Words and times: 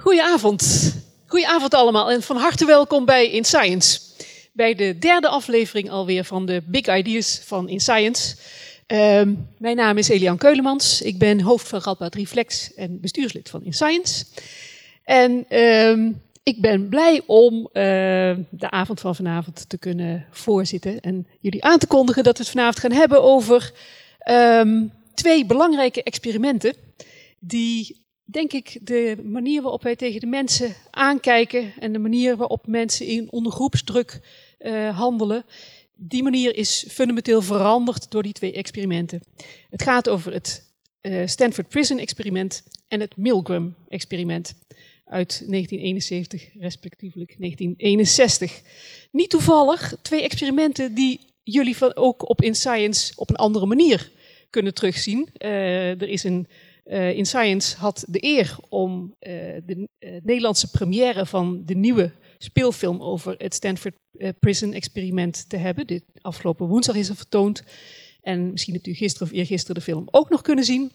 Goedenavond. 0.00 0.94
Goedenavond 1.26 1.74
allemaal 1.74 2.10
en 2.10 2.22
van 2.22 2.36
harte 2.36 2.64
welkom 2.64 3.04
bij 3.04 3.30
In 3.30 3.44
Science. 3.44 4.00
Bij 4.52 4.74
de 4.74 4.98
derde 4.98 5.28
aflevering 5.28 5.90
alweer 5.90 6.24
van 6.24 6.46
de 6.46 6.62
Big 6.66 6.96
Ideas 6.96 7.40
van 7.44 7.68
In 7.68 7.80
Science. 7.80 8.36
Ehm, 8.86 9.34
mijn 9.58 9.76
naam 9.76 9.98
is 9.98 10.08
Elian 10.08 10.36
Keulemans. 10.36 11.02
Ik 11.02 11.18
ben 11.18 11.40
hoofd 11.40 11.68
van 11.68 11.80
Radboud 11.82 12.14
Reflex 12.14 12.74
en 12.74 13.00
bestuurslid 13.00 13.48
van 13.48 13.64
In 13.64 13.72
Science. 13.72 14.24
En 15.04 15.44
ehm, 15.48 16.10
ik 16.42 16.60
ben 16.60 16.88
blij 16.88 17.22
om 17.26 17.68
eh, 17.72 17.82
de 18.50 18.70
avond 18.70 19.00
van 19.00 19.14
vanavond 19.14 19.68
te 19.68 19.78
kunnen 19.78 20.26
voorzitten 20.30 21.00
en 21.00 21.26
jullie 21.40 21.64
aan 21.64 21.78
te 21.78 21.86
kondigen 21.86 22.24
dat 22.24 22.36
we 22.36 22.42
het 22.42 22.52
vanavond 22.52 22.78
gaan 22.78 22.92
hebben 22.92 23.22
over 23.22 23.72
ehm, 24.18 24.86
twee 25.14 25.46
belangrijke 25.46 26.02
experimenten 26.02 26.74
die 27.38 27.99
denk 28.30 28.52
ik, 28.52 28.78
de 28.82 29.16
manier 29.24 29.62
waarop 29.62 29.82
wij 29.82 29.96
tegen 29.96 30.20
de 30.20 30.26
mensen 30.26 30.74
aankijken 30.90 31.72
en 31.78 31.92
de 31.92 31.98
manier 31.98 32.36
waarop 32.36 32.66
mensen 32.66 33.06
in 33.06 33.30
onder 33.30 33.52
groepsdruk 33.52 34.20
uh, 34.60 34.98
handelen, 34.98 35.44
die 35.96 36.22
manier 36.22 36.56
is 36.56 36.84
fundamenteel 36.88 37.42
veranderd 37.42 38.10
door 38.10 38.22
die 38.22 38.32
twee 38.32 38.52
experimenten. 38.52 39.20
Het 39.70 39.82
gaat 39.82 40.08
over 40.08 40.32
het 40.32 40.68
uh, 41.02 41.26
Stanford 41.26 41.68
Prison 41.68 41.98
experiment 41.98 42.62
en 42.88 43.00
het 43.00 43.16
Milgram 43.16 43.74
experiment 43.88 44.54
uit 45.04 45.42
1971, 45.46 46.48
respectievelijk 46.58 47.34
1961. 47.38 48.62
Niet 49.12 49.30
toevallig 49.30 49.94
twee 50.02 50.22
experimenten 50.22 50.94
die 50.94 51.20
jullie 51.42 51.96
ook 51.96 52.28
op 52.28 52.42
In 52.42 52.54
Science 52.54 53.12
op 53.16 53.30
een 53.30 53.36
andere 53.36 53.66
manier 53.66 54.10
kunnen 54.50 54.74
terugzien. 54.74 55.28
Uh, 55.38 56.00
er 56.00 56.08
is 56.08 56.24
een 56.24 56.46
uh, 56.86 57.16
in 57.16 57.26
Science 57.26 57.76
had 57.76 58.04
de 58.08 58.24
eer 58.24 58.56
om 58.68 59.02
uh, 59.02 59.32
de 59.66 59.88
uh, 59.98 60.10
Nederlandse 60.22 60.70
première 60.70 61.26
van 61.26 61.62
de 61.64 61.74
nieuwe 61.74 62.12
speelfilm 62.38 63.02
over 63.02 63.34
het 63.38 63.54
Stanford 63.54 63.94
Prison 64.40 64.72
experiment 64.72 65.48
te 65.48 65.56
hebben. 65.56 65.86
Dit 65.86 66.04
afgelopen 66.20 66.66
woensdag 66.66 66.96
is 66.96 67.08
er 67.08 67.16
vertoond. 67.16 67.62
En 68.20 68.50
misschien 68.50 68.74
hebt 68.74 68.86
u 68.86 68.94
gisteren 68.94 69.28
of 69.28 69.34
eergisteren 69.34 69.74
de 69.74 69.80
film 69.80 70.08
ook 70.10 70.30
nog 70.30 70.42
kunnen 70.42 70.64
zien. 70.64 70.92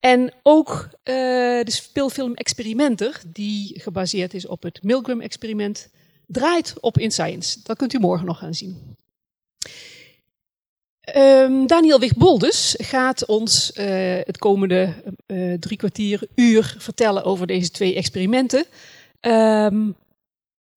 En 0.00 0.34
ook 0.42 0.88
de 1.02 1.62
speelfilm 1.64 2.34
Experimenter, 2.34 3.22
die 3.26 3.80
gebaseerd 3.80 4.34
is 4.34 4.46
op 4.46 4.62
het 4.62 4.82
Milgram-experiment, 4.82 5.90
draait 6.26 6.80
op 6.80 6.98
In 6.98 7.10
Science. 7.10 7.58
Dat 7.62 7.76
kunt 7.76 7.92
u 7.92 7.98
morgen 7.98 8.26
nog 8.26 8.38
gaan 8.38 8.54
zien. 8.54 8.96
Um, 11.16 11.66
Daniel 11.66 12.00
Wigboldus 12.00 12.74
gaat 12.78 13.26
ons 13.26 13.72
uh, 13.74 13.84
het 14.24 14.38
komende 14.38 14.94
uh, 15.26 15.54
drie 15.54 15.76
kwartier, 15.76 16.28
uur 16.34 16.74
vertellen 16.78 17.24
over 17.24 17.46
deze 17.46 17.70
twee 17.70 17.94
experimenten. 17.94 18.64
Um, 19.20 19.96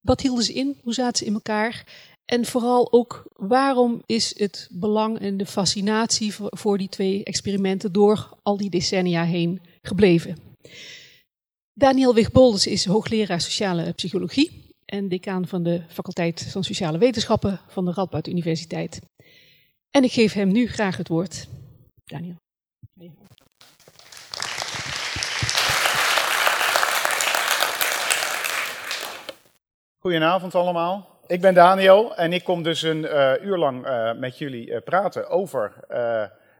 wat 0.00 0.20
hielden 0.20 0.44
ze 0.44 0.52
in? 0.52 0.76
Hoe 0.82 0.94
zaten 0.94 1.16
ze 1.16 1.24
in 1.24 1.34
elkaar? 1.34 1.84
En 2.24 2.44
vooral 2.44 2.92
ook 2.92 3.24
waarom 3.32 4.02
is 4.06 4.38
het 4.38 4.68
belang 4.70 5.18
en 5.18 5.36
de 5.36 5.46
fascinatie 5.46 6.34
voor, 6.34 6.48
voor 6.50 6.78
die 6.78 6.88
twee 6.88 7.24
experimenten 7.24 7.92
door 7.92 8.36
al 8.42 8.56
die 8.56 8.70
decennia 8.70 9.24
heen 9.24 9.60
gebleven? 9.82 10.36
Daniel 11.72 12.14
Wigboldus 12.14 12.66
is 12.66 12.84
hoogleraar 12.84 13.40
sociale 13.40 13.92
psychologie 13.92 14.74
en 14.84 15.08
decaan 15.08 15.46
van 15.46 15.62
de 15.62 15.82
faculteit 15.88 16.46
van 16.50 16.64
sociale 16.64 16.98
wetenschappen 16.98 17.60
van 17.68 17.84
de 17.84 17.92
Radboud 17.92 18.26
Universiteit. 18.26 19.00
En 19.92 20.04
ik 20.04 20.12
geef 20.12 20.32
hem 20.32 20.52
nu 20.52 20.68
graag 20.68 20.96
het 20.96 21.08
woord. 21.08 21.48
Daniel. 22.04 22.36
Goedenavond 29.98 30.54
allemaal. 30.54 31.20
Ik 31.26 31.40
ben 31.40 31.54
Daniel 31.54 32.16
en 32.16 32.32
ik 32.32 32.44
kom 32.44 32.62
dus 32.62 32.82
een 32.82 33.02
uh, 33.02 33.32
uur 33.42 33.58
lang 33.58 33.86
uh, 33.86 34.14
met 34.14 34.38
jullie 34.38 34.70
uh, 34.70 34.80
praten 34.84 35.28
over 35.28 35.72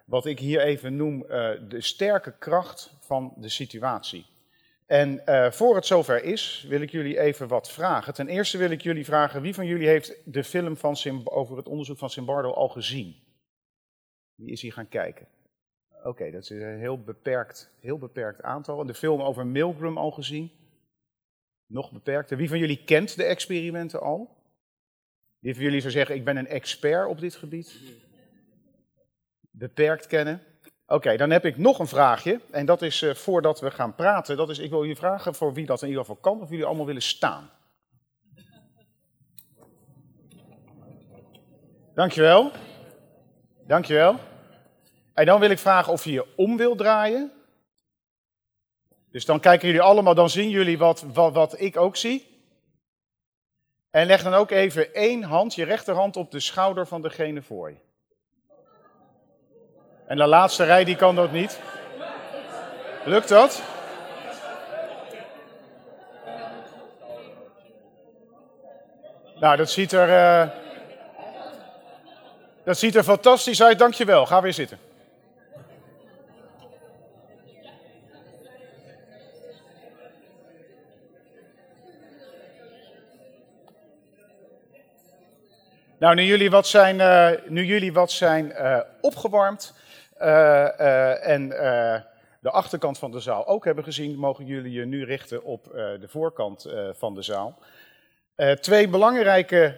wat 0.06 0.26
ik 0.26 0.38
hier 0.38 0.60
even 0.60 0.96
noem 0.96 1.24
de 1.68 1.76
sterke 1.78 2.38
kracht 2.38 2.90
van 3.00 3.32
de 3.36 3.48
situatie. 3.48 4.26
En 4.86 5.22
voor 5.52 5.74
het 5.74 5.86
zover 5.86 6.24
is, 6.24 6.64
wil 6.68 6.80
ik 6.80 6.90
jullie 6.90 7.20
even 7.20 7.48
wat 7.48 7.70
vragen. 7.70 8.14
Ten 8.14 8.28
eerste 8.28 8.58
wil 8.58 8.70
ik 8.70 8.82
jullie 8.82 9.04
vragen, 9.04 9.42
wie 9.42 9.54
van 9.54 9.66
jullie 9.66 9.88
heeft 9.88 10.14
de 10.24 10.44
film 10.44 10.76
van 10.76 10.96
Sim, 10.96 11.20
over 11.24 11.56
het 11.56 11.68
onderzoek 11.68 11.98
van 11.98 12.10
Simbardo 12.10 12.50
al 12.50 12.68
gezien? 12.68 13.21
Wie 14.42 14.52
is 14.52 14.62
hier 14.62 14.72
gaan 14.72 14.88
kijken? 14.88 15.26
Oké, 16.04 16.30
dat 16.30 16.42
is 16.42 16.50
een 16.50 16.78
heel 16.78 17.02
beperkt, 17.02 17.70
heel 17.80 17.98
beperkt 17.98 18.42
aantal. 18.42 18.86
De 18.86 18.94
film 18.94 19.22
over 19.22 19.46
Milgram 19.46 19.98
al 19.98 20.10
gezien? 20.10 20.50
Nog 21.66 21.92
beperkter. 21.92 22.36
Wie 22.36 22.48
van 22.48 22.58
jullie 22.58 22.84
kent 22.84 23.16
de 23.16 23.24
experimenten 23.24 24.00
al? 24.00 24.36
Wie 25.38 25.54
van 25.54 25.62
jullie 25.62 25.80
zou 25.80 25.92
zeggen, 25.92 26.14
ik 26.14 26.24
ben 26.24 26.36
een 26.36 26.46
expert 26.46 27.08
op 27.08 27.20
dit 27.20 27.34
gebied? 27.34 27.80
Beperkt 29.50 30.06
kennen. 30.06 30.42
Oké, 30.86 31.16
dan 31.16 31.30
heb 31.30 31.44
ik 31.44 31.56
nog 31.56 31.78
een 31.78 31.86
vraagje. 31.86 32.40
En 32.50 32.66
dat 32.66 32.82
is 32.82 33.02
uh, 33.02 33.14
voordat 33.14 33.60
we 33.60 33.70
gaan 33.70 33.94
praten. 33.94 34.36
Dat 34.36 34.50
is, 34.50 34.58
ik 34.58 34.70
wil 34.70 34.80
jullie 34.80 34.96
vragen 34.96 35.34
voor 35.34 35.52
wie 35.52 35.66
dat 35.66 35.82
in 35.82 35.88
ieder 35.88 36.04
geval 36.04 36.20
kan, 36.20 36.40
of 36.40 36.50
jullie 36.50 36.64
allemaal 36.64 36.86
willen 36.86 37.02
staan. 37.02 37.50
Dankjewel. 41.94 42.50
Dankjewel. 43.66 44.18
En 45.14 45.26
dan 45.26 45.40
wil 45.40 45.50
ik 45.50 45.58
vragen 45.58 45.92
of 45.92 46.04
je 46.04 46.12
je 46.12 46.36
om 46.36 46.56
wil 46.56 46.74
draaien. 46.74 47.32
Dus 49.10 49.24
dan 49.24 49.40
kijken 49.40 49.66
jullie 49.66 49.82
allemaal, 49.82 50.14
dan 50.14 50.30
zien 50.30 50.50
jullie 50.50 50.78
wat, 50.78 51.04
wat, 51.12 51.32
wat 51.32 51.60
ik 51.60 51.76
ook 51.76 51.96
zie. 51.96 52.30
En 53.90 54.06
leg 54.06 54.22
dan 54.22 54.34
ook 54.34 54.50
even 54.50 54.94
één 54.94 55.22
hand, 55.22 55.54
je 55.54 55.64
rechterhand, 55.64 56.16
op 56.16 56.30
de 56.30 56.40
schouder 56.40 56.86
van 56.86 57.02
degene 57.02 57.42
voor 57.42 57.70
je. 57.70 57.76
En 60.06 60.16
de 60.16 60.26
laatste 60.26 60.64
rij, 60.64 60.84
die 60.84 60.96
kan 60.96 61.14
dat 61.14 61.32
niet. 61.32 61.60
Lukt 63.04 63.28
dat? 63.28 63.62
Nou, 69.40 69.56
dat 69.56 69.70
ziet 69.70 69.92
er, 69.92 70.08
uh, 70.08 70.50
dat 72.64 72.78
ziet 72.78 72.94
er 72.94 73.02
fantastisch 73.02 73.62
uit. 73.62 73.78
Dankjewel. 73.78 74.26
Ga 74.26 74.42
weer 74.42 74.52
zitten. 74.52 74.78
Nou, 86.02 86.14
nu 86.14 86.22
jullie 86.22 86.50
wat 86.50 86.66
zijn, 86.66 86.98
uh, 86.98 87.30
nu 87.48 87.64
jullie 87.64 87.92
wat 87.92 88.10
zijn 88.10 88.46
uh, 88.46 88.78
opgewarmd 89.00 89.74
uh, 90.20 91.28
en 91.28 91.48
de 92.40 92.50
achterkant 92.50 92.98
van 92.98 93.10
de 93.10 93.20
zaal 93.20 93.46
ook 93.46 93.64
hebben 93.64 93.84
gezien, 93.84 94.16
mogen 94.16 94.46
jullie 94.46 94.72
je 94.72 94.84
nu 94.84 95.04
richten 95.04 95.44
op 95.44 95.64
de 96.00 96.08
voorkant 96.08 96.66
van 96.92 97.14
de 97.14 97.22
zaal. 97.22 97.58
twee 98.60 98.88
belangrijke 98.88 99.74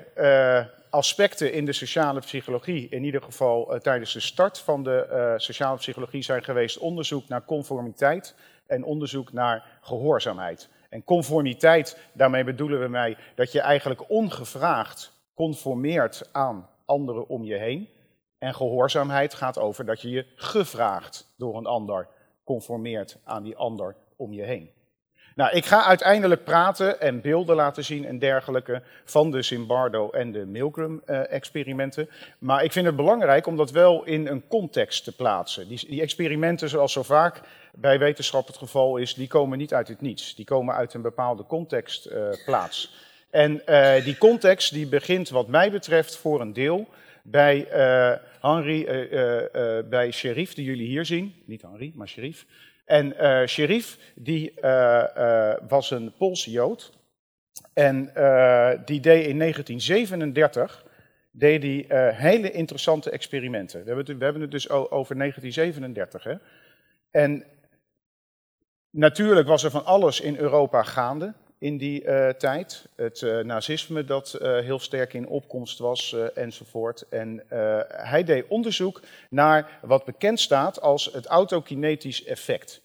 aspecten 0.90 1.52
in 1.52 1.64
de 1.64 1.72
sociale 1.72 2.20
psychologie, 2.20 2.88
in 2.90 3.04
ieder 3.04 3.22
geval 3.22 3.78
tijdens 3.82 4.12
de 4.12 4.20
start 4.20 4.58
van 4.58 4.82
de 4.82 5.34
sociale 5.36 5.76
psychologie, 5.76 6.22
zijn 6.22 6.44
geweest 6.44 6.78
onderzoek 6.78 7.28
naar 7.28 7.44
conformiteit 7.44 8.34
en 8.66 8.84
onderzoek 8.84 9.32
naar 9.32 9.64
gehoorzaamheid. 9.80 10.68
En 10.88 11.04
conformiteit, 11.04 11.98
daarmee 12.12 12.44
bedoelen 12.44 12.80
we 12.80 12.88
mij 12.88 13.16
dat 13.34 13.52
je 13.52 13.60
eigenlijk 13.60 14.10
ongevraagd 14.10 15.13
conformeert 15.34 16.28
aan 16.32 16.68
anderen 16.84 17.28
om 17.28 17.44
je 17.44 17.56
heen. 17.56 17.88
En 18.38 18.54
gehoorzaamheid 18.54 19.34
gaat 19.34 19.58
over 19.58 19.84
dat 19.84 20.00
je 20.00 20.10
je 20.10 20.26
gevraagd 20.36 21.34
door 21.36 21.56
een 21.56 21.66
ander 21.66 22.08
conformeert 22.44 23.18
aan 23.24 23.42
die 23.42 23.56
ander 23.56 23.96
om 24.16 24.32
je 24.32 24.42
heen. 24.42 24.70
Nou, 25.34 25.56
ik 25.56 25.64
ga 25.64 25.84
uiteindelijk 25.84 26.44
praten 26.44 27.00
en 27.00 27.20
beelden 27.20 27.56
laten 27.56 27.84
zien 27.84 28.04
en 28.04 28.18
dergelijke 28.18 28.82
van 29.04 29.30
de 29.30 29.42
Zimbardo 29.42 30.10
en 30.10 30.32
de 30.32 30.46
Milgram-experimenten. 30.46 32.08
maar 32.38 32.64
ik 32.64 32.72
vind 32.72 32.86
het 32.86 32.96
belangrijk 32.96 33.46
om 33.46 33.56
dat 33.56 33.70
wel 33.70 34.04
in 34.04 34.26
een 34.26 34.46
context 34.48 35.04
te 35.04 35.16
plaatsen. 35.16 35.68
Die, 35.68 35.88
die, 35.88 36.00
experimenten, 36.00 36.68
zoals 36.68 36.92
zo 36.92 37.02
vaak 37.02 37.40
bij 37.72 37.98
wetenschap 37.98 38.46
het 38.46 38.56
geval 38.56 38.96
is, 38.96 39.14
die 39.14 39.28
komen 39.28 39.58
niet 39.58 39.74
uit 39.74 39.88
het 39.88 40.00
niets. 40.00 40.34
Die 40.34 40.44
komen 40.44 40.74
uit 40.74 40.94
een 40.94 41.02
bepaalde 41.02 41.46
contextplaats. 41.46 42.92
Uh, 42.92 43.00
en 43.34 43.62
uh, 43.66 44.04
die 44.04 44.18
context 44.18 44.72
die 44.72 44.86
begint 44.86 45.28
wat 45.28 45.48
mij 45.48 45.70
betreft 45.70 46.16
voor 46.16 46.40
een 46.40 46.52
deel 46.52 46.88
bij 47.22 47.66
uh, 47.72 48.16
Henri, 48.40 48.86
uh, 48.86 49.88
bij 49.88 50.10
Sherif, 50.10 50.54
die 50.54 50.64
jullie 50.64 50.86
hier 50.86 51.04
zien. 51.04 51.34
Niet 51.46 51.62
Henri, 51.62 51.92
maar 51.94 52.08
Sherif. 52.08 52.46
En 52.84 53.14
Sherif, 53.48 53.98
die 54.14 54.54
was 55.68 55.90
een 55.90 56.12
Poolse 56.18 56.50
Jood. 56.50 56.92
En 57.72 57.98
die 58.84 59.00
deed 59.00 59.26
in 59.26 59.38
1937 59.38 60.84
deed 61.30 61.60
die, 61.60 61.86
hele 62.14 62.50
interessante 62.50 63.10
experimenten. 63.10 63.80
We 63.80 63.86
hebben, 63.86 64.04
het, 64.06 64.18
we 64.18 64.24
hebben 64.24 64.42
het 64.42 64.50
dus 64.50 64.68
over 64.70 65.16
1937. 65.18 66.24
Hè? 66.24 66.34
En 67.10 67.44
Natuurlijk 68.90 69.48
was 69.48 69.64
er 69.64 69.70
van 69.70 69.84
alles 69.84 70.20
in 70.20 70.36
Europa 70.36 70.82
gaande 70.82 71.34
in 71.64 71.76
die 71.76 72.04
uh, 72.04 72.28
tijd. 72.28 72.86
Het 72.96 73.20
uh, 73.20 73.40
nazisme 73.40 74.04
dat 74.04 74.38
uh, 74.42 74.58
heel 74.58 74.78
sterk 74.78 75.12
in 75.12 75.28
opkomst 75.28 75.78
was 75.78 76.16
enzovoort. 76.34 77.08
En 77.08 77.42
hij 77.88 78.24
deed 78.24 78.44
onderzoek 78.48 79.00
naar 79.30 79.78
wat 79.82 80.04
bekend 80.04 80.40
staat 80.40 80.80
als 80.80 81.10
het 81.12 81.26
autokinetisch 81.26 82.24
effect. 82.24 82.82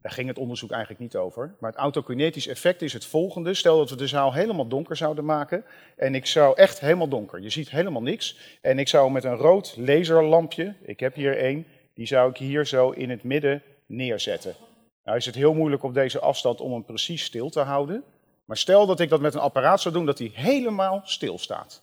Daar 0.00 0.12
ging 0.12 0.28
het 0.28 0.38
onderzoek 0.38 0.70
eigenlijk 0.70 1.00
niet 1.00 1.16
over. 1.16 1.54
Maar 1.58 1.70
het 1.70 1.80
autokinetisch 1.80 2.46
effect 2.46 2.82
is 2.82 2.92
het 2.92 3.04
volgende. 3.04 3.54
Stel 3.54 3.78
dat 3.78 3.90
we 3.90 3.96
de 3.96 4.06
zaal 4.06 4.32
helemaal 4.32 4.68
donker 4.68 4.96
zouden 4.96 5.24
maken. 5.24 5.64
En 5.96 6.14
ik 6.14 6.26
zou 6.26 6.56
echt 6.56 6.80
helemaal 6.80 7.08
donker. 7.08 7.40
Je 7.40 7.50
ziet 7.50 7.70
helemaal 7.70 8.02
niks. 8.02 8.58
En 8.60 8.78
ik 8.78 8.88
zou 8.88 9.10
met 9.10 9.24
een 9.24 9.36
rood 9.36 9.74
laserlampje, 9.76 10.74
ik 10.82 11.00
heb 11.00 11.14
hier 11.14 11.38
één, 11.38 11.66
die 11.94 12.06
zou 12.06 12.30
ik 12.30 12.36
hier 12.36 12.66
zo 12.66 12.90
in 12.90 13.10
het 13.10 13.22
midden 13.22 13.62
neerzetten. 13.86 14.54
Nou 15.04 15.16
is 15.16 15.26
het 15.26 15.34
heel 15.34 15.54
moeilijk 15.54 15.82
op 15.82 15.94
deze 15.94 16.20
afstand 16.20 16.60
om 16.60 16.72
hem 16.72 16.84
precies 16.84 17.24
stil 17.24 17.50
te 17.50 17.60
houden. 17.60 18.04
Maar 18.44 18.56
stel 18.56 18.86
dat 18.86 19.00
ik 19.00 19.08
dat 19.08 19.20
met 19.20 19.34
een 19.34 19.40
apparaat 19.40 19.80
zou 19.80 19.94
doen 19.94 20.06
dat 20.06 20.18
hij 20.18 20.30
helemaal 20.34 21.00
stil 21.04 21.38
staat. 21.38 21.82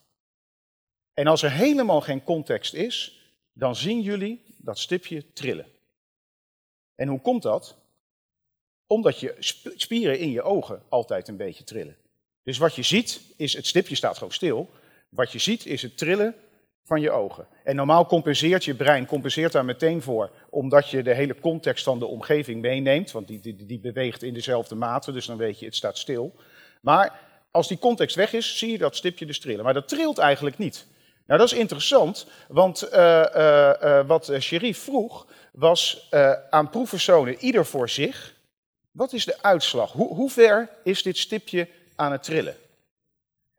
En 1.14 1.28
als 1.28 1.42
er 1.42 1.52
helemaal 1.52 2.02
geen 2.02 2.24
context 2.24 2.74
is, 2.74 3.20
dan 3.54 3.76
zien 3.76 4.02
jullie 4.02 4.56
dat 4.58 4.80
stipje 4.80 5.34
trillen. 5.34 5.68
En 6.96 7.08
hoe 7.08 7.22
komt 7.22 7.42
dat? 7.42 7.78
Omdat 8.88 9.20
je 9.20 9.36
spieren 9.76 10.20
in 10.20 10.32
je 10.32 10.42
ogen 10.42 10.84
altijd 10.90 11.28
een 11.28 11.38
beetje 11.38 11.64
trillen. 11.64 11.98
Dus 12.44 12.58
wat 12.58 12.76
je 12.76 12.84
ziet 12.84 13.22
is, 13.38 13.54
het 13.54 13.68
stipje 13.68 13.96
staat 13.96 14.18
gewoon 14.18 14.34
stil. 14.34 14.70
Wat 15.10 15.32
je 15.32 15.40
ziet 15.40 15.66
is 15.66 15.82
het 15.82 15.98
trillen 15.98 16.36
van 16.90 17.02
je 17.02 17.12
ogen. 17.12 17.48
En 17.64 17.76
normaal 17.76 18.06
compenseert 18.06 18.66
je 18.66 18.76
brein 18.76 19.06
compenseert 19.06 19.52
daar 19.52 19.66
meteen 19.66 20.02
voor, 20.02 20.32
omdat 20.50 20.90
je 20.90 21.04
de 21.04 21.14
hele 21.14 21.40
context 21.40 21.84
van 21.84 22.00
de 22.00 22.06
omgeving 22.06 22.62
meeneemt, 22.62 23.12
want 23.12 23.28
die, 23.28 23.40
die, 23.40 23.66
die 23.66 23.80
beweegt 23.80 24.24
in 24.24 24.34
dezelfde 24.34 24.76
mate, 24.76 25.12
dus 25.12 25.26
dan 25.26 25.38
weet 25.38 25.60
je 25.60 25.66
het 25.66 25.76
staat 25.76 25.98
stil. 25.98 26.36
Maar 26.82 27.20
als 27.52 27.68
die 27.68 27.80
context 27.80 28.16
weg 28.16 28.34
is, 28.34 28.58
zie 28.58 28.72
je 28.72 28.78
dat 28.78 28.96
stipje 28.96 29.26
dus 29.26 29.40
trillen. 29.40 29.64
Maar 29.64 29.74
dat 29.74 29.88
trilt 29.88 30.18
eigenlijk 30.18 30.58
niet. 30.58 30.88
Nou, 31.26 31.40
dat 31.40 31.52
is 31.52 31.58
interessant, 31.58 32.28
want 32.48 32.90
uh, 32.94 33.24
uh, 33.36 33.74
uh, 33.84 34.08
wat 34.08 34.32
Sherif 34.40 34.80
vroeg, 34.80 35.28
was 35.52 36.08
aan 36.50 36.70
proefpersonen 36.70 37.38
ieder 37.38 37.66
voor 37.66 37.90
zich, 37.90 38.36
wat 38.92 39.14
is 39.14 39.26
de 39.26 39.42
uitslag? 39.42 39.92
Hoe, 39.92 40.16
hoe 40.16 40.30
ver 40.30 40.70
is 40.84 41.04
dit 41.04 41.18
stipje 41.18 41.68
aan 41.96 42.12
het 42.12 42.24
trillen? 42.24 42.56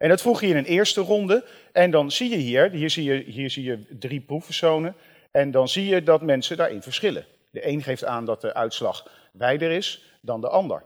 En 0.00 0.08
dat 0.08 0.20
vroeg 0.20 0.40
je 0.40 0.46
in 0.46 0.56
een 0.56 0.64
eerste 0.64 1.00
ronde. 1.00 1.44
En 1.72 1.90
dan 1.90 2.10
zie 2.10 2.30
je 2.30 2.36
hier, 2.36 2.70
hier 2.70 2.90
zie 2.90 3.04
je, 3.04 3.22
hier 3.22 3.50
zie 3.50 3.64
je 3.64 3.96
drie 3.98 4.20
proefpersonen. 4.20 4.94
En 5.30 5.50
dan 5.50 5.68
zie 5.68 5.86
je 5.86 6.02
dat 6.02 6.22
mensen 6.22 6.56
daarin 6.56 6.82
verschillen. 6.82 7.26
De 7.50 7.66
een 7.66 7.82
geeft 7.82 8.04
aan 8.04 8.24
dat 8.24 8.40
de 8.40 8.54
uitslag 8.54 9.10
wijder 9.32 9.70
is 9.70 10.02
dan 10.20 10.40
de 10.40 10.48
ander. 10.48 10.84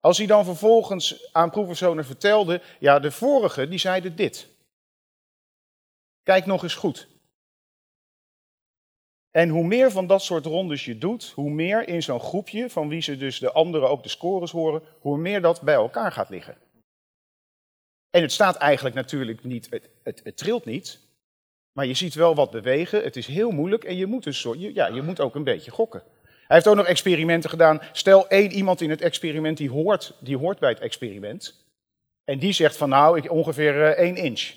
Als 0.00 0.18
hij 0.18 0.26
dan 0.26 0.44
vervolgens 0.44 1.32
aan 1.32 1.50
proefpersonen 1.50 2.04
vertelde, 2.04 2.60
ja, 2.78 2.98
de 2.98 3.10
vorige, 3.10 3.68
die 3.68 3.78
zeiden 3.78 4.16
dit. 4.16 4.48
Kijk 6.22 6.46
nog 6.46 6.62
eens 6.62 6.74
goed. 6.74 7.08
En 9.30 9.48
hoe 9.48 9.64
meer 9.64 9.90
van 9.90 10.06
dat 10.06 10.22
soort 10.22 10.46
rondes 10.46 10.84
je 10.84 10.98
doet, 10.98 11.32
hoe 11.34 11.50
meer 11.50 11.88
in 11.88 12.02
zo'n 12.02 12.20
groepje, 12.20 12.70
van 12.70 12.88
wie 12.88 13.02
ze 13.02 13.16
dus 13.16 13.38
de 13.38 13.52
anderen 13.52 13.88
ook 13.88 14.02
de 14.02 14.08
scores 14.08 14.50
horen, 14.50 14.82
hoe 15.00 15.18
meer 15.18 15.40
dat 15.40 15.60
bij 15.60 15.74
elkaar 15.74 16.12
gaat 16.12 16.28
liggen. 16.28 16.56
En 18.12 18.22
het 18.22 18.32
staat 18.32 18.56
eigenlijk 18.56 18.94
natuurlijk 18.94 19.44
niet, 19.44 19.68
het, 20.02 20.20
het, 20.24 20.36
trilt 20.36 20.64
niet, 20.64 20.98
maar 21.72 21.86
je 21.86 21.94
ziet 21.94 22.14
wel 22.14 22.34
wat 22.34 22.50
bewegen. 22.50 23.02
Het 23.02 23.16
is 23.16 23.26
heel 23.26 23.50
moeilijk 23.50 23.84
en 23.84 23.96
je 23.96 24.06
moet, 24.06 24.26
een 24.26 24.34
soort, 24.34 24.60
ja, 24.60 24.86
je 24.86 25.02
moet 25.02 25.20
ook 25.20 25.34
een 25.34 25.44
beetje 25.44 25.70
gokken. 25.70 26.02
Hij 26.22 26.56
heeft 26.56 26.66
ook 26.66 26.76
nog 26.76 26.86
experimenten 26.86 27.50
gedaan. 27.50 27.80
Stel 27.92 28.28
één 28.28 28.52
iemand 28.52 28.80
in 28.80 28.90
het 28.90 29.00
experiment 29.00 29.56
die 29.56 29.70
hoort, 29.70 30.14
die 30.20 30.36
hoort 30.36 30.58
bij 30.58 30.70
het 30.70 30.80
experiment. 30.80 31.64
En 32.24 32.38
die 32.38 32.52
zegt 32.52 32.76
van 32.76 32.88
nou, 32.88 33.18
ik 33.18 33.30
ongeveer 33.30 33.74
uh, 33.74 33.88
één 33.88 34.16
inch. 34.16 34.52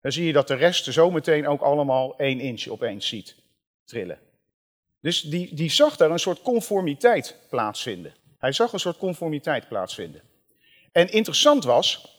Dan 0.00 0.12
zie 0.12 0.26
je 0.26 0.32
dat 0.32 0.48
de 0.48 0.54
rest 0.54 0.92
zo 0.92 1.10
meteen 1.10 1.46
ook 1.46 1.60
allemaal 1.60 2.18
één 2.18 2.40
inch 2.40 2.66
opeens 2.66 3.08
ziet 3.08 3.36
trillen. 3.84 4.18
Dus 5.00 5.20
die, 5.20 5.54
die 5.54 5.70
zag 5.70 5.96
daar 5.96 6.10
een 6.10 6.18
soort 6.18 6.42
conformiteit 6.42 7.36
plaatsvinden. 7.48 8.14
Hij 8.38 8.52
zag 8.52 8.72
een 8.72 8.80
soort 8.80 8.96
conformiteit 8.96 9.68
plaatsvinden. 9.68 10.22
En 10.92 11.12
interessant 11.12 11.64
was, 11.64 12.13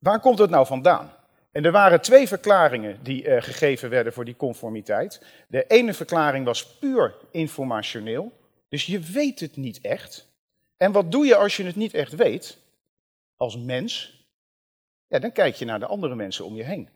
Waar 0.00 0.20
komt 0.20 0.38
het 0.38 0.50
nou 0.50 0.66
vandaan? 0.66 1.12
En 1.52 1.64
er 1.64 1.72
waren 1.72 2.00
twee 2.00 2.28
verklaringen 2.28 3.02
die 3.02 3.24
uh, 3.24 3.42
gegeven 3.42 3.90
werden 3.90 4.12
voor 4.12 4.24
die 4.24 4.36
conformiteit. 4.36 5.22
De 5.48 5.66
ene 5.66 5.94
verklaring 5.94 6.44
was 6.44 6.66
puur 6.66 7.14
informationeel, 7.30 8.32
dus 8.68 8.86
je 8.86 8.98
weet 8.98 9.40
het 9.40 9.56
niet 9.56 9.80
echt. 9.80 10.28
En 10.76 10.92
wat 10.92 11.12
doe 11.12 11.26
je 11.26 11.36
als 11.36 11.56
je 11.56 11.64
het 11.64 11.76
niet 11.76 11.94
echt 11.94 12.14
weet, 12.14 12.58
als 13.36 13.56
mens? 13.56 14.24
Ja, 15.06 15.18
dan 15.18 15.32
kijk 15.32 15.54
je 15.54 15.64
naar 15.64 15.78
de 15.78 15.86
andere 15.86 16.14
mensen 16.14 16.44
om 16.44 16.56
je 16.56 16.62
heen. 16.62 16.88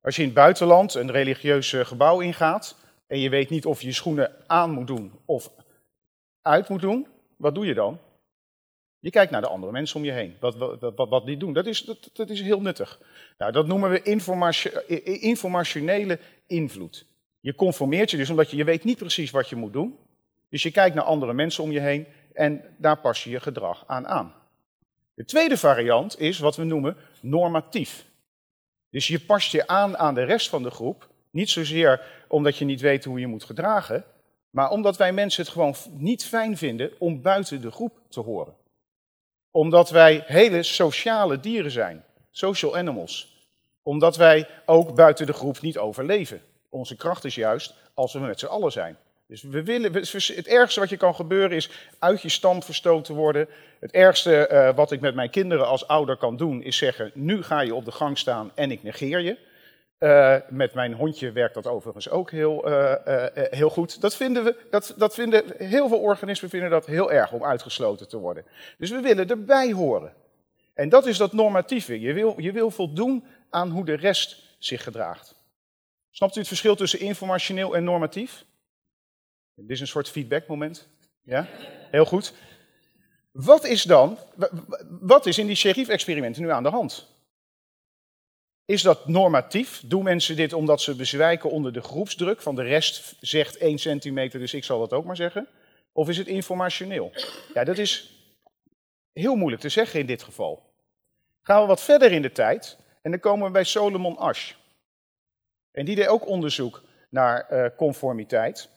Als 0.00 0.16
je 0.16 0.22
in 0.22 0.28
het 0.28 0.36
buitenland 0.36 0.94
een 0.94 1.10
religieus 1.10 1.72
eh, 1.72 1.84
gebouw 1.84 2.20
ingaat 2.20 2.76
en 3.06 3.18
je 3.18 3.28
weet 3.28 3.50
niet 3.50 3.66
of 3.66 3.80
je 3.80 3.86
je 3.86 3.92
schoenen 3.92 4.32
aan 4.46 4.70
moet 4.70 4.86
doen 4.86 5.12
of 5.24 5.50
uit 6.42 6.68
moet 6.68 6.80
doen, 6.80 7.06
wat 7.36 7.54
doe 7.54 7.66
je 7.66 7.74
dan? 7.74 7.98
Je 9.08 9.14
kijkt 9.14 9.32
naar 9.32 9.40
de 9.40 9.48
andere 9.48 9.72
mensen 9.72 9.96
om 9.96 10.04
je 10.04 10.12
heen, 10.12 10.36
wat, 10.40 10.56
wat, 10.96 11.08
wat, 11.08 11.26
die 11.26 11.36
doen. 11.36 11.52
Dat 11.52 11.66
is, 11.66 11.84
dat, 11.84 12.10
dat 12.12 12.30
is 12.30 12.40
heel 12.40 12.60
nuttig. 12.60 13.00
Nou, 13.38 13.52
dat 13.52 13.66
noemen 13.66 13.90
we 13.90 14.02
informationele 15.20 16.18
invloed. 16.46 17.06
Je 17.40 17.54
conformeert 17.54 18.10
je 18.10 18.16
dus 18.16 18.30
omdat 18.30 18.50
je, 18.50 18.56
je 18.56 18.64
weet 18.64 18.84
niet 18.84 18.98
precies 18.98 19.30
wat 19.30 19.48
je 19.48 19.56
moet 19.56 19.72
doen. 19.72 19.98
Dus 20.50 20.62
je 20.62 20.70
kijkt 20.70 20.94
naar 20.94 21.04
andere 21.04 21.32
mensen 21.32 21.62
om 21.62 21.70
je 21.70 21.80
heen 21.80 22.06
en 22.32 22.62
daar 22.78 22.98
pas 23.00 23.24
je 23.24 23.30
je 23.30 23.40
gedrag 23.40 23.84
aan 23.86 24.06
aan. 24.06 24.34
De 25.14 25.24
tweede 25.24 25.56
variant 25.56 26.20
is 26.20 26.38
wat 26.38 26.56
we 26.56 26.64
noemen 26.64 26.96
normatief. 27.20 28.06
Dus 28.90 29.06
je 29.06 29.20
past 29.20 29.52
je 29.52 29.66
aan 29.66 29.96
aan 29.96 30.14
de 30.14 30.24
rest 30.24 30.48
van 30.48 30.62
de 30.62 30.70
groep, 30.70 31.08
niet 31.30 31.50
zozeer 31.50 32.24
omdat 32.28 32.56
je 32.56 32.64
niet 32.64 32.80
weet 32.80 33.04
hoe 33.04 33.20
je 33.20 33.26
moet 33.26 33.44
gedragen, 33.44 34.04
maar 34.50 34.70
omdat 34.70 34.96
wij 34.96 35.12
mensen 35.12 35.42
het 35.42 35.52
gewoon 35.52 35.74
niet 35.90 36.24
fijn 36.24 36.56
vinden 36.56 36.90
om 36.98 37.22
buiten 37.22 37.60
de 37.60 37.70
groep 37.70 38.00
te 38.08 38.20
horen 38.20 38.57
omdat 39.50 39.90
wij 39.90 40.22
hele 40.26 40.62
sociale 40.62 41.40
dieren 41.40 41.70
zijn, 41.70 42.04
social 42.30 42.76
animals. 42.76 43.36
Omdat 43.82 44.16
wij 44.16 44.48
ook 44.66 44.94
buiten 44.94 45.26
de 45.26 45.32
groep 45.32 45.60
niet 45.60 45.78
overleven. 45.78 46.42
Onze 46.68 46.96
kracht 46.96 47.24
is 47.24 47.34
juist 47.34 47.74
als 47.94 48.12
we 48.12 48.18
met 48.18 48.38
z'n 48.38 48.46
allen 48.46 48.72
zijn. 48.72 48.96
Dus 49.28 49.42
we 49.42 49.62
willen, 49.62 49.92
het 49.92 50.46
ergste 50.46 50.80
wat 50.80 50.88
je 50.88 50.96
kan 50.96 51.14
gebeuren 51.14 51.56
is 51.56 51.70
uit 51.98 52.22
je 52.22 52.28
stand 52.28 52.64
verstoten 52.64 53.14
worden. 53.14 53.48
Het 53.80 53.90
ergste 53.90 54.48
uh, 54.52 54.76
wat 54.76 54.92
ik 54.92 55.00
met 55.00 55.14
mijn 55.14 55.30
kinderen 55.30 55.66
als 55.66 55.86
ouder 55.86 56.16
kan 56.16 56.36
doen 56.36 56.62
is 56.62 56.76
zeggen, 56.76 57.10
nu 57.14 57.42
ga 57.42 57.60
je 57.60 57.74
op 57.74 57.84
de 57.84 57.92
gang 57.92 58.18
staan 58.18 58.50
en 58.54 58.70
ik 58.70 58.82
negeer 58.82 59.20
je. 59.20 59.36
Uh, 59.98 60.36
met 60.48 60.74
mijn 60.74 60.92
hondje 60.92 61.32
werkt 61.32 61.54
dat 61.54 61.66
overigens 61.66 62.08
ook 62.08 62.30
heel, 62.30 62.68
uh, 62.68 62.94
uh, 63.06 63.26
heel 63.34 63.70
goed. 63.70 64.00
Dat 64.00 64.16
vinden, 64.16 64.44
we, 64.44 64.56
dat, 64.70 64.94
dat 64.96 65.14
vinden 65.14 65.44
heel 65.56 65.88
veel 65.88 66.00
organismen 66.00 66.50
vinden 66.50 66.70
dat 66.70 66.86
heel 66.86 67.12
erg 67.12 67.32
om 67.32 67.44
uitgesloten 67.44 68.08
te 68.08 68.18
worden. 68.18 68.44
Dus 68.78 68.90
we 68.90 69.00
willen 69.00 69.28
erbij 69.28 69.72
horen. 69.72 70.14
En 70.74 70.88
dat 70.88 71.06
is 71.06 71.16
dat 71.16 71.32
normatieve. 71.32 72.00
Je 72.00 72.12
wil, 72.12 72.34
je 72.40 72.52
wil 72.52 72.70
voldoen 72.70 73.24
aan 73.50 73.70
hoe 73.70 73.84
de 73.84 73.94
rest 73.94 74.56
zich 74.58 74.82
gedraagt. 74.82 75.34
Snapt 76.10 76.36
u 76.36 76.38
het 76.38 76.48
verschil 76.48 76.76
tussen 76.76 77.00
informationeel 77.00 77.76
en 77.76 77.84
normatief? 77.84 78.44
Dit 79.54 79.70
is 79.70 79.80
een 79.80 79.86
soort 79.86 80.08
feedbackmoment. 80.08 80.88
Ja? 81.22 81.46
Heel 81.90 82.04
goed. 82.04 82.32
Wat 83.32 83.64
is 83.64 83.82
dan, 83.82 84.18
wat 85.00 85.26
is 85.26 85.38
in 85.38 85.46
die 85.46 85.56
sheriff-experimenten 85.56 86.42
nu 86.42 86.50
aan 86.50 86.62
de 86.62 86.68
hand? 86.68 87.17
Is 88.68 88.82
dat 88.82 89.06
normatief? 89.06 89.82
Doen 89.84 90.02
mensen 90.02 90.36
dit 90.36 90.52
omdat 90.52 90.80
ze 90.80 90.94
bezwijken 90.94 91.50
onder 91.50 91.72
de 91.72 91.80
groepsdruk? 91.80 92.42
Van 92.42 92.54
de 92.54 92.62
rest 92.62 93.16
zegt 93.20 93.56
1 93.56 93.78
centimeter, 93.78 94.40
dus 94.40 94.54
ik 94.54 94.64
zal 94.64 94.78
dat 94.78 94.92
ook 94.92 95.04
maar 95.04 95.16
zeggen. 95.16 95.48
Of 95.92 96.08
is 96.08 96.18
het 96.18 96.26
informationeel? 96.26 97.12
Ja, 97.54 97.64
dat 97.64 97.78
is 97.78 98.12
heel 99.12 99.34
moeilijk 99.34 99.62
te 99.62 99.68
zeggen 99.68 100.00
in 100.00 100.06
dit 100.06 100.22
geval. 100.22 100.62
Gaan 101.42 101.60
we 101.60 101.66
wat 101.66 101.82
verder 101.82 102.12
in 102.12 102.22
de 102.22 102.32
tijd 102.32 102.78
en 103.02 103.10
dan 103.10 103.20
komen 103.20 103.46
we 103.46 103.52
bij 103.52 103.64
Solomon 103.64 104.16
Asch. 104.16 104.52
En 105.72 105.84
die 105.84 105.96
deed 105.96 106.08
ook 106.08 106.26
onderzoek 106.26 106.82
naar 107.10 107.46
uh, 107.50 107.66
conformiteit. 107.76 108.68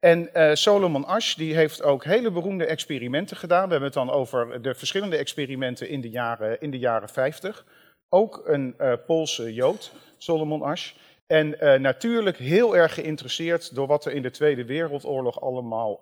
En 0.00 0.30
uh, 0.34 0.54
Solomon 0.54 1.04
Asch 1.04 1.34
die 1.34 1.54
heeft 1.54 1.82
ook 1.82 2.04
hele 2.04 2.30
beroemde 2.30 2.66
experimenten 2.66 3.36
gedaan. 3.36 3.64
We 3.64 3.70
hebben 3.70 3.88
het 3.88 4.06
dan 4.06 4.10
over 4.10 4.62
de 4.62 4.74
verschillende 4.74 5.16
experimenten 5.16 5.88
in 5.88 6.00
de 6.00 6.10
jaren, 6.10 6.60
in 6.60 6.70
de 6.70 6.78
jaren 6.78 7.08
50. 7.08 7.64
Ook 8.08 8.42
een 8.44 8.74
uh, 8.80 8.92
Poolse 9.06 9.54
Jood, 9.54 9.92
Solomon 10.18 10.62
Asch. 10.62 10.92
En 11.26 11.46
uh, 11.60 11.74
natuurlijk 11.74 12.36
heel 12.36 12.76
erg 12.76 12.94
geïnteresseerd 12.94 13.74
door 13.74 13.86
wat 13.86 14.04
er 14.04 14.12
in 14.12 14.22
de 14.22 14.30
Tweede 14.30 14.64
Wereldoorlog 14.64 15.40
allemaal 15.40 15.98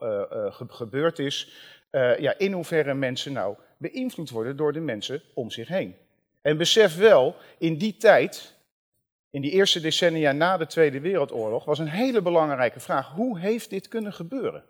ge 0.50 0.64
gebeurd 0.68 1.18
is. 1.18 1.52
ja, 2.18 2.38
in 2.38 2.52
hoeverre 2.52 2.94
mensen 2.94 3.32
nou 3.32 3.56
beïnvloed 3.76 4.30
worden 4.30 4.56
door 4.56 4.72
de 4.72 4.80
mensen 4.80 5.22
om 5.34 5.50
zich 5.50 5.68
heen. 5.68 5.96
En 6.42 6.56
besef 6.56 6.96
wel, 6.96 7.36
in 7.58 7.78
die 7.78 7.96
tijd, 7.96 8.54
in 9.30 9.40
die 9.40 9.50
eerste 9.50 9.80
decennia 9.80 10.32
na 10.32 10.56
de 10.56 10.66
Tweede 10.66 11.00
Wereldoorlog, 11.00 11.64
was 11.64 11.78
een 11.78 11.88
hele 11.88 12.22
belangrijke 12.22 12.80
vraag: 12.80 13.10
hoe 13.10 13.38
heeft 13.38 13.70
dit 13.70 13.88
kunnen 13.88 14.12
gebeuren? 14.12 14.64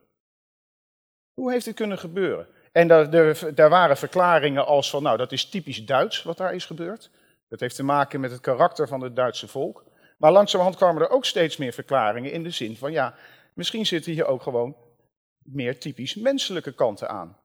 Hoe 1.34 1.52
heeft 1.52 1.64
dit 1.64 1.74
kunnen 1.74 1.98
gebeuren? 1.98 2.46
En 2.72 2.88
daar, 2.88 3.10
daar 3.54 3.68
waren 3.68 3.96
verklaringen 3.96 4.66
als 4.66 4.90
van, 4.90 5.02
nou, 5.02 5.16
dat 5.16 5.32
is 5.32 5.48
typisch 5.48 5.84
Duits 5.84 6.22
wat 6.22 6.36
daar 6.36 6.54
is 6.54 6.64
gebeurd. 6.64 7.10
Dat 7.48 7.60
heeft 7.60 7.76
te 7.76 7.82
maken 7.82 8.20
met 8.20 8.30
het 8.30 8.40
karakter 8.40 8.88
van 8.88 9.00
het 9.00 9.16
Duitse 9.16 9.48
volk. 9.48 9.84
Maar 10.18 10.32
langzamerhand 10.32 10.76
kwamen 10.76 11.02
er 11.02 11.10
ook 11.10 11.24
steeds 11.24 11.56
meer 11.56 11.72
verklaringen 11.72 12.32
in 12.32 12.42
de 12.42 12.50
zin 12.50 12.76
van, 12.76 12.92
ja, 12.92 13.14
misschien 13.54 13.86
zitten 13.86 14.12
hier 14.12 14.26
ook 14.26 14.42
gewoon 14.42 14.76
meer 15.42 15.80
typisch 15.80 16.14
menselijke 16.14 16.72
kanten 16.72 17.08
aan. 17.08 17.38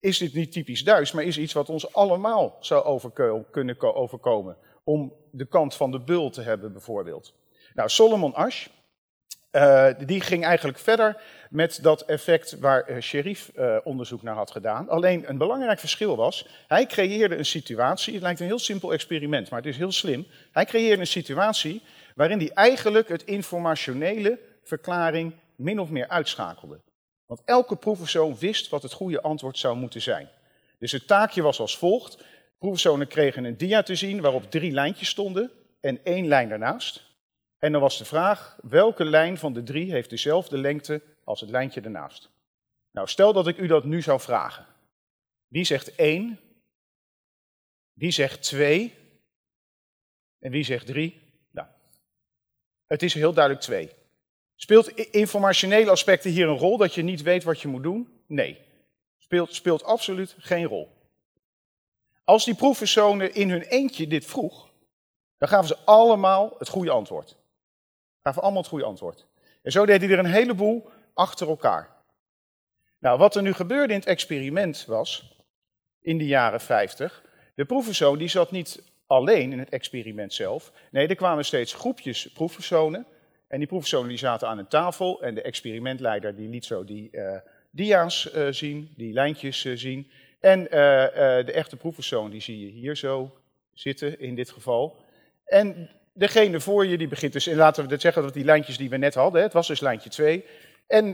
Is 0.00 0.18
dit 0.18 0.34
niet 0.34 0.52
typisch 0.52 0.84
Duits, 0.84 1.12
maar 1.12 1.24
is 1.24 1.38
iets 1.38 1.52
wat 1.52 1.68
ons 1.68 1.92
allemaal 1.94 2.56
zou 2.60 3.10
kunnen 3.50 3.94
overkomen? 3.94 4.56
Om 4.84 5.12
de 5.30 5.46
kant 5.46 5.74
van 5.74 5.90
de 5.90 6.00
bul 6.00 6.30
te 6.30 6.42
hebben, 6.42 6.72
bijvoorbeeld. 6.72 7.34
Nou, 7.74 7.88
Solomon 7.88 8.34
Asch, 8.34 8.68
uh, 9.54 9.86
die 10.06 10.20
ging 10.20 10.44
eigenlijk 10.44 10.78
verder 10.78 11.22
met 11.50 11.78
dat 11.82 12.02
effect 12.02 12.58
waar 12.58 12.90
uh, 12.90 13.00
Sherif 13.00 13.50
uh, 13.56 13.76
onderzoek 13.84 14.22
naar 14.22 14.34
had 14.34 14.50
gedaan. 14.50 14.88
Alleen 14.88 15.28
een 15.28 15.38
belangrijk 15.38 15.78
verschil 15.78 16.16
was, 16.16 16.46
hij 16.68 16.86
creëerde 16.86 17.36
een 17.36 17.46
situatie, 17.46 18.14
het 18.14 18.22
lijkt 18.22 18.40
een 18.40 18.46
heel 18.46 18.58
simpel 18.58 18.92
experiment, 18.92 19.50
maar 19.50 19.58
het 19.58 19.68
is 19.68 19.76
heel 19.76 19.92
slim. 19.92 20.26
Hij 20.52 20.64
creëerde 20.64 21.00
een 21.00 21.06
situatie 21.06 21.82
waarin 22.14 22.38
hij 22.38 22.50
eigenlijk 22.54 23.08
het 23.08 23.24
informationele 23.24 24.38
verklaring 24.62 25.34
min 25.56 25.80
of 25.80 25.90
meer 25.90 26.08
uitschakelde. 26.08 26.80
Want 27.26 27.42
elke 27.44 27.76
proefpersoon 27.76 28.36
wist 28.38 28.68
wat 28.68 28.82
het 28.82 28.92
goede 28.92 29.22
antwoord 29.22 29.58
zou 29.58 29.76
moeten 29.76 30.02
zijn. 30.02 30.28
Dus 30.78 30.92
het 30.92 31.06
taakje 31.06 31.42
was 31.42 31.60
als 31.60 31.78
volgt. 31.78 32.24
Proefpersonen 32.58 33.06
kregen 33.06 33.44
een 33.44 33.56
dia 33.56 33.82
te 33.82 33.94
zien 33.94 34.20
waarop 34.20 34.50
drie 34.50 34.72
lijntjes 34.72 35.08
stonden 35.08 35.50
en 35.80 36.00
één 36.04 36.26
lijn 36.26 36.48
daarnaast. 36.48 37.13
En 37.64 37.72
dan 37.72 37.80
was 37.80 37.98
de 37.98 38.04
vraag, 38.04 38.58
welke 38.62 39.04
lijn 39.04 39.38
van 39.38 39.52
de 39.52 39.62
drie 39.62 39.90
heeft 39.90 40.10
dezelfde 40.10 40.58
lengte 40.58 41.02
als 41.24 41.40
het 41.40 41.50
lijntje 41.50 41.80
ernaast? 41.80 42.30
Nou, 42.90 43.08
stel 43.08 43.32
dat 43.32 43.46
ik 43.46 43.58
u 43.58 43.66
dat 43.66 43.84
nu 43.84 44.02
zou 44.02 44.20
vragen. 44.20 44.66
Wie 45.48 45.64
zegt 45.64 45.94
1? 45.94 46.40
Wie 47.92 48.10
zegt 48.10 48.42
2? 48.42 48.94
En 50.38 50.50
wie 50.50 50.64
zegt 50.64 50.86
3? 50.86 51.22
Nou, 51.50 51.68
het 52.86 53.02
is 53.02 53.14
heel 53.14 53.32
duidelijk 53.32 53.64
2. 53.64 53.90
Speelt 54.54 54.88
informationele 54.98 55.90
aspecten 55.90 56.30
hier 56.30 56.48
een 56.48 56.58
rol 56.58 56.76
dat 56.76 56.94
je 56.94 57.02
niet 57.02 57.22
weet 57.22 57.44
wat 57.44 57.60
je 57.60 57.68
moet 57.68 57.82
doen? 57.82 58.22
Nee. 58.26 58.60
Speelt, 59.18 59.54
speelt 59.54 59.84
absoluut 59.84 60.34
geen 60.38 60.64
rol. 60.64 60.88
Als 62.24 62.44
die 62.44 62.54
proefpersonen 62.54 63.34
in 63.34 63.50
hun 63.50 63.62
eentje 63.62 64.06
dit 64.06 64.24
vroeg, 64.24 64.70
dan 65.38 65.48
gaven 65.48 65.68
ze 65.68 65.78
allemaal 65.84 66.54
het 66.58 66.68
goede 66.68 66.90
antwoord. 66.90 67.42
Gaven 68.24 68.42
allemaal 68.42 68.60
het 68.60 68.70
goede 68.70 68.84
antwoord. 68.84 69.26
En 69.62 69.72
zo 69.72 69.86
deed 69.86 70.00
hij 70.00 70.10
er 70.10 70.18
een 70.18 70.24
heleboel 70.24 70.90
achter 71.14 71.48
elkaar. 71.48 71.88
Nou, 72.98 73.18
wat 73.18 73.36
er 73.36 73.42
nu 73.42 73.52
gebeurde 73.52 73.92
in 73.92 73.98
het 73.98 74.08
experiment 74.08 74.84
was, 74.86 75.38
in 76.00 76.18
de 76.18 76.26
jaren 76.26 76.60
50, 76.60 77.24
de 77.54 77.64
proefpersoon 77.64 78.18
die 78.18 78.28
zat 78.28 78.50
niet 78.50 78.82
alleen 79.06 79.52
in 79.52 79.58
het 79.58 79.68
experiment 79.68 80.32
zelf. 80.34 80.72
Nee, 80.90 81.06
er 81.06 81.14
kwamen 81.14 81.44
steeds 81.44 81.74
groepjes 81.74 82.32
proefpersonen. 82.32 83.06
En 83.48 83.58
die 83.58 83.68
proefpersonen 83.68 84.08
die 84.08 84.18
zaten 84.18 84.48
aan 84.48 84.58
een 84.58 84.68
tafel 84.68 85.22
en 85.22 85.34
de 85.34 85.42
experimentleider 85.42 86.36
die 86.36 86.48
liet 86.48 86.64
zo 86.64 86.84
die 86.84 87.08
uh, 87.12 87.36
dia's 87.70 88.34
uh, 88.34 88.46
zien, 88.50 88.92
die 88.96 89.12
lijntjes 89.12 89.64
uh, 89.64 89.76
zien. 89.76 90.10
En 90.40 90.64
de 90.64 91.52
echte 91.52 91.76
proefpersoon 91.76 92.30
die 92.30 92.40
zie 92.40 92.60
je 92.60 92.72
hier 92.72 92.96
zo 92.96 93.38
zitten 93.72 94.20
in 94.20 94.34
dit 94.34 94.50
geval. 94.50 94.96
En 95.44 95.90
degene 96.14 96.60
voor 96.60 96.86
je 96.86 96.98
die 96.98 97.08
begint 97.08 97.32
dus, 97.32 97.46
en 97.46 97.56
laten 97.56 97.84
we 97.84 97.92
het 97.92 98.00
zeggen 98.00 98.22
dat 98.22 98.34
die 98.34 98.44
lijntjes 98.44 98.76
die 98.76 98.90
we 98.90 98.96
net 98.96 99.14
hadden, 99.14 99.42
het 99.42 99.52
was 99.52 99.66
dus 99.66 99.80
lijntje 99.80 100.10
2. 100.10 100.44
En 100.86 101.12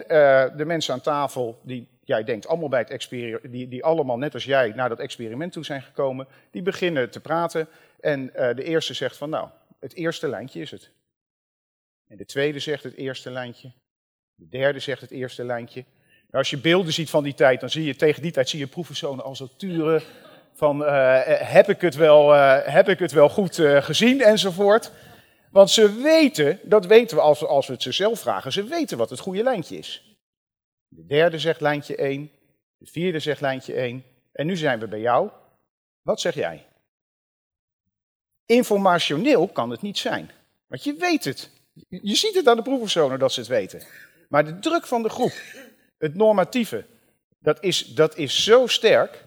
de 0.57 0.64
mensen 0.66 0.95
aan 0.95 1.00
tafel 1.00 1.61
die 1.62 1.88
jij 2.04 2.25
denkt 2.25 2.47
allemaal 2.47 2.69
bij 2.69 2.78
het 2.78 2.90
experiment, 2.90 3.52
die, 3.52 3.69
die 3.69 3.85
allemaal 3.85 4.19
net 4.19 4.35
als 4.35 4.45
jij 4.45 4.73
naar 4.76 4.88
dat 4.88 4.99
experiment 4.99 5.52
toe 5.52 5.64
zijn 5.64 5.83
gekomen, 5.83 6.26
die 6.50 6.62
beginnen 6.62 7.11
te 7.11 7.21
praten. 7.21 7.69
En 8.00 8.26
de 8.26 8.62
eerste 8.62 8.95
zegt 8.95 9.16
van 9.16 9.30
nou, 9.30 9.49
het 9.80 9.95
eerste 9.95 10.28
lijntje 10.28 10.61
is 10.61 10.71
het. 10.71 10.90
En 12.09 12.16
de 12.16 12.25
tweede 12.25 12.59
zegt 12.59 12.83
het 12.83 12.95
eerste 12.95 13.30
lijntje. 13.30 13.73
De 14.35 14.49
derde 14.49 14.78
zegt 14.78 15.00
het 15.00 15.11
eerste 15.11 15.45
lijntje. 15.45 15.85
Nou, 16.30 16.42
als 16.42 16.50
je 16.50 16.59
beelden 16.59 16.92
ziet 16.92 17.11
van 17.11 17.23
die 17.23 17.35
tijd, 17.35 17.61
dan 17.61 17.71
zie 17.71 17.85
je 17.85 17.97
tegen 17.97 18.23
die 18.23 18.33
tijd 18.33 18.49
zie 18.49 18.59
je 18.59 18.66
proefpersonen 18.66 19.25
al 19.25 19.37
zo 19.37 19.49
turen 19.57 20.02
van 20.54 20.83
uh, 20.83 21.21
heb, 21.26 21.69
ik 21.69 21.80
het 21.80 21.95
wel, 21.95 22.35
uh, 22.35 22.59
heb 22.62 22.88
ik 22.88 22.99
het 22.99 23.12
wel 23.12 23.28
goed 23.28 23.59
uh, 23.59 23.83
gezien 23.83 24.21
enzovoort. 24.21 24.92
Want 25.50 25.71
ze 25.71 26.00
weten, 26.00 26.59
dat 26.62 26.87
weten 26.87 27.16
we 27.16 27.23
als, 27.23 27.45
als 27.45 27.66
we 27.66 27.73
het 27.73 27.83
ze 27.83 27.92
zelf 27.92 28.21
vragen, 28.21 28.52
ze 28.52 28.64
weten 28.64 28.99
wat 28.99 29.11
het 29.11 29.19
goede 29.19 29.42
lijntje 29.42 29.76
is. 29.76 30.16
De 30.88 31.07
derde 31.07 31.38
zegt 31.38 31.61
lijntje 31.61 31.97
1, 31.97 32.30
de 32.78 32.87
vierde 32.87 33.19
zegt 33.19 33.40
lijntje 33.40 33.75
1 33.75 34.04
en 34.33 34.47
nu 34.47 34.57
zijn 34.57 34.78
we 34.78 34.88
bij 34.88 35.00
jou. 35.00 35.30
Wat 36.02 36.21
zeg 36.21 36.35
jij? 36.35 36.66
Informationeel 38.47 39.49
kan 39.49 39.71
het 39.71 39.83
niet 39.83 39.99
zijn, 39.99 40.30
want 40.66 40.85
je 40.85 40.95
weet 40.95 41.25
het. 41.25 41.50
Je 41.88 42.14
ziet 42.14 42.35
het 42.35 42.49
aan 42.49 42.57
de 42.57 42.62
proefpersonen 42.62 43.19
dat 43.19 43.33
ze 43.33 43.40
het 43.40 43.49
weten. 43.49 43.83
Maar 44.28 44.45
de 44.45 44.59
druk 44.59 44.87
van 44.87 45.02
de 45.02 45.09
groep, 45.09 45.33
het 45.99 46.14
normatieve, 46.14 46.87
dat 47.38 47.62
is, 47.62 47.85
dat 47.95 48.16
is 48.16 48.45
zo 48.45 48.66
sterk. 48.66 49.25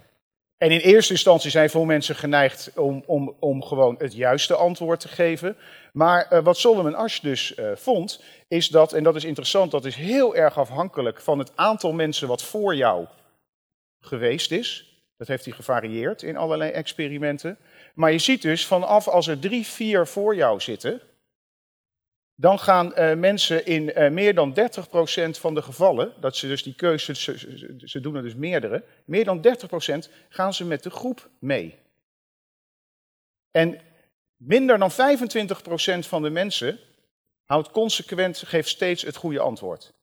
En 0.63 0.71
in 0.71 0.79
eerste 0.79 1.13
instantie 1.13 1.51
zijn 1.51 1.69
veel 1.69 1.85
mensen 1.85 2.15
geneigd 2.15 2.71
om, 2.75 3.03
om, 3.05 3.35
om 3.39 3.63
gewoon 3.63 3.95
het 3.97 4.13
juiste 4.13 4.55
antwoord 4.55 4.99
te 4.99 5.07
geven. 5.07 5.57
Maar 5.93 6.27
uh, 6.31 6.43
wat 6.43 6.57
Solomon 6.57 6.95
Asch 6.95 7.19
dus 7.19 7.57
uh, 7.57 7.71
vond, 7.75 8.23
is 8.47 8.67
dat, 8.67 8.93
en 8.93 9.03
dat 9.03 9.15
is 9.15 9.23
interessant, 9.23 9.71
dat 9.71 9.85
is 9.85 9.95
heel 9.95 10.35
erg 10.35 10.57
afhankelijk 10.57 11.21
van 11.21 11.39
het 11.39 11.51
aantal 11.55 11.93
mensen 11.93 12.27
wat 12.27 12.43
voor 12.43 12.75
jou 12.75 13.05
geweest 13.99 14.51
is. 14.51 15.01
Dat 15.17 15.27
heeft 15.27 15.45
hij 15.45 15.53
gevarieerd 15.53 16.21
in 16.21 16.37
allerlei 16.37 16.71
experimenten. 16.71 17.57
Maar 17.93 18.11
je 18.11 18.19
ziet 18.19 18.41
dus 18.41 18.65
vanaf 18.65 19.07
als 19.07 19.27
er 19.27 19.39
drie, 19.39 19.65
vier 19.65 20.07
voor 20.07 20.35
jou 20.35 20.59
zitten, 20.59 21.01
dan 22.35 22.59
gaan 22.59 22.91
uh, 22.95 23.13
mensen 23.13 23.65
in 23.65 23.83
uh, 23.83 24.09
meer 24.09 24.35
dan 24.35 24.55
30% 24.59 25.39
van 25.39 25.53
de 25.53 25.61
gevallen, 25.61 26.13
dat 26.19 26.35
ze 26.35 26.47
dus 26.47 26.63
die 26.63 26.75
keuze, 26.75 27.15
ze, 27.15 27.73
ze, 27.85 27.99
doen 27.99 28.15
er 28.15 28.23
dus 28.23 28.35
meerdere, 28.35 28.83
meer 29.05 29.25
dan 29.25 29.45
30% 30.07 30.11
gaan 30.29 30.53
ze 30.53 30.65
met 30.65 30.83
de 30.83 30.89
groep 30.89 31.29
mee. 31.39 31.79
En 33.51 33.79
minder 34.37 34.77
dan 34.77 34.91
25% 34.91 34.95
van 35.99 36.21
de 36.21 36.29
mensen 36.29 36.79
houdt 37.43 37.71
consequent, 37.71 38.37
geeft 38.37 38.69
steeds 38.69 39.01
het 39.01 39.15
goede 39.15 39.39
antwoord. 39.39 39.93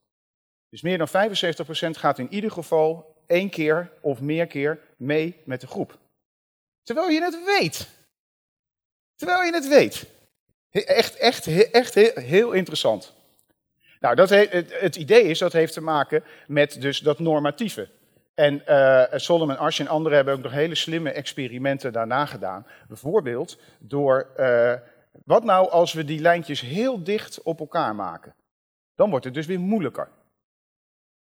Dus 0.68 0.82
meer 0.82 0.98
dan 0.98 1.08
75% 1.08 1.10
gaat 1.90 2.18
in 2.18 2.32
ieder 2.32 2.50
geval 2.50 3.16
één 3.26 3.50
keer 3.50 3.92
of 4.00 4.20
meer 4.20 4.46
keer 4.46 4.80
mee 4.96 5.42
met 5.44 5.60
de 5.60 5.66
groep. 5.66 5.98
Terwijl 6.82 7.08
je 7.08 7.22
het 7.22 7.44
weet. 7.44 7.88
Terwijl 9.16 9.42
je 9.42 9.52
het 9.52 9.68
weet. 9.68 10.19
Echt, 10.70 11.16
echt, 11.16 11.46
echt 11.70 11.94
heel 12.14 12.52
interessant. 12.52 13.14
Nou, 14.00 14.14
dat 14.14 14.30
het, 14.30 14.96
idee 14.96 15.22
is, 15.22 15.38
dat 15.38 15.52
heeft 15.52 15.72
te 15.72 15.80
maken 15.80 16.24
met 16.46 16.80
dus 16.80 16.98
dat 16.98 17.18
normatieve. 17.18 17.88
En 18.34 18.62
uh, 18.68 19.04
Solomon 19.10 19.58
Asch 19.58 19.80
en 19.80 19.88
anderen 19.88 20.16
hebben 20.16 20.34
ook 20.34 20.42
nog 20.42 20.52
hele 20.52 20.74
slimme 20.74 21.10
experimenten 21.10 21.92
daarna 21.92 22.26
gedaan. 22.26 22.66
Bijvoorbeeld 22.88 23.60
door, 23.78 24.30
uh, 24.38 24.74
wat 25.24 25.44
nou 25.44 25.70
als 25.70 25.92
we 25.92 26.04
die 26.04 26.20
lijntjes 26.20 26.60
heel 26.60 27.04
dicht 27.04 27.42
op 27.42 27.60
elkaar 27.60 27.94
maken? 27.94 28.34
Dan 28.94 29.10
wordt 29.10 29.24
het 29.24 29.34
dus 29.34 29.46
weer 29.46 29.60
moeilijker. 29.60 30.08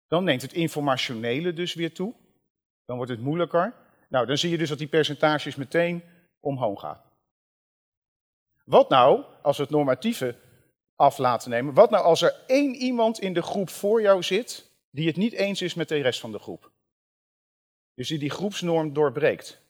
Dan 0.07 0.23
neemt 0.23 0.41
het 0.41 0.53
informationele 0.53 1.53
dus 1.53 1.73
weer 1.73 1.93
toe. 1.93 2.13
Dan 2.85 2.95
wordt 2.95 3.11
het 3.11 3.21
moeilijker. 3.21 3.73
Nou, 4.09 4.25
dan 4.25 4.37
zie 4.37 4.49
je 4.49 4.57
dus 4.57 4.69
dat 4.69 4.77
die 4.77 4.87
percentages 4.87 5.55
meteen 5.55 6.03
omhoog 6.39 6.79
gaan. 6.79 7.01
Wat 8.65 8.89
nou, 8.89 9.23
als 9.41 9.57
we 9.57 9.63
het 9.63 9.71
normatieve 9.71 10.35
af 10.95 11.17
laten 11.17 11.49
nemen, 11.49 11.73
wat 11.73 11.89
nou 11.89 12.03
als 12.03 12.21
er 12.21 12.35
één 12.47 12.75
iemand 12.75 13.19
in 13.19 13.33
de 13.33 13.41
groep 13.41 13.69
voor 13.69 14.01
jou 14.01 14.23
zit 14.23 14.69
die 14.89 15.07
het 15.07 15.15
niet 15.15 15.33
eens 15.33 15.61
is 15.61 15.73
met 15.73 15.87
de 15.87 16.01
rest 16.01 16.19
van 16.19 16.31
de 16.31 16.39
groep? 16.39 16.71
Dus 17.93 18.07
die 18.07 18.19
die 18.19 18.29
groepsnorm 18.29 18.93
doorbreekt. 18.93 19.61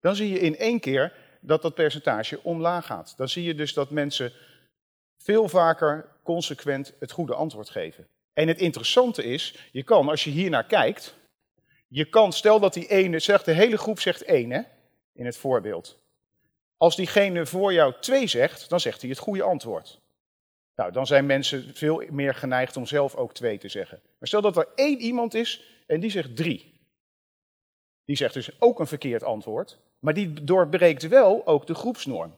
Dan 0.00 0.16
zie 0.16 0.30
je 0.30 0.38
in 0.38 0.56
één 0.56 0.80
keer 0.80 1.12
dat 1.40 1.62
dat 1.62 1.74
percentage 1.74 2.42
omlaag 2.42 2.86
gaat. 2.86 3.14
Dan 3.16 3.28
zie 3.28 3.44
je 3.44 3.54
dus 3.54 3.74
dat 3.74 3.90
mensen 3.90 4.32
veel 5.16 5.48
vaker 5.48 6.08
consequent 6.22 6.94
het 6.98 7.10
goede 7.10 7.34
antwoord 7.34 7.70
geven. 7.70 8.06
En 8.32 8.48
het 8.48 8.60
interessante 8.60 9.24
is, 9.24 9.68
je 9.72 9.82
kan, 9.82 10.08
als 10.08 10.24
je 10.24 10.30
hier 10.30 10.50
naar 10.50 10.66
kijkt, 10.66 11.14
je 11.88 12.04
kan, 12.04 12.32
stel 12.32 12.60
dat 12.60 12.74
die 12.74 12.88
ene 12.88 13.18
zegt, 13.18 13.44
de 13.44 13.52
hele 13.52 13.78
groep 13.78 14.00
zegt 14.00 14.22
één, 14.22 14.50
hè, 14.50 14.60
in 15.12 15.26
het 15.26 15.36
voorbeeld. 15.36 15.99
Als 16.80 16.96
diegene 16.96 17.46
voor 17.46 17.72
jou 17.72 17.94
twee 18.00 18.26
zegt, 18.26 18.68
dan 18.68 18.80
zegt 18.80 19.00
hij 19.00 19.10
het 19.10 19.18
goede 19.18 19.42
antwoord. 19.42 20.00
Nou, 20.74 20.92
dan 20.92 21.06
zijn 21.06 21.26
mensen 21.26 21.74
veel 21.74 22.02
meer 22.10 22.34
geneigd 22.34 22.76
om 22.76 22.86
zelf 22.86 23.14
ook 23.14 23.34
twee 23.34 23.58
te 23.58 23.68
zeggen. 23.68 24.00
Maar 24.18 24.28
stel 24.28 24.40
dat 24.40 24.56
er 24.56 24.68
één 24.74 25.00
iemand 25.00 25.34
is 25.34 25.62
en 25.86 26.00
die 26.00 26.10
zegt 26.10 26.36
drie. 26.36 26.80
Die 28.04 28.16
zegt 28.16 28.34
dus 28.34 28.60
ook 28.60 28.78
een 28.78 28.86
verkeerd 28.86 29.22
antwoord, 29.22 29.78
maar 29.98 30.14
die 30.14 30.44
doorbreekt 30.44 31.08
wel 31.08 31.46
ook 31.46 31.66
de 31.66 31.74
groepsnorm. 31.74 32.34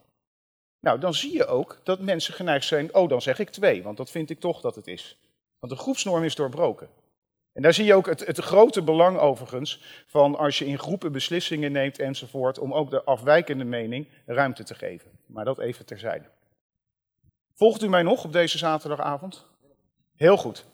Nou, 0.81 0.99
dan 0.99 1.15
zie 1.15 1.33
je 1.33 1.47
ook 1.47 1.81
dat 1.83 2.01
mensen 2.01 2.35
geneigd 2.35 2.67
zijn, 2.67 2.95
oh, 2.95 3.09
dan 3.09 3.23
zeg 3.23 3.39
ik 3.39 3.51
twee, 3.51 3.83
want 3.83 3.97
dat 3.97 4.11
vind 4.11 4.31
ik 4.31 4.41
toch 4.41 4.61
dat 4.61 4.75
het 4.75 4.87
is. 4.87 5.17
Want 5.59 5.73
de 5.73 5.79
groepsnorm 5.79 6.25
is 6.25 6.35
doorbroken. 6.35 6.89
En 7.53 7.63
daar 7.63 7.75
zie 7.75 7.85
je 7.85 7.95
ook 7.95 8.07
het, 8.07 8.27
het 8.27 8.39
grote 8.39 8.83
belang 8.83 9.19
overigens 9.19 9.83
van 10.07 10.37
als 10.37 10.59
je 10.59 10.67
in 10.67 10.79
groepen 10.79 11.13
beslissingen 11.13 11.73
neemt 11.73 11.99
enzovoort, 11.99 12.59
om 12.59 12.75
ook 12.75 12.91
de 12.91 13.03
afwijkende 13.03 13.65
mening 13.65 14.09
ruimte 14.27 14.65
te 14.65 14.75
geven. 14.75 15.11
Maar 15.27 15.45
dat 15.45 15.59
even 15.59 15.87
terzijde. 15.87 16.25
Volgt 17.55 17.83
u 17.83 17.89
mij 17.89 18.03
nog 18.03 18.25
op 18.25 18.33
deze 18.33 18.59
zaterdagavond? 18.59 19.47
Heel 20.17 20.37
goed. 20.37 20.65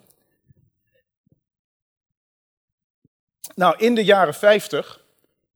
Nou, 3.55 3.77
in 3.79 3.95
de 3.95 4.05
jaren 4.05 4.35
50 4.35 5.05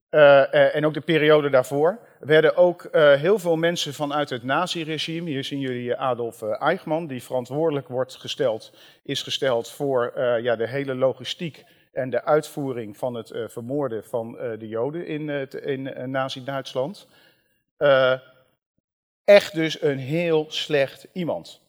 uh, 0.09 0.19
uh, 0.19 0.75
en 0.75 0.85
ook 0.85 0.93
de 0.93 1.01
periode 1.01 1.49
daarvoor 1.49 1.99
werden 2.25 2.55
ook 2.55 2.83
uh, 2.83 3.13
heel 3.13 3.39
veel 3.39 3.55
mensen 3.55 3.93
vanuit 3.93 4.29
het 4.29 4.43
naziregime, 4.43 5.29
hier 5.29 5.43
zien 5.43 5.59
jullie 5.59 5.95
Adolf 5.95 6.41
Eichmann, 6.41 7.07
die 7.07 7.23
verantwoordelijk 7.23 7.87
wordt 7.87 8.15
gesteld, 8.15 8.73
is 9.03 9.21
gesteld 9.21 9.69
voor 9.69 10.13
ja, 10.41 10.55
de 10.55 10.67
hele 10.67 10.95
logistiek 10.95 11.63
en 11.91 12.09
de 12.09 12.23
uitvoering 12.23 12.97
van 12.97 13.13
het 13.13 13.31
vermoorden 13.47 14.03
van 14.03 14.31
de 14.31 14.67
Joden 14.67 15.07
in, 15.07 15.29
in 15.63 16.11
Nazi-Duitsland. 16.11 17.07
echt 19.23 19.53
dus 19.53 19.81
een 19.81 19.97
heel 19.97 20.45
slecht 20.49 21.07
iemand. 21.13 21.61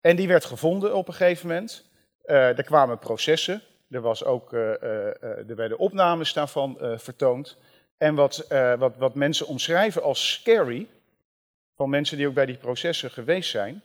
En 0.00 0.16
die 0.16 0.28
werd 0.28 0.44
gevonden 0.44 0.94
op 0.94 1.08
een 1.08 1.14
gegeven 1.14 1.48
moment. 1.48 1.90
er 2.24 2.64
kwamen 2.64 2.98
processen. 2.98 3.62
Er, 3.90 4.00
was 4.00 4.24
ook, 4.24 4.52
er 4.52 5.56
werden 5.56 5.78
opnames 5.78 6.32
daarvan 6.32 6.78
vertoond. 6.96 7.58
En 8.02 8.14
wat, 8.14 8.46
wat, 8.78 8.96
wat 8.96 9.14
mensen 9.14 9.46
omschrijven 9.46 10.02
als 10.02 10.32
scary, 10.32 10.88
van 11.74 11.90
mensen 11.90 12.16
die 12.16 12.26
ook 12.26 12.34
bij 12.34 12.46
die 12.46 12.56
processen 12.56 13.10
geweest 13.10 13.50
zijn, 13.50 13.82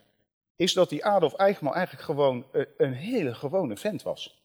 is 0.56 0.74
dat 0.74 0.90
die 0.90 1.06
Adolf 1.06 1.34
Eichmann 1.34 1.76
eigenlijk 1.76 2.06
gewoon 2.06 2.46
een 2.78 2.94
hele 2.94 3.34
gewone 3.34 3.78
vent 3.78 4.04
was. 4.04 4.44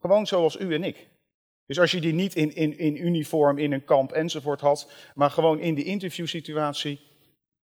Gewoon 0.00 0.26
zoals 0.26 0.60
u 0.60 0.74
en 0.74 0.84
ik. 0.84 1.08
Dus 1.66 1.80
als 1.80 1.90
je 1.90 2.00
die 2.00 2.12
niet 2.12 2.34
in, 2.34 2.54
in, 2.54 2.78
in 2.78 3.06
uniform, 3.06 3.58
in 3.58 3.72
een 3.72 3.84
kamp 3.84 4.12
enzovoort 4.12 4.60
had, 4.60 4.92
maar 5.14 5.30
gewoon 5.30 5.58
in 5.58 5.74
de 5.74 5.84
interviewsituatie, 5.84 7.00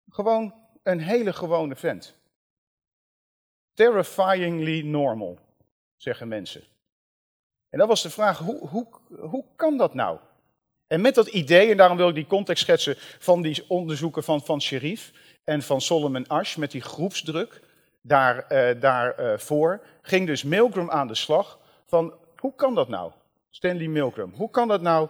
gewoon 0.10 0.54
een 0.84 1.00
hele 1.00 1.34
gewone 1.34 1.76
vent. 1.76 2.16
Terrifyingly 3.74 4.82
normal, 4.82 5.40
zeggen 5.96 6.28
mensen. 6.28 6.64
En 7.70 7.80
dat 7.80 7.88
was 7.88 8.02
de 8.02 8.10
vraag, 8.10 8.38
hoe, 8.38 8.68
hoe, 8.68 8.88
hoe 9.20 9.46
kan 9.56 9.78
dat 9.78 9.94
nou? 9.94 10.20
En 10.90 11.02
met 11.02 11.16
dat 11.16 11.28
idee, 11.28 11.72
en 11.72 11.78
daarom 11.78 11.98
wil 11.98 12.10
ik 12.10 12.16
die 12.16 12.28
context 12.28 12.64
schetsen 12.64 12.96
van 12.98 13.42
die 13.42 13.64
onderzoeken 13.68 14.24
van, 14.24 14.42
van 14.42 14.62
Sherif 14.62 15.12
en 15.44 15.62
van 15.62 15.82
Solomon 15.82 16.28
Ash, 16.28 16.56
met 16.56 16.72
die 16.72 16.82
groepsdruk 16.82 17.62
daar, 18.02 18.46
uh, 18.50 18.82
daarvoor, 18.82 19.80
uh, 19.84 19.90
ging 20.02 20.28
dus 20.28 20.44
Milgram 20.44 20.90
aan 20.90 21.08
de 21.08 21.16
slag 21.16 21.60
van, 21.86 22.14
hoe 22.36 22.56
kan 22.56 22.76
dat 22.76 22.88
nou, 22.88 23.12
Stanley 23.50 23.88
Milgram? 23.88 24.34
Hoe 24.36 24.50
kan 24.50 24.68
dat 24.68 24.82
nou, 24.82 25.10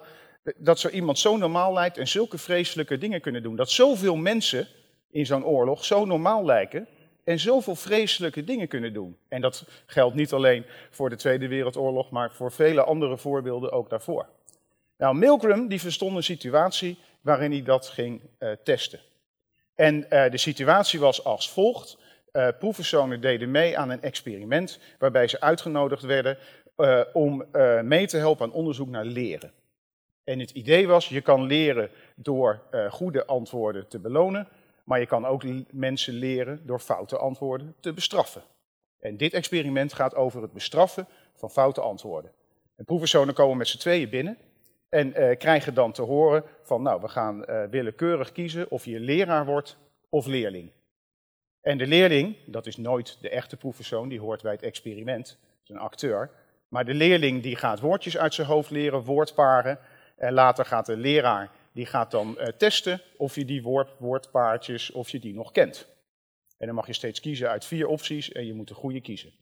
dat 0.56 0.80
zo 0.80 0.90
iemand 0.90 1.20
zo 1.20 1.38
normaal 1.38 1.74
lijkt 1.74 1.98
en 1.98 2.08
zulke 2.08 2.38
vreselijke 2.38 2.98
dingen 2.98 3.22
kunnen 3.22 3.44
doen? 3.44 3.56
Dat 3.56 3.72
zoveel 3.72 4.16
mensen 4.16 4.68
in 5.12 5.26
zo'n 5.26 5.46
oorlog 5.46 5.86
zo 5.86 6.06
normaal 6.06 6.46
lijken 6.46 6.88
en 7.24 7.40
zoveel 7.40 7.76
vreselijke 7.76 8.44
dingen 8.44 8.68
kunnen 8.68 8.94
doen. 8.94 9.18
En 9.28 9.42
dat 9.42 9.66
geldt 9.86 10.16
niet 10.16 10.34
alleen 10.34 10.66
voor 10.90 11.10
de 11.10 11.16
Tweede 11.16 11.48
Wereldoorlog, 11.48 12.10
maar 12.10 12.32
voor 12.32 12.52
vele 12.52 12.84
andere 12.84 13.18
voorbeelden 13.18 13.72
ook 13.72 13.90
daarvoor. 13.90 14.28
Nou, 15.00 15.16
Milgram 15.16 15.68
die 15.68 15.80
verstond 15.80 16.16
een 16.16 16.24
situatie 16.24 16.98
waarin 17.22 17.52
hij 17.52 17.64
dat 17.64 17.88
ging 17.88 18.22
uh, 18.40 18.52
testen. 18.64 19.00
En 19.76 19.96
uh, 19.96 20.30
de 20.30 20.38
situatie 20.38 21.00
was 21.00 21.24
als 21.24 21.52
volgt. 21.52 21.98
Uh, 22.34 22.48
proefpersonen 22.60 23.22
deden 23.22 23.52
mee 23.52 23.78
aan 23.78 23.90
een 23.90 24.02
experiment 24.02 24.80
waarbij 24.98 25.28
ze 25.28 25.42
uitgenodigd 25.42 26.04
werden 26.04 26.38
om 27.14 27.46
mee 27.84 28.08
te 28.08 28.18
helpen 28.18 28.46
aan 28.46 28.52
onderzoek 28.52 28.90
naar 28.90 29.06
leren. 29.06 29.52
En 30.24 30.40
het 30.40 30.52
idee 30.52 30.88
was, 30.88 31.10
je 31.10 31.22
kan 31.22 31.44
leren 31.44 31.90
door 32.16 32.62
goede 32.90 33.26
antwoorden 33.26 33.88
te 33.88 34.00
belonen, 34.00 34.48
maar 34.84 35.00
je 35.00 35.06
kan 35.06 35.26
ook 35.26 35.44
mensen 35.72 36.14
leren 36.14 36.62
door 36.66 36.80
foute 36.80 37.18
antwoorden 37.18 37.76
te 37.80 37.94
bestraffen. 37.94 38.42
En 39.00 39.18
dit 39.18 39.34
experiment 39.34 39.94
gaat 39.94 40.16
over 40.16 40.42
het 40.42 40.54
bestraffen 40.54 41.08
van 41.36 41.50
foute 41.50 41.82
antwoorden. 41.82 42.32
En 42.76 42.86
proefpersonen 42.86 43.34
komen 43.34 43.58
met 43.58 43.68
z'n 43.68 43.78
tweeën 43.78 44.10
binnen 44.10 44.38
en 44.90 45.22
uh, 45.22 45.38
krijgen 45.38 45.74
dan 45.74 45.92
te 45.92 46.02
horen 46.02 46.44
van, 46.62 46.82
nou, 46.82 47.02
we 47.02 47.08
gaan 47.08 47.44
uh, 47.50 47.64
willekeurig 47.64 48.32
kiezen 48.32 48.72
of 48.72 48.86
je 48.86 49.00
leraar 49.00 49.46
wordt 49.46 49.78
of 50.10 50.26
leerling. 50.26 50.72
En 51.62 51.78
de 51.78 51.88
leerling, 51.88 52.36
dat 52.46 52.66
is 52.66 52.78
nooit 52.78 53.18
de 53.22 53.30
echte 53.30 53.58
proefpersoon, 53.58 54.10
die 54.10 54.20
hoort 54.20 54.42
bij 54.42 54.52
het 54.52 54.64
experiment, 54.64 55.28
dat 55.28 55.64
is 55.64 55.70
een 55.70 55.78
acteur. 55.78 56.32
Maar 56.68 56.86
de 56.86 56.94
leerling 56.94 57.44
die 57.44 57.56
gaat 57.56 57.80
woordjes 57.80 58.18
uit 58.18 58.34
zijn 58.34 58.48
hoofd 58.48 58.70
leren, 58.70 59.04
woordparen. 59.04 59.80
En 60.18 60.34
later 60.34 60.66
gaat 60.66 60.86
de 60.86 60.98
leraar, 60.98 61.52
die 61.72 61.86
gaat 61.86 62.12
dan 62.12 62.36
uh, 62.40 62.48
testen 62.48 63.02
of 63.18 63.36
je 63.36 63.46
die 63.46 63.64
woord, 63.64 63.92
woordpaardjes, 63.98 64.92
of 64.92 65.10
je 65.10 65.20
die 65.20 65.34
nog 65.34 65.52
kent. 65.52 65.88
En 66.58 66.66
dan 66.66 66.76
mag 66.76 66.88
je 66.88 66.94
steeds 66.94 67.20
kiezen 67.20 67.50
uit 67.50 67.66
vier 67.66 67.88
opties 67.88 68.32
en 68.32 68.46
je 68.46 68.54
moet 68.54 68.68
de 68.68 68.74
goede 68.74 69.02
kiezen. 69.02 69.34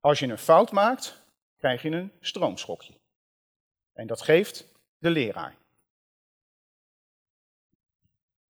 Als 0.00 0.18
je 0.18 0.26
een 0.26 0.38
fout 0.38 0.72
maakt, 0.72 1.22
krijg 1.56 1.82
je 1.82 1.90
een 1.90 2.12
stroomschokje. 2.20 2.94
En 3.92 4.06
dat 4.06 4.20
geeft 4.20 4.77
de 4.98 5.10
leraar. 5.10 5.56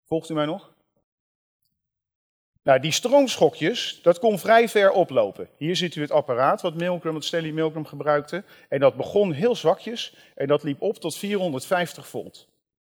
Volgt 0.05 0.31
u 0.31 0.35
mij 0.35 0.47
nog? 0.47 0.73
Nou, 2.63 2.81
die 2.81 2.93
stroomschokjes, 2.93 4.01
dat 4.03 4.19
kon 4.19 4.39
vrij 4.39 4.69
ver 4.69 4.91
oplopen. 4.91 5.49
Hier 5.57 5.77
ziet 5.77 5.95
u 5.95 6.01
het 6.01 6.11
apparaat 6.11 6.61
wat 6.61 6.75
Milgram, 6.75 7.15
wat 7.15 7.25
Stanley 7.25 7.53
Milgram 7.53 7.85
gebruikte. 7.85 8.45
En 8.69 8.81
dat 8.81 8.97
begon 8.97 9.33
heel 9.33 9.55
zwakjes 9.55 10.17
en 10.35 10.47
dat 10.47 10.63
liep 10.63 10.83
op 10.83 10.97
tot 10.97 11.17
450 11.17 12.09
volt. 12.09 12.49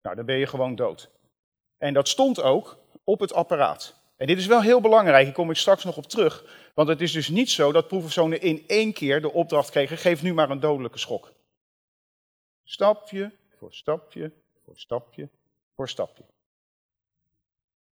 Nou, 0.03 0.17
dan 0.17 0.25
ben 0.25 0.37
je 0.37 0.47
gewoon 0.47 0.75
dood. 0.75 1.11
En 1.79 1.95
dat 1.95 2.09
stond 2.09 2.43
ook 2.43 2.79
op 3.05 3.21
het 3.21 3.33
apparaat. 3.33 3.95
En 4.17 4.27
dit 4.27 4.39
is 4.39 4.47
wel 4.47 4.63
heel 4.63 4.81
belangrijk, 4.81 5.25
hier 5.25 5.35
kom 5.35 5.51
ik 5.51 5.57
straks 5.57 5.85
nog 5.85 5.97
op 5.97 6.07
terug. 6.07 6.45
Want 6.75 6.89
het 6.89 7.01
is 7.01 7.13
dus 7.13 7.29
niet 7.29 7.51
zo 7.51 7.73
dat 7.73 7.89
proefpersonen 7.89 8.41
in 8.41 8.65
één 8.67 8.93
keer 8.93 9.21
de 9.21 9.33
opdracht 9.33 9.71
kregen, 9.71 9.99
geef 9.99 10.23
nu 10.23 10.35
maar 10.35 10.51
een 10.51 10.61
dodelijke 10.61 10.99
schok. 10.99 11.33
Stapje 12.71 13.33
voor 13.59 13.73
stapje, 13.73 14.33
voor 14.65 14.77
stapje, 14.77 15.29
voor 15.75 15.89
stapje. 15.89 16.25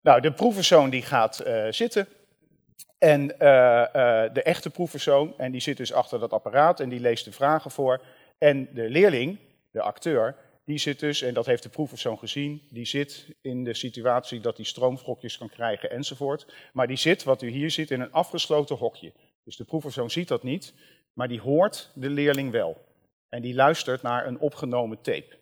Nou, 0.02 0.22
de 0.22 0.34
proefpersoon 0.34 0.90
die 0.90 1.02
gaat 1.02 1.44
uh, 1.48 1.68
zitten. 1.70 2.08
En 2.98 3.22
uh, 3.22 3.30
uh, 3.30 4.34
de 4.34 4.42
echte 4.44 4.70
proefpersoon, 4.70 5.38
en 5.38 5.52
die 5.52 5.62
zit 5.62 5.78
dus 5.78 5.94
achter 5.94 6.20
dat 6.20 6.32
apparaat 6.32 6.80
en 6.80 6.90
die 6.90 7.00
leest 7.00 7.26
de 7.26 7.32
vragen 7.32 7.72
voor. 7.72 8.02
En 8.38 8.74
de 8.74 8.90
leerling, 8.90 9.38
de 9.72 9.82
acteur, 9.82 10.36
die 10.66 10.78
zit 10.78 11.00
dus, 11.00 11.22
en 11.22 11.34
dat 11.34 11.46
heeft 11.46 11.64
de 11.64 11.70
proefpersoon 11.70 12.20
gezien, 12.20 12.68
die 12.70 12.86
zit 12.86 13.28
in 13.42 13.64
de 13.64 13.74
situatie 13.74 14.40
dat 14.40 14.56
hij 14.56 14.66
stroomschokjes 14.66 15.38
kan 15.38 15.50
krijgen 15.50 15.90
enzovoort. 15.90 16.54
Maar 16.74 16.88
die 16.88 16.98
zit, 16.98 17.24
wat 17.24 17.42
u 17.42 17.50
hier 17.50 17.72
ziet, 17.72 17.92
in 17.92 18.02
een 18.02 18.12
afgesloten 18.12 18.76
hokje. 18.76 19.14
Dus 19.44 19.56
de 19.56 19.66
proefpersoon 19.66 20.12
ziet 20.12 20.28
dat 20.28 20.44
niet, 20.44 20.74
maar 21.14 21.28
die 21.28 21.42
hoort 21.42 21.92
de 21.94 22.10
leerling 22.10 22.52
wel. 22.52 22.92
En 23.34 23.42
die 23.42 23.56
luistert 23.56 24.02
naar 24.02 24.28
een 24.28 24.40
opgenomen 24.40 25.02
tape. 25.02 25.38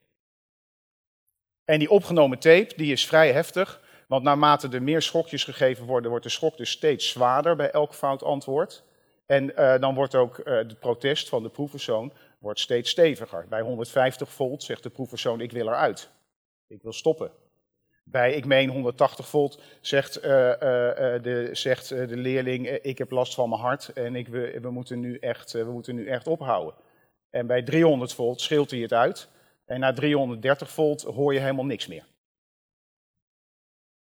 En 1.66 1.80
die 1.80 1.90
opgenomen 1.90 2.40
tape 2.40 2.74
die 2.76 2.92
is 2.92 3.08
vrij 3.08 3.32
heftig, 3.32 3.82
want 4.08 4.24
naarmate 4.24 4.68
er 4.70 4.84
meer 4.84 5.02
schokjes 5.02 5.44
gegeven 5.44 5.86
worden, 5.86 6.10
wordt 6.10 6.26
de 6.26 6.32
schok 6.32 6.58
dus 6.58 6.70
steeds 6.70 7.10
zwaarder 7.10 7.56
bij 7.56 7.72
elk 7.72 7.94
fout 7.94 8.24
antwoord. 8.24 8.84
En 9.26 9.52
uh, 9.52 9.80
dan 9.80 9.96
wordt 9.96 10.16
ook 10.16 10.38
uh, 10.38 10.56
het 10.56 10.80
protest 10.80 11.30
van 11.30 11.44
de 11.44 11.50
proefpersoon 11.50 12.14
wordt 12.40 12.60
steeds 12.60 12.90
steviger. 12.90 13.46
Bij 13.50 13.62
150 13.62 14.30
volt 14.30 14.64
zegt 14.64 14.84
de 14.84 14.90
proefpersoon, 14.90 15.42
ik 15.42 15.52
wil 15.52 15.68
eruit. 15.68 16.10
Ik 16.68 16.82
wil 16.82 16.94
stoppen. 16.94 17.32
Bij, 18.04 18.34
ik 18.34 18.46
meen 18.46 18.70
180 18.70 19.28
volt, 19.28 19.62
zegt, 19.82 20.18
uh, 20.18 20.24
de, 20.24 21.50
zegt 21.52 21.90
de 21.90 22.18
leerling, 22.18 22.68
ik 22.68 22.98
heb 22.98 23.12
last 23.12 23.34
van 23.34 23.50
mijn 23.50 23.62
hart 23.62 23.90
en 23.94 24.16
ik, 24.16 24.28
we, 24.28 24.60
we, 24.62 24.72
moeten 24.72 25.00
nu 25.00 25.18
echt, 25.18 25.52
we 25.52 25.72
moeten 25.72 25.96
nu 25.96 26.08
echt 26.08 26.28
ophouden. 26.28 26.76
En 27.32 27.48
bij 27.48 27.64
300 27.64 28.14
volt 28.14 28.42
scheelt 28.42 28.72
hij 28.72 28.80
het 28.80 28.94
uit. 28.94 29.30
En 29.66 29.80
na 29.80 29.94
330 29.94 30.72
volt 30.72 31.02
hoor 31.02 31.34
je 31.34 31.40
helemaal 31.40 31.66
niks 31.66 31.88
meer. 31.88 32.06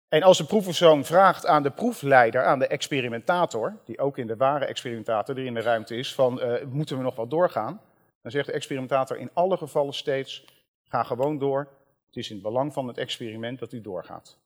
En 0.08 0.22
als 0.22 0.38
de 0.38 0.44
proefpersoon 0.44 1.04
vraagt 1.04 1.46
aan 1.46 1.62
de 1.62 1.70
proefleider, 1.70 2.44
aan 2.44 2.58
de 2.58 2.66
experimentator, 2.66 3.80
die 3.84 3.98
ook 3.98 4.18
in 4.18 4.26
de 4.26 4.36
ware 4.36 4.64
experimentator 4.64 5.34
die 5.34 5.44
in 5.44 5.54
de 5.54 5.60
ruimte 5.60 5.96
is, 5.96 6.14
van 6.14 6.42
uh, 6.42 6.64
moeten 6.64 6.96
we 6.96 7.02
nog 7.02 7.16
wat 7.16 7.30
doorgaan? 7.30 7.80
Dan 8.22 8.30
zegt 8.30 8.46
de 8.46 8.52
experimentator 8.52 9.16
in 9.16 9.30
alle 9.32 9.56
gevallen 9.56 9.94
steeds, 9.94 10.44
ga 10.84 11.02
gewoon 11.02 11.38
door. 11.38 11.58
Het 12.06 12.16
is 12.16 12.28
in 12.28 12.34
het 12.34 12.44
belang 12.44 12.72
van 12.72 12.88
het 12.88 12.98
experiment 12.98 13.58
dat 13.58 13.72
u 13.72 13.80
doorgaat. 13.80 14.38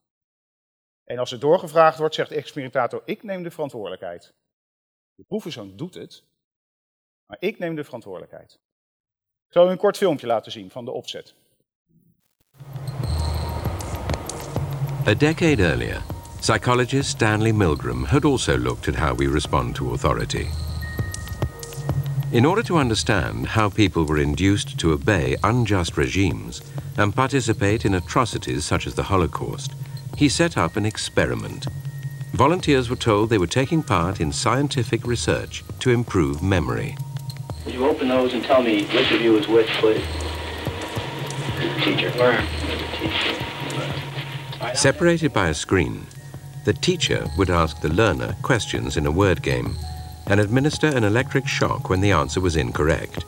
En 1.05 1.19
als 1.19 1.33
er 1.33 1.41
doorgevraagd 1.41 1.99
wordt, 1.99 2.15
zegt 2.15 2.29
de 2.29 2.35
experimentator, 2.35 3.03
ik 3.05 3.23
neem 3.23 3.43
de 3.43 3.51
verantwoordelijkheid. 3.51 4.35
De 5.15 5.25
proefpersoon 5.25 5.77
doet 5.77 5.95
het, 5.95 6.25
maar 7.27 7.37
ik 7.41 7.59
neem 7.59 7.75
de 7.75 7.85
verantwoordelijkheid. 7.85 8.53
Ik 9.47 9.53
zal 9.53 9.69
u 9.69 9.71
een 9.71 9.77
kort 9.77 9.97
filmpje 9.97 10.27
laten 10.27 10.53
zien 10.53 10.71
van 10.71 10.85
de 10.85 10.91
opzet. 10.91 11.35
A 15.07 15.15
decade 15.15 15.63
earlier, 15.63 16.03
psychologist 16.41 17.09
Stanley 17.11 17.53
Milgram 17.53 18.05
had 18.05 18.25
also 18.25 18.59
looked 18.59 18.89
at 18.89 18.95
how 18.95 19.17
we 19.19 19.31
respond 19.31 19.75
to 19.75 19.91
authority. 19.91 20.47
In 22.31 22.47
order 22.47 22.65
to 22.65 22.77
understand 22.77 23.47
how 23.47 23.69
people 23.69 24.05
were 24.05 24.23
induced 24.23 24.79
to 24.79 24.93
obey 24.93 25.37
unjust 25.43 25.97
regimes 25.97 26.63
and 26.97 27.15
participate 27.15 27.85
in 27.85 27.95
atrocities 27.95 28.65
such 28.65 28.87
as 28.87 28.95
the 28.95 29.03
Holocaust, 29.03 29.73
he 30.17 30.29
set 30.29 30.57
up 30.57 30.77
an 30.77 30.85
experiment. 30.85 31.67
Volunteers 32.33 32.89
were 32.89 32.99
told 32.99 33.31
they 33.31 33.39
were 33.39 33.47
taking 33.47 33.83
part 33.83 34.21
in 34.21 34.33
scientific 34.33 35.07
research 35.07 35.63
to 35.79 35.91
improve 35.91 36.43
memory. 36.43 36.97
Would 37.67 37.75
you 37.75 37.85
open 37.85 38.09
those 38.09 38.33
and 38.33 38.45
tell 38.45 38.63
me 38.63 38.85
which 38.87 39.11
of 39.11 39.21
you 39.21 39.37
is 39.39 39.49
which, 39.49 39.67
please? 39.81 40.05
Teacher. 41.83 42.13
Teacher. 42.13 43.43
Separated 44.75 45.33
by 45.33 45.49
a 45.49 45.55
screen, 45.55 46.07
the 46.65 46.73
teacher 46.73 47.27
would 47.37 47.51
ask 47.51 47.81
the 47.81 47.89
learner 47.89 48.37
questions 48.43 48.97
in 48.97 49.05
a 49.05 49.11
word 49.11 49.43
game 49.43 49.75
and 50.29 50.39
administer 50.39 50.87
an 50.87 51.03
electric 51.03 51.49
shock 51.49 51.91
when 51.91 52.01
the 52.01 52.13
answer 52.13 52.41
was 52.41 52.55
incorrect. 52.55 53.25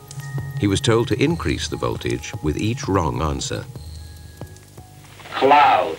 He 0.60 0.68
was 0.68 0.80
told 0.80 1.08
to 1.08 1.20
increase 1.20 1.66
the 1.66 1.76
voltage 1.76 2.32
with 2.40 2.58
each 2.58 2.86
wrong 2.86 3.20
answer. 3.20 3.64
Cloud. 5.34 5.98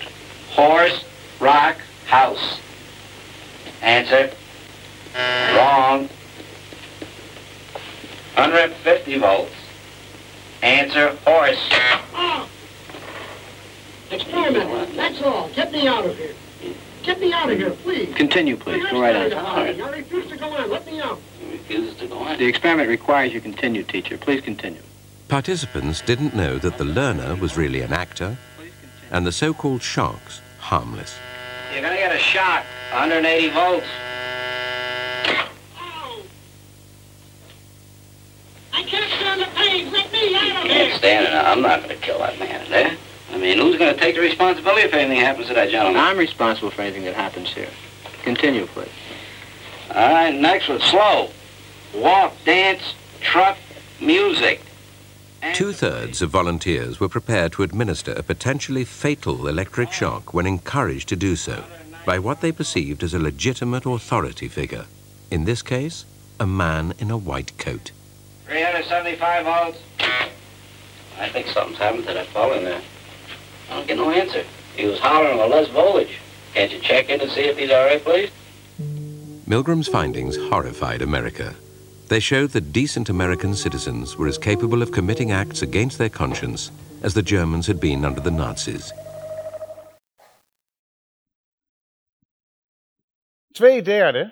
Horse. 0.51 1.03
Rock. 1.41 1.75
House. 2.05 2.59
Answer. 3.81 4.31
Wrong. 5.57 6.07
150 8.39 9.17
volts. 9.17 9.51
Answer. 10.61 11.15
Horse. 11.25 11.69
Experiment. 14.11 14.95
That's 14.95 15.21
all. 15.21 15.49
Get 15.49 15.71
me 15.71 15.87
out 15.87 16.05
of 16.05 16.17
here. 16.17 16.33
Get 17.03 17.19
me 17.19 17.31
out 17.33 17.49
of 17.49 17.57
here, 17.57 17.71
please. 17.71 18.13
Continue, 18.15 18.55
please. 18.57 18.85
Go 18.91 19.01
right 19.01 19.33
on. 19.33 19.33
I 19.33 19.89
refuse 19.91 20.27
to 20.29 20.37
go 20.37 20.49
on. 20.49 20.69
Let 20.69 20.85
me 20.85 20.99
out. 21.01 21.19
Refuses 21.51 21.95
to 21.99 22.07
go 22.07 22.19
on. 22.19 22.37
The 22.37 22.45
experiment 22.45 22.89
requires 22.89 23.33
you 23.33 23.41
continue, 23.41 23.83
teacher. 23.83 24.17
Please 24.17 24.41
continue. 24.41 24.81
Participants 25.27 26.01
didn't 26.01 26.35
know 26.35 26.57
that 26.57 26.77
the 26.77 26.85
learner 26.85 27.35
was 27.35 27.55
really 27.55 27.81
an 27.81 27.93
actor 27.93 28.37
and 29.11 29.25
the 29.25 29.31
so-called 29.31 29.81
sharks 29.81 30.41
harmless. 30.59 31.15
You're 31.73 31.81
gonna 31.81 31.95
get 31.95 32.15
a 32.15 32.19
shock. 32.19 32.63
180 32.91 33.49
volts. 33.49 33.85
Ow! 35.79 36.21
I 38.73 38.83
can't 38.83 39.11
stand 39.13 39.41
the 39.41 39.45
pain. 39.55 39.91
Let 39.91 40.11
me 40.11 40.35
out 40.35 40.43
of 40.43 40.63
Can't 40.63 40.89
here. 40.89 40.97
stand 40.97 41.27
it. 41.27 41.33
I'm 41.49 41.61
not 41.61 41.81
gonna 41.81 41.95
kill 41.95 42.19
that 42.19 42.37
man 42.37 42.69
there. 42.69 42.95
I 43.33 43.37
mean, 43.37 43.57
who's 43.57 43.77
gonna 43.77 43.97
take 43.97 44.15
the 44.15 44.21
responsibility 44.21 44.81
if 44.81 44.93
anything 44.93 45.19
happens 45.19 45.47
to 45.47 45.55
that 45.55 45.69
gentleman? 45.69 45.99
I'm 45.99 46.17
responsible 46.17 46.69
for 46.69 46.83
anything 46.83 47.05
that 47.05 47.15
happens 47.15 47.49
here. 47.49 47.69
Continue, 48.21 48.67
please. 48.67 48.89
All 49.89 50.11
right, 50.11 50.33
next 50.33 50.69
one. 50.69 50.79
Slow. 50.79 51.29
Walk, 51.95 52.33
dance, 52.45 52.93
truck, 53.21 53.57
music. 53.99 54.61
Two-thirds 55.53 56.21
of 56.21 56.29
volunteers 56.29 56.99
were 56.99 57.09
prepared 57.09 57.53
to 57.53 57.63
administer 57.63 58.11
a 58.11 58.21
potentially 58.21 58.83
fatal 58.83 59.47
electric 59.47 59.91
shock 59.91 60.33
when 60.33 60.45
encouraged 60.45 61.09
to 61.09 61.15
do 61.15 61.35
so 61.35 61.63
by 62.05 62.19
what 62.19 62.41
they 62.41 62.51
perceived 62.51 63.03
as 63.03 63.13
a 63.13 63.19
legitimate 63.19 63.85
authority 63.85 64.47
figure. 64.47 64.85
In 65.31 65.45
this 65.45 65.61
case, 65.61 66.05
a 66.39 66.45
man 66.45 66.93
in 66.99 67.09
a 67.09 67.17
white 67.17 67.57
coat. 67.57 67.91
375 68.45 69.45
volts. 69.45 69.79
I 71.19 71.27
think 71.27 71.47
something's 71.47 71.77
happened 71.77 72.07
to 72.07 72.13
that 72.13 72.27
fellow 72.27 72.53
in 72.53 72.63
there. 72.63 72.77
Uh, 72.77 72.81
I 73.71 73.75
don't 73.75 73.87
get 73.87 73.97
no 73.97 74.09
answer. 74.09 74.43
He 74.75 74.85
was 74.85 74.99
hollering 74.99 75.37
with 75.37 75.51
less 75.51 75.67
voltage. 75.67 76.17
Can't 76.53 76.71
you 76.71 76.79
check 76.79 77.09
in 77.09 77.19
and 77.19 77.29
see 77.29 77.41
if 77.41 77.57
he's 77.57 77.71
all 77.71 77.85
right, 77.85 78.03
please? 78.03 78.31
Milgram's 79.45 79.87
findings 79.87 80.37
horrified 80.37 81.01
America. 81.01 81.55
They 82.07 82.19
showed 82.19 82.51
that 82.51 82.71
decent 82.71 83.09
American 83.09 83.53
citizens 83.53 84.15
were 84.15 84.27
as 84.27 84.37
capable 84.37 84.81
of 84.81 84.91
committing 84.91 85.31
acts 85.31 85.61
against 85.61 85.97
their 85.97 86.09
conscience 86.09 86.71
as 87.03 87.13
the 87.13 87.21
Germans 87.21 87.67
had 87.67 87.79
been 87.79 88.05
under 88.05 88.21
the 88.21 88.31
Nazis. 88.31 88.93
Twee 93.51 93.81
derde, 93.81 94.31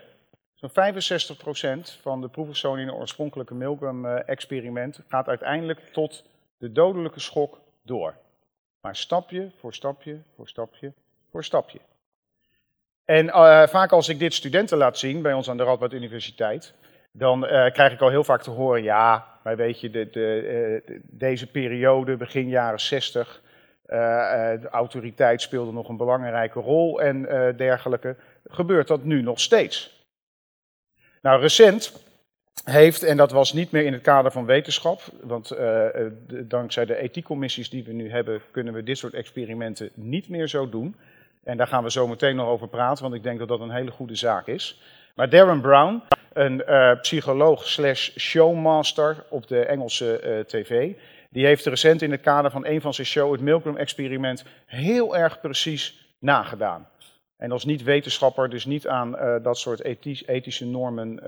zo'n 0.56 0.70
65% 0.70 2.02
van 2.02 2.22
de 2.22 2.28
proefpersonen 2.28 2.82
in 2.82 2.88
het 2.88 2.96
oorspronkelijke 2.96 3.54
Milgram-experiment 3.54 4.98
eh, 4.98 5.04
gaat 5.08 5.28
uiteindelijk 5.28 5.80
tot 5.92 6.24
de 6.58 6.72
dodelijke 6.72 7.20
schok 7.20 7.60
door. 7.82 8.16
Maar 8.82 8.96
stapje 8.96 9.52
voor 9.60 9.74
stapje 9.74 10.22
voor 10.36 10.48
stapje 10.48 10.94
voor 11.32 11.44
stapje. 11.44 11.80
En 13.06 13.30
eh, 13.30 13.68
vaak 13.68 13.92
als 13.92 14.10
ik 14.10 14.20
dit 14.20 14.34
studenten 14.34 14.78
laat 14.78 14.98
zien 14.98 15.22
bij 15.22 15.34
ons 15.34 15.50
aan 15.50 15.58
de 15.58 15.64
Radboud 15.64 15.94
Universiteit, 15.94 16.74
dan 17.12 17.46
eh, 17.46 17.72
krijg 17.74 17.94
ik 17.94 18.02
al 18.02 18.10
heel 18.10 18.24
vaak 18.24 18.42
te 18.42 18.50
horen, 18.50 18.84
ja, 18.84 19.40
maar 19.44 19.56
weet 19.58 19.80
je, 19.80 19.90
de, 19.90 20.10
de, 20.10 20.36
eh, 20.38 20.88
de- 20.88 21.02
deze 21.04 21.48
periode, 21.52 22.18
begin 22.18 22.50
jaren 22.50 22.80
60, 22.80 23.42
eh, 23.86 24.52
eh, 24.54 24.62
de 24.62 24.70
autoriteit 24.70 25.42
speelde 25.42 25.72
nog 25.72 25.90
een 25.90 25.98
belangrijke 25.98 26.60
rol 26.60 27.02
en 27.02 27.22
dergelijke. 27.58 28.16
Gebeurt 28.46 28.88
dat 28.88 29.04
nu 29.04 29.22
nog 29.22 29.40
steeds? 29.40 30.06
Nou, 31.22 31.42
recent 31.42 32.07
heeft, 32.64 33.04
en 33.04 33.18
dat 33.18 33.32
was 33.32 33.54
niet 33.54 33.72
meer 33.72 33.86
in 33.86 33.94
het 33.94 34.02
kader 34.02 34.32
van 34.32 34.46
wetenschap, 34.46 35.02
want 35.22 35.52
eh, 35.52 36.06
eh, 36.06 36.12
dankzij 36.28 36.86
de 36.86 36.96
ethiekcommissies 36.96 37.70
die 37.70 37.84
we 37.84 37.94
nu 37.94 38.12
hebben, 38.12 38.42
kunnen 38.52 38.74
we 38.74 38.84
dit 38.84 38.98
soort 38.98 39.14
experimenten 39.14 39.90
niet 39.94 40.30
meer 40.30 40.48
zo 40.48 40.70
doen. 40.70 40.96
En 41.44 41.58
daar 41.58 41.68
gaan 41.68 41.84
we 41.84 41.92
zo 41.92 42.08
meteen 42.08 42.36
nog 42.36 42.48
over 42.48 42.68
praten, 42.68 43.04
want 43.04 43.16
ik 43.16 43.24
denk 43.24 43.40
dat 43.40 43.48
dat 43.48 43.60
een 43.60 43.72
hele 43.72 43.92
goede 43.92 44.16
zaak 44.16 44.48
is. 44.48 44.82
Maar 45.16 45.30
Darren 45.30 45.62
Brown, 45.62 46.02
een 46.34 46.64
eh, 46.66 47.00
psycholoog 47.02 47.68
slash 47.68 48.18
showmaster 48.18 49.24
op 49.30 49.48
de 49.48 49.66
Engelse 49.66 50.44
tv, 50.48 50.94
die 51.30 51.46
heeft 51.46 51.66
recent 51.66 52.02
in 52.02 52.12
het 52.12 52.22
kader 52.22 52.52
van 52.52 52.66
een 52.66 52.82
van 52.82 52.94
zijn 52.94 53.08
show, 53.08 53.32
het 53.32 53.42
Milgram-experiment, 53.42 54.44
heel 54.66 55.18
erg 55.18 55.40
precies 55.40 56.16
nagedaan. 56.20 56.88
En 57.38 57.52
als 57.52 57.66
niet-wetenschapper, 57.66 58.50
dus 58.50 58.66
niet 58.66 58.88
aan 58.88 59.42
dat 59.44 59.58
soort 59.58 59.84
ethisch- 59.84 60.26
ethische 60.26 60.66
normen 60.66 61.20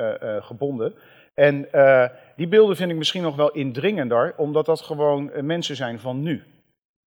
gebonden. 0.44 0.94
En 1.39 1.71
eh, 1.71 2.06
die 2.36 2.47
beelden 2.47 2.75
vind 2.75 2.91
ik 2.91 2.97
misschien 2.97 3.21
nog 3.21 3.36
wel 3.36 3.52
indringender, 3.52 4.34
omdat 4.38 4.65
dat 4.65 4.82
gewoon 4.82 5.32
eh, 5.32 5.43
mensen 5.43 5.75
zijn 5.75 5.99
van 5.99 6.21
nu. 6.21 6.43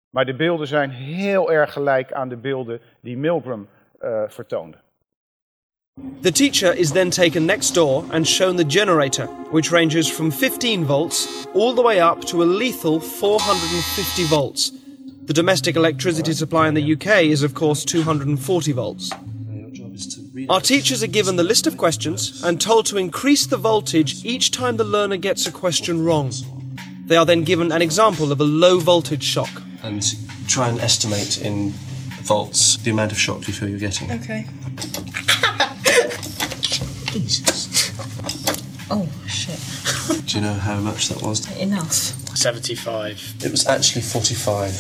Maar 0.10 0.26
de 0.26 0.36
beelden 0.36 0.68
zijn 0.68 0.90
heel 0.90 1.52
erg 1.52 1.74
gelijk 1.74 2.14
aan 2.14 2.30
de 2.30 2.36
beelden 2.38 2.80
die 3.02 3.18
Milgram 3.18 3.68
eh, 4.00 4.24
vertoonde. 4.28 4.78
The 6.22 6.32
teacher 6.32 6.78
is 6.78 6.92
then 6.92 7.10
taken 7.10 7.46
next 7.46 7.74
door 7.74 8.04
and 8.12 8.28
shown 8.28 8.56
the 8.56 8.66
generator, 8.68 9.30
which 9.52 9.72
ranges 9.72 10.12
from 10.12 10.32
15 10.32 10.86
volts 10.86 11.48
all 11.54 11.74
the 11.74 11.84
way 11.84 12.00
up 12.00 12.22
to 12.22 12.42
a 12.42 12.46
lethal 12.46 13.00
450 13.00 14.28
volts. 14.28 14.74
The 15.26 15.34
domestic 15.34 15.76
electricity 15.76 16.34
supply 16.34 16.68
in 16.68 16.74
the 16.74 16.92
UK 16.92 17.22
is, 17.22 17.44
of 17.44 17.54
course, 17.54 17.86
240 17.86 18.74
volts. 18.74 19.12
Our 20.48 20.62
teachers 20.62 21.02
are 21.04 21.08
given 21.08 21.36
the 21.36 21.44
list 21.44 21.68
of 21.68 21.78
questions 21.78 22.42
and 22.44 22.60
told 22.62 22.86
to 22.88 22.98
increase 22.98 23.46
the 23.48 23.58
voltage 23.58 24.24
each 24.26 24.52
time 24.52 24.78
the 24.78 24.84
learner 24.84 25.18
gets 25.18 25.46
a 25.48 25.52
question 25.52 26.04
wrong. 26.06 26.32
They 27.06 27.16
are 27.18 27.26
then 27.26 27.44
given 27.44 27.72
an 27.72 27.82
example 27.82 28.32
of 28.32 28.40
a 28.40 28.44
low 28.44 28.80
voltage 28.80 29.24
shock. 29.24 29.50
and 29.84 30.04
try 30.48 30.68
and 30.70 30.80
estimate 30.80 31.42
in 31.42 31.72
volts 32.24 32.78
the 32.78 32.92
amount 32.92 33.12
of 33.12 33.18
shock 33.20 33.48
you 33.48 33.54
feel 33.54 33.70
you're 33.70 33.80
getting. 33.80 34.12
Okay. 34.12 34.46
Jesus. 37.12 37.90
Oh, 38.92 39.08
shit. 39.28 39.60
Do 40.26 40.38
you 40.38 40.44
know 40.44 40.54
how 40.54 40.80
much 40.80 41.10
that 41.10 41.22
was? 41.22 41.46
Enough. 41.60 41.94
75. 42.36 43.36
It 43.46 43.52
was 43.52 43.68
actually 43.68 44.02
45. 44.02 44.72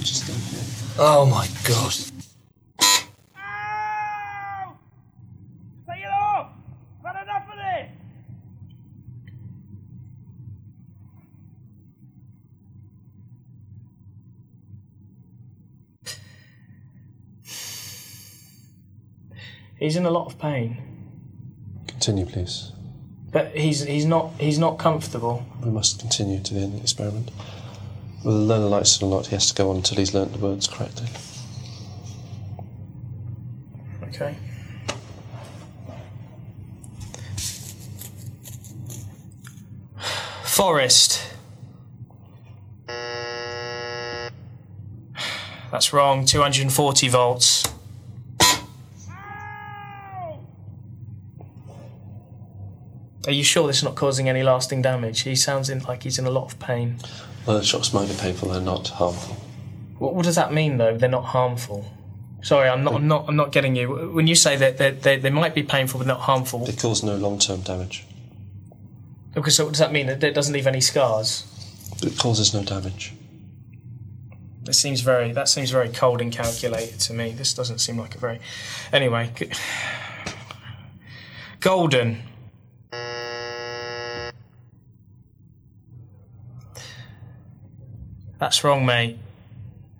Just. 0.00 0.30
Oh 1.00 1.26
my 1.26 1.48
god. 1.66 1.94
He's 19.86 19.94
in 19.94 20.04
a 20.04 20.10
lot 20.10 20.26
of 20.26 20.36
pain, 20.40 20.78
Continue, 21.86 22.26
please. 22.26 22.72
but 23.30 23.56
he's 23.56 23.84
he's 23.84 24.04
not 24.04 24.32
he's 24.40 24.58
not 24.58 24.80
comfortable. 24.80 25.46
We 25.62 25.70
must 25.70 26.00
continue 26.00 26.42
to 26.42 26.54
the 26.54 26.58
end 26.58 26.72
of 26.72 26.78
the 26.78 26.82
experiment. 26.82 27.30
Well, 28.24 28.34
the 28.34 28.40
learner 28.40 28.66
likes 28.66 28.96
it 28.96 29.02
a 29.02 29.06
lot. 29.06 29.26
He 29.28 29.36
has 29.36 29.46
to 29.46 29.54
go 29.54 29.70
on 29.70 29.76
until 29.76 29.98
he's 29.98 30.12
learnt 30.12 30.32
the 30.32 30.40
words 30.40 30.66
correctly. 30.66 31.06
Okay. 34.08 34.34
Forest. 40.42 41.22
That's 45.70 45.92
wrong. 45.92 46.24
240 46.24 47.06
volts. 47.06 47.75
Are 53.26 53.32
you 53.32 53.42
sure 53.42 53.66
this 53.66 53.78
is 53.78 53.82
not 53.84 53.94
causing 53.96 54.28
any 54.28 54.42
lasting 54.42 54.82
damage? 54.82 55.20
He 55.20 55.34
sounds 55.36 55.68
in, 55.70 55.80
like 55.80 56.02
he's 56.04 56.18
in 56.18 56.26
a 56.26 56.30
lot 56.30 56.44
of 56.52 56.58
pain. 56.58 56.98
Well, 57.46 57.58
the 57.58 57.64
shots 57.64 57.92
might 57.92 58.08
be 58.08 58.14
painful, 58.14 58.50
they're 58.50 58.60
not 58.60 58.88
harmful. 58.88 59.34
What, 59.98 60.14
what 60.14 60.24
does 60.24 60.36
that 60.36 60.52
mean, 60.52 60.76
though? 60.76 60.96
They're 60.96 61.08
not 61.08 61.24
harmful. 61.24 61.90
Sorry, 62.42 62.68
I'm 62.68 62.84
not. 62.84 62.94
I'm 62.94 63.08
not. 63.08 63.24
I'm 63.28 63.34
not 63.36 63.50
getting 63.50 63.74
you. 63.74 63.88
When 64.12 64.26
you 64.28 64.34
say 64.36 64.56
that 64.56 64.78
they, 64.78 64.90
they, 64.92 65.16
they 65.18 65.30
might 65.30 65.54
be 65.54 65.62
painful 65.64 65.98
but 65.98 66.06
not 66.06 66.20
harmful, 66.20 66.64
They 66.64 66.72
cause 66.74 67.02
no 67.02 67.16
long 67.16 67.38
term 67.40 67.62
damage. 67.62 68.04
okay, 69.36 69.50
so 69.50 69.64
what 69.64 69.72
does 69.72 69.80
that 69.80 69.90
mean? 69.90 70.06
That 70.06 70.22
it 70.22 70.34
doesn't 70.34 70.52
leave 70.52 70.66
any 70.68 70.80
scars? 70.80 71.44
It 72.02 72.16
causes 72.18 72.54
no 72.54 72.62
damage. 72.62 73.14
That 74.64 74.74
seems 74.74 75.00
very. 75.00 75.32
That 75.32 75.48
seems 75.48 75.70
very 75.70 75.88
cold 75.88 76.20
and 76.20 76.30
calculated 76.30 77.00
to 77.00 77.14
me. 77.14 77.32
This 77.32 77.52
doesn't 77.54 77.78
seem 77.78 77.98
like 77.98 78.14
a 78.14 78.18
very. 78.18 78.38
Anyway, 78.92 79.32
g- 79.34 79.50
golden. 81.60 82.22
That's 88.38 88.62
wrong, 88.62 88.84
mate. 88.84 89.18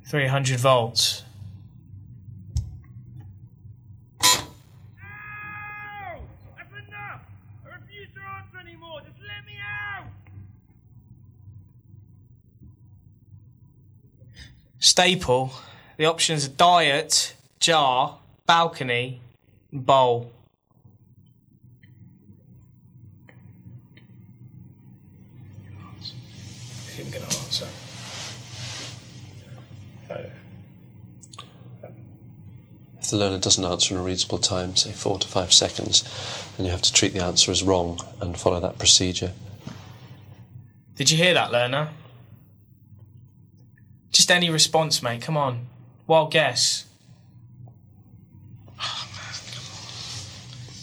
Three 0.05 0.27
hundred 0.27 0.61
volts. 0.61 1.23
Staple. 14.79 15.53
The 15.97 16.05
options 16.05 16.47
are 16.47 16.51
diet, 16.51 17.35
jar, 17.59 18.19
balcony, 18.47 19.21
and 19.73 19.85
bowl. 19.85 20.31
If 33.07 33.11
the 33.11 33.19
learner 33.19 33.39
doesn't 33.39 33.65
answer 33.65 33.95
in 33.95 34.01
a 34.01 34.03
reasonable 34.03 34.39
time, 34.39 34.75
say 34.75 34.91
four 34.91 35.17
to 35.21 35.29
five 35.29 35.53
seconds, 35.53 36.03
then 36.57 36.67
you 36.67 36.73
have 36.73 36.83
to 36.83 36.93
treat 36.93 37.13
the 37.13 37.23
answer 37.23 37.53
as 37.53 37.63
wrong 37.63 38.01
and 38.21 38.37
follow 38.37 38.59
that 38.59 38.81
procedure. 38.81 39.33
Did 40.97 41.13
you 41.13 41.17
hear 41.17 41.33
that, 41.33 41.53
learner? 41.53 41.91
Just 44.11 44.29
any 44.33 44.51
response, 44.51 45.05
mate. 45.05 45.23
Come 45.23 45.37
on. 45.37 45.67
Wild 46.09 46.33
guess. 46.33 46.87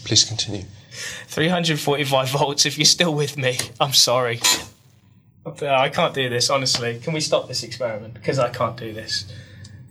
Please 0.06 0.24
continue. 0.24 0.64
345 1.28 2.30
volts 2.30 2.66
if 2.66 2.78
you're 2.78 2.86
still 2.86 3.14
with 3.14 3.36
me. 3.36 3.58
I'm 3.82 3.92
sorry. 3.92 4.40
I 5.46 5.90
can't 5.90 6.14
do 6.14 6.30
this, 6.30 6.50
honestly. 6.50 7.02
Can 7.04 7.12
we 7.12 7.20
stop 7.20 7.50
this 7.50 7.64
experiment? 7.64 8.14
Because 8.14 8.40
I 8.40 8.48
can't 8.48 8.78
do 8.78 8.94
this. 8.94 9.26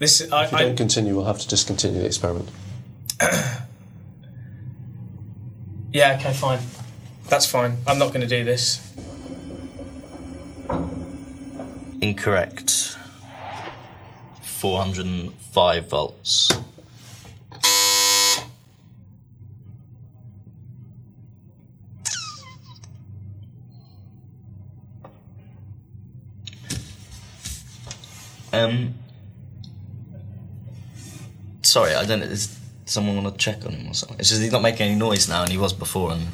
This 0.03 0.33
I, 0.33 0.47
If 0.47 0.51
you 0.51 0.59
I, 0.59 0.63
don't 0.63 0.77
continue, 0.77 1.15
we'll 1.15 1.27
have 1.27 1.39
to 1.39 1.47
discontinue 1.47 2.01
the 2.01 2.07
experiment. 2.07 2.51
Yeah, 5.93 6.17
okay, 6.19 6.33
fine. 6.33 6.59
That's 7.29 7.45
fine. 7.45 7.77
I'm 7.87 7.99
not 7.99 8.09
going 8.15 8.23
to 8.23 8.27
do 8.27 8.45
this. 8.45 8.81
Incorrect. 12.01 12.97
405 14.43 15.91
volts. 15.91 16.51
Um. 28.55 29.02
Sorry, 31.73 31.95
I 31.95 32.05
don't. 32.05 32.21
know. 32.21 32.27
Is 32.27 32.55
someone 32.85 33.17
want 33.17 33.33
to 33.33 33.43
check 33.43 33.65
on 33.65 33.73
him 33.73 33.91
or 33.91 33.95
something? 33.95 34.19
It's 34.19 34.29
just 34.29 34.43
he's 34.43 34.53
not 34.53 34.61
making 34.61 34.89
any 34.89 34.95
noise 34.95 35.27
now, 35.27 35.41
and 35.43 35.51
he 35.51 35.57
was 35.57 35.73
before. 35.73 36.13
And 36.13 36.27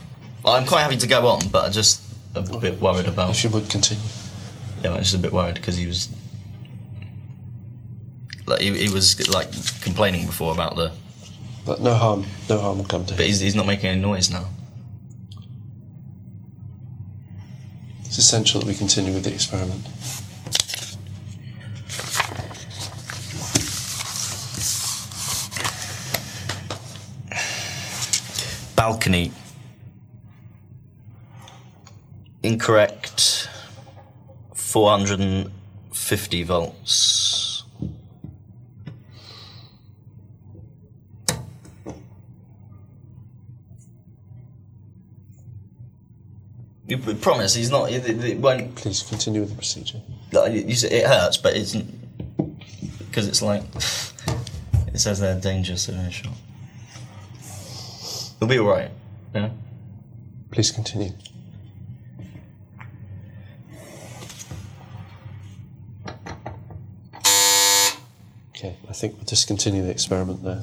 I'm 0.44 0.66
quite 0.66 0.82
happy 0.82 0.96
to 0.96 1.06
go 1.06 1.28
on, 1.28 1.46
but 1.50 1.64
I 1.64 1.68
just 1.70 2.02
a 2.34 2.42
bit 2.42 2.80
worried 2.80 3.06
about. 3.06 3.30
If 3.30 3.44
you 3.44 3.50
would 3.50 3.70
continue. 3.70 4.02
Yeah, 4.82 4.94
I'm 4.94 4.98
just 4.98 5.14
a 5.14 5.18
bit 5.18 5.32
worried 5.32 5.54
because 5.54 5.76
he 5.76 5.86
was 5.86 6.08
like 8.46 8.60
he, 8.60 8.76
he 8.86 8.92
was 8.92 9.28
like 9.28 9.48
complaining 9.80 10.26
before 10.26 10.52
about 10.52 10.74
the. 10.74 10.90
But 11.64 11.82
no 11.82 11.94
harm, 11.94 12.26
no 12.48 12.58
harm 12.58 12.78
will 12.78 12.86
come 12.86 13.04
to 13.06 13.14
him. 13.14 13.18
But 13.18 13.26
he's, 13.26 13.38
he's 13.38 13.54
not 13.54 13.66
making 13.66 13.90
any 13.90 14.00
noise 14.00 14.32
now. 14.32 14.46
It's 18.06 18.18
essential 18.18 18.60
that 18.60 18.66
we 18.66 18.74
continue 18.74 19.12
with 19.14 19.22
the 19.22 19.32
experiment. 19.32 19.86
Balcony. 28.88 29.30
Incorrect. 32.42 33.50
450 34.54 36.42
volts. 36.44 37.64
You 46.86 46.96
promise 46.96 47.54
he's 47.54 47.70
not. 47.70 47.92
It, 47.92 48.08
it 48.08 48.38
won't. 48.38 48.74
Please 48.74 49.02
continue 49.02 49.42
with 49.42 49.50
the 49.50 49.56
procedure. 49.56 50.00
Like, 50.32 50.66
you, 50.66 50.74
say 50.74 51.00
it 51.00 51.06
hurts, 51.06 51.36
but 51.36 51.54
it's 51.54 51.74
because 51.74 53.28
it's 53.28 53.42
like 53.42 53.64
it 54.94 54.98
says 54.98 55.20
they're 55.20 55.38
dangerous 55.38 55.82
severe 55.82 56.10
shot. 56.10 56.32
It'll 58.40 58.48
be 58.48 58.58
all 58.58 58.66
right. 58.76 58.90
Yeah. 59.34 59.50
Please 60.50 60.70
continue. 60.72 61.12
Okay, 68.56 68.76
I 68.88 68.92
think 68.92 69.14
we'll 69.14 69.24
discontinue 69.24 69.82
the 69.82 69.90
experiment 69.90 70.42
there. 70.42 70.60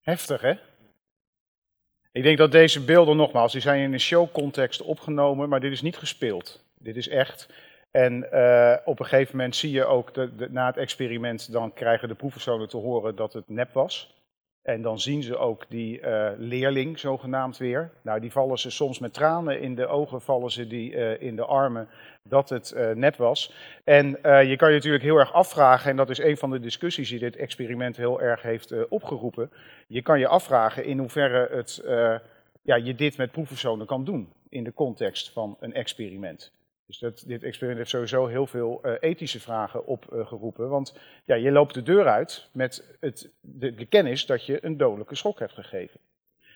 Heftig, 0.00 0.40
hè? 0.40 0.52
Ik 2.12 2.22
denk 2.22 2.38
dat 2.38 2.52
deze 2.52 2.84
beelden, 2.84 3.16
nogmaals, 3.16 3.52
die 3.52 3.60
zijn 3.60 3.82
in 3.82 3.92
een 3.92 4.00
showcontext 4.00 4.82
opgenomen, 4.82 5.48
maar 5.48 5.60
dit 5.60 5.72
is 5.72 5.82
niet 5.82 5.96
gespeeld. 5.96 6.64
Dit 6.78 6.96
is 6.96 7.08
echt. 7.08 7.48
En 7.90 8.30
eh, 8.32 8.76
op 8.84 9.00
een 9.00 9.06
gegeven 9.06 9.36
moment 9.36 9.56
zie 9.56 9.70
je 9.70 9.84
ook, 9.84 10.14
de, 10.14 10.34
de- 10.36 10.50
na 10.50 10.66
het 10.66 10.76
experiment, 10.76 11.52
dan 11.52 11.72
krijgen 11.72 12.08
de 12.08 12.14
proefpersonen 12.14 12.68
te 12.68 12.76
horen 12.76 13.16
dat 13.16 13.32
het 13.32 13.48
nep 13.48 13.72
was. 13.72 14.14
En 14.62 14.82
dan 14.82 15.00
zien 15.00 15.22
ze 15.22 15.36
ook 15.36 15.64
die 15.68 16.00
eh, 16.00 16.30
leerling, 16.36 16.98
zogenaamd 16.98 17.56
weer. 17.56 17.90
Nou, 18.02 18.20
die 18.20 18.32
vallen 18.32 18.58
ze 18.58 18.70
soms 18.70 18.98
met 18.98 19.12
tranen 19.12 19.60
in 19.60 19.74
de 19.74 19.86
ogen, 19.86 20.20
vallen 20.20 20.50
ze 20.50 20.66
die 20.66 20.96
eh, 20.96 21.26
in 21.28 21.36
de 21.36 21.44
armen, 21.44 21.88
dat 22.22 22.48
het 22.48 22.72
eh, 22.72 22.90
nep 22.90 23.16
was. 23.16 23.52
En 23.84 24.06
je 24.22 24.54
kan 24.56 24.68
je 24.68 24.74
natuurlijk 24.74 25.04
heel 25.04 25.18
erg 25.18 25.32
afvragen, 25.32 25.90
en 25.90 25.96
dat 25.96 26.10
is 26.10 26.18
een 26.18 26.36
van 26.36 26.50
de 26.50 26.60
discussies 26.60 27.08
die 27.08 27.18
dit 27.18 27.36
experiment 27.36 27.96
heel 27.96 28.20
erg 28.20 28.42
heeft 28.42 28.88
opgeroepen. 28.88 29.50
Je 29.86 30.02
kan 30.02 30.18
je 30.18 30.28
afvragen 30.28 30.84
in 30.84 30.98
hoeverre 30.98 31.56
het, 31.56 31.82
ja, 32.62 32.76
je 32.76 32.94
dit 32.94 33.16
met 33.16 33.30
proefpersonen 33.30 33.86
kan 33.86 34.04
doen 34.04 34.32
in 34.48 34.64
de 34.64 34.74
context 34.74 35.32
van 35.32 35.56
een 35.60 35.74
experiment. 35.74 36.52
Dus 36.88 36.98
dit 37.26 37.42
experiment 37.42 37.78
heeft 37.78 37.90
sowieso 37.90 38.26
heel 38.26 38.46
veel 38.46 38.82
eh, 38.82 39.10
ethische 39.10 39.40
vragen 39.40 39.86
opgeroepen. 39.86 40.68
want 40.68 40.94
ja, 41.24 41.34
je 41.34 41.50
loopt 41.50 41.74
de 41.74 41.82
deur 41.82 42.06
uit 42.06 42.48
met 42.52 42.96
het, 43.00 43.30
de, 43.40 43.74
de 43.74 43.86
kennis 43.86 44.26
dat 44.26 44.46
je 44.46 44.64
een 44.64 44.76
dodelijke 44.76 45.14
schok 45.14 45.38
hebt 45.38 45.52
gegeven. 45.52 46.00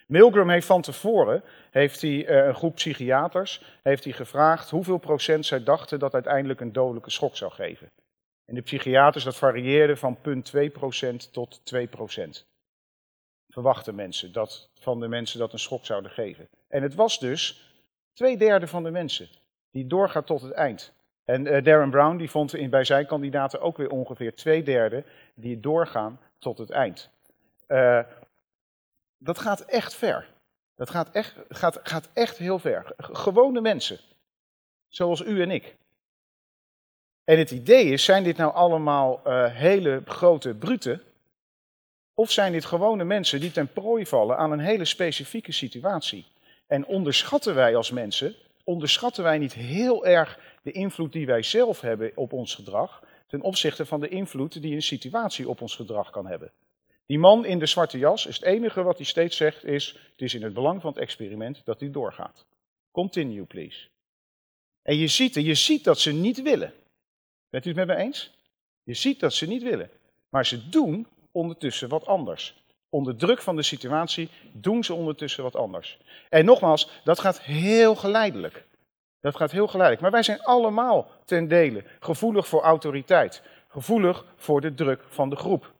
Milgram 0.07 0.49
heeft 0.49 0.65
van 0.65 0.81
tevoren 0.81 1.43
heeft 1.71 2.01
hij, 2.01 2.25
eh, 2.25 2.45
een 2.45 2.55
groep 2.55 2.75
psychiaters 2.75 3.61
heeft 3.83 4.03
hij 4.03 4.13
gevraagd 4.13 4.69
hoeveel 4.69 4.97
procent 4.97 5.45
zij 5.45 5.63
dachten 5.63 5.99
dat 5.99 6.13
uiteindelijk 6.13 6.59
een 6.59 6.73
dodelijke 6.73 7.11
schok 7.11 7.37
zou 7.37 7.51
geven. 7.51 7.91
En 8.45 8.55
de 8.55 8.61
psychiaters, 8.61 9.23
dat 9.23 9.35
varieerde 9.35 9.95
van 9.95 10.17
0,2% 10.21 11.31
tot 11.31 11.61
2%. 11.63 12.45
Verwachten 13.49 13.95
mensen 13.95 14.31
dat, 14.31 14.69
van 14.79 14.99
de 14.99 15.07
mensen 15.07 15.39
dat 15.39 15.53
een 15.53 15.59
schok 15.59 15.85
zouden 15.85 16.11
geven. 16.11 16.49
En 16.67 16.83
het 16.83 16.95
was 16.95 17.19
dus 17.19 17.71
twee 18.13 18.37
derde 18.37 18.67
van 18.67 18.83
de 18.83 18.91
mensen 18.91 19.27
die 19.73 19.87
doorgaat 19.87 20.25
tot 20.25 20.41
het 20.41 20.51
eind. 20.51 20.93
En 21.25 21.47
eh, 21.47 21.63
Darren 21.63 21.89
Brown 21.89 22.17
die 22.17 22.29
vond 22.29 22.55
in, 22.55 22.69
bij 22.69 22.83
zijn 22.83 23.05
kandidaten 23.05 23.61
ook 23.61 23.77
weer 23.77 23.89
ongeveer 23.89 24.35
twee 24.35 24.63
derde 24.63 25.03
die 25.33 25.59
doorgaan 25.59 26.19
tot 26.39 26.57
het 26.57 26.69
eind. 26.69 27.09
Eh, 27.67 27.99
dat 29.17 29.39
gaat 29.39 29.61
echt 29.61 29.95
ver. 29.95 30.27
Dat 30.75 30.89
gaat 30.89 31.11
echt, 31.11 31.35
gaat, 31.49 31.79
gaat 31.83 32.09
echt 32.13 32.37
heel 32.37 32.59
ver. 32.59 32.93
Gewone 32.97 33.61
mensen, 33.61 33.99
zoals 34.87 35.21
u 35.21 35.41
en 35.41 35.51
ik. 35.51 35.75
En 37.23 37.37
het 37.37 37.51
idee 37.51 37.85
is, 37.85 38.03
zijn 38.03 38.23
dit 38.23 38.37
nou 38.37 38.53
allemaal 38.53 39.21
eh, 39.23 39.45
hele 39.45 40.01
grote 40.05 40.53
bruten? 40.53 41.01
Of 42.13 42.31
zijn 42.31 42.51
dit 42.51 42.65
gewone 42.65 43.03
mensen 43.03 43.39
die 43.39 43.51
ten 43.51 43.67
prooi 43.67 44.05
vallen 44.05 44.37
aan 44.37 44.51
een 44.51 44.59
hele 44.59 44.85
specifieke 44.85 45.51
situatie? 45.51 46.25
En 46.67 46.85
onderschatten 46.85 47.55
wij 47.55 47.75
als 47.75 47.91
mensen, 47.91 48.35
onderschatten 48.63 49.23
wij 49.23 49.37
niet 49.37 49.53
heel 49.53 50.05
erg 50.05 50.39
de 50.63 50.71
invloed 50.71 51.11
die 51.11 51.25
wij 51.25 51.41
zelf 51.41 51.81
hebben 51.81 52.11
op 52.15 52.33
ons 52.33 52.55
gedrag, 52.55 53.03
ten 53.27 53.41
opzichte 53.41 53.85
van 53.85 53.99
de 53.99 54.09
invloed 54.09 54.61
die 54.61 54.75
een 54.75 54.81
situatie 54.81 55.49
op 55.49 55.61
ons 55.61 55.75
gedrag 55.75 56.09
kan 56.09 56.27
hebben? 56.27 56.51
Die 57.05 57.19
man 57.19 57.45
in 57.45 57.59
de 57.59 57.65
zwarte 57.65 57.97
jas, 57.97 58.25
is 58.25 58.35
het 58.35 58.45
enige 58.45 58.83
wat 58.83 58.97
hij 58.97 59.05
steeds 59.05 59.37
zegt 59.37 59.65
is, 59.65 59.91
het 60.11 60.21
is 60.21 60.33
in 60.33 60.43
het 60.43 60.53
belang 60.53 60.81
van 60.81 60.91
het 60.91 60.99
experiment 61.01 61.61
dat 61.65 61.79
hij 61.79 61.91
doorgaat. 61.91 62.45
Continue, 62.91 63.45
please. 63.45 63.87
En 64.81 64.97
je 64.97 65.07
ziet, 65.07 65.33
je 65.33 65.55
ziet 65.55 65.83
dat 65.83 65.99
ze 65.99 66.11
niet 66.11 66.41
willen. 66.41 66.73
Bent 67.49 67.65
u 67.65 67.67
het 67.67 67.77
met 67.77 67.87
me 67.87 67.95
eens? 67.95 68.31
Je 68.83 68.93
ziet 68.93 69.19
dat 69.19 69.33
ze 69.33 69.47
niet 69.47 69.63
willen. 69.63 69.89
Maar 70.29 70.45
ze 70.45 70.69
doen 70.69 71.07
ondertussen 71.31 71.89
wat 71.89 72.05
anders. 72.05 72.62
Onder 72.93 73.15
druk 73.15 73.41
van 73.41 73.55
de 73.55 73.63
situatie 73.63 74.29
doen 74.51 74.83
ze 74.83 74.93
ondertussen 74.93 75.43
wat 75.43 75.55
anders. 75.55 75.97
En 76.29 76.45
nogmaals, 76.45 76.89
dat 77.03 77.19
gaat 77.19 77.41
heel 77.41 77.95
geleidelijk. 77.95 78.65
Dat 79.21 79.35
gaat 79.35 79.51
heel 79.51 79.67
geleidelijk. 79.67 80.01
Maar 80.01 80.11
wij 80.11 80.23
zijn 80.23 80.43
allemaal 80.43 81.07
ten 81.25 81.47
dele 81.47 81.83
gevoelig 81.99 82.47
voor 82.47 82.61
autoriteit. 82.61 83.41
Gevoelig 83.67 84.25
voor 84.35 84.61
de 84.61 84.73
druk 84.73 85.03
van 85.07 85.29
de 85.29 85.35
groep. 85.35 85.71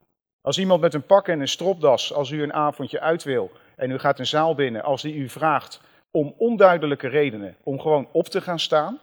Als 0.42 0.58
iemand 0.58 0.82
met 0.82 0.94
een 0.94 1.06
pak 1.06 1.28
en 1.28 1.40
een 1.40 1.48
stropdas, 1.48 2.14
als 2.14 2.30
u 2.30 2.44
een 2.44 2.54
avondje 2.54 3.00
uit 3.00 3.24
wil 3.24 3.52
en 3.76 3.92
u 3.92 4.00
gaat 4.00 4.20
een 4.20 4.26
zaal 4.26 4.56
binnen, 4.56 4.84
als 4.84 5.02
die 5.02 5.16
u 5.16 5.30
vraagt 5.30 5.82
om 6.12 6.34
onduidelijke 6.38 7.08
redenen, 7.08 7.56
om 7.64 7.80
gewoon 7.80 8.08
op 8.12 8.26
te 8.26 8.42
gaan 8.42 8.60
staan 8.60 9.00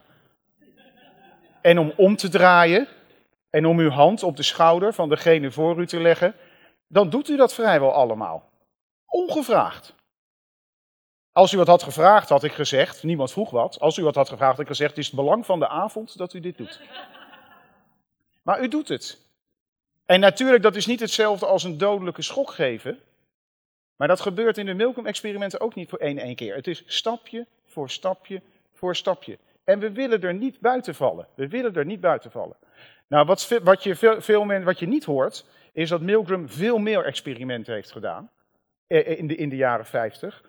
en 1.61 1.79
om 1.79 1.93
om 1.97 2.17
te 2.17 2.29
draaien 2.29 2.89
en 3.51 3.67
om 3.67 3.79
uw 3.79 3.91
hand 3.91 4.23
op 4.23 4.37
de 4.37 4.43
schouder 4.43 4.95
van 4.95 5.09
degene 5.09 5.51
voor 5.51 5.81
u 5.81 5.87
te 5.87 6.01
leggen, 6.01 6.35
dan 6.93 7.11
doet 7.11 7.29
u 7.29 7.37
dat 7.37 7.55
vrijwel 7.55 7.93
allemaal. 7.93 8.51
Ongevraagd. 9.07 9.95
Als 11.33 11.53
u 11.53 11.57
wat 11.57 11.67
had 11.67 11.83
gevraagd, 11.83 12.29
had 12.29 12.45
ik 12.45 12.53
gezegd, 12.53 13.03
niemand 13.03 13.33
vroeg 13.33 13.51
wat, 13.51 13.81
als 13.81 13.97
u 13.97 14.03
wat 14.03 14.15
had 14.15 14.29
gevraagd, 14.29 14.53
had 14.53 14.61
ik 14.61 14.67
gezegd, 14.67 14.91
het 14.91 14.99
is 14.99 15.07
het 15.07 15.17
belang 15.17 15.47
van 15.47 15.59
de 15.59 15.69
avond 15.69 16.19
dat 16.19 16.35
u 16.35 16.41
dit 16.41 16.57
doet. 16.57 16.81
Maar 18.43 18.63
u 18.63 18.69
doet 18.69 18.89
het. 18.89 19.19
En 20.07 20.21
natuurlijk, 20.21 20.63
dat 20.63 20.77
is 20.77 20.87
niet 20.87 21.01
hetzelfde 21.01 21.47
als 21.47 21.65
een 21.65 21.79
dodelijke 21.79 22.23
schok 22.23 22.51
geven. 22.51 22.99
Maar 23.97 24.09
dat 24.09 24.21
gebeurt 24.21 24.59
in 24.59 24.67
de 24.67 24.75
Milgram-experimenten 24.75 25.61
ook 25.61 25.75
niet 25.75 25.89
voor 25.89 25.99
één 25.99 26.19
één 26.19 26.35
keer. 26.35 26.55
Het 26.55 26.67
is 26.67 26.83
stapje 26.87 27.47
voor 27.65 27.91
stapje 27.91 28.43
voor 28.73 28.97
stapje. 28.97 29.39
En 29.65 29.79
we 29.79 29.93
willen 29.93 30.23
er 30.23 30.35
niet 30.35 30.61
buiten 30.61 30.95
vallen. 30.95 31.27
We 31.35 31.49
willen 31.49 31.75
er 31.75 31.85
niet 31.85 32.01
buiten 32.01 32.31
vallen. 32.31 32.57
Nou, 33.07 33.27
wat, 33.27 33.61
wat, 33.63 33.83
je, 33.83 33.97
veel, 33.97 34.21
veel 34.21 34.45
men, 34.45 34.65
wat 34.65 34.79
je 34.79 34.87
niet 34.87 35.05
hoort, 35.05 35.45
is 35.73 35.89
dat 35.89 36.01
Milgram 36.01 36.49
veel 36.49 36.79
meer 36.79 37.05
experimenten 37.05 37.75
heeft 37.75 37.93
gedaan. 37.93 38.31
Eh, 38.87 38.99
eh, 38.99 39.19
in 39.19 39.27
de, 39.27 39.35
in 39.35 39.49
de 39.49 39.57
jaren 39.57 39.87
50. 39.87 40.43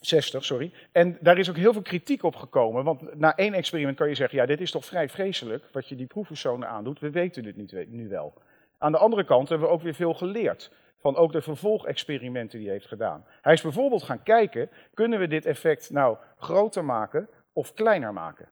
60, 0.00 0.44
sorry. 0.44 0.72
En 0.92 1.18
daar 1.20 1.38
is 1.38 1.48
ook 1.48 1.56
heel 1.56 1.72
veel 1.72 1.82
kritiek 1.82 2.22
op 2.22 2.36
gekomen. 2.36 2.84
Want 2.84 3.14
na 3.14 3.36
één 3.36 3.54
experiment 3.54 3.96
kan 3.96 4.08
je 4.08 4.14
zeggen: 4.14 4.38
ja, 4.38 4.46
dit 4.46 4.60
is 4.60 4.70
toch 4.70 4.84
vrij 4.84 5.08
vreselijk 5.08 5.64
wat 5.72 5.88
je 5.88 5.96
die 5.96 6.06
proefpersonen 6.06 6.68
aandoet. 6.68 7.00
We 7.00 7.10
weten 7.10 7.42
dit 7.42 7.56
niet, 7.56 7.88
nu 7.88 8.08
wel. 8.08 8.42
Aan 8.78 8.92
de 8.92 8.98
andere 8.98 9.24
kant 9.24 9.48
hebben 9.48 9.68
we 9.68 9.74
ook 9.74 9.82
weer 9.82 9.94
veel 9.94 10.14
geleerd 10.14 10.72
van 10.98 11.16
ook 11.16 11.32
de 11.32 11.42
vervolgexperimenten 11.42 12.58
die 12.58 12.66
hij 12.66 12.76
heeft 12.76 12.88
gedaan. 12.88 13.24
Hij 13.42 13.52
is 13.52 13.62
bijvoorbeeld 13.62 14.02
gaan 14.02 14.22
kijken, 14.22 14.70
kunnen 14.94 15.18
we 15.18 15.26
dit 15.26 15.46
effect 15.46 15.90
nou 15.90 16.16
groter 16.36 16.84
maken 16.84 17.28
of 17.52 17.74
kleiner 17.74 18.12
maken? 18.12 18.48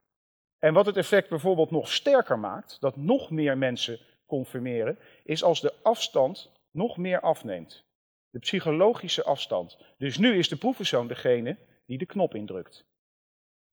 En 0.59 0.75
wat 0.75 0.87
het 0.87 0.97
effect 0.97 1.29
bijvoorbeeld 1.29 1.71
nog 1.71 1.89
sterker 1.89 2.39
maakt, 2.39 2.81
dat 2.81 2.97
nog 2.97 3.31
meer 3.31 3.59
mensen 3.59 3.99
confirmeren, 4.27 4.99
is 5.25 5.43
als 5.43 5.61
de 5.61 5.75
afstand 5.83 6.51
nog 6.71 6.97
meer 6.97 7.21
afneemt. 7.21 7.85
De 8.31 8.39
psychologische 8.39 9.25
afstand. 9.25 9.79
Dus 9.99 10.19
nu 10.19 10.39
is 10.39 10.49
de 10.49 10.57
proefpersoon 10.57 11.07
degene 11.07 11.57
die 11.87 11.99
de 11.99 12.07
knop 12.07 12.35
indrukt. 12.35 12.85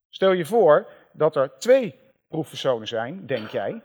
Stel 0.10 0.32
je 0.32 0.46
voor 0.46 0.92
dat 1.14 1.36
er 1.36 1.58
twee 1.58 2.00
proefpersonen 2.28 2.88
zijn, 2.88 3.26
denk 3.26 3.50
jij, 3.50 3.82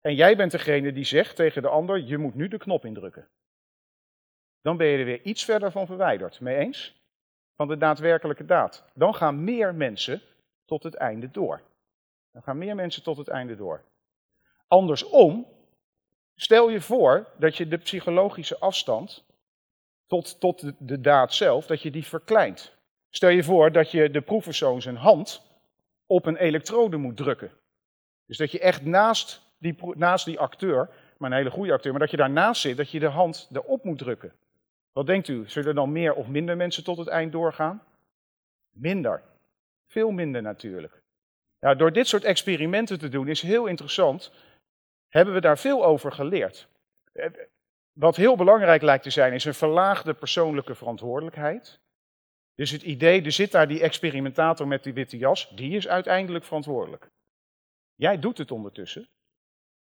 en 0.00 0.14
jij 0.14 0.36
bent 0.36 0.50
degene 0.50 0.92
die 0.92 1.04
zegt 1.04 1.36
tegen 1.36 1.62
de 1.62 1.68
ander, 1.68 1.98
je 1.98 2.18
moet 2.18 2.34
nu 2.34 2.48
de 2.48 2.58
knop 2.58 2.84
indrukken. 2.84 3.28
Dan 4.60 4.76
ben 4.76 4.86
je 4.86 4.98
er 4.98 5.04
weer 5.04 5.22
iets 5.22 5.44
verder 5.44 5.70
van 5.70 5.86
verwijderd. 5.86 6.40
Mee 6.40 6.56
eens? 6.56 6.94
Van 7.56 7.68
de 7.68 7.76
daadwerkelijke 7.76 8.44
daad. 8.44 8.84
Dan 8.94 9.14
gaan 9.14 9.44
meer 9.44 9.74
mensen 9.74 10.22
tot 10.64 10.82
het 10.82 10.94
einde 10.94 11.30
door. 11.30 11.62
Dan 12.32 12.42
gaan 12.42 12.58
meer 12.58 12.74
mensen 12.74 13.02
tot 13.02 13.16
het 13.16 13.28
einde 13.28 13.56
door. 13.56 13.84
Andersom, 14.68 15.46
stel 16.40 16.68
je 16.68 16.80
voor 16.80 17.26
dat 17.36 17.56
je 17.56 17.68
de 17.68 17.76
psychologische 17.76 18.58
afstand 18.58 19.24
tot, 20.06 20.40
tot 20.40 20.72
de, 20.78 21.00
daad 21.00 21.34
zelf, 21.34 21.66
dat 21.66 21.82
je 21.82 21.90
die 21.90 22.06
verkleint. 22.06 22.76
Stel 23.10 23.28
je 23.28 23.42
voor 23.42 23.72
dat 23.72 23.90
je 23.90 24.10
de 24.10 24.20
proefpersoon 24.20 24.82
zijn 24.82 24.96
hand 24.96 25.42
op 26.06 26.26
een 26.26 26.36
elektrode 26.36 26.96
moet 26.96 27.16
drukken. 27.16 27.50
Dus 28.26 28.36
dat 28.36 28.52
je 28.52 28.60
echt 28.60 28.84
naast 28.84 29.42
die, 29.58 29.76
naast 29.94 30.24
die 30.24 30.38
acteur, 30.38 30.90
maar 31.18 31.30
een 31.30 31.36
hele 31.36 31.50
goede 31.50 31.72
acteur, 31.72 31.90
maar 31.90 32.00
dat 32.00 32.10
je 32.10 32.16
daarnaast 32.16 32.60
zit, 32.60 32.76
dat 32.76 32.90
je 32.90 33.00
de 33.00 33.06
hand 33.06 33.48
erop 33.52 33.84
moet 33.84 33.98
drukken. 33.98 34.32
Wat 34.92 35.06
denkt 35.06 35.28
u? 35.28 35.44
Zullen 35.46 35.74
dan 35.74 35.92
meer 35.92 36.14
of 36.14 36.28
minder 36.28 36.56
mensen 36.56 36.84
tot 36.84 36.98
het 36.98 37.08
eind 37.08 37.32
doorgaan? 37.32 37.82
Minder. 38.70 39.22
Veel 39.86 40.10
minder 40.10 40.42
natuurlijk. 40.42 41.02
Door 41.76 41.92
dit 41.92 42.08
soort 42.08 42.24
experimenten 42.24 42.98
te 42.98 43.08
doen 43.08 43.28
is 43.28 43.42
heel 43.42 43.66
interessant. 43.66 44.32
Hebben 45.10 45.34
we 45.34 45.40
daar 45.40 45.58
veel 45.58 45.84
over 45.84 46.12
geleerd. 46.12 46.68
Eh, 47.12 47.26
wat 47.92 48.16
heel 48.16 48.36
belangrijk 48.36 48.82
lijkt 48.82 49.02
te 49.02 49.10
zijn, 49.10 49.32
is 49.32 49.44
een 49.44 49.54
verlaagde 49.54 50.14
persoonlijke 50.14 50.74
verantwoordelijkheid. 50.74 51.80
Dus 52.54 52.70
het 52.70 52.82
idee, 52.82 53.22
er 53.22 53.32
zit 53.32 53.52
daar 53.52 53.68
die 53.68 53.80
experimentator 53.80 54.68
met 54.68 54.82
die 54.82 54.92
witte 54.92 55.18
jas, 55.18 55.48
die 55.54 55.76
is 55.76 55.88
uiteindelijk 55.88 56.44
verantwoordelijk. 56.44 57.10
Jij 57.94 58.18
doet 58.18 58.38
het 58.38 58.50
ondertussen. 58.50 59.08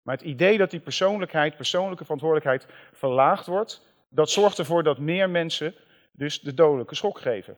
Maar 0.03 0.17
het 0.17 0.27
idee 0.27 0.59
dat 0.59 0.71
die 0.71 0.81
persoonlijkheid, 0.81 1.57
persoonlijke 1.57 2.05
verantwoordelijkheid 2.05 2.67
verlaagd 2.93 3.47
wordt, 3.47 3.83
dat 4.09 4.31
zorgt 4.31 4.59
ervoor 4.59 4.83
dat 4.83 4.99
meer 4.99 5.31
mensen 5.31 5.75
dus 6.13 6.41
de 6.41 6.55
dodelijke 6.55 6.95
schok 6.95 7.21
geven. 7.21 7.57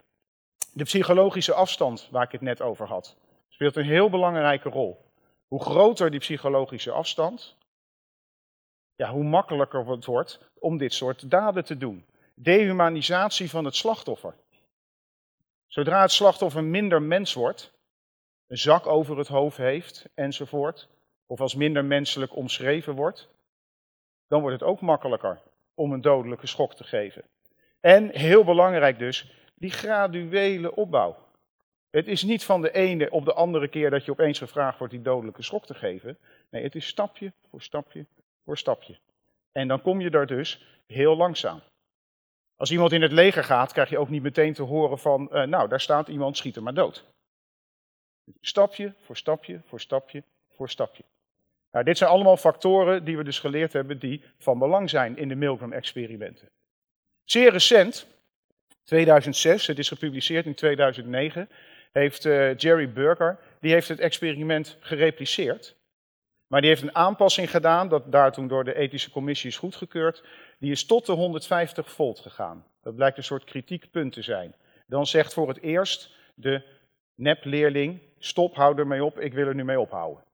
De 0.72 0.84
psychologische 0.84 1.54
afstand, 1.54 2.08
waar 2.10 2.24
ik 2.24 2.32
het 2.32 2.40
net 2.40 2.60
over 2.60 2.86
had, 2.86 3.16
speelt 3.48 3.76
een 3.76 3.84
heel 3.84 4.10
belangrijke 4.10 4.68
rol. 4.68 5.09
Hoe 5.50 5.62
groter 5.62 6.10
die 6.10 6.20
psychologische 6.20 6.90
afstand, 6.90 7.56
ja, 8.94 9.10
hoe 9.10 9.24
makkelijker 9.24 9.88
het 9.88 10.04
wordt 10.04 10.40
om 10.58 10.78
dit 10.78 10.92
soort 10.92 11.30
daden 11.30 11.64
te 11.64 11.76
doen. 11.76 12.04
Dehumanisatie 12.34 13.50
van 13.50 13.64
het 13.64 13.74
slachtoffer. 13.74 14.34
Zodra 15.66 16.00
het 16.00 16.10
slachtoffer 16.10 16.64
minder 16.64 17.02
mens 17.02 17.34
wordt, 17.34 17.72
een 18.46 18.58
zak 18.58 18.86
over 18.86 19.18
het 19.18 19.28
hoofd 19.28 19.56
heeft 19.56 20.08
enzovoort, 20.14 20.88
of 21.26 21.40
als 21.40 21.54
minder 21.54 21.84
menselijk 21.84 22.36
omschreven 22.36 22.94
wordt, 22.94 23.28
dan 24.28 24.40
wordt 24.40 24.60
het 24.60 24.68
ook 24.68 24.80
makkelijker 24.80 25.42
om 25.74 25.92
een 25.92 26.00
dodelijke 26.00 26.46
schok 26.46 26.74
te 26.74 26.84
geven. 26.84 27.24
En 27.80 28.08
heel 28.08 28.44
belangrijk 28.44 28.98
dus, 28.98 29.32
die 29.54 29.70
graduele 29.70 30.74
opbouw. 30.74 31.29
Het 31.90 32.08
is 32.08 32.22
niet 32.22 32.44
van 32.44 32.62
de 32.62 32.72
ene 32.72 33.10
op 33.10 33.24
de 33.24 33.32
andere 33.32 33.68
keer 33.68 33.90
dat 33.90 34.04
je 34.04 34.10
opeens 34.10 34.38
gevraagd 34.38 34.78
wordt 34.78 34.92
die 34.92 35.02
dodelijke 35.02 35.42
schok 35.42 35.66
te 35.66 35.74
geven. 35.74 36.18
Nee, 36.50 36.62
het 36.62 36.74
is 36.74 36.86
stapje 36.86 37.32
voor 37.50 37.62
stapje 37.62 38.06
voor 38.44 38.58
stapje. 38.58 38.98
En 39.52 39.68
dan 39.68 39.82
kom 39.82 40.00
je 40.00 40.10
daar 40.10 40.26
dus 40.26 40.66
heel 40.86 41.16
langzaam. 41.16 41.62
Als 42.56 42.70
iemand 42.70 42.92
in 42.92 43.02
het 43.02 43.12
leger 43.12 43.44
gaat, 43.44 43.72
krijg 43.72 43.90
je 43.90 43.98
ook 43.98 44.08
niet 44.08 44.22
meteen 44.22 44.52
te 44.52 44.62
horen 44.62 44.98
van, 44.98 45.28
uh, 45.32 45.42
nou, 45.42 45.68
daar 45.68 45.80
staat 45.80 46.08
iemand, 46.08 46.36
schiet 46.36 46.54
hem 46.54 46.64
maar 46.64 46.74
dood. 46.74 47.04
Stapje 48.40 48.94
voor 48.98 49.16
stapje 49.16 49.60
voor 49.64 49.80
stapje 49.80 50.22
voor 50.48 50.68
stapje. 50.68 51.04
Nou, 51.72 51.84
dit 51.84 51.98
zijn 51.98 52.10
allemaal 52.10 52.36
factoren 52.36 53.04
die 53.04 53.16
we 53.16 53.24
dus 53.24 53.38
geleerd 53.38 53.72
hebben 53.72 53.98
die 53.98 54.22
van 54.38 54.58
belang 54.58 54.90
zijn 54.90 55.16
in 55.16 55.28
de 55.28 55.34
Milgram-experimenten. 55.34 56.48
Zeer 57.24 57.50
recent, 57.50 58.06
2006, 58.84 59.66
het 59.66 59.78
is 59.78 59.88
gepubliceerd 59.88 60.46
in 60.46 60.54
2009, 60.54 61.48
heeft 61.92 62.24
uh, 62.24 62.56
Jerry 62.56 62.92
Burger, 62.92 63.38
die 63.60 63.72
heeft 63.72 63.88
het 63.88 64.00
experiment 64.00 64.76
gerepliceerd. 64.80 65.76
Maar 66.46 66.60
die 66.60 66.70
heeft 66.70 66.82
een 66.82 66.94
aanpassing 66.94 67.50
gedaan, 67.50 67.88
dat 67.88 68.12
daar 68.12 68.32
toen 68.32 68.48
door 68.48 68.64
de 68.64 68.74
ethische 68.74 69.10
commissie 69.10 69.50
is 69.50 69.56
goedgekeurd. 69.56 70.24
Die 70.58 70.70
is 70.70 70.86
tot 70.86 71.06
de 71.06 71.12
150 71.12 71.90
volt 71.90 72.18
gegaan. 72.18 72.66
Dat 72.82 72.94
blijkt 72.94 73.16
een 73.16 73.24
soort 73.24 73.44
kritiekpunt 73.44 74.12
te 74.12 74.22
zijn. 74.22 74.54
Dan 74.86 75.06
zegt 75.06 75.32
voor 75.32 75.48
het 75.48 75.60
eerst 75.60 76.16
de 76.34 76.62
nepleerling, 77.14 78.00
stop, 78.18 78.54
hou 78.54 78.78
ermee 78.78 79.04
op, 79.04 79.18
ik 79.18 79.32
wil 79.32 79.46
er 79.46 79.54
nu 79.54 79.64
mee 79.64 79.80
ophouden. 79.80 80.24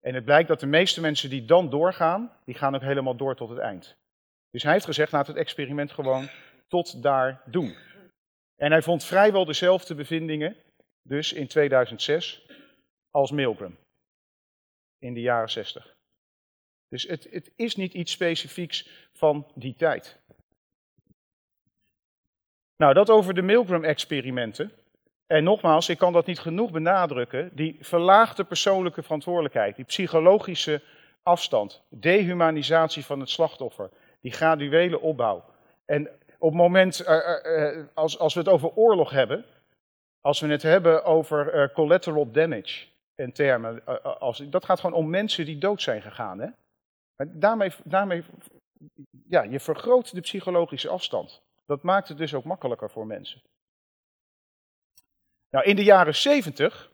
En 0.00 0.14
het 0.14 0.24
blijkt 0.24 0.48
dat 0.48 0.60
de 0.60 0.66
meeste 0.66 1.00
mensen 1.00 1.30
die 1.30 1.44
dan 1.44 1.70
doorgaan, 1.70 2.32
die 2.44 2.54
gaan 2.54 2.74
ook 2.74 2.82
helemaal 2.82 3.16
door 3.16 3.36
tot 3.36 3.48
het 3.48 3.58
eind. 3.58 3.96
Dus 4.50 4.62
hij 4.62 4.72
heeft 4.72 4.84
gezegd, 4.84 5.12
laat 5.12 5.26
het 5.26 5.36
experiment 5.36 5.92
gewoon 5.92 6.28
tot 6.68 7.02
daar 7.02 7.42
doen. 7.44 7.76
En 8.56 8.70
hij 8.70 8.82
vond 8.82 9.04
vrijwel 9.04 9.44
dezelfde 9.44 9.94
bevindingen, 9.94 10.56
dus 11.08 11.32
in 11.32 11.46
2006, 11.46 12.46
als 13.10 13.30
Milgram. 13.30 13.76
In 14.98 15.14
de 15.14 15.20
jaren 15.20 15.50
60. 15.50 15.96
Dus 16.88 17.02
het, 17.02 17.26
het 17.30 17.52
is 17.56 17.76
niet 17.76 17.94
iets 17.94 18.12
specifieks 18.12 19.08
van 19.12 19.50
die 19.54 19.74
tijd. 19.74 20.18
Nou, 22.76 22.94
dat 22.94 23.10
over 23.10 23.34
de 23.34 23.42
Milgram-experimenten. 23.42 24.72
En 25.26 25.44
nogmaals, 25.44 25.88
ik 25.88 25.98
kan 25.98 26.12
dat 26.12 26.26
niet 26.26 26.38
genoeg 26.38 26.70
benadrukken. 26.70 27.50
Die 27.54 27.76
verlaagde 27.80 28.44
persoonlijke 28.44 29.02
verantwoordelijkheid, 29.02 29.76
die 29.76 29.84
psychologische 29.84 30.82
afstand, 31.22 31.82
dehumanisatie 31.88 33.04
van 33.04 33.20
het 33.20 33.30
slachtoffer, 33.30 33.90
die 34.20 34.32
graduele 34.32 35.00
opbouw. 35.00 35.44
En 35.84 36.10
op 36.38 36.50
het 36.50 36.60
moment, 36.60 37.00
uh, 37.00 37.16
uh, 37.44 37.84
als, 37.94 38.18
als 38.18 38.34
we 38.34 38.40
het 38.40 38.48
over 38.48 38.70
oorlog 38.74 39.10
hebben, 39.10 39.44
als 40.26 40.40
we 40.40 40.46
het 40.48 40.62
hebben 40.62 41.04
over 41.04 41.54
uh, 41.54 41.74
collateral 41.74 42.30
damage 42.30 42.86
en 43.14 43.32
termen, 43.32 43.84
als, 44.18 44.38
dat 44.38 44.64
gaat 44.64 44.80
gewoon 44.80 44.96
om 44.96 45.10
mensen 45.10 45.44
die 45.44 45.58
dood 45.58 45.82
zijn 45.82 46.02
gegaan. 46.02 46.38
Hè? 46.38 46.48
Maar 47.16 47.38
daarmee, 47.38 47.72
daarmee, 47.84 48.24
ja, 49.28 49.42
je 49.42 49.60
vergroot 49.60 50.14
de 50.14 50.20
psychologische 50.20 50.88
afstand. 50.88 51.42
Dat 51.66 51.82
maakt 51.82 52.08
het 52.08 52.18
dus 52.18 52.34
ook 52.34 52.44
makkelijker 52.44 52.90
voor 52.90 53.06
mensen. 53.06 53.42
Nou, 55.50 55.64
in 55.64 55.76
de 55.76 55.84
jaren 55.84 56.14
70 56.14 56.90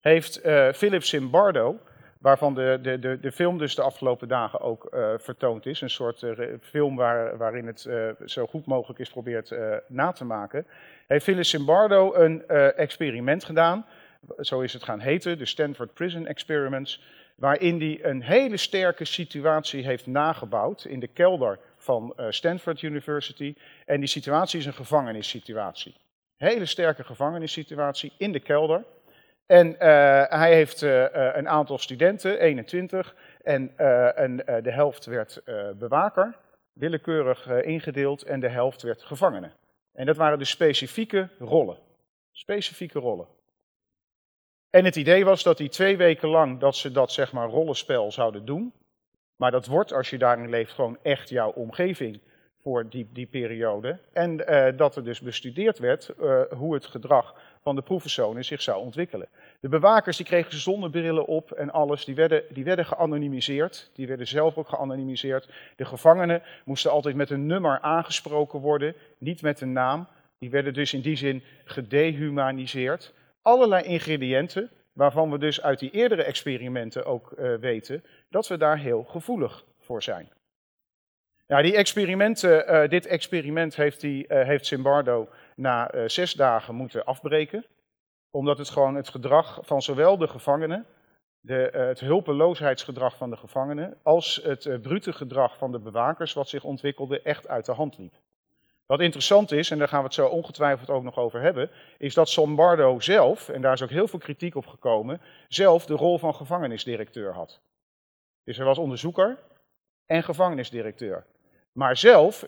heeft 0.00 0.40
Philip 0.74 1.02
Zimbardo 1.02 1.78
waarvan 2.22 2.54
de, 2.54 2.78
de, 2.82 2.98
de, 2.98 3.20
de 3.20 3.32
film 3.32 3.58
dus 3.58 3.74
de 3.74 3.82
afgelopen 3.82 4.28
dagen 4.28 4.60
ook 4.60 4.88
uh, 4.94 5.12
vertoond 5.16 5.66
is. 5.66 5.80
Een 5.80 5.90
soort 5.90 6.22
uh, 6.22 6.58
film 6.60 6.96
waar, 6.96 7.36
waarin 7.36 7.66
het 7.66 7.84
uh, 7.84 8.10
zo 8.24 8.46
goed 8.46 8.66
mogelijk 8.66 9.00
is 9.00 9.06
geprobeerd 9.06 9.54
na 9.88 10.12
te 10.12 10.24
maken. 10.24 10.66
Heeft 11.12 11.24
Phyllis 11.24 11.50
Zimbardo 11.50 12.14
een 12.14 12.48
experiment 12.76 13.44
gedaan, 13.44 13.86
zo 14.38 14.60
is 14.60 14.72
het 14.72 14.82
gaan 14.82 15.00
heten, 15.00 15.38
de 15.38 15.46
Stanford 15.46 15.94
Prison 15.94 16.26
Experiments, 16.26 17.02
waarin 17.34 17.78
hij 17.80 17.98
een 18.02 18.22
hele 18.22 18.56
sterke 18.56 19.04
situatie 19.04 19.84
heeft 19.84 20.06
nagebouwd 20.06 20.84
in 20.84 21.00
de 21.00 21.06
kelder 21.06 21.58
van 21.76 22.14
Stanford 22.28 22.82
University. 22.82 23.54
En 23.86 24.00
die 24.00 24.08
situatie 24.08 24.58
is 24.58 24.66
een 24.66 24.72
gevangenissituatie. 24.72 25.96
Hele 26.36 26.66
sterke 26.66 27.04
gevangenissituatie 27.04 28.12
in 28.18 28.32
de 28.32 28.40
kelder. 28.40 28.84
En 29.46 29.66
uh, 29.66 29.78
hij 30.28 30.54
heeft 30.54 30.80
een 31.32 31.48
aantal 31.48 31.78
studenten, 31.78 32.40
21, 32.40 33.14
en, 33.42 33.72
de 34.62 34.70
helft 34.70 35.04
werd 35.04 35.42
bewaker, 35.78 36.36
willekeurig 36.72 37.46
ingedeeld, 37.48 38.22
en 38.22 38.40
de 38.40 38.48
helft 38.48 38.82
werd 38.82 39.02
gevangene. 39.02 39.50
En 39.92 40.06
dat 40.06 40.16
waren 40.16 40.38
dus 40.38 40.50
specifieke 40.50 41.28
rollen. 41.38 41.78
Specifieke 42.32 42.98
rollen. 42.98 43.26
En 44.70 44.84
het 44.84 44.96
idee 44.96 45.24
was 45.24 45.42
dat 45.42 45.56
die 45.56 45.68
twee 45.68 45.96
weken 45.96 46.28
lang 46.28 46.60
dat 46.60 46.76
ze 46.76 46.92
dat 46.92 47.12
zeg 47.12 47.32
maar 47.32 47.48
rollenspel 47.48 48.12
zouden 48.12 48.44
doen. 48.44 48.72
Maar 49.36 49.50
dat 49.50 49.66
wordt, 49.66 49.92
als 49.92 50.10
je 50.10 50.18
daarin 50.18 50.48
leeft, 50.48 50.72
gewoon 50.72 50.98
echt 51.02 51.28
jouw 51.28 51.50
omgeving 51.50 52.20
voor 52.62 52.88
die, 52.88 53.08
die 53.12 53.26
periode. 53.26 53.98
En 54.12 54.36
dat 54.76 54.96
er 54.96 55.04
dus 55.04 55.20
bestudeerd 55.20 55.78
werd 55.78 56.10
hoe 56.50 56.74
het 56.74 56.86
gedrag 56.86 57.34
van 57.62 57.74
de 57.74 57.82
proefpersonen 57.82 58.44
zich 58.44 58.62
zou 58.62 58.82
ontwikkelen. 58.82 59.28
De 59.62 59.68
bewakers 59.68 60.16
die 60.16 60.26
kregen 60.26 60.58
zonnebrillen 60.58 61.26
op 61.26 61.52
en 61.52 61.70
alles, 61.70 62.04
die 62.04 62.14
werden, 62.14 62.42
die 62.50 62.64
werden 62.64 62.84
geanonimiseerd. 62.86 63.90
Die 63.94 64.06
werden 64.06 64.26
zelf 64.26 64.56
ook 64.56 64.68
geanonimiseerd. 64.68 65.48
De 65.76 65.84
gevangenen 65.84 66.42
moesten 66.64 66.90
altijd 66.90 67.14
met 67.14 67.30
een 67.30 67.46
nummer 67.46 67.80
aangesproken 67.80 68.60
worden, 68.60 68.94
niet 69.18 69.42
met 69.42 69.60
een 69.60 69.72
naam. 69.72 70.06
Die 70.38 70.50
werden 70.50 70.74
dus 70.74 70.92
in 70.92 71.00
die 71.00 71.16
zin 71.16 71.42
gedehumaniseerd. 71.64 73.14
Allerlei 73.42 73.84
ingrediënten, 73.84 74.70
waarvan 74.92 75.30
we 75.30 75.38
dus 75.38 75.62
uit 75.62 75.78
die 75.78 75.90
eerdere 75.90 76.22
experimenten 76.22 77.04
ook 77.04 77.32
uh, 77.38 77.54
weten, 77.54 78.04
dat 78.30 78.48
we 78.48 78.56
daar 78.56 78.78
heel 78.78 79.02
gevoelig 79.02 79.64
voor 79.78 80.02
zijn. 80.02 80.28
Nou, 81.46 81.62
die 81.62 81.76
experimenten, 81.76 82.72
uh, 82.72 82.88
dit 82.88 83.06
experiment 83.06 83.76
heeft, 83.76 84.00
die, 84.00 84.24
uh, 84.28 84.42
heeft 84.44 84.66
Zimbardo 84.66 85.28
na 85.56 86.08
zes 86.08 86.32
dagen 86.32 86.74
moeten 86.74 87.04
afbreken. 87.04 87.64
Omdat 88.32 88.58
het 88.58 88.70
gewoon 88.70 88.94
het 88.94 89.08
gedrag 89.08 89.58
van 89.62 89.82
zowel 89.82 90.18
de 90.18 90.28
gevangenen, 90.28 90.86
de, 91.40 91.72
uh, 91.74 91.86
het 91.86 92.00
hulpeloosheidsgedrag 92.00 93.16
van 93.16 93.30
de 93.30 93.36
gevangenen, 93.36 93.96
als 94.02 94.40
het 94.44 94.64
uh, 94.64 94.80
brute 94.80 95.12
gedrag 95.12 95.56
van 95.56 95.72
de 95.72 95.78
bewakers 95.78 96.32
wat 96.32 96.48
zich 96.48 96.64
ontwikkelde, 96.64 97.22
echt 97.22 97.48
uit 97.48 97.66
de 97.66 97.72
hand 97.72 97.98
liep. 97.98 98.14
Wat 98.86 99.00
interessant 99.00 99.52
is, 99.52 99.70
en 99.70 99.78
daar 99.78 99.88
gaan 99.88 99.98
we 99.98 100.04
het 100.04 100.14
zo 100.14 100.26
ongetwijfeld 100.26 100.90
ook 100.90 101.02
nog 101.02 101.18
over 101.18 101.40
hebben, 101.40 101.70
is 101.98 102.14
dat 102.14 102.28
Sombardo 102.28 103.00
zelf, 103.00 103.48
en 103.48 103.60
daar 103.60 103.72
is 103.72 103.82
ook 103.82 103.90
heel 103.90 104.08
veel 104.08 104.18
kritiek 104.18 104.54
op 104.54 104.66
gekomen, 104.66 105.20
zelf 105.48 105.86
de 105.86 105.94
rol 105.94 106.18
van 106.18 106.34
gevangenisdirecteur 106.34 107.32
had. 107.32 107.60
Dus 108.44 108.56
hij 108.56 108.66
was 108.66 108.78
onderzoeker 108.78 109.38
en 110.06 110.22
gevangenisdirecteur. 110.22 111.26
Maar 111.72 111.96
zelf, 111.96 112.46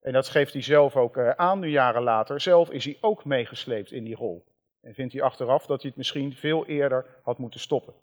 en 0.00 0.12
dat 0.12 0.28
geeft 0.28 0.52
hij 0.52 0.62
zelf 0.62 0.96
ook 0.96 1.16
uh, 1.16 1.30
aan, 1.30 1.58
nu 1.58 1.68
jaren 1.68 2.02
later. 2.02 2.40
Zelf 2.40 2.70
is 2.70 2.84
hij 2.84 2.98
ook 3.00 3.24
meegesleept 3.24 3.92
in 3.92 4.04
die 4.04 4.16
rol. 4.16 4.44
En 4.80 4.94
vindt 4.94 5.12
hij 5.12 5.22
achteraf 5.22 5.66
dat 5.66 5.80
hij 5.80 5.88
het 5.90 5.98
misschien 5.98 6.34
veel 6.34 6.66
eerder 6.66 7.06
had 7.22 7.38
moeten 7.38 7.60
stoppen. 7.60 7.94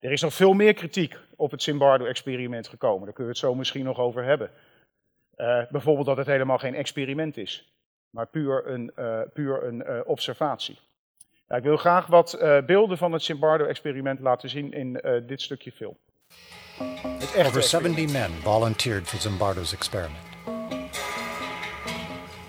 Er 0.00 0.12
is 0.12 0.20
nog 0.20 0.34
veel 0.34 0.52
meer 0.52 0.74
kritiek 0.74 1.16
op 1.36 1.50
het 1.50 1.62
Zimbardo-experiment 1.62 2.68
gekomen. 2.68 3.04
Daar 3.04 3.14
kunnen 3.14 3.32
we 3.32 3.38
het 3.38 3.48
zo 3.48 3.54
misschien 3.54 3.84
nog 3.84 3.98
over 3.98 4.24
hebben. 4.24 4.50
Uh, 5.36 5.62
bijvoorbeeld 5.70 6.06
dat 6.06 6.16
het 6.16 6.26
helemaal 6.26 6.58
geen 6.58 6.74
experiment 6.74 7.36
is, 7.36 7.72
maar 8.10 8.26
puur 8.26 8.66
een, 8.66 8.92
uh, 8.98 9.20
puur 9.32 9.64
een 9.64 10.04
observatie. 10.04 10.78
Ja, 11.48 11.56
ik 11.56 11.62
wil 11.62 11.76
graag 11.76 12.06
wat 12.06 12.38
beelden 12.66 12.98
van 12.98 13.12
het 13.12 13.22
Zimbardo-experiment 13.22 14.20
laten 14.20 14.48
zien 14.48 14.72
in 14.72 15.00
dit 15.26 15.42
stukje 15.42 15.72
film. 15.72 15.96
Over 17.36 17.62
70 17.62 18.12
men 18.12 18.30
volunteered 18.30 19.06
for 19.06 19.20
Zimbardo's 19.20 19.72
experiment. 19.72 20.36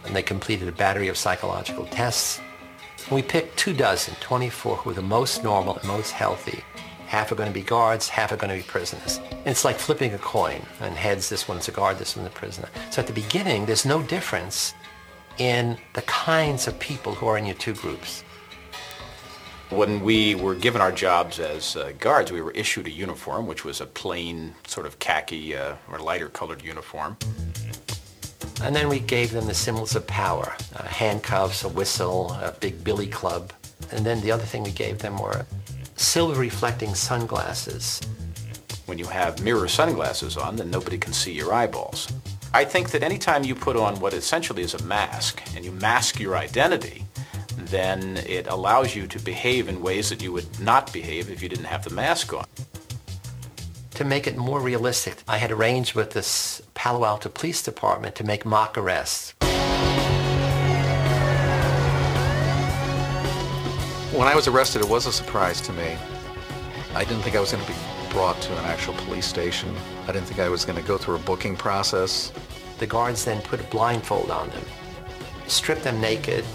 and 0.07 0.15
they 0.15 0.23
completed 0.23 0.67
a 0.67 0.71
battery 0.71 1.09
of 1.09 1.17
psychological 1.17 1.85
tests. 1.85 2.39
We 3.09 3.21
picked 3.21 3.57
two 3.57 3.73
dozen, 3.73 4.15
24 4.15 4.75
who 4.77 4.89
were 4.89 4.93
the 4.93 5.01
most 5.01 5.41
normal 5.41 5.77
and 5.77 5.87
most 5.87 6.11
healthy. 6.11 6.61
Half 7.05 7.31
are 7.31 7.35
going 7.35 7.47
to 7.47 7.53
be 7.53 7.61
guards, 7.61 8.09
half 8.09 8.33
are 8.33 8.35
going 8.35 8.49
to 8.49 8.57
be 8.57 8.69
prisoners. 8.69 9.21
And 9.31 9.47
it's 9.47 9.63
like 9.63 9.77
flipping 9.77 10.13
a 10.13 10.17
coin. 10.17 10.61
And 10.81 10.93
heads, 10.93 11.29
this 11.29 11.47
one's 11.47 11.69
a 11.69 11.71
guard, 11.71 11.99
this 11.99 12.17
one's 12.17 12.27
a 12.27 12.31
prisoner. 12.31 12.67
So 12.91 13.01
at 13.01 13.07
the 13.07 13.13
beginning, 13.13 13.65
there's 13.65 13.85
no 13.85 14.01
difference 14.03 14.73
in 15.37 15.77
the 15.93 16.01
kinds 16.01 16.67
of 16.67 16.77
people 16.79 17.13
who 17.13 17.27
are 17.27 17.37
in 17.37 17.45
your 17.45 17.55
two 17.55 17.75
groups. 17.75 18.23
When 19.69 20.01
we 20.01 20.35
were 20.35 20.55
given 20.55 20.81
our 20.81 20.91
jobs 20.91 21.39
as 21.39 21.77
uh, 21.77 21.93
guards, 21.99 22.33
we 22.33 22.41
were 22.41 22.51
issued 22.51 22.87
a 22.87 22.91
uniform, 22.91 23.47
which 23.47 23.63
was 23.63 23.79
a 23.79 23.85
plain, 23.85 24.53
sort 24.65 24.85
of 24.85 24.99
khaki 24.99 25.55
uh, 25.55 25.75
or 25.89 25.99
lighter 25.99 26.27
colored 26.27 26.61
uniform. 26.61 27.15
And 28.61 28.75
then 28.75 28.89
we 28.89 28.99
gave 28.99 29.31
them 29.31 29.45
the 29.45 29.53
symbols 29.53 29.95
of 29.95 30.07
power, 30.07 30.55
uh, 30.75 30.83
handcuffs, 30.83 31.63
a 31.63 31.69
whistle, 31.69 32.31
a 32.33 32.51
big 32.59 32.83
billy 32.83 33.07
club. 33.07 33.53
And 33.91 34.05
then 34.05 34.21
the 34.21 34.31
other 34.31 34.43
thing 34.43 34.63
we 34.63 34.71
gave 34.71 34.97
them 34.99 35.17
were 35.17 35.45
silver 35.95 36.39
reflecting 36.39 36.95
sunglasses. 36.95 38.01
When 38.87 38.97
you 38.97 39.05
have 39.05 39.43
mirror 39.43 39.67
sunglasses 39.67 40.37
on, 40.37 40.55
then 40.55 40.71
nobody 40.71 40.97
can 40.97 41.13
see 41.13 41.33
your 41.33 41.53
eyeballs. 41.53 42.11
I 42.53 42.65
think 42.65 42.91
that 42.91 43.03
anytime 43.03 43.43
you 43.43 43.53
put 43.53 43.75
on 43.75 43.99
what 43.99 44.13
essentially 44.13 44.63
is 44.63 44.73
a 44.73 44.83
mask 44.83 45.41
and 45.55 45.63
you 45.63 45.71
mask 45.73 46.19
your 46.19 46.35
identity, 46.37 47.05
then 47.57 48.17
it 48.17 48.47
allows 48.47 48.95
you 48.95 49.07
to 49.07 49.19
behave 49.19 49.67
in 49.67 49.81
ways 49.81 50.09
that 50.09 50.21
you 50.23 50.31
would 50.31 50.59
not 50.59 50.91
behave 50.93 51.29
if 51.29 51.43
you 51.43 51.49
didn't 51.49 51.65
have 51.65 51.83
the 51.83 51.93
mask 51.93 52.33
on. 52.33 52.45
To 53.97 54.05
make 54.05 54.27
it 54.27 54.37
more 54.37 54.59
realistic, 54.59 55.23
I 55.27 55.37
had 55.37 55.51
arranged 55.51 55.95
with 55.95 56.11
this 56.11 56.61
Palo 56.75 57.03
Alto 57.03 57.29
Police 57.29 57.63
Department 57.63 58.13
to 58.17 58.23
make 58.23 58.45
mock 58.45 58.77
arrests. 58.77 59.33
When 64.11 64.27
I 64.27 64.35
was 64.35 64.47
arrested, 64.47 64.83
it 64.83 64.87
was 64.87 65.07
a 65.07 65.11
surprise 65.11 65.61
to 65.61 65.73
me. 65.73 65.97
I 66.93 67.05
didn't 67.05 67.23
think 67.23 67.35
I 67.35 67.39
was 67.39 67.51
going 67.51 67.65
to 67.65 67.71
be 67.71 67.77
brought 68.11 68.39
to 68.39 68.55
an 68.59 68.65
actual 68.65 68.93
police 68.93 69.25
station. 69.25 69.75
I 70.03 70.11
didn't 70.11 70.27
think 70.27 70.41
I 70.41 70.49
was 70.49 70.63
going 70.63 70.79
to 70.79 70.87
go 70.87 70.99
through 70.99 71.15
a 71.15 71.19
booking 71.25 71.55
process. 71.55 72.31
The 72.77 72.85
guards 72.85 73.25
then 73.25 73.41
put 73.41 73.61
a 73.61 73.63
blindfold 73.63 74.29
on 74.29 74.51
them, 74.51 74.63
stripped 75.47 75.83
them 75.83 75.99
naked, 75.99 76.45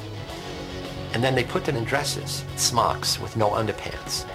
and 1.12 1.24
then 1.24 1.34
they 1.34 1.42
put 1.42 1.64
them 1.64 1.74
in 1.74 1.82
dresses, 1.82 2.44
smocks 2.54 3.18
with 3.18 3.36
no 3.36 3.50
underpants. 3.50 4.26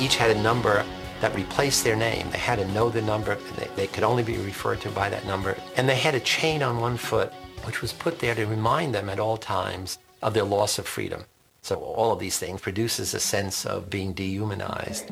Each 0.00 0.16
had 0.16 0.34
a 0.34 0.40
number 0.40 0.82
that 1.20 1.34
replaced 1.34 1.84
their 1.84 1.96
name. 1.96 2.30
They 2.30 2.38
had 2.38 2.58
to 2.58 2.68
know 2.72 2.90
the 2.90 3.02
number. 3.02 3.36
They, 3.56 3.68
they, 3.76 3.86
could 3.86 4.04
only 4.04 4.22
be 4.22 4.36
referred 4.38 4.80
to 4.82 4.90
by 4.90 5.08
that 5.08 5.26
number. 5.26 5.56
And 5.76 5.88
they 5.88 5.96
had 5.96 6.14
a 6.14 6.20
chain 6.20 6.62
on 6.62 6.80
one 6.80 6.96
foot, 6.96 7.32
which 7.64 7.82
was 7.82 7.92
put 7.92 8.18
there 8.18 8.34
to 8.34 8.46
remind 8.46 8.94
them 8.94 9.08
at 9.08 9.18
all 9.18 9.36
times 9.36 9.98
of 10.22 10.34
their 10.34 10.44
loss 10.44 10.78
of 10.78 10.86
freedom. 10.86 11.24
So 11.62 11.76
all 11.76 12.12
of 12.12 12.18
these 12.20 12.38
things 12.38 12.60
produces 12.60 13.14
a 13.14 13.20
sense 13.20 13.66
of 13.66 13.90
being 13.90 14.12
dehumanized. 14.12 15.10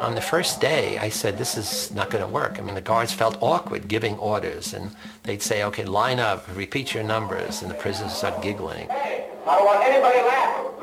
On 0.00 0.14
the 0.14 0.20
first 0.20 0.60
day, 0.60 0.98
I 0.98 1.08
said, 1.08 1.38
this 1.38 1.56
is 1.56 1.90
not 1.94 2.10
going 2.10 2.22
to 2.22 2.30
work. 2.30 2.58
I 2.58 2.62
mean, 2.62 2.74
the 2.74 2.82
guards 2.82 3.14
felt 3.14 3.38
awkward 3.40 3.88
giving 3.88 4.18
orders, 4.18 4.74
and 4.74 4.94
they'd 5.22 5.40
say, 5.40 5.62
okay, 5.64 5.84
line 5.84 6.18
up, 6.20 6.44
repeat 6.54 6.92
your 6.92 7.04
numbers, 7.04 7.62
and 7.62 7.70
the 7.70 7.74
prisoners 7.74 8.12
start 8.12 8.42
giggling. 8.42 8.90
I 8.90 9.24
don't 9.46 9.64
want 9.64 9.82
anybody 9.82 10.18
laughing. 10.18 10.73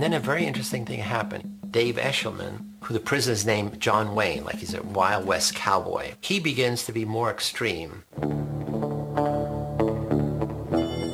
Three, 0.00 0.08
two, 0.08 0.14
one. 0.14 0.14
And 0.14 0.14
then 0.14 0.14
a 0.14 0.24
very 0.24 0.46
interesting 0.46 0.86
thing 0.86 1.00
happened. 1.00 1.58
Dave 1.70 1.96
Eshelman, 1.96 2.64
who 2.84 2.94
the 2.94 3.00
prisoner's 3.00 3.44
named 3.44 3.80
John 3.80 4.14
Wayne, 4.14 4.44
like 4.44 4.56
he's 4.56 4.72
a 4.72 4.82
Wild 4.82 5.26
West 5.26 5.54
cowboy. 5.54 6.14
He 6.22 6.40
begins 6.40 6.84
to 6.86 6.92
be 6.92 7.04
more 7.04 7.30
extreme. 7.30 8.04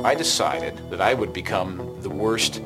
I 0.05 0.15
decided 0.15 0.79
that 0.91 1.01
I 1.01 1.15
would 1.15 1.33
become 1.33 1.97
the 2.01 2.11
worst, 2.11 2.63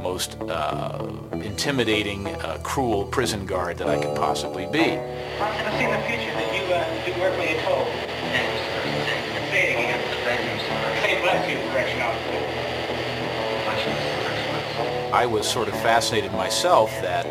most 0.00 0.40
uh, 0.42 1.04
intimidating, 1.32 2.28
uh, 2.28 2.58
cruel 2.62 3.04
prison 3.06 3.44
guard 3.44 3.78
that 3.78 3.88
I 3.88 4.00
could 4.00 4.16
possibly 4.16 4.66
be. 4.66 4.96
I've 4.96 5.74
seen 5.76 5.90
the 5.90 5.98
future 6.06 6.34
that 6.34 6.54
you 6.54 6.62
uh, 6.72 6.86
do 7.04 7.12
work 7.20 7.36
when 7.36 7.48
you're 7.52 7.62
told. 7.62 7.88
Say 9.50 9.72
it 9.72 9.78
again. 9.80 10.00
Say 11.02 11.20
Blackfield 11.20 11.72
Correctional 11.72 12.58
I 15.12 15.24
was 15.24 15.48
sort 15.48 15.68
of 15.68 15.74
fascinated 15.74 16.32
myself 16.32 16.90
that 17.00 17.24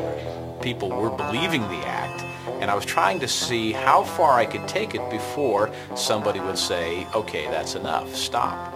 people 0.64 0.90
were 0.90 1.12
believing 1.12 1.62
the 1.62 1.86
act, 1.86 2.24
and 2.60 2.72
I 2.72 2.76
was 2.76 2.86
trying 2.86 3.20
to 3.20 3.28
see 3.28 3.72
how 3.72 4.04
far 4.04 4.34
I 4.34 4.48
could 4.48 4.68
take 4.68 4.96
it 4.96 5.12
before 5.12 5.72
somebody 5.96 6.40
would 6.40 6.58
say, 6.58 7.06
okay, 7.14 7.46
that's 7.46 7.76
enough, 7.76 8.16
stop. 8.16 8.74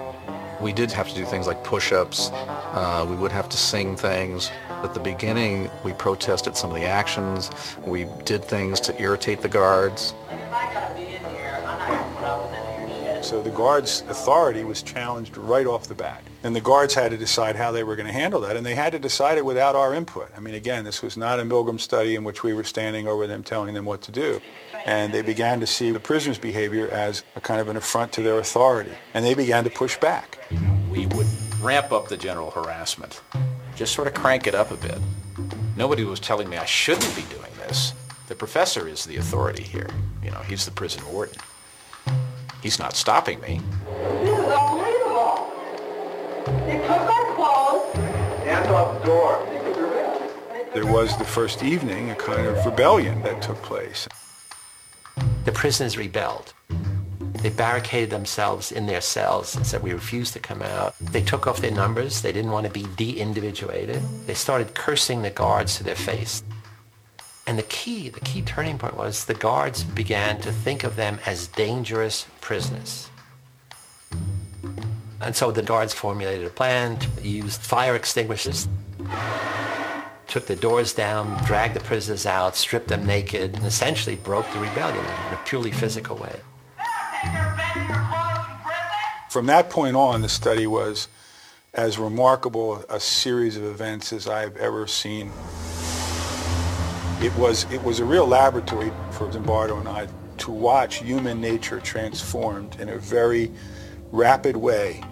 We 0.62 0.72
did 0.72 0.92
have 0.92 1.10
to 1.10 1.16
do 1.16 1.26
things 1.26 1.48
like 1.48 1.64
push-ups. 1.64 2.30
Uh, 2.32 3.08
we 3.10 3.16
would 3.16 3.32
have 3.32 3.50
to 3.50 3.58
sing 3.58 3.96
things. 3.96 4.52
At 4.70 4.94
the 4.94 5.00
beginning, 5.00 5.72
we 5.84 5.94
protested 5.94 6.56
some 6.56 6.70
of 6.70 6.76
the 6.76 6.86
actions. 6.86 7.50
We 7.84 8.06
did 8.24 8.46
things 8.46 8.80
to 8.82 9.02
irritate 9.02 9.42
the 9.42 9.50
guards. 9.50 10.14
So 13.24 13.42
the 13.42 13.50
guards' 13.50 14.02
authority 14.08 14.64
was 14.64 14.84
challenged 14.84 15.38
right 15.38 15.66
off 15.66 15.88
the 15.88 15.96
bat. 15.96 16.22
And 16.44 16.56
the 16.56 16.62
guards 16.62 16.96
had 16.96 17.12
to 17.12 17.18
decide 17.18 17.56
how 17.56 17.72
they 17.72 17.84
were 17.84 17.96
going 17.96 18.08
to 18.08 18.14
handle 18.14 18.42
that, 18.42 18.58
and 18.58 18.66
they 18.66 18.74
had 18.74 18.94
to 18.94 19.00
decide 19.00 19.38
it 19.38 19.46
without 19.46 19.76
our 19.76 19.94
input. 19.94 20.32
I 20.36 20.40
mean, 20.40 20.56
again, 20.56 20.84
this 20.84 21.04
was 21.04 21.16
not 21.16 21.40
a 21.40 21.44
Milgram 21.44 21.80
study 21.80 22.16
in 22.16 22.24
which 22.24 22.42
we 22.42 22.54
were 22.54 22.64
standing 22.64 23.08
over 23.08 23.28
them 23.28 23.44
telling 23.44 23.76
them 23.76 23.86
what 23.86 24.02
to 24.04 24.12
do. 24.12 24.42
And 24.86 25.14
they 25.14 25.22
began 25.22 25.60
to 25.60 25.68
see 25.68 25.92
the 25.92 26.00
prisoners' 26.00 26.40
behavior 26.40 26.90
as 26.90 27.24
a 27.36 27.42
kind 27.42 27.62
of 27.62 27.68
an 27.68 27.78
affront 27.78 28.12
to 28.14 28.24
their 28.24 28.40
authority, 28.40 28.94
and 29.14 29.24
they 29.24 29.36
began 29.36 29.64
to 29.66 29.70
push 29.70 29.98
back. 29.98 30.40
We 30.90 31.06
would 31.08 31.28
ramp 31.62 31.92
up 31.92 32.08
the 32.08 32.18
general 32.18 32.50
harassment, 32.50 33.22
just 33.76 33.94
sort 33.94 34.08
of 34.08 34.16
crank 34.16 34.48
it 34.48 34.56
up 34.56 34.72
a 34.72 34.78
bit. 34.78 34.98
Nobody 35.78 36.04
was 36.04 36.20
telling 36.20 36.50
me 36.50 36.58
I 36.58 36.66
shouldn't 36.66 37.16
be 37.16 37.22
doing 37.24 37.52
this. 37.58 37.94
The 38.28 38.36
professor 38.36 38.88
is 38.88 39.06
the 39.06 39.18
authority 39.18 39.64
here. 39.64 39.90
You 40.24 40.32
know, 40.32 40.40
he's 40.40 40.66
the 40.66 40.72
prison 40.72 41.04
warden. 41.12 41.36
He's 42.64 42.80
not 42.80 42.96
stopping 42.96 43.40
me. 43.42 43.62
There 50.74 50.86
was 50.86 51.18
the 51.18 51.26
first 51.26 51.62
evening 51.62 52.10
a 52.10 52.16
kind 52.16 52.48
of 52.48 52.66
rebellion 52.66 53.22
that 53.24 53.42
took 53.42 53.62
place. 53.62 54.08
The 55.44 55.52
prisoners 55.52 55.98
rebelled. 55.98 56.54
They 57.42 57.50
barricaded 57.50 58.12
themselves 58.12 58.72
in 58.72 58.86
their 58.86 59.02
cells 59.02 59.58
and 59.58 59.68
said, 59.68 59.84
we 59.84 59.92
refuse 59.92 60.32
to 60.32 60.40
come 60.40 60.62
out. 60.62 60.96
They 61.00 61.22
took 61.22 61.48
off 61.48 61.60
their 61.60 61.72
numbers. 61.72 62.22
They 62.22 62.32
didn't 62.32 62.52
want 62.52 62.66
to 62.66 62.72
be 62.72 62.88
de-individuated. 62.96 64.02
They 64.26 64.36
started 64.36 64.74
cursing 64.74 65.22
the 65.22 65.32
guards 65.32 65.76
to 65.76 65.84
their 65.84 65.96
face. 65.96 66.42
And 67.46 67.60
the 67.60 67.64
key, 67.64 68.08
the 68.08 68.22
key 68.22 68.42
turning 68.42 68.78
point 68.78 68.96
was 68.96 69.26
the 69.26 69.34
guards 69.34 69.84
began 69.84 70.40
to 70.42 70.52
think 70.54 70.86
of 70.86 70.96
them 70.96 71.20
as 71.26 71.48
dangerous 71.48 72.26
prisoners. 72.40 73.11
And 75.22 75.36
so 75.36 75.52
the 75.52 75.62
guards 75.62 75.94
formulated 75.94 76.48
a 76.48 76.50
plan, 76.50 76.98
used 77.22 77.62
fire 77.62 77.96
extinguishers, 77.96 78.68
took 80.28 80.48
the 80.48 80.56
doors 80.56 80.94
down, 80.94 81.44
dragged 81.46 81.76
the 81.76 81.80
prisoners 81.80 82.26
out, 82.26 82.56
stripped 82.56 82.88
them 82.88 83.06
naked, 83.06 83.56
and 83.56 83.66
essentially 83.66 84.16
broke 84.16 84.52
the 84.52 84.60
rebellion 84.60 85.06
in 85.06 85.34
a 85.34 85.40
purely 85.46 85.72
physical 85.72 86.16
way. 86.16 86.40
From 89.30 89.46
that 89.46 89.70
point 89.70 89.96
on, 89.96 90.22
the 90.22 90.30
study 90.30 90.66
was 90.66 91.08
as 91.74 92.00
remarkable 92.00 92.84
a 92.90 93.00
series 93.00 93.56
of 93.58 93.64
events 93.64 94.12
as 94.12 94.28
I've 94.28 94.58
ever 94.58 94.88
seen. 94.88 95.32
It 97.22 97.34
was, 97.36 97.72
it 97.72 97.82
was 97.84 98.00
a 98.00 98.06
real 98.06 98.26
laboratory 98.26 98.92
for 99.12 99.30
Zimbardo 99.30 99.80
and 99.80 99.88
I 99.88 100.08
to 100.40 100.52
watch 100.52 101.04
human 101.04 101.40
nature 101.40 101.80
transformed 101.80 102.80
in 102.80 102.90
a 102.90 102.98
very 102.98 103.52
rapid 104.12 104.58
way 104.58 105.04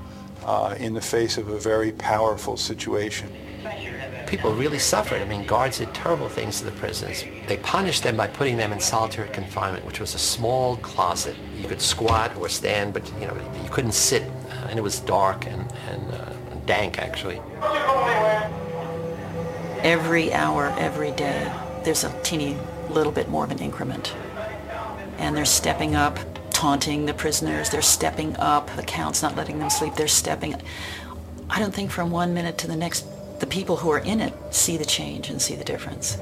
uh, 0.49 0.73
in 0.79 0.95
the 0.95 1.01
face 1.01 1.37
of 1.37 1.47
a 1.49 1.59
very 1.59 1.91
powerful 1.91 2.57
situation. 2.57 3.31
People 4.25 4.51
really 4.51 4.79
suffered. 4.79 5.21
I 5.21 5.25
mean, 5.25 5.45
guards 5.45 5.77
did 5.77 5.93
terrible 5.93 6.27
things 6.27 6.57
to 6.59 6.65
the 6.65 6.71
prisoners. 6.71 7.23
They 7.47 7.57
punished 7.57 8.01
them 8.01 8.17
by 8.17 8.27
putting 8.27 8.57
them 8.57 8.73
in 8.73 8.79
solitary 8.79 9.29
confinement, 9.29 9.85
which 9.85 9.99
was 9.99 10.15
a 10.15 10.17
small 10.17 10.77
closet. 10.77 11.35
You 11.55 11.67
could 11.67 11.81
squat 11.81 12.35
or 12.35 12.49
stand, 12.49 12.93
but 12.93 13.07
you 13.19 13.27
know 13.27 13.37
you 13.63 13.69
couldn't 13.69 13.91
sit, 13.91 14.23
uh, 14.23 14.69
and 14.69 14.79
it 14.79 14.81
was 14.81 14.99
dark 15.01 15.45
and, 15.45 15.71
and 15.87 16.13
uh, 16.15 16.33
dank 16.65 16.97
actually. 16.97 17.39
Every 19.83 20.33
hour, 20.33 20.75
every 20.79 21.11
day, 21.11 21.51
there's 21.83 22.03
a 22.03 22.21
teeny 22.23 22.57
little 22.89 23.13
bit 23.13 23.29
more 23.29 23.43
of 23.43 23.51
an 23.51 23.59
increment. 23.59 24.15
And 25.19 25.37
they're 25.37 25.45
stepping 25.45 25.95
up, 25.95 26.17
taunting 26.59 27.05
the 27.05 27.13
prisoners. 27.13 27.69
They're 27.69 27.81
stepping 27.81 28.35
up. 28.35 28.69
The 28.75 28.83
count's 28.83 29.21
not 29.21 29.33
letting 29.37 29.59
them 29.59 29.69
sleep. 29.69 29.95
They're 29.95 30.09
stepping. 30.09 30.61
I 31.49 31.57
don't 31.57 31.73
think 31.73 31.89
from 31.89 32.11
one 32.11 32.33
minute 32.33 32.57
to 32.57 32.67
the 32.67 32.75
next, 32.75 33.05
the 33.39 33.47
people 33.47 33.77
who 33.77 33.89
are 33.91 33.99
in 33.99 34.19
it 34.19 34.33
see 34.53 34.75
the 34.75 34.83
change 34.83 35.29
and 35.29 35.41
see 35.41 35.55
the 35.55 35.63
difference. 35.63 36.17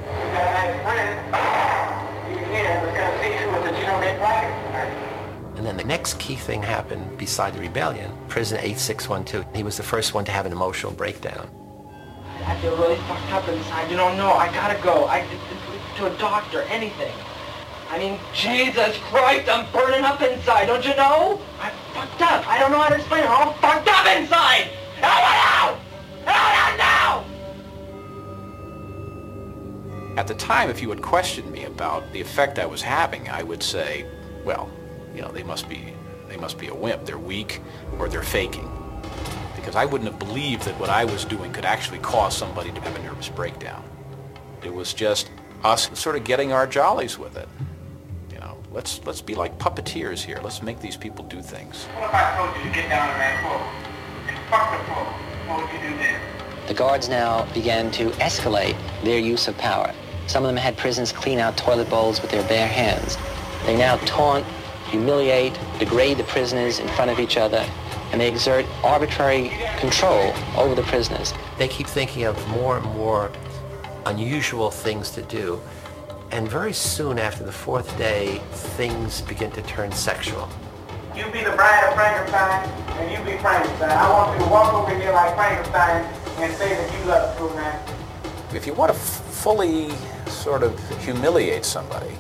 And 5.55 5.65
then 5.65 5.75
the 5.75 5.83
next 5.83 6.19
key 6.19 6.35
thing 6.35 6.61
happened 6.61 7.17
beside 7.17 7.55
the 7.55 7.59
rebellion. 7.59 8.11
Prison 8.27 8.59
8612, 8.59 9.55
he 9.55 9.63
was 9.63 9.75
the 9.75 9.81
first 9.81 10.13
one 10.13 10.23
to 10.25 10.31
have 10.31 10.45
an 10.45 10.51
emotional 10.51 10.91
breakdown. 10.91 11.49
I 12.45 12.55
feel 12.61 12.77
really 12.77 12.97
fucked 13.07 13.31
up 13.31 13.47
inside. 13.47 13.89
You 13.89 13.97
don't 13.97 14.15
know. 14.17 14.33
I 14.33 14.53
gotta 14.53 14.79
go. 14.83 15.07
I 15.07 15.25
to 15.97 16.05
a 16.05 16.17
doctor, 16.19 16.61
anything. 16.69 17.15
I 17.89 17.97
mean, 17.99 18.19
Jesus 18.33 18.97
Christ, 19.03 19.49
I'm 19.49 19.71
burning 19.71 20.03
up 20.03 20.21
inside. 20.21 20.65
Don't 20.65 20.85
you 20.85 20.95
know? 20.95 21.39
I'm 21.61 21.71
fucked 21.93 22.21
up. 22.21 22.47
I 22.47 22.59
don't 22.59 22.71
know 22.71 22.79
how 22.79 22.89
to 22.89 22.95
explain 22.95 23.23
it. 23.23 23.29
I'm 23.29 23.53
fucked 23.55 23.87
up 23.87 24.05
inside. 24.05 24.69
Help 24.99 25.21
me 25.23 25.35
out! 25.55 25.79
Help 26.25 26.37
me 26.47 26.57
out 26.57 26.77
now! 26.77 27.25
At 30.17 30.27
the 30.27 30.35
time, 30.35 30.69
if 30.69 30.81
you 30.81 30.89
had 30.89 31.01
questioned 31.01 31.51
me 31.51 31.63
about 31.63 32.11
the 32.11 32.19
effect 32.19 32.59
I 32.59 32.65
was 32.65 32.81
having, 32.81 33.29
I 33.29 33.43
would 33.43 33.63
say, 33.63 34.05
well, 34.43 34.69
you 35.15 35.21
know, 35.21 35.31
they 35.31 35.43
must 35.43 35.69
be, 35.69 35.93
they 36.27 36.37
must 36.37 36.57
be 36.57 36.67
a 36.67 36.75
wimp. 36.75 37.05
They're 37.05 37.17
weak 37.17 37.61
or 37.97 38.09
they're 38.09 38.21
faking. 38.21 38.69
Because 39.55 39.75
I 39.75 39.85
wouldn't 39.85 40.09
have 40.09 40.19
believed 40.19 40.63
that 40.63 40.77
what 40.79 40.89
I 40.89 41.05
was 41.05 41.23
doing 41.23 41.53
could 41.53 41.65
actually 41.65 41.99
cause 41.99 42.35
somebody 42.35 42.71
to 42.71 42.81
have 42.81 42.95
a 42.95 43.03
nervous 43.03 43.29
breakdown. 43.29 43.83
It 44.63 44.73
was 44.73 44.93
just 44.93 45.29
us 45.63 45.89
sort 45.97 46.15
of 46.15 46.23
getting 46.23 46.51
our 46.51 46.67
jollies 46.67 47.17
with 47.17 47.37
it. 47.37 47.47
You 48.67 48.73
know, 48.73 48.75
let's 48.75 49.05
let's 49.05 49.21
be 49.21 49.35
like 49.35 49.57
puppeteers 49.59 50.23
here. 50.23 50.39
Let's 50.43 50.61
make 50.61 50.79
these 50.79 50.97
people 50.97 51.25
do 51.25 51.41
things. 51.41 51.85
What 51.85 52.09
if 52.09 52.13
I 52.13 52.37
told 52.37 52.57
you 52.57 52.63
to 52.69 52.75
get 52.75 52.89
down 52.89 53.09
on 53.09 53.17
that 53.19 53.41
floor 53.41 53.61
and 54.27 54.49
fuck 54.49 54.71
the 54.71 54.83
floor? 54.85 55.05
What 55.47 55.63
would 55.63 55.73
you 55.73 55.89
do 55.89 55.97
then? 55.97 56.21
The 56.67 56.73
guards 56.73 57.09
now 57.09 57.45
began 57.53 57.91
to 57.91 58.09
escalate 58.11 58.75
their 59.03 59.19
use 59.19 59.47
of 59.47 59.57
power. 59.57 59.93
Some 60.27 60.43
of 60.43 60.49
them 60.49 60.57
had 60.57 60.75
prisons 60.75 61.11
clean 61.11 61.39
out 61.39 61.55
toilet 61.55 61.89
bowls 61.89 62.21
with 62.21 62.31
their 62.31 62.45
bare 62.47 62.67
hands. 62.67 63.17
They 63.65 63.77
now 63.77 63.97
taunt, 64.05 64.45
humiliate, 64.89 65.57
degrade 65.79 66.17
the 66.17 66.25
prisoners 66.25 66.79
in 66.79 66.87
front 66.89 67.09
of 67.09 67.19
each 67.19 67.37
other, 67.37 67.65
and 68.11 68.19
they 68.19 68.27
exert 68.27 68.65
arbitrary 68.83 69.51
control 69.77 70.33
over 70.57 70.75
the 70.75 70.83
prisoners. 70.83 71.33
They 71.57 71.69
keep 71.69 71.87
thinking 71.87 72.23
of 72.23 72.47
more 72.49 72.77
and 72.77 72.85
more 72.97 73.31
unusual 74.05 74.69
things 74.69 75.11
to 75.11 75.21
do. 75.21 75.61
And 76.31 76.47
very 76.49 76.73
soon 76.73 77.19
after 77.19 77.43
the 77.43 77.51
fourth 77.51 77.97
day, 77.97 78.39
things 78.51 79.21
begin 79.21 79.49
to 79.51 79.61
turn 79.63 79.91
sexual. 79.91 80.49
You 81.15 81.23
be 81.31 81.43
the 81.43 81.51
bride 81.51 81.87
of 81.87 81.95
Frankenstein, 81.95 82.69
and 82.99 83.11
you 83.11 83.17
be 83.31 83.37
Frankenstein. 83.41 83.91
I 83.91 84.09
want 84.09 84.37
you 84.37 84.45
to 84.45 84.51
walk 84.51 84.73
over 84.73 84.93
here 84.93 85.13
like 85.13 85.35
Frankenstein 85.35 86.03
and 86.37 86.53
say 86.55 86.75
that 86.75 86.99
you 86.99 87.05
love 87.05 87.37
Superman. 87.37 87.79
If 88.53 88.67
you 88.67 88.73
want 88.73 88.91
to 88.91 88.97
f- 88.97 89.23
fully 89.31 89.89
sort 90.27 90.63
of 90.63 90.77
humiliate 91.03 91.65
somebody, 91.65 92.13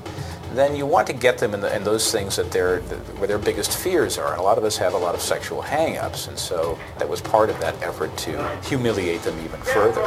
then 0.53 0.75
you 0.75 0.85
want 0.85 1.05
to 1.07 1.13
get 1.13 1.37
them 1.37 1.53
in, 1.53 1.59
the, 1.61 1.75
in 1.75 1.83
those 1.83 2.11
things 2.11 2.37
that 2.37 2.49
they're, 2.49 2.79
where 3.19 3.27
their 3.27 3.37
biggest 3.37 3.77
fears 3.77 4.17
are. 4.17 4.31
And 4.31 4.39
a 4.39 4.43
lot 4.43 4.57
of 4.57 4.63
us 4.63 4.77
have 4.77 4.93
a 4.93 4.97
lot 4.97 5.13
of 5.13 5.21
sexual 5.21 5.61
hang-ups, 5.61 6.27
and 6.27 6.39
so 6.39 6.79
that 6.97 7.07
was 7.07 7.21
part 7.21 7.49
of 7.49 7.59
that 7.59 7.79
effort 7.83 8.15
to 8.19 8.59
humiliate 8.63 9.21
them 9.21 9.37
even 9.43 9.59
further. 9.61 10.01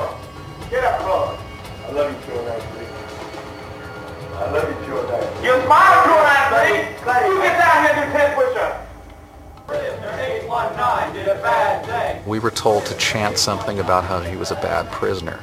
Get 0.70 0.82
up, 0.84 1.00
Lord. 1.02 1.38
I 1.86 1.92
love 1.92 2.28
you, 2.28 2.34
Joe 2.34 2.48
Ashley. 2.48 2.79
I 4.40 4.50
love 4.50 4.68
you, 4.68 4.86
Joe 4.86 5.04
Ashley. 5.06 5.46
You 5.46 5.52
smile, 5.64 6.04
Joe 6.06 6.24
Ashley. 6.24 6.70
You 7.28 7.36
get 7.42 7.58
down 7.58 7.76
here 7.84 7.94
and 7.94 8.12
do 8.12 8.18
10 8.18 8.34
push-ups. 8.34 8.78
Prisoner 9.66 10.12
819 10.18 11.14
did 11.14 11.28
a 11.28 11.40
bad 11.42 11.84
thing. 11.84 12.28
We 12.28 12.38
were 12.38 12.50
told 12.50 12.86
to 12.86 12.94
chant 12.96 13.38
something 13.38 13.78
about 13.80 14.04
how 14.04 14.20
he 14.20 14.36
was 14.36 14.50
a 14.50 14.56
bad 14.56 14.90
prisoner. 14.90 15.40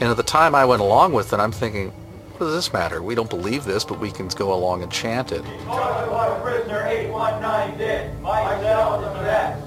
And 0.00 0.10
at 0.10 0.16
the 0.16 0.22
time 0.22 0.54
I 0.54 0.64
went 0.64 0.82
along 0.82 1.12
with 1.12 1.32
it, 1.32 1.40
I'm 1.40 1.52
thinking, 1.52 1.92
what 2.32 2.40
does 2.40 2.54
this 2.54 2.72
matter? 2.72 3.00
We 3.00 3.14
don't 3.14 3.30
believe 3.30 3.64
this, 3.64 3.84
but 3.84 3.98
we 3.98 4.10
can 4.10 4.28
go 4.28 4.52
along 4.52 4.82
and 4.82 4.92
chant 4.92 5.32
it. 5.32 5.42
Because 5.42 6.02
of 6.04 6.10
what 6.12 6.42
prisoner 6.42 6.84
819 6.86 7.78
did, 7.78 8.20
myself 8.20 9.04
and 9.16 9.26
that. 9.26 9.60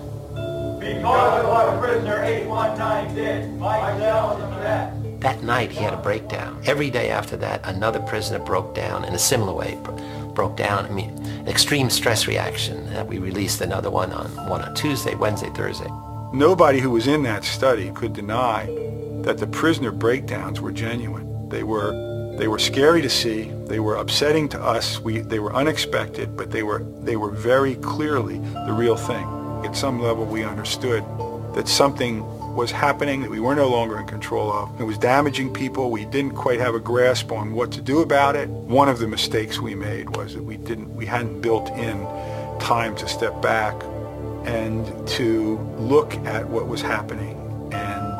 Because 0.79 1.43
of 1.43 1.49
what 1.49 1.79
prisoner 1.81 2.21
819 2.23 3.15
did, 3.15 3.57
myself 3.57 4.39
and 4.39 4.58
that. 5.35 5.43
Night 5.43 5.71
he 5.71 5.79
had 5.83 5.93
a 5.93 5.97
breakdown. 5.97 6.61
Every 6.65 6.89
day 6.89 7.09
after 7.09 7.37
that, 7.37 7.61
another 7.63 7.99
prisoner 7.99 8.39
broke 8.39 8.75
down 8.75 9.05
in 9.05 9.13
a 9.13 9.19
similar 9.19 9.53
way. 9.53 9.77
Broke 10.33 10.57
down, 10.57 10.85
I 10.85 10.89
mean, 10.89 11.11
extreme 11.47 11.89
stress 11.89 12.27
reaction. 12.27 13.07
We 13.07 13.17
released 13.19 13.61
another 13.61 13.89
one 13.89 14.11
on 14.11 14.27
one 14.49 14.61
on 14.61 14.73
Tuesday, 14.75 15.15
Wednesday, 15.15 15.49
Thursday. 15.49 15.89
Nobody 16.33 16.79
who 16.79 16.91
was 16.91 17.07
in 17.07 17.23
that 17.23 17.43
study 17.43 17.91
could 17.91 18.13
deny 18.13 18.65
that 19.23 19.37
the 19.37 19.47
prisoner 19.47 19.91
breakdowns 19.91 20.61
were 20.61 20.71
genuine. 20.71 21.49
They 21.49 21.63
were, 21.63 21.91
they 22.37 22.47
were 22.47 22.59
scary 22.59 23.01
to 23.01 23.09
see. 23.09 23.51
They 23.65 23.79
were 23.79 23.95
upsetting 23.95 24.47
to 24.49 24.61
us. 24.61 24.99
We, 24.99 25.19
they 25.19 25.39
were 25.39 25.53
unexpected, 25.53 26.37
but 26.37 26.51
they 26.51 26.63
were, 26.63 26.85
they 27.01 27.15
were 27.15 27.31
very 27.31 27.75
clearly 27.75 28.37
the 28.65 28.73
real 28.73 28.95
thing. 28.95 29.27
At 29.65 29.75
some 29.75 29.99
level, 30.01 30.25
we 30.25 30.43
understood 30.43 31.03
that 31.55 31.67
something 31.67 32.23
was 32.55 32.71
happening 32.71 33.21
that 33.21 33.29
we 33.29 33.39
were 33.39 33.55
no 33.55 33.69
longer 33.69 33.99
in 33.99 34.07
control 34.07 34.51
of. 34.51 34.79
It 34.79 34.83
was 34.83 34.97
damaging 34.97 35.53
people. 35.53 35.91
We 35.91 36.05
didn't 36.05 36.35
quite 36.35 36.59
have 36.59 36.75
a 36.75 36.79
grasp 36.79 37.31
on 37.31 37.53
what 37.53 37.71
to 37.73 37.81
do 37.81 38.01
about 38.01 38.35
it. 38.35 38.49
One 38.49 38.89
of 38.89 38.99
the 38.99 39.07
mistakes 39.07 39.59
we 39.59 39.75
made 39.75 40.15
was 40.15 40.33
that 40.33 40.43
we 40.43 40.57
didn't, 40.57 40.93
we 40.95 41.05
hadn't 41.05 41.41
built 41.41 41.69
in 41.71 42.05
time 42.59 42.95
to 42.97 43.07
step 43.07 43.41
back 43.41 43.75
and 44.45 45.07
to 45.07 45.57
look 45.77 46.13
at 46.25 46.47
what 46.49 46.67
was 46.67 46.81
happening 46.81 47.37
and 47.71 48.17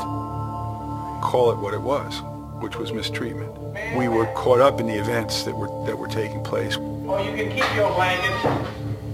call 1.22 1.52
it 1.52 1.58
what 1.58 1.74
it 1.74 1.82
was, 1.82 2.22
which 2.62 2.78
was 2.78 2.92
mistreatment. 2.92 3.56
We 3.96 4.08
were 4.08 4.26
caught 4.34 4.60
up 4.60 4.80
in 4.80 4.88
the 4.88 5.00
events 5.00 5.44
that 5.44 5.56
were 5.56 5.68
that 5.86 5.98
were 5.98 6.08
taking 6.08 6.44
place. 6.44 6.78
Well, 6.78 7.24
you 7.24 7.32
can 7.32 7.52
keep 7.52 7.76
your 7.76 7.94
blankets 7.94 8.46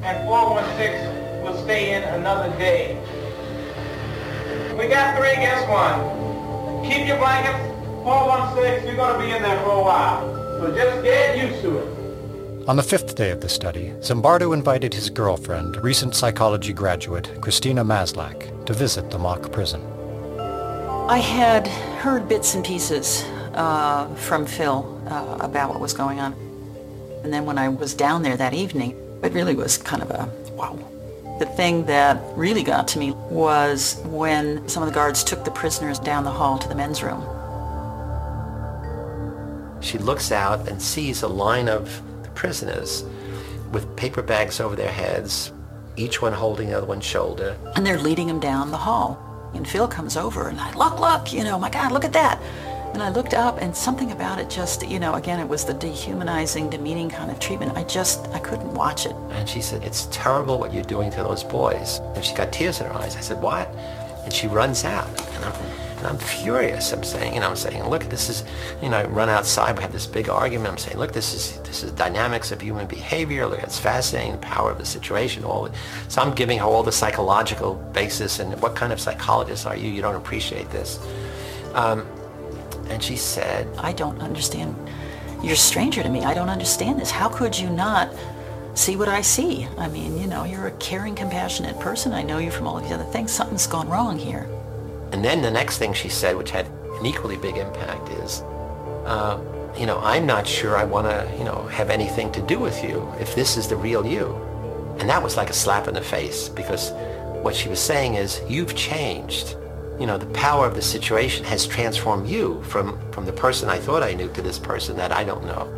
and 0.03 0.28
416 0.28 1.43
will 1.43 1.63
stay 1.63 1.95
in 1.95 2.03
another 2.03 2.55
day. 2.57 2.97
We 4.78 4.88
got 4.88 5.18
three, 5.18 5.32
against 5.32 5.70
one. 5.70 6.84
Keep 6.84 7.08
your 7.08 7.18
blankets, 7.18 7.58
416, 8.04 8.88
you're 8.88 8.96
going 8.98 9.20
to 9.20 9.26
be 9.26 9.32
in 9.32 9.42
there 9.42 9.60
for 9.64 9.72
a 9.72 9.82
while. 9.82 10.36
So 10.60 10.76
just 10.76 11.02
get 11.02 11.38
used 11.38 11.62
to 11.62 11.78
it. 11.78 12.68
On 12.68 12.76
the 12.76 12.84
fifth 12.84 13.16
day 13.16 13.32
of 13.32 13.40
the 13.40 13.48
study, 13.48 13.94
Zimbardo 14.00 14.54
invited 14.54 14.94
his 14.94 15.10
girlfriend, 15.10 15.78
recent 15.78 16.14
psychology 16.14 16.74
graduate 16.74 17.30
Christina 17.40 17.86
Maslach, 17.86 18.66
to 18.66 18.74
visit 18.74 19.10
the 19.12 19.18
mock 19.18 19.52
prison. 19.52 19.82
I 21.08 21.20
had 21.20 21.68
heard 22.00 22.28
bits 22.28 22.54
and 22.56 22.66
pieces 22.66 23.24
uh, 23.54 24.14
from 24.16 24.46
Phil 24.46 25.02
uh, 25.08 25.38
about 25.40 25.70
what 25.70 25.80
was 25.80 25.94
going 25.94 26.20
on. 26.20 26.34
And 27.24 27.32
then 27.32 27.46
when 27.46 27.58
I 27.58 27.70
was 27.70 27.94
down 27.94 28.24
there 28.24 28.36
that 28.36 28.54
evening, 28.54 28.92
it 29.24 29.32
really 29.32 29.56
was 29.56 29.78
kind 29.78 30.02
of 30.02 30.12
a 30.12 30.30
wow. 30.54 30.78
The 31.40 31.46
thing 31.46 31.86
that 31.86 32.22
really 32.38 32.64
got 32.64 32.88
to 32.90 33.00
me 33.00 33.12
was 33.12 34.02
when 34.06 34.68
some 34.70 34.84
of 34.84 34.88
the 34.88 34.96
guards 34.96 35.22
took 35.22 35.44
the 35.44 35.52
prisoners 35.52 36.00
down 36.00 36.24
the 36.24 36.32
hall 36.32 36.58
to 36.58 36.68
the 36.70 36.76
men's 36.76 37.04
room. 37.04 37.22
She 39.82 39.98
looks 39.98 40.32
out 40.32 40.70
and 40.70 40.82
sees 40.82 41.22
a 41.24 41.28
line 41.28 41.68
of 41.68 42.02
the 42.24 42.30
prisoners 42.30 43.04
with 43.74 43.96
paper 43.98 44.22
bags 44.22 44.62
over 44.62 44.78
their 44.78 44.92
heads, 44.92 45.52
each 45.98 46.22
one 46.22 46.32
holding 46.32 46.70
the 46.70 46.78
other 46.78 46.88
one's 46.88 47.04
shoulder. 47.04 47.58
And 47.76 47.86
they're 47.86 48.00
leading 48.00 48.28
them 48.28 48.40
down 48.40 48.72
the 48.72 48.78
hall. 48.78 49.20
And 49.54 49.68
Phil 49.68 49.90
comes 49.90 50.16
over 50.16 50.48
and 50.48 50.60
I, 50.60 50.74
look, 50.74 51.00
look, 51.00 51.34
you 51.34 51.44
know, 51.44 51.60
my 51.60 51.70
God, 51.70 51.92
look 51.92 52.06
at 52.06 52.14
that. 52.14 52.42
And 52.96 53.04
I 53.04 53.10
looked 53.10 53.34
up 53.34 53.62
and 53.62 53.76
something 53.76 54.14
about 54.14 54.39
it 54.39 54.50
just, 54.50 54.88
you 54.88 55.00
know, 55.00 55.16
again, 55.16 55.41
it 55.41 55.50
was 55.50 55.66
the 55.66 55.74
dehumanizing, 55.74 56.70
demeaning 56.70 57.10
kind 57.10 57.30
of 57.30 57.41
treatment. 57.41 57.76
I 57.76 57.84
just, 57.84 58.26
I 58.30 58.39
couldn't 58.39 58.74
watch 58.74 59.06
it. 59.06 59.14
And 59.32 59.50
she 59.50 59.60
said, 59.60 59.84
it's 59.84 60.08
terrible 60.14 60.58
what 60.58 60.74
you're 60.74 60.82
doing 60.82 61.12
to 61.12 61.18
those 61.18 61.43
boys. 61.43 62.00
And 62.16 62.24
she 62.24 62.34
got 62.34 62.54
tears 62.54 62.80
in 62.80 62.88
her 62.88 62.93
eyes. 62.93 63.18
I 63.18 63.20
said, 63.20 63.41
what? 63.41 63.68
And 64.24 64.32
she 64.32 64.48
runs 64.48 64.86
out. 64.86 65.10
And 65.34 65.43
I'm, 65.43 65.54
and 65.98 66.08
I'm 66.08 66.18
furious. 66.18 66.93
I'm 66.93 67.04
saying, 67.04 67.34
you 67.34 67.41
know, 67.41 67.50
I'm 67.50 67.58
saying, 67.58 67.84
look, 67.84 68.06
this 68.06 68.30
is, 68.30 68.46
you 68.82 68.88
know, 68.88 69.00
I 69.00 69.04
run 69.08 69.28
outside. 69.28 69.76
We 69.76 69.82
have 69.82 69.91
this 69.91 70.08
big 70.08 70.30
argument. 70.30 70.70
I'm 70.70 70.78
saying, 70.78 70.98
look, 70.98 71.12
this 71.12 71.34
is 71.34 71.60
this 71.64 71.84
is 71.84 71.91
dynamics 71.91 72.54
of 72.54 72.62
human 72.62 72.88
behavior. 72.88 73.46
Look, 73.46 73.62
it's 73.62 73.78
fascinating, 73.78 74.32
the 74.32 74.38
power 74.38 74.72
of 74.72 74.78
the 74.78 74.86
situation. 74.86 75.43
All, 75.43 75.68
so 76.08 76.22
I'm 76.22 76.34
giving 76.34 76.60
her 76.60 76.66
all 76.66 76.82
the 76.82 76.93
psychological 76.93 77.76
basis. 77.91 78.39
And 78.39 78.58
what 78.62 78.74
kind 78.74 78.93
of 78.93 79.02
psychologist 79.02 79.66
are 79.66 79.76
you? 79.76 79.89
You 79.89 80.02
don't 80.02 80.16
appreciate 80.16 80.70
this. 80.70 80.98
Um, 81.74 82.08
and 82.90 83.02
she 83.02 83.16
said, 83.16 83.68
I 83.78 83.94
don't 83.94 84.20
understand. 84.22 84.76
You're 85.44 85.54
a 85.54 85.58
stranger 85.58 86.02
to 86.04 86.10
me. 86.10 86.24
I 86.24 86.34
don't 86.34 86.50
understand 86.50 87.00
this. 87.00 87.12
How 87.12 87.30
could 87.30 87.58
you 87.58 87.70
not 87.70 88.10
see 88.74 88.96
what 88.96 89.08
I 89.08 89.22
see? 89.22 89.68
I 89.78 89.88
mean, 89.88 90.18
you 90.18 90.28
know, 90.28 90.44
you're 90.44 90.68
a 90.68 90.72
caring, 90.72 91.16
compassionate 91.16 91.80
person. 91.80 92.14
I 92.14 92.24
know 92.24 92.40
you 92.40 92.52
from 92.52 92.68
all 92.68 92.80
these 92.80 92.92
other 92.92 93.04
things. 93.04 93.32
Something's 93.32 93.68
gone 93.68 93.88
wrong 93.88 94.18
here. 94.18 94.50
And 95.12 95.24
then 95.24 95.42
the 95.42 95.52
next 95.52 95.78
thing 95.78 95.94
she 95.94 96.10
said, 96.10 96.36
which 96.36 96.52
had 96.52 96.66
an 97.00 97.06
equally 97.06 97.38
big 97.38 97.58
impact, 97.58 98.10
is, 98.10 98.42
uh, 99.06 99.40
you 99.78 99.86
know, 99.86 100.00
I'm 100.00 100.26
not 100.26 100.48
sure 100.48 100.78
I 100.78 100.84
want 100.84 101.08
to, 101.08 101.32
you 101.38 101.44
know, 101.44 101.68
have 101.68 101.90
anything 101.90 102.32
to 102.34 102.42
do 102.42 102.60
with 102.60 102.84
you 102.84 103.08
if 103.20 103.36
this 103.36 103.58
is 103.58 103.68
the 103.68 103.76
real 103.76 104.06
you. 104.06 104.36
And 105.00 105.10
that 105.10 105.22
was 105.22 105.38
like 105.38 105.50
a 105.50 105.54
slap 105.54 105.88
in 105.88 105.94
the 105.94 106.02
face 106.02 106.50
because 106.50 106.92
what 107.44 107.56
she 107.56 107.70
was 107.70 107.80
saying 107.80 108.16
is, 108.16 108.42
you've 108.48 108.76
changed. 108.76 109.56
You 110.00 110.06
know, 110.06 110.18
the 110.18 110.34
power 110.34 110.68
of 110.68 110.76
the 110.76 110.82
situation 110.82 111.46
has 111.46 111.66
transformed 111.66 112.28
you 112.28 112.62
from, 112.64 113.00
from 113.12 113.26
the 113.26 113.32
person 113.32 113.70
I 113.70 113.80
thought 113.80 114.04
I 114.04 114.14
knew 114.14 114.28
to 114.34 114.41
this 114.41 114.60
person 114.60 114.98
that 114.98 115.14
I 115.14 115.24
don't 115.24 115.46
know. 115.46 115.70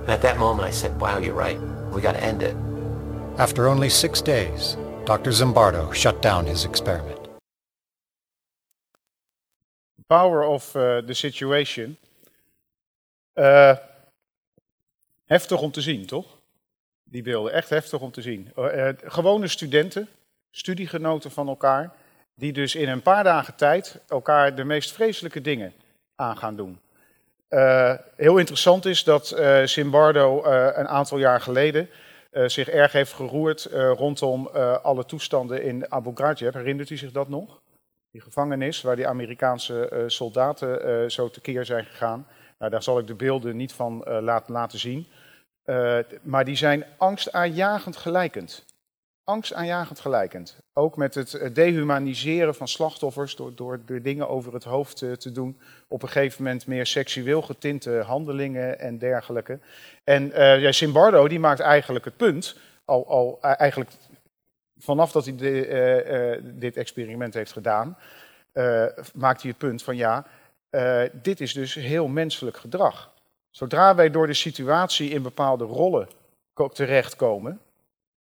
And 0.00 0.10
at 0.10 0.22
that 0.22 0.38
moment 0.38 0.66
I 0.66 0.72
said, 0.72 1.00
wow, 1.00 1.18
you're 1.18 1.34
right. 1.34 1.60
We 1.92 2.00
got 2.00 2.14
to 2.14 2.22
end 2.22 2.42
it. 2.42 2.56
After 3.38 3.68
only 3.68 3.90
six 3.90 4.20
days, 4.20 4.76
Dr. 5.04 5.30
Zimbardo 5.30 5.92
shut 5.92 6.20
down 6.20 6.46
his 6.46 6.64
experiment. 6.64 7.20
Power 10.08 10.42
of 10.42 10.74
uh, 10.74 11.00
the 11.06 11.14
situation. 11.14 11.96
Uh, 13.36 13.76
heftig 15.26 15.60
om 15.60 15.70
te 15.70 15.80
zien, 15.80 16.06
toch? 16.06 16.26
Die 17.04 17.22
beelden, 17.22 17.52
echt 17.52 17.70
heftig 17.70 18.00
om 18.00 18.10
te 18.10 18.22
zien. 18.22 18.52
Uh, 18.58 18.88
gewone 19.04 19.48
studenten, 19.48 20.08
studiegenoten 20.50 21.30
van 21.30 21.48
elkaar, 21.48 21.92
die 22.34 22.52
dus 22.52 22.74
in 22.74 22.88
een 22.88 23.02
paar 23.02 23.24
dagen 23.24 23.54
tijd 23.54 24.00
elkaar 24.08 24.54
de 24.54 24.64
meest 24.64 24.92
vreselijke 24.92 25.40
dingen 25.40 25.72
aan 26.16 26.36
gaan 26.36 26.56
doen. 26.56 26.78
Uh, 27.50 27.94
heel 28.16 28.38
interessant 28.38 28.84
is 28.84 29.04
dat 29.04 29.34
uh, 29.38 29.62
Zimbardo 29.62 30.46
uh, 30.46 30.68
een 30.74 30.88
aantal 30.88 31.18
jaar 31.18 31.40
geleden 31.40 31.88
zich 32.46 32.68
erg 32.68 32.92
heeft 32.92 33.12
geroerd 33.12 33.68
rondom 33.72 34.46
alle 34.82 35.04
toestanden 35.04 35.62
in 35.62 35.92
Abu 35.92 36.10
Ghraib. 36.14 36.54
Herinnert 36.54 36.90
u 36.90 36.96
zich 36.96 37.12
dat 37.12 37.28
nog? 37.28 37.60
Die 38.10 38.20
gevangenis 38.20 38.82
waar 38.82 38.96
die 38.96 39.06
Amerikaanse 39.06 40.04
soldaten 40.06 41.10
zo 41.10 41.30
tekeer 41.30 41.64
zijn 41.64 41.84
gegaan. 41.84 42.26
Nou, 42.58 42.70
daar 42.70 42.82
zal 42.82 42.98
ik 42.98 43.06
de 43.06 43.14
beelden 43.14 43.56
niet 43.56 43.72
van 43.72 44.04
laten, 44.20 44.52
laten 44.52 44.78
zien. 44.78 45.06
maar 46.22 46.44
die 46.44 46.56
zijn 46.56 46.84
angstaanjagend 46.96 47.96
gelijkend 47.96 48.64
angstaanjagend 49.24 50.00
gelijkend. 50.00 50.56
Ook 50.72 50.96
met 50.96 51.14
het 51.14 51.50
dehumaniseren 51.52 52.54
van 52.54 52.68
slachtoffers 52.68 53.36
door, 53.36 53.54
door, 53.54 54.02
dingen 54.02 54.28
over 54.28 54.52
het 54.52 54.64
hoofd 54.64 54.96
te, 54.96 55.16
te, 55.16 55.32
doen. 55.32 55.58
Op 55.88 56.02
een 56.02 56.08
gegeven 56.08 56.42
moment 56.42 56.66
meer 56.66 56.86
seksueel 56.86 57.42
getinte 57.42 57.90
handelingen 57.90 58.78
en 58.78 58.98
dergelijke. 58.98 59.58
En 60.04 60.26
uh, 60.26 60.60
ja, 60.60 60.72
Simbardo 60.72 61.28
die 61.28 61.38
maakt 61.38 61.60
eigenlijk 61.60 62.04
het 62.04 62.16
punt, 62.16 62.56
al, 62.84 63.08
al 63.08 63.38
eigenlijk 63.40 63.90
vanaf 64.78 65.12
dat 65.12 65.24
hij 65.24 65.34
dit 66.42 66.76
experiment 66.76 67.34
heeft 67.34 67.52
gedaan, 67.52 67.96
maakt 69.14 69.42
hij 69.42 69.50
het 69.50 69.58
punt 69.58 69.82
van 69.82 69.96
ja, 69.96 70.26
dit 71.12 71.40
is 71.40 71.52
dus 71.52 71.74
heel 71.74 72.08
menselijk 72.08 72.56
gedrag. 72.56 73.12
Zodra 73.50 73.94
wij 73.94 74.10
door 74.10 74.26
de 74.26 74.34
situatie 74.34 75.10
in 75.10 75.22
bepaalde 75.22 75.64
rollen 75.64 76.08
terechtkomen, 76.72 77.60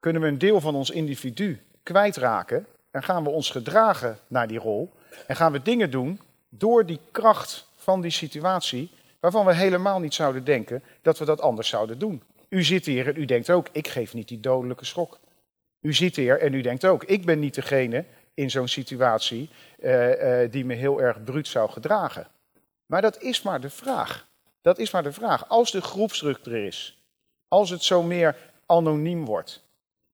kunnen 0.06 0.24
we 0.24 0.28
een 0.28 0.38
deel 0.38 0.62
van 0.62 0.76
ons 0.76 0.90
individu 0.90 1.62
kwijtraken 1.84 2.66
en 2.92 3.04
gaan 3.04 3.24
we 3.24 3.30
ons 3.30 3.50
gedragen 3.50 4.20
naar 4.28 4.48
die 4.48 4.60
rol 4.60 4.94
en 5.28 5.36
gaan 5.36 5.52
we 5.52 5.62
dingen 5.62 5.92
doen 5.92 6.20
door 6.50 6.86
die 6.86 7.00
kracht 7.12 7.68
van 7.76 8.02
die 8.02 8.12
situatie 8.12 8.92
waarvan 9.20 9.46
we 9.46 9.54
helemaal 9.54 10.00
niet 10.00 10.14
zouden 10.14 10.44
denken 10.44 10.84
dat 11.02 11.20
we 11.20 11.26
dat 11.26 11.42
anders 11.42 11.70
zouden 11.70 12.00
doen. 12.00 12.24
U 12.50 12.64
zit 12.64 12.86
hier 12.86 13.08
en 13.08 13.22
u 13.22 13.26
denkt 13.26 13.50
ook, 13.50 13.68
ik 13.72 13.88
geef 13.88 14.14
niet 14.14 14.28
die 14.28 14.40
dodelijke 14.40 14.86
schok. 14.86 15.20
U 15.82 15.94
zit 15.94 16.16
hier 16.16 16.40
en 16.40 16.54
u 16.54 16.62
denkt 16.62 16.86
ook, 16.86 17.04
ik 17.04 17.26
ben 17.26 17.40
niet 17.40 17.56
degene 17.56 18.06
in 18.34 18.50
zo'n 18.50 18.68
situatie 18.68 19.50
uh, 19.80 20.44
uh, 20.44 20.52
die 20.52 20.66
me 20.66 20.74
heel 20.74 21.02
erg 21.02 21.24
bruut 21.24 21.48
zou 21.48 21.70
gedragen. 21.70 22.28
Maar 22.86 23.02
dat 23.02 23.22
is 23.22 23.42
maar 23.42 23.62
de 23.62 23.70
vraag. 23.70 24.28
Dat 24.62 24.78
is 24.78 24.92
maar 24.92 25.04
de 25.04 25.14
vraag. 25.14 25.50
Als 25.50 25.72
de 25.72 25.82
groepsdruk 25.82 26.46
er 26.46 26.66
is, 26.66 27.04
als 27.48 27.70
het 27.70 27.84
zo 27.84 28.04
meer 28.04 28.36
anoniem 28.66 29.26
wordt, 29.26 29.64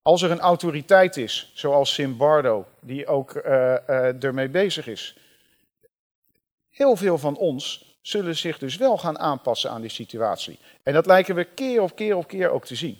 als 0.01 0.21
er 0.21 0.31
een 0.31 0.39
autoriteit 0.39 1.17
is, 1.17 1.51
zoals 1.53 1.93
Simbardo, 1.93 2.65
die 2.79 3.07
ook 3.07 3.35
uh, 3.35 4.23
ermee 4.23 4.49
bezig 4.49 4.87
is. 4.87 5.15
Heel 6.69 6.95
veel 6.95 7.17
van 7.17 7.37
ons 7.37 7.95
zullen 8.01 8.37
zich 8.37 8.57
dus 8.57 8.77
wel 8.77 8.97
gaan 8.97 9.19
aanpassen 9.19 9.69
aan 9.69 9.81
die 9.81 9.89
situatie. 9.89 10.59
En 10.83 10.93
dat 10.93 11.05
lijken 11.05 11.35
we 11.35 11.43
keer 11.43 11.81
op 11.81 11.95
keer 11.95 12.15
op 12.15 12.27
keer 12.27 12.49
ook 12.49 12.65
te 12.65 12.75
zien. 12.75 12.97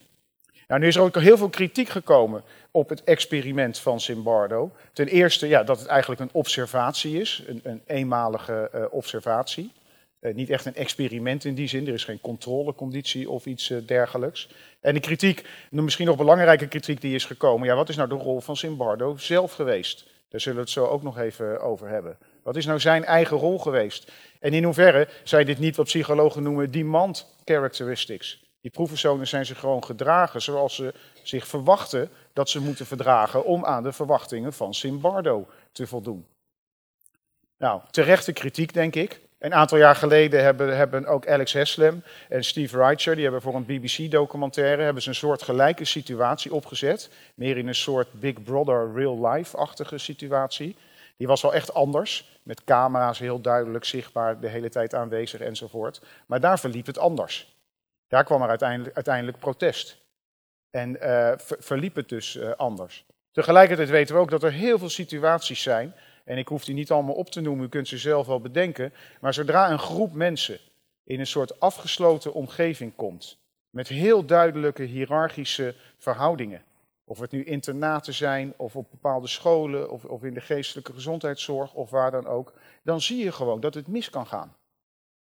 Nou, 0.67 0.83
nu 0.83 0.87
is 0.87 0.95
er 0.95 1.01
ook 1.01 1.15
heel 1.15 1.37
veel 1.37 1.49
kritiek 1.49 1.89
gekomen 1.89 2.43
op 2.71 2.89
het 2.89 3.03
experiment 3.03 3.79
van 3.79 3.99
Zimbardo. 3.99 4.71
Ten 4.93 5.07
eerste 5.07 5.47
ja, 5.47 5.63
dat 5.63 5.79
het 5.79 5.87
eigenlijk 5.87 6.21
een 6.21 6.29
observatie 6.31 7.19
is, 7.19 7.43
een, 7.47 7.59
een 7.63 7.81
eenmalige 7.85 8.69
uh, 8.75 8.85
observatie. 8.89 9.71
Uh, 10.21 10.33
niet 10.33 10.49
echt 10.49 10.65
een 10.65 10.75
experiment 10.75 11.45
in 11.45 11.55
die 11.55 11.67
zin, 11.67 11.87
er 11.87 11.93
is 11.93 12.03
geen 12.03 12.21
controleconditie 12.21 13.29
of 13.29 13.45
iets 13.45 13.69
uh, 13.69 13.87
dergelijks. 13.87 14.49
En 14.79 14.93
de 14.93 14.99
kritiek, 14.99 15.45
misschien 15.69 16.05
nog 16.05 16.17
belangrijke 16.17 16.67
kritiek 16.67 17.01
die 17.01 17.15
is 17.15 17.25
gekomen, 17.25 17.67
ja, 17.67 17.75
wat 17.75 17.89
is 17.89 17.95
nou 17.95 18.09
de 18.09 18.15
rol 18.15 18.41
van 18.41 18.57
Zimbardo 18.57 19.17
zelf 19.17 19.53
geweest? 19.53 20.09
Daar 20.29 20.41
zullen 20.41 20.57
we 20.57 20.63
het 20.63 20.73
zo 20.73 20.85
ook 20.85 21.03
nog 21.03 21.17
even 21.17 21.61
over 21.61 21.87
hebben. 21.87 22.17
Wat 22.43 22.55
is 22.55 22.65
nou 22.65 22.79
zijn 22.79 23.05
eigen 23.05 23.37
rol 23.37 23.59
geweest? 23.59 24.11
En 24.39 24.53
in 24.53 24.63
hoeverre 24.63 25.07
zijn 25.23 25.45
dit 25.45 25.59
niet 25.59 25.75
wat 25.75 25.85
psychologen 25.85 26.43
noemen 26.43 26.71
demand 26.71 27.35
characteristics? 27.45 28.43
Die 28.61 28.71
proefpersonen 28.71 29.27
zijn 29.27 29.45
zich 29.45 29.59
gewoon 29.59 29.83
gedragen 29.83 30.41
zoals 30.41 30.75
ze 30.75 30.93
zich 31.23 31.47
verwachten 31.47 32.09
dat 32.33 32.49
ze 32.49 32.61
moeten 32.61 32.85
verdragen 32.85 33.45
om 33.45 33.65
aan 33.65 33.83
de 33.83 33.91
verwachtingen 33.91 34.53
van 34.53 34.73
Simbardo 34.73 35.47
te 35.71 35.87
voldoen. 35.87 36.25
Nou, 37.57 37.81
terechte 37.91 38.33
kritiek 38.33 38.73
denk 38.73 38.95
ik. 38.95 39.21
Een 39.41 39.53
aantal 39.53 39.77
jaar 39.77 39.95
geleden 39.95 40.43
hebben, 40.43 40.77
hebben 40.77 41.05
ook 41.05 41.27
Alex 41.27 41.53
Heslem 41.53 42.03
en 42.29 42.43
Steve 42.43 42.77
Reicher, 42.77 43.13
die 43.13 43.23
hebben 43.23 43.41
voor 43.41 43.55
een 43.55 43.65
BBC-documentaire, 43.65 44.83
hebben 44.83 45.03
ze 45.03 45.09
een 45.09 45.15
soort 45.15 45.41
gelijke 45.41 45.85
situatie 45.85 46.53
opgezet. 46.53 47.09
Meer 47.35 47.57
in 47.57 47.67
een 47.67 47.75
soort 47.75 48.13
Big 48.13 48.43
Brother 48.43 48.93
real-life-achtige 48.93 49.97
situatie. 49.97 50.75
Die 51.17 51.27
was 51.27 51.41
wel 51.41 51.53
echt 51.53 51.73
anders, 51.73 52.39
met 52.43 52.63
camera's 52.63 53.19
heel 53.19 53.41
duidelijk 53.41 53.85
zichtbaar 53.85 54.39
de 54.39 54.47
hele 54.47 54.69
tijd 54.69 54.95
aanwezig 54.95 55.39
enzovoort. 55.39 56.01
Maar 56.25 56.39
daar 56.39 56.59
verliep 56.59 56.85
het 56.85 56.97
anders. 56.97 57.55
Daar 58.07 58.23
kwam 58.23 58.41
er 58.41 58.49
uiteindelijk, 58.49 58.95
uiteindelijk 58.95 59.39
protest. 59.39 59.97
En 60.69 60.97
uh, 61.01 61.31
verliep 61.37 61.95
het 61.95 62.09
dus 62.09 62.35
uh, 62.35 62.51
anders. 62.51 63.05
Tegelijkertijd 63.31 63.89
weten 63.89 64.15
we 64.15 64.21
ook 64.21 64.29
dat 64.29 64.43
er 64.43 64.51
heel 64.51 64.77
veel 64.77 64.89
situaties 64.89 65.61
zijn, 65.61 65.93
en 66.25 66.37
ik 66.37 66.47
hoef 66.47 66.65
die 66.65 66.75
niet 66.75 66.91
allemaal 66.91 67.15
op 67.15 67.29
te 67.29 67.41
noemen, 67.41 67.65
u 67.65 67.69
kunt 67.69 67.87
ze 67.87 67.97
zelf 67.97 68.27
wel 68.27 68.41
bedenken, 68.41 68.93
maar 69.21 69.33
zodra 69.33 69.71
een 69.71 69.79
groep 69.79 70.13
mensen 70.13 70.59
in 71.03 71.19
een 71.19 71.27
soort 71.27 71.59
afgesloten 71.59 72.33
omgeving 72.33 72.95
komt, 72.95 73.37
met 73.69 73.87
heel 73.87 74.25
duidelijke 74.25 74.83
hiërarchische 74.83 75.75
verhoudingen, 75.97 76.63
of 77.03 77.19
het 77.19 77.31
nu 77.31 77.43
internaten 77.43 78.13
zijn, 78.13 78.53
of 78.57 78.75
op 78.75 78.87
bepaalde 78.91 79.27
scholen, 79.27 79.89
of, 79.89 80.05
of 80.05 80.23
in 80.23 80.33
de 80.33 80.41
geestelijke 80.41 80.93
gezondheidszorg, 80.93 81.73
of 81.73 81.89
waar 81.89 82.11
dan 82.11 82.27
ook, 82.27 82.53
dan 82.83 83.01
zie 83.01 83.23
je 83.23 83.31
gewoon 83.31 83.59
dat 83.59 83.73
het 83.73 83.87
mis 83.87 84.09
kan 84.09 84.27
gaan. 84.27 84.55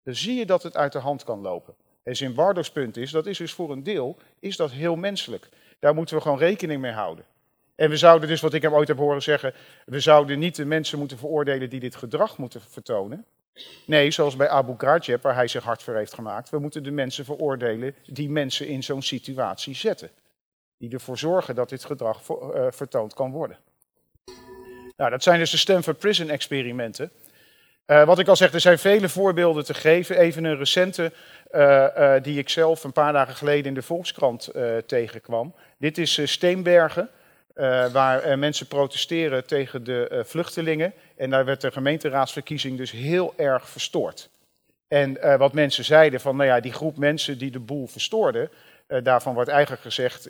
Dan 0.03 0.15
zie 0.15 0.35
je 0.35 0.47
dat 0.47 0.63
het 0.63 0.77
uit 0.77 0.93
de 0.93 0.99
hand 0.99 1.25
kan 1.25 1.41
lopen. 1.41 1.75
En 2.03 2.17
Zimbardo's 2.17 2.71
punt 2.71 2.97
is, 2.97 3.11
dat 3.11 3.27
is 3.27 3.39
dus 3.39 3.53
voor 3.53 3.71
een 3.71 3.83
deel, 3.83 4.17
is 4.39 4.57
dat 4.57 4.71
heel 4.71 4.97
menselijk. 4.97 5.49
Daar 5.79 5.95
moeten 5.95 6.17
we 6.17 6.23
gewoon 6.23 6.39
rekening 6.39 6.81
mee 6.81 6.93
houden. 6.93 7.25
En 7.81 7.91
we 7.91 7.97
zouden 7.97 8.29
dus, 8.29 8.41
wat 8.41 8.55
ik 8.55 8.63
hem 8.63 8.75
ooit 8.75 8.89
heb 8.89 8.97
horen 8.97 9.23
zeggen, 9.23 9.55
we 9.85 10.01
zouden 10.01 10.39
niet 10.39 10.57
de 10.57 10.65
mensen 10.65 10.99
moeten 10.99 11.19
veroordelen 11.19 11.71
die 11.71 11.81
dit 11.81 11.97
gedrag 11.97 12.39
moeten 12.39 12.61
vertonen. 12.69 13.25
Nee, 13.87 14.11
zoals 14.11 14.37
bij 14.37 14.49
Abu 14.49 14.75
Ghraib, 14.77 15.23
waar 15.23 15.35
hij 15.35 15.49
zich 15.49 15.65
hard 15.65 15.83
voor 15.83 15.95
heeft 15.95 16.15
gemaakt, 16.15 16.51
we 16.51 16.59
moeten 16.59 16.83
de 16.83 16.91
mensen 16.91 17.25
veroordelen 17.25 17.95
die 18.07 18.31
mensen 18.31 18.67
in 18.67 18.83
zo'n 18.83 19.03
situatie 19.03 19.75
zetten. 19.75 20.11
Die 20.79 20.93
ervoor 20.93 21.19
zorgen 21.19 21.55
dat 21.55 21.69
dit 21.69 21.85
gedrag 21.85 22.29
uh, 22.29 22.67
vertoond 22.71 23.15
kan 23.15 23.31
worden. 23.31 23.59
Nou, 24.97 25.11
dat 25.11 25.23
zijn 25.23 25.39
dus 25.39 25.51
de 25.51 25.57
Stanford 25.57 25.99
Prison 25.99 26.31
experimenten. 26.31 27.11
Uh, 27.87 28.05
wat 28.05 28.19
ik 28.19 28.29
al 28.29 28.37
zeg, 28.37 28.53
er 28.53 28.61
zijn 28.61 28.79
vele 28.79 29.09
voorbeelden 29.09 29.65
te 29.65 29.75
geven. 29.75 30.19
Even 30.19 30.45
een 30.45 30.57
recente 30.57 31.13
uh, 31.53 32.15
die 32.23 32.39
ik 32.39 32.49
zelf 32.49 32.85
een 32.85 32.93
paar 32.93 33.13
dagen 33.13 33.35
geleden 33.35 33.67
in 33.67 33.75
de 33.75 33.83
Volkskrant 33.83 34.51
tegenkwam. 34.87 35.55
Dit 35.79 35.99
is 35.99 36.33
Steenbergen, 36.33 37.11
waar 37.93 38.39
mensen 38.39 38.67
protesteren 38.67 39.47
tegen 39.47 39.85
de 39.85 40.23
vluchtelingen. 40.27 40.93
En 41.17 41.31
daar 41.31 41.45
werd 41.45 41.61
de 41.61 41.73
gemeenteraadsverkiezing 41.73 42.77
dus 42.77 42.91
heel 42.91 43.33
erg 43.37 43.69
verstoord. 43.69 44.31
En 44.89 45.39
wat 45.39 45.53
mensen 45.53 45.85
zeiden 45.85 46.21
van, 46.21 46.37
nou 46.37 46.49
ja, 46.49 46.61
die 46.61 46.73
groep 46.73 46.97
mensen 46.97 47.39
die 47.39 47.51
de 47.51 47.61
boel 47.61 47.87
verstoorden, 47.87 48.51
daarvan 49.03 49.35
wordt 49.35 49.51
eigenlijk 49.51 49.83
gezegd, 49.83 50.27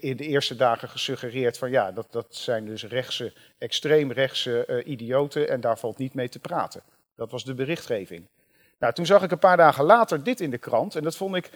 in 0.00 0.16
de 0.16 0.26
eerste 0.26 0.56
dagen 0.56 0.88
gesuggereerd 0.88 1.58
van 1.58 1.70
ja, 1.70 1.92
dat, 1.92 2.06
dat 2.10 2.26
zijn 2.28 2.64
dus 2.64 2.84
rechtse, 2.84 3.32
extreemrechtse 3.58 4.64
uh, 4.66 4.86
idioten 4.86 5.48
en 5.48 5.60
daar 5.60 5.78
valt 5.78 5.98
niet 5.98 6.14
mee 6.14 6.28
te 6.28 6.38
praten. 6.38 6.82
Dat 7.16 7.30
was 7.30 7.44
de 7.44 7.54
berichtgeving. 7.54 8.28
Nou, 8.78 8.92
toen 8.92 9.06
zag 9.06 9.22
ik 9.22 9.30
een 9.30 9.38
paar 9.38 9.56
dagen 9.56 9.84
later 9.84 10.22
dit 10.22 10.40
in 10.40 10.50
de 10.50 10.58
krant 10.58 10.94
en 10.94 11.02
dat 11.02 11.16
vond 11.16 11.34
ik, 11.34 11.50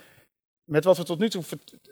met 0.64 0.84
wat 0.84 0.96
we 0.96 1.04
tot 1.04 1.18
nu 1.18 1.28
toe 1.28 1.42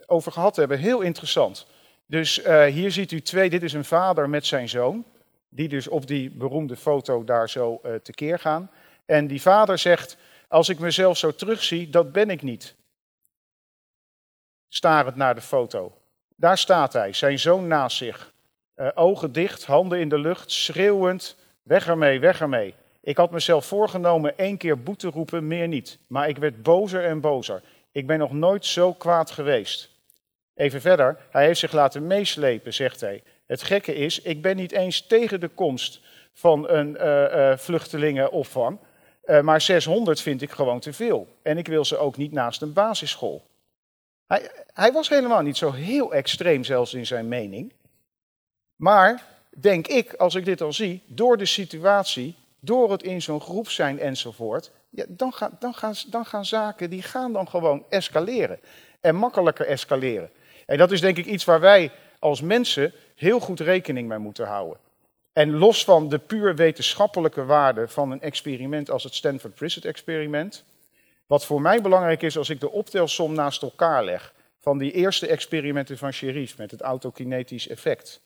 over 0.07 0.33
gehad 0.33 0.57
hebben, 0.57 0.79
heel 0.79 1.01
interessant. 1.01 1.67
Dus 2.07 2.39
uh, 2.39 2.65
hier 2.65 2.91
ziet 2.91 3.13
u 3.13 3.21
twee, 3.21 3.51
dit 3.51 3.63
is 3.63 3.73
een 3.73 3.85
vader 3.85 4.29
met 4.29 4.47
zijn 4.47 4.69
zoon, 4.69 5.05
die 5.49 5.69
dus 5.69 5.89
op 5.89 6.07
die 6.07 6.31
beroemde 6.31 6.77
foto 6.77 7.25
daar 7.25 7.51
zo 7.51 7.81
tekeer 8.03 8.39
gaan. 8.39 8.71
En 9.05 9.27
die 9.27 9.43
vader 9.43 9.79
zegt, 9.79 10.17
als 10.49 10.69
ik 10.69 10.79
mezelf 10.79 11.17
zo 11.17 11.35
terugzie, 11.35 11.91
dat 11.91 12.13
ben 12.13 12.31
ik 12.31 12.43
niet 12.43 12.75
starend 14.69 15.17
naar 15.17 15.35
de 15.35 15.41
foto. 15.41 15.93
Daar 16.37 16.59
staat 16.59 16.93
hij, 16.93 17.13
zijn 17.13 17.39
zoon 17.39 17.67
naast 17.67 17.97
zich. 17.97 18.33
Uh, 18.77 18.89
ogen 18.95 19.33
dicht, 19.33 19.65
handen 19.65 20.01
in 20.01 20.09
de 20.09 20.19
lucht, 20.19 20.51
schreeuwend, 20.51 21.37
weg 21.63 21.89
ermee, 21.89 22.21
weg 22.21 22.41
ermee. 22.41 22.75
Ik 23.01 23.17
had 23.17 23.31
mezelf 23.31 23.67
voorgenomen 23.67 24.39
één 24.39 24.57
keer 24.57 24.83
boete 24.83 25.09
roepen, 25.09 25.47
meer 25.47 25.69
niet. 25.69 25.99
Maar 26.07 26.29
ik 26.29 26.37
werd 26.37 26.63
bozer 26.63 27.05
en 27.05 27.21
bozer. 27.21 27.63
Ik 27.93 28.07
ben 28.07 28.19
nog 28.19 28.33
nooit 28.33 28.67
zo 28.67 28.93
kwaad 28.93 29.31
geweest. 29.31 29.91
Even 30.55 30.81
verder, 30.81 31.19
hij 31.31 31.45
heeft 31.47 31.61
zich 31.61 31.73
laten 31.73 32.07
meeslepen, 32.07 32.75
zegt 32.75 33.01
hij. 33.01 33.23
Het 33.47 33.63
gekke 33.63 33.95
is, 33.95 34.21
ik 34.21 34.43
ben 34.43 34.57
niet 34.57 34.73
eens 34.73 35.07
tegen 35.07 35.41
de 35.41 35.49
komst 35.49 36.01
van 36.33 36.69
een 36.69 36.97
uh, 37.01 37.57
vluchtelingenopvang. 37.57 38.79
maar 39.43 39.61
600 39.61 40.21
vind 40.21 40.43
ik 40.43 40.51
gewoon 40.51 40.81
te 40.81 40.93
veel. 40.93 41.37
En 41.43 41.59
ik 41.59 41.67
wil 41.67 41.85
ze 41.85 41.97
ook 41.97 42.17
niet 42.17 42.33
naast 42.33 42.63
een 42.63 42.73
basisschool. 42.73 43.43
Hij, 44.27 44.51
hij 44.73 44.93
was 44.93 45.09
helemaal 45.09 45.43
niet 45.43 45.57
zo 45.57 45.73
heel 45.73 46.15
extreem 46.15 46.65
zelfs 46.65 46.95
in 46.95 47.07
zijn 47.07 47.29
mening. 47.29 47.73
Maar, 48.77 49.23
denk 49.51 49.87
ik, 49.87 50.15
als 50.15 50.35
ik 50.35 50.45
dit 50.45 50.61
al 50.61 50.73
zie, 50.73 51.03
door 51.07 51.37
de 51.37 51.47
situatie, 51.47 52.35
door 52.61 52.91
het 52.91 53.03
in 53.03 53.23
zo'n 53.23 53.41
groep 53.41 53.71
zijn 53.71 53.99
enzovoort, 53.99 54.71
ja, 54.91 55.05
dan, 55.09 55.33
gaan, 55.33 55.57
dan, 55.59 55.75
gaan, 55.75 55.95
dan 56.07 56.25
gaan 56.25 56.45
zaken 56.45 56.91
die 56.91 57.03
gaan 57.03 57.33
dan 57.33 57.49
gewoon 57.49 57.85
escaleren. 57.89 58.61
En 59.01 59.17
makkelijker 59.17 59.67
escaleren. 59.67 60.31
En 60.67 60.79
dat 60.79 60.93
is 60.93 61.01
denk 61.01 61.17
ik 61.17 61.27
iets 61.27 61.45
waar 61.45 61.61
wij 61.61 61.91
als 62.19 62.41
mensen 62.41 62.93
heel 63.15 63.41
goed 63.41 63.61
rekening 63.61 64.09
mee 64.09 64.19
moeten 64.19 64.47
houden. 64.47 64.79
En 65.33 65.53
los 65.53 65.85
van 65.85 66.09
de 66.09 66.19
puur 66.19 66.55
wetenschappelijke 66.55 67.45
waarde 67.45 67.89
van 67.89 68.11
een 68.11 68.21
experiment 68.21 68.91
als 68.91 69.05
het 69.05 69.15
Stanford 69.15 69.55
Prison 69.55 69.83
experiment, 69.83 70.65
wat 71.27 71.47
voor 71.47 71.61
mij 71.61 71.83
belangrijk 71.83 72.23
is 72.23 72.37
als 72.39 72.51
ik 72.51 72.61
de 72.61 72.71
optelsom 72.71 73.35
naast 73.35 73.63
elkaar 73.63 74.05
leg 74.05 74.35
van 74.59 74.79
die 74.79 74.93
eerste 74.93 75.27
experimenten 75.27 75.99
van 75.99 76.13
Sherif 76.13 76.59
met 76.59 76.71
het 76.71 76.81
autokinetisch 76.81 77.69
effect. 77.69 78.21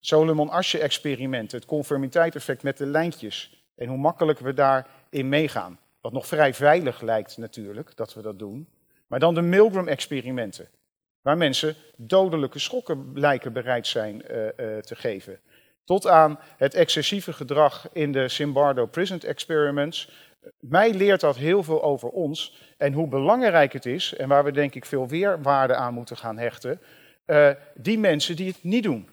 Solomon 0.00 0.50
Asche 0.50 0.78
experiment, 0.78 1.52
het 1.52 1.64
conformiteit-effect 1.64 2.62
met 2.62 2.76
de 2.76 2.86
lijntjes 2.86 3.64
en 3.76 3.88
hoe 3.88 3.98
makkelijk 3.98 4.38
we 4.38 4.54
daarin 4.54 5.28
meegaan. 5.28 5.78
Wat 6.00 6.12
nog 6.12 6.26
vrij 6.26 6.54
veilig 6.54 7.00
lijkt 7.00 7.36
natuurlijk 7.36 7.96
dat 7.96 8.14
we 8.14 8.22
dat 8.22 8.38
doen. 8.38 8.68
Maar 9.06 9.18
dan 9.18 9.34
de 9.34 9.42
Milgram-experimenten, 9.42 10.68
waar 11.24 11.36
mensen 11.36 11.76
dodelijke 11.96 12.58
schokken 12.58 13.10
lijken 13.14 13.52
bereid 13.52 13.86
zijn 13.86 14.22
uh, 14.30 14.44
uh, 14.44 14.78
te 14.78 14.96
geven. 14.96 15.40
Tot 15.84 16.06
aan 16.06 16.38
het 16.56 16.74
excessieve 16.74 17.32
gedrag 17.32 17.88
in 17.92 18.12
de 18.12 18.28
Simbardo 18.28 18.86
Prison 18.86 19.20
Experiments, 19.20 20.10
mij 20.58 20.94
leert 20.94 21.20
dat 21.20 21.36
heel 21.36 21.62
veel 21.62 21.82
over 21.82 22.08
ons 22.08 22.56
en 22.76 22.92
hoe 22.92 23.08
belangrijk 23.08 23.72
het 23.72 23.86
is, 23.86 24.14
en 24.14 24.28
waar 24.28 24.44
we 24.44 24.52
denk 24.52 24.74
ik 24.74 24.84
veel 24.84 25.08
weerwaarde 25.08 25.74
aan 25.74 25.94
moeten 25.94 26.16
gaan 26.16 26.38
hechten, 26.38 26.80
uh, 27.26 27.50
die 27.74 27.98
mensen 27.98 28.36
die 28.36 28.48
het 28.48 28.62
niet 28.62 28.82
doen. 28.82 29.08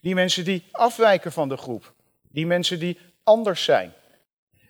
Die 0.00 0.14
mensen 0.14 0.44
die 0.44 0.64
afwijken 0.70 1.32
van 1.32 1.48
de 1.48 1.56
groep. 1.56 1.94
Die 2.30 2.46
mensen 2.46 2.78
die 2.78 2.98
anders 3.22 3.64
zijn. 3.64 3.92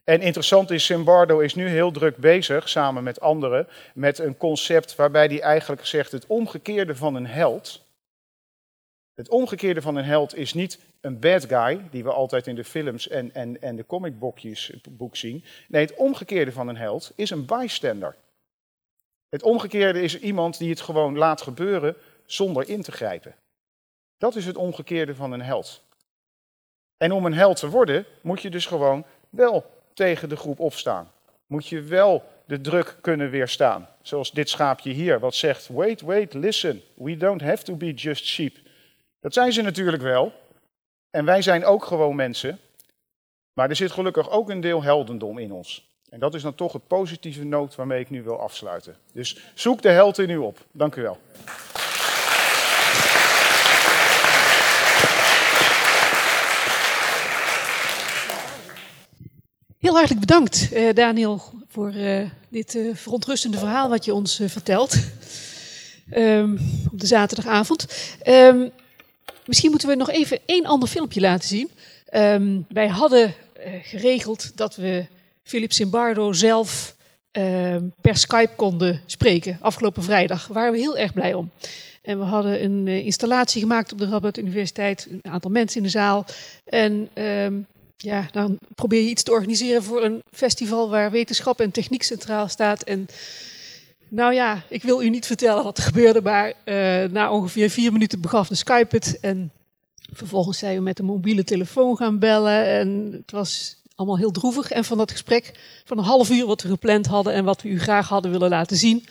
En 0.06 0.20
interessant 0.20 0.70
is, 0.70 0.84
Simbardo 0.84 1.38
is 1.38 1.54
nu 1.54 1.68
heel 1.68 1.90
druk 1.90 2.16
bezig, 2.16 2.68
samen 2.68 3.02
met 3.02 3.20
anderen, 3.20 3.68
met 3.94 4.18
een 4.18 4.36
concept 4.36 4.96
waarbij 4.96 5.26
hij 5.26 5.40
eigenlijk 5.40 5.86
zegt 5.86 6.12
het 6.12 6.26
omgekeerde 6.26 6.96
van 6.96 7.14
een 7.14 7.26
held 7.26 7.86
het 9.16 9.28
omgekeerde 9.28 9.82
van 9.82 9.96
een 9.96 10.04
held 10.04 10.36
is 10.36 10.54
niet 10.54 10.78
een 11.00 11.20
bad 11.20 11.44
guy, 11.44 11.88
die 11.90 12.04
we 12.04 12.12
altijd 12.12 12.46
in 12.46 12.54
de 12.54 12.64
films 12.64 13.08
en, 13.08 13.34
en, 13.34 13.62
en 13.62 13.76
de 13.76 13.86
comicboekjes 13.86 14.72
boek 14.90 15.16
zien. 15.16 15.44
Nee, 15.68 15.82
het 15.82 15.94
omgekeerde 15.94 16.52
van 16.52 16.68
een 16.68 16.76
held 16.76 17.12
is 17.14 17.30
een 17.30 17.46
bystander. 17.46 18.16
Het 19.28 19.42
omgekeerde 19.42 20.02
is 20.02 20.18
iemand 20.18 20.58
die 20.58 20.70
het 20.70 20.80
gewoon 20.80 21.18
laat 21.18 21.42
gebeuren 21.42 21.96
zonder 22.26 22.68
in 22.68 22.82
te 22.82 22.92
grijpen. 22.92 23.34
Dat 24.18 24.36
is 24.36 24.46
het 24.46 24.56
omgekeerde 24.56 25.14
van 25.14 25.32
een 25.32 25.42
held. 25.42 25.82
En 26.96 27.12
om 27.12 27.26
een 27.26 27.34
held 27.34 27.56
te 27.56 27.68
worden, 27.68 28.06
moet 28.20 28.42
je 28.42 28.50
dus 28.50 28.66
gewoon 28.66 29.04
wel 29.30 29.75
tegen 29.96 30.28
de 30.28 30.36
groep 30.36 30.60
opstaan. 30.60 31.10
Moet 31.46 31.66
je 31.66 31.80
wel 31.80 32.24
de 32.44 32.60
druk 32.60 32.96
kunnen 33.00 33.30
weerstaan. 33.30 33.88
Zoals 34.02 34.32
dit 34.32 34.48
schaapje 34.48 34.90
hier, 34.90 35.20
wat 35.20 35.34
zegt: 35.34 35.68
Wait, 35.68 36.00
wait, 36.00 36.34
listen. 36.34 36.82
We 36.94 37.16
don't 37.16 37.40
have 37.40 37.64
to 37.64 37.74
be 37.74 37.92
just 37.92 38.26
sheep. 38.26 38.56
Dat 39.20 39.34
zijn 39.34 39.52
ze 39.52 39.62
natuurlijk 39.62 40.02
wel. 40.02 40.32
En 41.10 41.24
wij 41.24 41.42
zijn 41.42 41.64
ook 41.64 41.84
gewoon 41.84 42.16
mensen. 42.16 42.58
Maar 43.52 43.68
er 43.68 43.76
zit 43.76 43.90
gelukkig 43.90 44.30
ook 44.30 44.50
een 44.50 44.60
deel 44.60 44.82
heldendom 44.82 45.38
in 45.38 45.52
ons. 45.52 45.94
En 46.08 46.18
dat 46.18 46.34
is 46.34 46.42
dan 46.42 46.54
toch 46.54 46.72
het 46.72 46.86
positieve 46.86 47.44
noot 47.44 47.74
waarmee 47.74 48.00
ik 48.00 48.10
nu 48.10 48.22
wil 48.22 48.40
afsluiten. 48.40 48.96
Dus 49.12 49.40
zoek 49.54 49.82
de 49.82 49.88
held 49.88 50.18
in 50.18 50.30
u 50.30 50.36
op. 50.36 50.58
Dank 50.72 50.94
u 50.96 51.02
wel. 51.02 51.18
Heel 59.86 59.94
hartelijk 59.94 60.20
bedankt, 60.20 60.72
eh, 60.72 60.94
Daniel, 60.94 61.42
voor 61.68 61.92
uh, 61.94 62.20
dit 62.48 62.74
uh, 62.74 62.94
verontrustende 62.94 63.58
verhaal 63.58 63.88
wat 63.88 64.04
je 64.04 64.14
ons 64.14 64.40
vertelt. 64.46 64.96
Um, 66.14 66.58
op 66.92 67.00
de 67.00 67.06
zaterdagavond. 67.06 67.86
Um, 68.24 68.70
misschien 69.44 69.70
moeten 69.70 69.88
we 69.88 69.94
nog 69.94 70.10
even 70.10 70.38
één 70.46 70.66
ander 70.66 70.88
filmpje 70.88 71.20
laten 71.20 71.48
zien. 71.48 71.70
Um, 72.14 72.66
wij 72.68 72.88
hadden 72.88 73.34
geregeld 73.82 74.56
dat 74.56 74.76
we 74.76 75.06
Philip 75.42 75.72
Zimbardo 75.72 76.32
zelf 76.32 76.96
per 78.00 78.16
Skype 78.16 78.54
konden 78.56 79.00
spreken. 79.06 79.58
Afgelopen 79.60 80.02
vrijdag 80.02 80.46
Daar 80.46 80.54
waren 80.54 80.72
we 80.72 80.78
heel 80.78 80.96
erg 80.96 81.12
blij 81.12 81.34
om. 81.34 81.50
En 82.02 82.18
we 82.18 82.24
hadden 82.24 82.64
een 82.64 82.88
installatie 82.88 83.60
gemaakt 83.60 83.92
op 83.92 83.98
de 83.98 84.08
Rabat 84.08 84.38
Universiteit. 84.38 85.08
Een 85.10 85.32
aantal 85.32 85.50
mensen 85.50 85.76
in 85.76 85.82
de 85.82 85.88
zaal. 85.88 86.24
En 86.64 87.08
ja, 87.96 88.28
dan 88.32 88.58
probeer 88.74 89.02
je 89.02 89.08
iets 89.08 89.22
te 89.22 89.30
organiseren 89.30 89.82
voor 89.82 90.04
een 90.04 90.22
festival 90.30 90.90
waar 90.90 91.10
wetenschap 91.10 91.60
en 91.60 91.70
techniek 91.70 92.02
centraal 92.02 92.48
staat. 92.48 92.82
En 92.82 93.06
nou 94.08 94.34
ja, 94.34 94.62
ik 94.68 94.82
wil 94.82 95.02
u 95.02 95.10
niet 95.10 95.26
vertellen 95.26 95.64
wat 95.64 95.78
er 95.78 95.84
gebeurde, 95.84 96.22
maar 96.22 96.52
uh, 96.64 97.04
na 97.10 97.30
ongeveer 97.30 97.70
vier 97.70 97.92
minuten 97.92 98.20
begaf 98.20 98.48
de 98.48 98.54
Skype 98.54 98.96
het. 98.96 99.18
En 99.20 99.50
vervolgens 100.12 100.58
zijn 100.58 100.76
we 100.76 100.82
met 100.82 100.98
een 100.98 101.04
mobiele 101.04 101.44
telefoon 101.44 101.96
gaan 101.96 102.18
bellen. 102.18 102.66
En 102.66 103.08
het 103.12 103.30
was 103.30 103.76
allemaal 103.94 104.18
heel 104.18 104.30
droevig. 104.30 104.70
En 104.70 104.84
van 104.84 104.98
dat 104.98 105.10
gesprek 105.10 105.52
van 105.84 105.98
een 105.98 106.04
half 106.04 106.30
uur 106.30 106.46
wat 106.46 106.62
we 106.62 106.68
gepland 106.68 107.06
hadden 107.06 107.32
en 107.32 107.44
wat 107.44 107.62
we 107.62 107.68
u 107.68 107.80
graag 107.80 108.08
hadden 108.08 108.30
willen 108.30 108.48
laten 108.48 108.76
zien, 108.76 109.06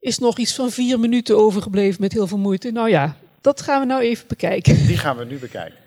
is 0.00 0.18
nog 0.18 0.38
iets 0.38 0.54
van 0.54 0.70
vier 0.70 1.00
minuten 1.00 1.36
overgebleven 1.36 2.00
met 2.00 2.12
heel 2.12 2.26
veel 2.26 2.38
moeite. 2.38 2.70
Nou 2.70 2.88
ja, 2.88 3.16
dat 3.40 3.60
gaan 3.60 3.80
we 3.80 3.86
nou 3.86 4.02
even 4.02 4.26
bekijken. 4.28 4.86
Die 4.86 4.98
gaan 4.98 5.16
we 5.16 5.24
nu 5.24 5.38
bekijken. 5.38 5.85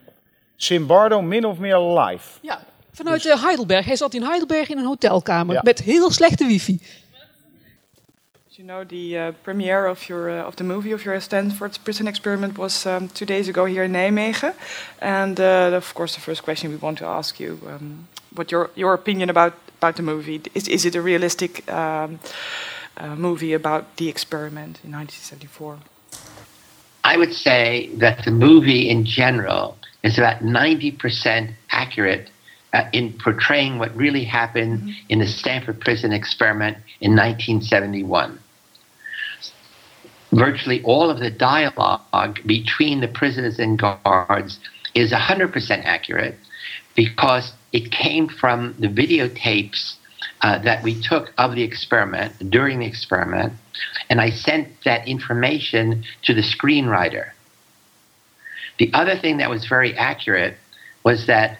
Simbardo 0.61 1.21
min 1.21 1.45
of 1.45 1.57
meer 1.57 1.79
live. 1.79 2.39
Ja, 2.41 2.63
vanuit 2.91 3.23
dus. 3.23 3.41
Heidelberg. 3.41 3.85
Hij 3.85 3.95
zat 3.95 4.13
in 4.13 4.23
Heidelberg 4.23 4.69
in 4.69 4.77
een 4.77 4.85
hotelkamer 4.85 5.55
ja. 5.55 5.61
met 5.63 5.79
heel 5.79 6.11
slechte 6.11 6.45
wifi. 6.45 6.79
You 8.47 8.67
know, 8.67 8.87
the 8.87 9.09
uh, 9.15 9.27
premiere 9.41 9.89
of 9.89 10.03
your 10.03 10.29
uh, 10.29 10.45
of 10.45 10.55
the 10.55 10.63
movie 10.63 10.93
of 10.93 11.03
your 11.03 11.21
Stanford 11.21 11.79
prison 11.83 12.07
experiment 12.07 12.57
was 12.57 12.85
um, 12.85 13.09
two 13.11 13.25
days 13.25 13.47
ago 13.47 13.65
here 13.65 13.83
in 13.83 13.91
Nijmegen, 13.91 14.53
and 14.99 15.39
uh, 15.39 15.73
of 15.75 15.93
course 15.93 16.13
the 16.13 16.21
first 16.21 16.41
question 16.41 16.71
we 16.71 16.77
want 16.79 16.97
to 16.97 17.05
ask 17.05 17.37
you, 17.37 17.57
um, 17.67 18.07
what 18.35 18.49
your 18.49 18.69
your 18.73 18.93
opinion 18.93 19.29
about 19.29 19.53
about 19.77 19.95
the 19.95 20.01
movie? 20.01 20.41
Is 20.51 20.67
is 20.67 20.83
it 20.83 20.95
a 20.95 21.01
realistic 21.01 21.63
um, 21.71 22.19
uh, 22.97 23.15
movie 23.15 23.55
about 23.55 23.83
the 23.95 24.07
experiment 24.07 24.79
in 24.83 24.91
1974? 24.91 25.77
I 27.03 27.17
would 27.17 27.33
say 27.33 27.89
that 27.99 28.25
the 28.25 28.31
movie 28.31 28.89
in 28.89 29.05
general 29.05 29.78
is 30.03 30.17
about 30.17 30.41
90% 30.41 31.53
accurate 31.71 32.29
uh, 32.73 32.83
in 32.93 33.17
portraying 33.23 33.79
what 33.79 33.95
really 33.95 34.23
happened 34.23 34.79
mm-hmm. 34.79 34.91
in 35.09 35.19
the 35.19 35.27
Stanford 35.27 35.79
prison 35.79 36.11
experiment 36.11 36.77
in 37.01 37.11
1971. 37.11 38.39
Virtually 40.31 40.81
all 40.83 41.09
of 41.09 41.19
the 41.19 41.31
dialogue 41.31 42.37
between 42.45 43.01
the 43.01 43.07
prisoners 43.07 43.57
and 43.57 43.79
guards 43.79 44.59
is 44.93 45.11
100% 45.11 45.83
accurate 45.83 46.35
because 46.95 47.51
it 47.73 47.91
came 47.91 48.27
from 48.27 48.75
the 48.79 48.87
videotapes 48.87 49.95
uh, 50.41 50.59
that 50.59 50.83
we 50.83 51.01
took 51.01 51.33
of 51.37 51.55
the 51.55 51.63
experiment 51.63 52.33
during 52.49 52.79
the 52.79 52.85
experiment, 52.85 53.53
and 54.09 54.21
I 54.21 54.29
sent 54.29 54.67
that 54.85 55.07
information 55.07 56.03
to 56.23 56.33
the 56.33 56.41
screenwriter. 56.41 57.31
The 58.79 58.91
other 58.93 59.17
thing 59.17 59.37
that 59.37 59.49
was 59.49 59.67
very 59.67 59.95
accurate 59.95 60.55
was 61.03 61.27
that 61.27 61.59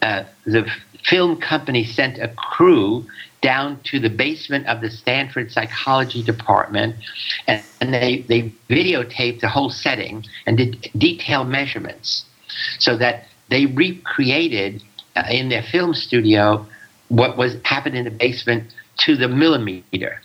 uh, 0.00 0.24
the 0.44 0.70
film 1.04 1.40
company 1.40 1.84
sent 1.84 2.18
a 2.18 2.28
crew 2.28 3.04
down 3.40 3.80
to 3.82 3.98
the 3.98 4.08
basement 4.08 4.66
of 4.68 4.80
the 4.80 4.88
Stanford 4.88 5.50
psychology 5.50 6.22
department 6.22 6.96
and, 7.48 7.62
and 7.80 7.92
they, 7.92 8.24
they 8.28 8.52
videotaped 8.70 9.40
the 9.40 9.48
whole 9.48 9.68
setting 9.68 10.24
and 10.46 10.56
did 10.56 10.88
detailed 10.96 11.48
measurements 11.48 12.24
so 12.78 12.96
that 12.96 13.26
they 13.50 13.66
recreated 13.66 14.82
uh, 15.16 15.24
in 15.28 15.48
their 15.48 15.62
film 15.62 15.92
studio 15.92 16.64
what 17.08 17.36
was 17.36 17.56
happened 17.64 17.96
in 17.96 18.04
the 18.04 18.10
basement 18.10 18.72
to 18.98 19.16
the 19.16 19.28
millimeter 19.28 20.20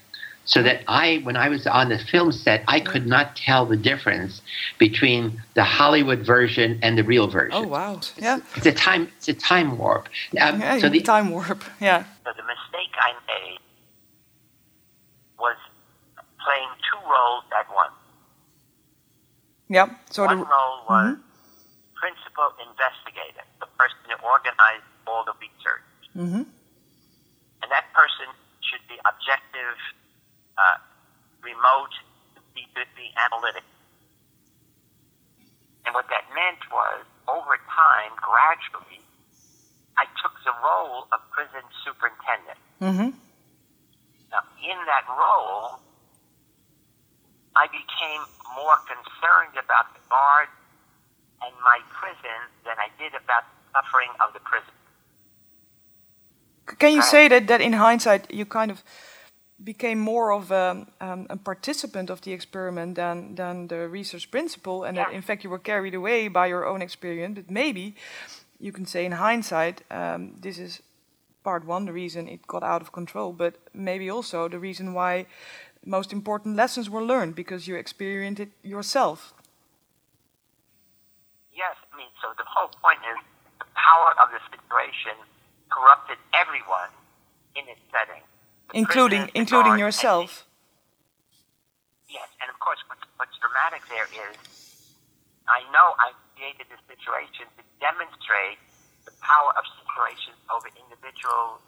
so 0.47 0.63
that 0.63 0.81
I, 0.87 1.17
when 1.23 1.35
I 1.35 1.49
was 1.49 1.67
on 1.67 1.89
the 1.89 1.99
film 1.99 2.31
set, 2.31 2.63
I 2.67 2.79
could 2.79 3.05
not 3.05 3.35
tell 3.35 3.65
the 3.65 3.75
difference 3.75 4.41
between 4.79 5.41
the 5.55 5.63
Hollywood 5.63 6.25
version 6.25 6.79
and 6.81 6.97
the 6.97 7.03
real 7.03 7.27
version. 7.27 7.51
Oh 7.53 7.67
wow! 7.67 7.99
Yeah, 8.17 8.39
it's 8.55 8.65
a 8.65 8.71
time, 8.71 9.11
it's 9.17 9.27
a 9.27 9.33
time 9.33 9.77
warp. 9.77 10.07
Um, 10.39 10.61
yeah, 10.61 10.79
so 10.79 10.89
the 10.89 11.01
time 11.01 11.29
warp. 11.29 11.63
Yeah. 11.79 12.05
So 12.23 12.31
the 12.35 12.43
mistake 12.43 12.95
I 12.97 13.11
made 13.27 13.59
was 15.37 15.57
playing 16.43 16.69
two 16.89 16.99
roles 17.05 17.43
at 17.51 17.67
once. 17.75 17.93
Yep. 19.69 19.89
So 20.11 20.25
one 20.25 20.39
the, 20.39 20.45
role 20.45 20.79
was 20.89 21.15
mm-hmm. 21.15 21.21
principal 21.99 22.55
investigator, 22.63 23.43
the 23.59 23.67
person 23.77 23.99
who 24.07 24.15
organized 24.23 24.87
all 25.05 25.25
the 25.27 25.35
research, 25.43 25.87
mm-hmm. 26.15 26.47
and 26.47 27.67
that 27.67 27.91
person 27.91 28.31
should 28.63 28.83
be 28.87 28.95
objective 29.03 29.75
uh, 30.57 30.77
remote 31.41 31.93
B50 32.57 33.13
analytics. 33.15 33.71
And 35.85 35.95
what 35.95 36.09
that 36.09 36.27
meant 36.35 36.59
was, 36.67 37.05
over 37.29 37.55
time, 37.71 38.11
gradually, 38.19 38.99
I 39.97 40.05
took 40.21 40.35
the 40.43 40.53
role 40.59 41.07
of 41.13 41.19
prison 41.31 41.63
superintendent. 41.85 42.59
Mm-hmm. 42.81 43.15
Now, 44.31 44.43
in 44.59 44.77
that 44.85 45.07
role, 45.07 45.79
I 47.55 47.65
became 47.71 48.21
more 48.53 48.77
concerned 48.85 49.55
about 49.57 49.93
the 49.95 50.03
guards 50.09 50.51
and 51.41 51.53
my 51.63 51.79
prison 51.89 52.39
than 52.65 52.75
I 52.77 52.89
did 52.99 53.13
about 53.13 53.45
the 53.47 53.79
suffering 53.79 54.11
of 54.21 54.33
the 54.33 54.41
prison. 54.41 54.73
Can 56.77 56.93
you 56.93 57.01
say 57.01 57.27
that, 57.29 57.47
that 57.47 57.61
in 57.61 57.73
hindsight 57.73 58.31
you 58.33 58.45
kind 58.45 58.71
of 58.71 58.83
became 59.63 59.99
more 59.99 60.31
of 60.31 60.51
a, 60.51 60.85
um, 61.01 61.25
a, 61.29 61.37
participant 61.37 62.09
of 62.09 62.21
the 62.21 62.31
experiment 62.31 62.95
than, 62.95 63.35
than 63.35 63.67
the 63.67 63.87
research 63.87 64.29
principle, 64.29 64.83
and 64.83 64.95
yeah. 64.95 65.05
that 65.05 65.13
in 65.13 65.21
fact 65.21 65.43
you 65.43 65.49
were 65.49 65.59
carried 65.59 65.95
away 65.95 66.27
by 66.27 66.45
your 66.47 66.65
own 66.65 66.81
experience. 66.81 67.35
But 67.35 67.49
maybe 67.49 67.95
you 68.59 68.71
can 68.71 68.85
say 68.85 69.05
in 69.05 69.13
hindsight, 69.13 69.81
um, 69.89 70.35
this 70.39 70.59
is 70.59 70.81
part 71.43 71.65
one, 71.65 71.85
the 71.85 71.93
reason 71.93 72.27
it 72.27 72.45
got 72.45 72.61
out 72.61 72.81
of 72.81 72.91
control, 72.91 73.33
but 73.33 73.55
maybe 73.73 74.09
also 74.09 74.47
the 74.47 74.59
reason 74.59 74.93
why 74.93 75.25
most 75.85 76.13
important 76.13 76.55
lessons 76.55 76.89
were 76.89 77.03
learned 77.03 77.33
because 77.33 77.67
you 77.67 77.75
experienced 77.75 78.41
it 78.41 78.51
yourself. 78.61 79.33
Yes, 81.51 81.75
I 81.91 81.97
mean, 81.97 82.09
so 82.21 82.27
the 82.37 82.43
whole 82.45 82.69
point 82.83 82.99
is 83.09 83.17
the 83.57 83.65
power 83.73 84.13
of 84.21 84.29
the 84.29 84.41
situation 84.53 85.17
corrupted 85.69 86.17
everyone 86.33 86.89
in 87.55 87.63
its 87.67 87.81
setting 87.91 88.21
including 88.74 89.30
including 89.34 89.80
yourself. 89.80 90.45
Yes, 92.09 92.28
and 92.41 92.49
of 92.49 92.59
course, 92.59 92.80
what's, 92.88 93.03
what's 93.20 93.36
dramatic 93.39 93.84
there 93.91 94.07
is, 94.07 94.36
I 95.47 95.63
know 95.72 95.95
I 95.99 96.15
created 96.36 96.68
this 96.72 96.80
situation 96.88 97.47
to 97.59 97.63
demonstrate 97.80 98.59
the 99.03 99.11
power 99.24 99.51
of 99.55 99.63
situations 99.80 100.39
over 100.51 100.68
individual 100.76 101.59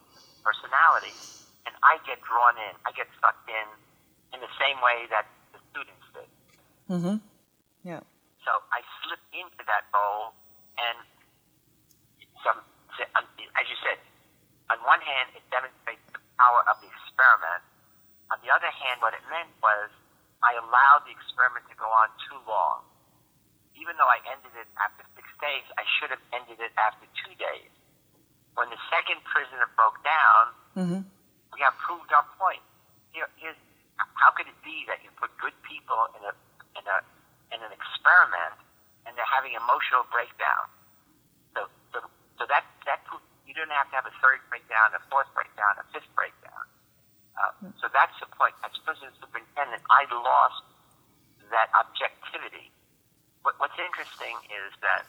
personalities, 0.43 1.47
and 1.67 1.75
I 1.83 1.99
get 2.07 2.23
drawn 2.23 2.55
in, 2.55 2.73
I 2.87 2.91
get 2.95 3.07
sucked 3.19 3.47
in, 3.47 3.67
in 4.35 4.39
the 4.39 4.51
same 4.59 4.79
way 4.79 5.07
that 5.11 5.27
the 5.51 5.59
students 5.71 6.07
did. 6.15 6.29
Mm-hmm. 6.87 7.17
Yeah. 7.83 8.03
So 8.43 8.51
I 8.71 8.79
slip 9.03 9.23
into 9.35 9.63
that 9.67 9.87
role, 9.91 10.35
and 10.79 10.97
some, 12.43 12.63
as 12.99 13.65
you 13.67 13.77
said, 13.83 13.99
on 14.71 14.79
one 14.87 15.01
hand, 15.03 15.35
it 15.35 15.43
demonstrates 15.51 16.03
power 16.39 16.63
of 16.71 16.79
the 16.79 16.87
experiment. 16.87 17.61
On 18.31 18.39
the 18.39 18.49
other 18.49 18.71
hand, 18.71 19.03
what 19.03 19.11
it 19.11 19.21
meant 19.27 19.51
was 19.59 19.91
I 20.39 20.55
allowed 20.55 21.03
the 21.03 21.11
experiment 21.11 21.67
to 21.67 21.75
go 21.75 21.85
on 21.91 22.07
too 22.31 22.39
long. 22.47 22.87
Even 23.75 23.95
though 23.99 24.07
I 24.07 24.19
ended 24.27 24.51
it 24.55 24.67
after 24.79 25.03
six 25.19 25.27
days, 25.43 25.67
I 25.75 25.83
should 25.99 26.11
have 26.15 26.23
ended 26.31 26.59
it 26.63 26.71
after 26.79 27.03
two 27.23 27.35
days. 27.35 27.71
when 28.55 28.67
the 28.71 28.79
second 28.91 29.19
prisoner 29.27 29.67
broke 29.75 29.99
down, 30.03 30.43
Mm-hmm. 30.79 31.01
we 31.55 31.59
have 31.63 31.75
proved 31.79 32.07
our 32.15 32.23
point. 32.39 32.61
Here, 33.11 33.27
here's, 33.39 33.55
how 33.97 34.31
could 34.35 34.47
it 34.47 34.55
be 34.63 34.83
that 34.87 34.99
you 35.03 35.09
put 35.19 35.31
good 35.43 35.55
people 35.67 36.07
in 36.15 36.23
a 36.23 36.33
in 36.79 36.83
a 36.87 36.97
in 37.51 37.59
an 37.63 37.71
experiment 37.73 38.55
and 39.03 39.15
they're 39.17 39.27
having 39.27 39.55
emotional 39.57 40.03
breakdown? 40.13 40.67
So, 41.57 41.67
so, 41.91 41.99
so 42.39 42.43
that 42.47 42.63
that 43.67 43.75
pro- 43.75 43.91
you 43.91 43.91
don't 43.91 43.91
have 43.91 43.91
to 43.91 43.95
have 43.95 44.07
a 44.07 44.15
third 44.21 44.39
breakdown, 44.49 44.95
a 44.95 45.01
fourth 45.09 45.27
breakdown, 45.35 45.75
a 45.79 45.85
fifth 45.91 46.09
breakdown. 46.15 46.65
Uh, 47.35 47.51
so 47.79 47.87
that's 47.91 48.15
the 48.19 48.27
point. 48.35 48.55
As 48.63 48.71
prison 48.83 49.11
superintendent, 49.19 49.83
I 49.91 50.07
lost 50.11 50.63
that 51.51 51.71
objectivity. 51.75 52.71
What, 53.41 53.55
what's 53.59 53.79
interesting 53.79 54.35
is 54.51 54.71
that 54.81 55.03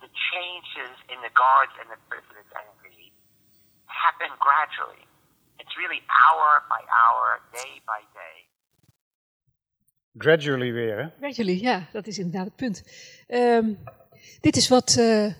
the 0.00 0.08
changes 0.32 0.94
in 1.08 1.20
the 1.20 1.32
guards 1.34 1.74
and 1.80 1.90
the 1.90 2.00
prisoners 2.08 2.48
and 2.54 2.68
me 2.84 3.12
happen 3.86 4.30
gradually. 4.38 5.04
It's 5.58 5.74
really 5.76 6.00
hour 6.08 6.62
by 6.68 6.80
hour, 6.86 7.40
day 7.52 7.82
by 7.86 8.00
day. 8.14 8.38
Gradually 10.16 10.72
weer, 10.72 10.98
hè? 10.98 11.08
Gradually, 11.18 11.60
ja, 11.60 11.86
dat 11.92 12.06
is 12.06 12.18
inderdaad 12.18 12.44
het 12.44 12.56
punt. 12.56 12.82
Ehm, 13.26 13.74
dit 14.40 14.56
is 14.56 14.68
wat 14.68 14.96
eh 14.98 15.32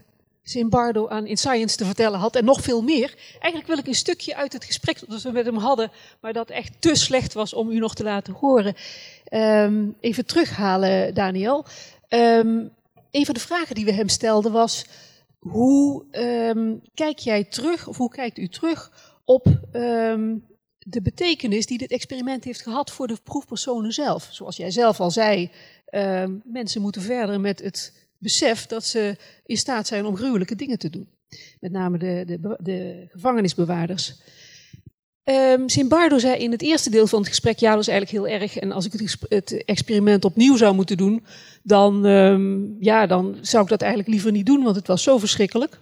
Zimbardo 0.48 1.08
aan 1.08 1.26
In 1.26 1.36
Science 1.36 1.76
te 1.76 1.84
vertellen 1.84 2.18
had 2.18 2.36
en 2.36 2.44
nog 2.44 2.60
veel 2.60 2.82
meer. 2.82 3.14
Eigenlijk 3.32 3.66
wil 3.66 3.78
ik 3.78 3.86
een 3.86 3.94
stukje 3.94 4.36
uit 4.36 4.52
het 4.52 4.64
gesprek 4.64 5.08
dat 5.08 5.22
we 5.22 5.30
met 5.30 5.46
hem 5.46 5.56
hadden, 5.56 5.90
maar 6.20 6.32
dat 6.32 6.50
echt 6.50 6.80
te 6.80 6.94
slecht 6.94 7.32
was 7.32 7.54
om 7.54 7.70
u 7.70 7.78
nog 7.78 7.94
te 7.94 8.02
laten 8.02 8.34
horen, 8.34 8.74
ehm, 9.24 9.88
even 10.00 10.26
terughalen, 10.26 11.14
Daniel. 11.14 11.64
Ehm, 12.08 12.66
een 13.10 13.24
van 13.24 13.34
de 13.34 13.40
vragen 13.40 13.74
die 13.74 13.84
we 13.84 13.92
hem 13.92 14.08
stelden 14.08 14.52
was, 14.52 14.86
hoe 15.38 16.04
ehm, 16.10 16.74
kijk 16.94 17.18
jij 17.18 17.44
terug, 17.44 17.86
of 17.86 17.96
hoe 17.96 18.10
kijkt 18.10 18.38
u 18.38 18.48
terug 18.48 18.92
op 19.24 19.44
de 20.78 21.02
betekenis 21.02 21.66
die 21.66 21.78
dit 21.78 21.90
experiment 21.90 22.44
heeft 22.44 22.62
gehad 22.62 22.90
voor 22.90 23.06
de 23.06 23.16
proefpersonen 23.24 23.92
zelf? 23.92 24.28
Zoals 24.30 24.56
jij 24.56 24.70
zelf 24.70 25.00
al 25.00 25.10
zei, 25.10 25.50
mensen 26.44 26.82
moeten 26.82 27.02
verder 27.02 27.40
met 27.40 27.58
het 27.58 28.07
besef 28.18 28.66
dat 28.66 28.84
ze 28.84 29.16
in 29.44 29.56
staat 29.56 29.86
zijn 29.86 30.06
om 30.06 30.16
gruwelijke 30.16 30.54
dingen 30.54 30.78
te 30.78 30.90
doen. 30.90 31.08
Met 31.60 31.72
name 31.72 31.98
de, 31.98 32.22
de, 32.26 32.56
de 32.58 33.06
gevangenisbewaarders. 33.08 34.14
Ehm 35.24 35.68
Zimbardo 35.68 36.18
zei 36.18 36.42
in 36.42 36.50
het 36.50 36.62
eerste 36.62 36.90
deel 36.90 37.06
van 37.06 37.18
het 37.18 37.28
gesprek, 37.28 37.58
ja, 37.58 37.70
dat 37.70 37.80
is 37.80 37.88
eigenlijk 37.88 38.24
heel 38.24 38.40
erg. 38.40 38.56
En 38.56 38.72
als 38.72 38.86
ik 38.86 38.92
het, 38.92 39.16
het 39.28 39.64
experiment 39.64 40.24
opnieuw 40.24 40.56
zou 40.56 40.74
moeten 40.74 40.96
doen, 40.96 41.24
dan, 41.62 42.06
ehm, 42.06 42.82
ja, 42.82 43.06
dan 43.06 43.38
zou 43.40 43.62
ik 43.62 43.68
dat 43.68 43.80
eigenlijk 43.80 44.10
liever 44.10 44.32
niet 44.32 44.46
doen, 44.46 44.62
want 44.62 44.76
het 44.76 44.86
was 44.86 45.02
zo 45.02 45.18
verschrikkelijk. 45.18 45.78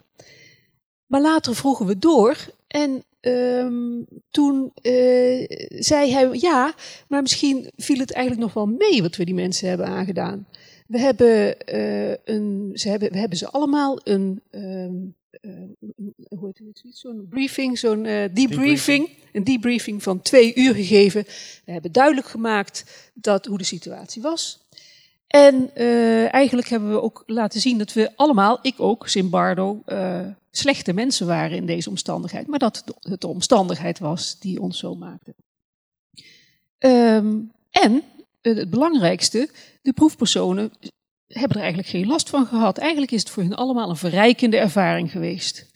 Maar 1.06 1.20
later 1.20 1.54
vroegen 1.54 1.86
we 1.86 1.98
door 1.98 2.36
en 2.66 3.04
ehm, 3.20 4.02
toen 4.30 4.72
eh, 4.82 5.44
zei 5.68 6.12
hij, 6.12 6.28
ja, 6.32 6.74
maar 7.08 7.22
misschien 7.22 7.70
viel 7.76 7.98
het 7.98 8.12
eigenlijk 8.12 8.44
nog 8.46 8.54
wel 8.54 8.66
mee 8.66 9.02
wat 9.02 9.16
we 9.16 9.24
die 9.24 9.34
mensen 9.34 9.68
hebben 9.68 9.86
aangedaan. 9.86 10.46
We 10.86 10.98
hebben, 10.98 11.60
eh, 11.60 12.10
een, 12.24 12.70
ze 12.74 12.88
hebben, 12.88 13.12
we 13.12 13.18
hebben 13.18 13.38
ze 13.38 13.50
allemaal 13.50 14.00
een, 14.04 14.42
ehm, 14.50 14.94
eh, 15.30 15.50
hoe 16.38 16.46
heet 16.46 16.58
het, 16.58 16.96
zo'n 16.96 17.26
briefing, 17.28 17.78
zo'n 17.78 18.04
eh, 18.04 18.24
debriefing, 18.32 19.08
een 19.32 19.44
debriefing 19.44 20.02
van 20.02 20.22
twee 20.22 20.54
uur 20.54 20.74
gegeven. 20.74 21.24
We 21.64 21.72
hebben 21.72 21.92
duidelijk 21.92 22.26
gemaakt 22.26 23.10
dat, 23.14 23.46
hoe 23.46 23.58
de 23.58 23.64
situatie 23.64 24.22
was. 24.22 24.64
En 25.26 25.74
eigenlijk 26.30 26.68
hebben 26.68 26.90
we 26.90 27.02
ook 27.02 27.22
laten 27.26 27.60
zien 27.60 27.78
dat 27.78 27.92
we 27.92 28.16
allemaal, 28.16 28.58
ik 28.62 28.74
ook, 28.80 29.08
Zimbardo, 29.08 29.82
slechte 30.50 30.92
mensen 30.92 31.26
waren 31.26 31.56
in 31.56 31.66
deze 31.66 31.88
omstandigheid. 31.88 32.46
Maar 32.46 32.58
dat 32.58 32.84
het 33.00 33.20
de 33.20 33.26
omstandigheid 33.26 33.98
was 33.98 34.38
die 34.38 34.60
ons 34.60 34.78
zo 34.78 34.94
maakte. 34.94 35.34
Ehm, 36.78 37.38
en 37.70 38.02
het 38.54 38.70
belangrijkste, 38.70 39.50
de 39.82 39.92
proefpersonen 39.92 40.72
hebben 41.26 41.56
er 41.56 41.62
eigenlijk 41.62 41.88
geen 41.88 42.06
last 42.06 42.30
van 42.30 42.46
gehad. 42.46 42.78
Eigenlijk 42.78 43.12
is 43.12 43.20
het 43.20 43.30
voor 43.30 43.42
hen 43.42 43.56
allemaal 43.56 43.90
een 43.90 43.96
verrijkende 43.96 44.56
ervaring 44.56 45.10
geweest. 45.10 45.66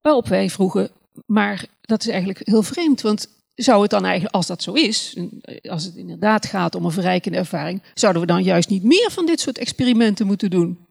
Waarop 0.00 0.28
wij 0.28 0.50
vroegen, 0.50 0.90
maar 1.26 1.66
dat 1.80 2.00
is 2.00 2.08
eigenlijk 2.08 2.40
heel 2.46 2.62
vreemd, 2.62 3.00
want 3.00 3.28
zou 3.54 3.82
het 3.82 3.90
dan 3.90 4.04
eigenlijk, 4.04 4.34
als 4.34 4.46
dat 4.46 4.62
zo 4.62 4.72
is, 4.72 5.16
als 5.62 5.84
het 5.84 5.94
inderdaad 5.94 6.46
gaat 6.46 6.74
om 6.74 6.84
een 6.84 6.90
verrijkende 6.90 7.38
ervaring, 7.38 7.82
zouden 7.94 8.22
we 8.22 8.28
dan 8.28 8.42
juist 8.42 8.68
niet 8.68 8.82
meer 8.82 9.10
van 9.10 9.26
dit 9.26 9.40
soort 9.40 9.58
experimenten 9.58 10.26
moeten 10.26 10.50
doen? 10.50 10.86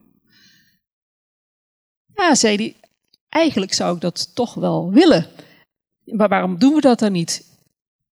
Ja, 2.15 2.35
zei 2.35 2.55
hij, 2.55 2.75
eigenlijk 3.29 3.73
zou 3.73 3.95
ik 3.95 4.01
dat 4.01 4.35
toch 4.35 4.53
wel 4.53 4.91
willen. 4.91 5.27
Maar 6.03 6.29
waarom 6.29 6.59
doen 6.59 6.73
we 6.73 6.81
dat 6.81 6.99
dan 6.99 7.11
niet? 7.11 7.51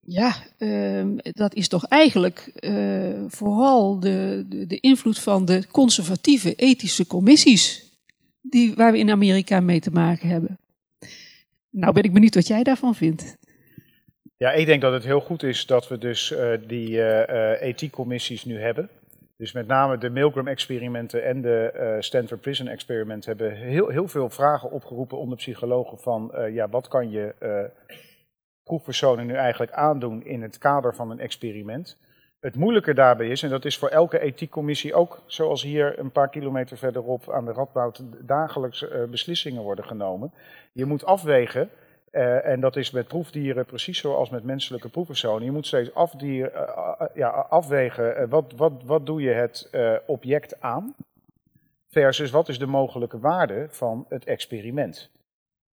Ja, 0.04 0.36
ehm, 0.58 1.18
dat 1.22 1.54
is 1.54 1.68
toch 1.68 1.86
eigenlijk 1.86 2.40
eh, 2.40 3.24
vooral 3.28 4.00
de, 4.00 4.46
de, 4.50 4.68
de 4.68 4.80
invloed 4.80 5.20
van 5.20 5.46
de 5.46 5.68
conservatieve 5.72 6.56
ethische 6.56 7.08
commissies 7.08 7.92
die, 8.42 8.74
waar 8.76 8.92
we 8.92 8.98
in 8.98 9.12
Amerika 9.12 9.60
mee 9.60 9.80
te 9.80 9.92
maken 9.92 10.28
hebben. 10.28 10.60
Nou 11.70 11.94
ben 11.94 12.04
ik 12.04 12.14
benieuwd 12.14 12.36
wat 12.36 12.48
jij 12.48 12.64
daarvan 12.64 12.96
vindt. 12.96 13.38
Ja, 14.42 14.52
ik 14.52 14.66
denk 14.66 14.82
dat 14.82 14.94
het 14.94 15.04
heel 15.04 15.20
goed 15.20 15.44
is 15.44 15.66
dat 15.66 15.88
we 15.88 15.98
dus 15.98 16.32
eh, 16.32 16.52
die 16.68 17.02
eh, 17.02 17.54
eh, 17.54 17.62
ethiekcommissies 17.62 18.46
nu 18.46 18.60
hebben. 18.60 18.90
Dus 19.38 19.52
met 19.52 19.68
name 19.68 19.98
de 19.98 20.10
Milgram-experimenten 20.10 21.24
en 21.26 21.42
de 21.42 21.98
Stanford 22.00 22.42
Prison 22.42 22.68
Experiment 22.68 23.26
hebben 23.26 23.56
heel, 23.56 23.88
heel 23.88 24.08
veel 24.08 24.30
vragen 24.30 24.72
opgeroepen 24.72 25.18
onder 25.18 25.38
psychologen 25.38 25.98
van 25.98 26.32
ja, 26.54 26.70
wat 26.70 26.88
kan 26.88 27.12
je 27.12 27.34
proefpersonen 28.72 29.26
nu 29.26 29.34
eigenlijk 29.34 29.72
aandoen 29.72 30.26
in 30.26 30.42
het 30.42 30.58
kader 30.58 30.96
van 30.96 31.12
een 31.12 31.20
experiment. 31.20 31.98
Het 32.40 32.56
moeilijke 32.56 32.94
daarbij 32.94 33.28
is, 33.28 33.44
en 33.44 33.50
dat 33.50 33.66
is 33.66 33.78
voor 33.78 33.88
elke 33.88 34.20
ethiekcommissie 34.20 34.94
ook, 34.94 35.22
zoals 35.26 35.64
hier 35.64 36.00
een 36.00 36.12
paar 36.12 36.30
kilometer 36.30 36.78
verderop 36.78 37.32
aan 37.32 37.46
de 37.46 37.52
Radboud 37.52 38.04
dagelijks 38.20 38.88
eh, 38.88 39.04
beslissingen 39.04 39.62
worden 39.62 39.86
genomen. 39.86 40.34
Je 40.72 40.86
moet 40.86 41.06
afwegen, 41.06 41.70
eh, 42.12 42.46
en 42.46 42.60
dat 42.60 42.76
is 42.76 42.92
met 42.92 43.08
proefdieren 43.08 43.66
precies 43.66 44.00
zoals 44.00 44.30
met 44.30 44.44
menselijke 44.44 44.90
proefpersonen. 44.90 45.44
Je 45.44 45.52
moet 45.52 45.68
steeds 45.68 45.92
eh, 45.94 46.50
ja, 47.14 47.30
afwegen, 47.30 48.30
wat, 48.30 48.54
wat, 48.56 48.74
wat 48.86 49.06
doe 49.06 49.22
je 49.22 49.32
het 49.32 49.70
object 50.06 50.62
aan, 50.62 50.96
versus 51.88 52.32
wat 52.32 52.50
is 52.50 52.60
de 52.60 52.66
mogelijke 52.66 53.20
waarde 53.20 53.68
van 53.70 54.06
het 54.10 54.26
experiment. 54.26 55.10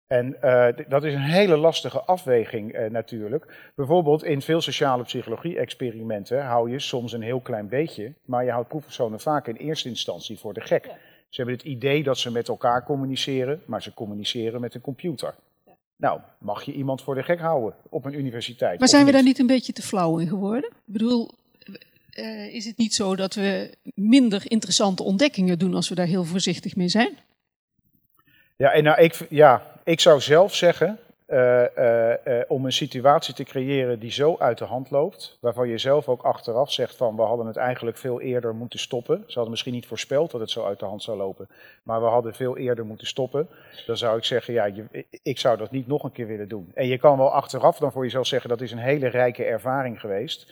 En 0.06 0.42
eh, 0.42 0.86
dat 0.88 1.04
is 1.04 1.14
een 1.14 1.20
hele 1.20 1.56
lastige 1.56 2.00
afweging 2.00 2.72
eh, 2.72 2.90
natuurlijk. 2.90 3.70
Bijvoorbeeld 3.74 4.24
in 4.24 4.42
veel 4.42 4.60
sociale 4.60 5.02
psychologie-experimenten 5.02 6.44
hou 6.44 6.70
je 6.70 6.78
soms 6.78 7.12
een 7.12 7.22
heel 7.22 7.40
klein 7.40 7.68
beetje, 7.68 8.12
maar 8.24 8.44
je 8.44 8.50
houdt 8.50 8.68
proefpersonen 8.68 9.20
vaak 9.20 9.48
in 9.48 9.54
eerste 9.54 9.88
instantie 9.88 10.38
voor 10.38 10.54
de 10.54 10.60
gek. 10.60 10.84
Ze 11.28 11.42
hebben 11.42 11.54
het 11.54 11.64
idee 11.64 12.02
dat 12.02 12.18
ze 12.18 12.30
met 12.30 12.48
elkaar 12.48 12.84
communiceren, 12.84 13.62
maar 13.64 13.82
ze 13.82 13.94
communiceren 13.94 14.60
met 14.60 14.74
een 14.74 14.80
computer. 14.80 15.34
Nou, 15.96 16.20
mag 16.38 16.62
je 16.62 16.72
iemand 16.72 17.02
voor 17.02 17.14
de 17.14 17.22
gek 17.22 17.40
houden 17.40 17.74
op 17.88 18.04
een 18.04 18.18
universiteit? 18.18 18.78
Maar 18.78 18.88
zijn 18.88 19.00
we 19.00 19.06
niet? 19.06 19.16
daar 19.16 19.26
niet 19.26 19.38
een 19.38 19.46
beetje 19.46 19.72
te 19.72 19.82
flauw 19.82 20.18
in 20.18 20.28
geworden? 20.28 20.70
Ik 20.70 20.92
bedoel, 20.92 21.30
eh, 22.10 22.54
is 22.54 22.64
het 22.64 22.76
niet 22.76 22.94
zo 22.94 23.16
dat 23.16 23.34
we 23.34 23.74
minder 23.94 24.42
interessante 24.50 25.02
ontdekkingen 25.02 25.58
doen 25.58 25.74
als 25.74 25.88
we 25.88 25.94
daar 25.94 26.06
heel 26.06 26.24
voorzichtig 26.24 26.76
mee 26.76 26.88
zijn? 26.88 27.18
Ja, 28.56 28.72
en 28.72 28.84
nou, 28.84 29.02
ik, 29.02 29.26
ja, 29.30 29.75
ik 29.86 30.00
zou 30.00 30.20
zelf 30.20 30.54
zeggen, 30.54 30.98
eh, 31.26 31.76
eh, 31.76 32.40
eh, 32.40 32.44
om 32.48 32.64
een 32.64 32.72
situatie 32.72 33.34
te 33.34 33.44
creëren 33.44 33.98
die 33.98 34.10
zo 34.10 34.36
uit 34.38 34.58
de 34.58 34.64
hand 34.64 34.90
loopt, 34.90 35.38
waarvan 35.40 35.68
je 35.68 35.78
zelf 35.78 36.08
ook 36.08 36.22
achteraf 36.22 36.72
zegt 36.72 36.96
van 36.96 37.16
we 37.16 37.22
hadden 37.22 37.46
het 37.46 37.56
eigenlijk 37.56 37.96
veel 37.96 38.20
eerder 38.20 38.54
moeten 38.54 38.78
stoppen. 38.78 39.22
Ze 39.26 39.32
hadden 39.32 39.50
misschien 39.50 39.72
niet 39.72 39.86
voorspeld 39.86 40.30
dat 40.30 40.40
het 40.40 40.50
zo 40.50 40.64
uit 40.64 40.78
de 40.78 40.84
hand 40.84 41.02
zou 41.02 41.16
lopen, 41.16 41.48
maar 41.82 42.00
we 42.00 42.06
hadden 42.06 42.34
veel 42.34 42.56
eerder 42.56 42.86
moeten 42.86 43.06
stoppen. 43.06 43.48
Dan 43.86 43.96
zou 43.96 44.16
ik 44.16 44.24
zeggen, 44.24 44.54
ja, 44.54 44.70
ik 45.22 45.38
zou 45.38 45.56
dat 45.56 45.70
niet 45.70 45.86
nog 45.86 46.02
een 46.02 46.12
keer 46.12 46.26
willen 46.26 46.48
doen. 46.48 46.70
En 46.74 46.86
je 46.86 46.98
kan 46.98 47.18
wel 47.18 47.32
achteraf 47.32 47.78
dan 47.78 47.92
voor 47.92 48.02
jezelf 48.02 48.26
zeggen 48.26 48.50
dat 48.50 48.60
is 48.60 48.72
een 48.72 48.78
hele 48.78 49.08
rijke 49.08 49.44
ervaring 49.44 50.00
geweest. 50.00 50.46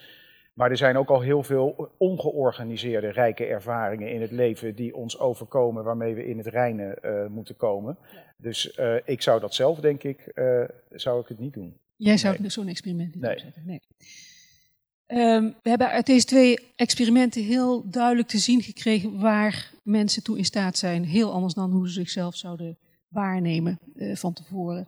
Maar 0.55 0.69
er 0.71 0.77
zijn 0.77 0.97
ook 0.97 1.09
al 1.09 1.21
heel 1.21 1.43
veel 1.43 1.91
ongeorganiseerde 1.97 3.09
rijke 3.11 3.45
ervaringen 3.45 4.11
in 4.11 4.21
het 4.21 4.31
leven 4.31 4.75
die 4.75 4.95
ons 4.95 5.19
overkomen, 5.19 5.83
waarmee 5.83 6.15
we 6.15 6.25
in 6.25 6.37
het 6.37 6.47
reine 6.47 6.93
eh, 6.93 7.27
moeten 7.27 7.55
komen. 7.55 7.97
Dus 8.37 8.73
eh, 8.73 8.95
ik 9.05 9.21
zou 9.21 9.39
dat 9.39 9.53
zelf, 9.53 9.79
denk 9.79 10.03
ik, 10.03 10.19
eh, 10.19 10.63
zou 10.89 11.21
ik 11.21 11.27
het 11.27 11.39
niet 11.39 11.53
doen. 11.53 11.77
Jij 11.95 12.17
zou 12.17 12.49
zo'n 12.49 12.67
experiment 12.67 13.13
niet 13.13 13.23
Nee. 13.23 13.33
opzetten. 13.33 13.65
Nee. 13.65 13.81
Ehm, 15.05 15.43
we 15.63 15.69
hebben 15.69 15.89
uit 15.89 16.05
deze 16.05 16.25
twee 16.25 16.59
experimenten 16.75 17.43
heel 17.43 17.89
duidelijk 17.89 18.27
te 18.27 18.37
zien 18.37 18.61
gekregen 18.61 19.19
waar 19.19 19.71
mensen 19.83 20.23
toe 20.23 20.37
in 20.37 20.45
staat 20.45 20.77
zijn. 20.77 21.03
Heel 21.03 21.31
anders 21.31 21.53
dan 21.53 21.71
hoe 21.71 21.87
ze 21.87 21.93
zichzelf 21.93 22.35
zouden 22.35 22.77
waarnemen 23.07 23.79
eh, 23.95 24.15
van 24.15 24.33
tevoren. 24.33 24.87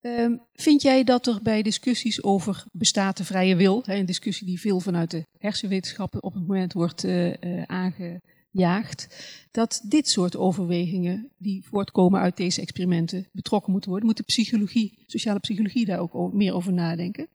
Ehm, 0.00 0.36
vind 0.52 0.82
jij 0.82 1.04
dat 1.04 1.26
er 1.26 1.38
bij 1.42 1.62
discussies 1.62 2.22
over 2.22 2.64
bestaat 2.72 3.16
de 3.16 3.24
vrije 3.24 3.56
wil, 3.56 3.82
een 3.86 4.06
discussie 4.06 4.46
die 4.46 4.60
veel 4.60 4.80
vanuit 4.80 5.10
de 5.10 5.26
hersenwetenschappen 5.38 6.22
op 6.22 6.34
het 6.34 6.46
moment 6.46 6.72
wordt 6.72 7.04
eh, 7.04 7.42
eh, 7.42 7.62
aange, 7.66 8.20
jaagt, 8.50 9.08
dat 9.50 9.80
dit 9.88 10.08
soort 10.08 10.36
overwegingen 10.36 11.30
die 11.36 11.66
voortkomen 11.68 12.20
uit 12.20 12.36
deze 12.36 12.60
experimenten 12.60 13.28
betrokken 13.32 13.72
moeten 13.72 13.90
worden. 13.90 14.08
Moet 14.08 14.16
de 14.16 14.22
psychologie, 14.22 15.02
sociale 15.06 15.38
psychologie 15.38 15.86
daar 15.86 16.00
ook 16.00 16.32
meer 16.32 16.54
over 16.54 16.72
nadenken? 16.72 17.28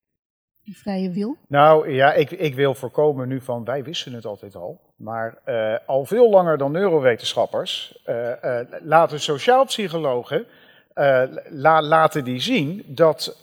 Die 0.64 0.78
vrije 0.78 1.12
wil? 1.12 1.38
Nou 1.48 1.92
ja, 1.92 2.14
ik, 2.14 2.32
ik 2.32 2.56
wil 2.56 2.74
voorkomen 2.74 3.28
nu 3.28 3.42
van 3.42 3.64
wij 3.64 3.84
wisten 3.84 4.14
het 4.14 4.26
altijd 4.26 4.56
al. 4.56 4.82
Maar 4.96 5.42
uh, 5.46 5.78
al 5.88 6.06
veel 6.06 6.30
langer 6.30 6.58
dan 6.58 6.72
neurowetenschappers 6.72 8.04
laten 8.82 9.20
sociaalpsychologen 9.20 10.46
la, 11.50 11.82
laten 11.82 12.24
die 12.24 12.40
zien 12.40 12.84
dat, 12.86 13.38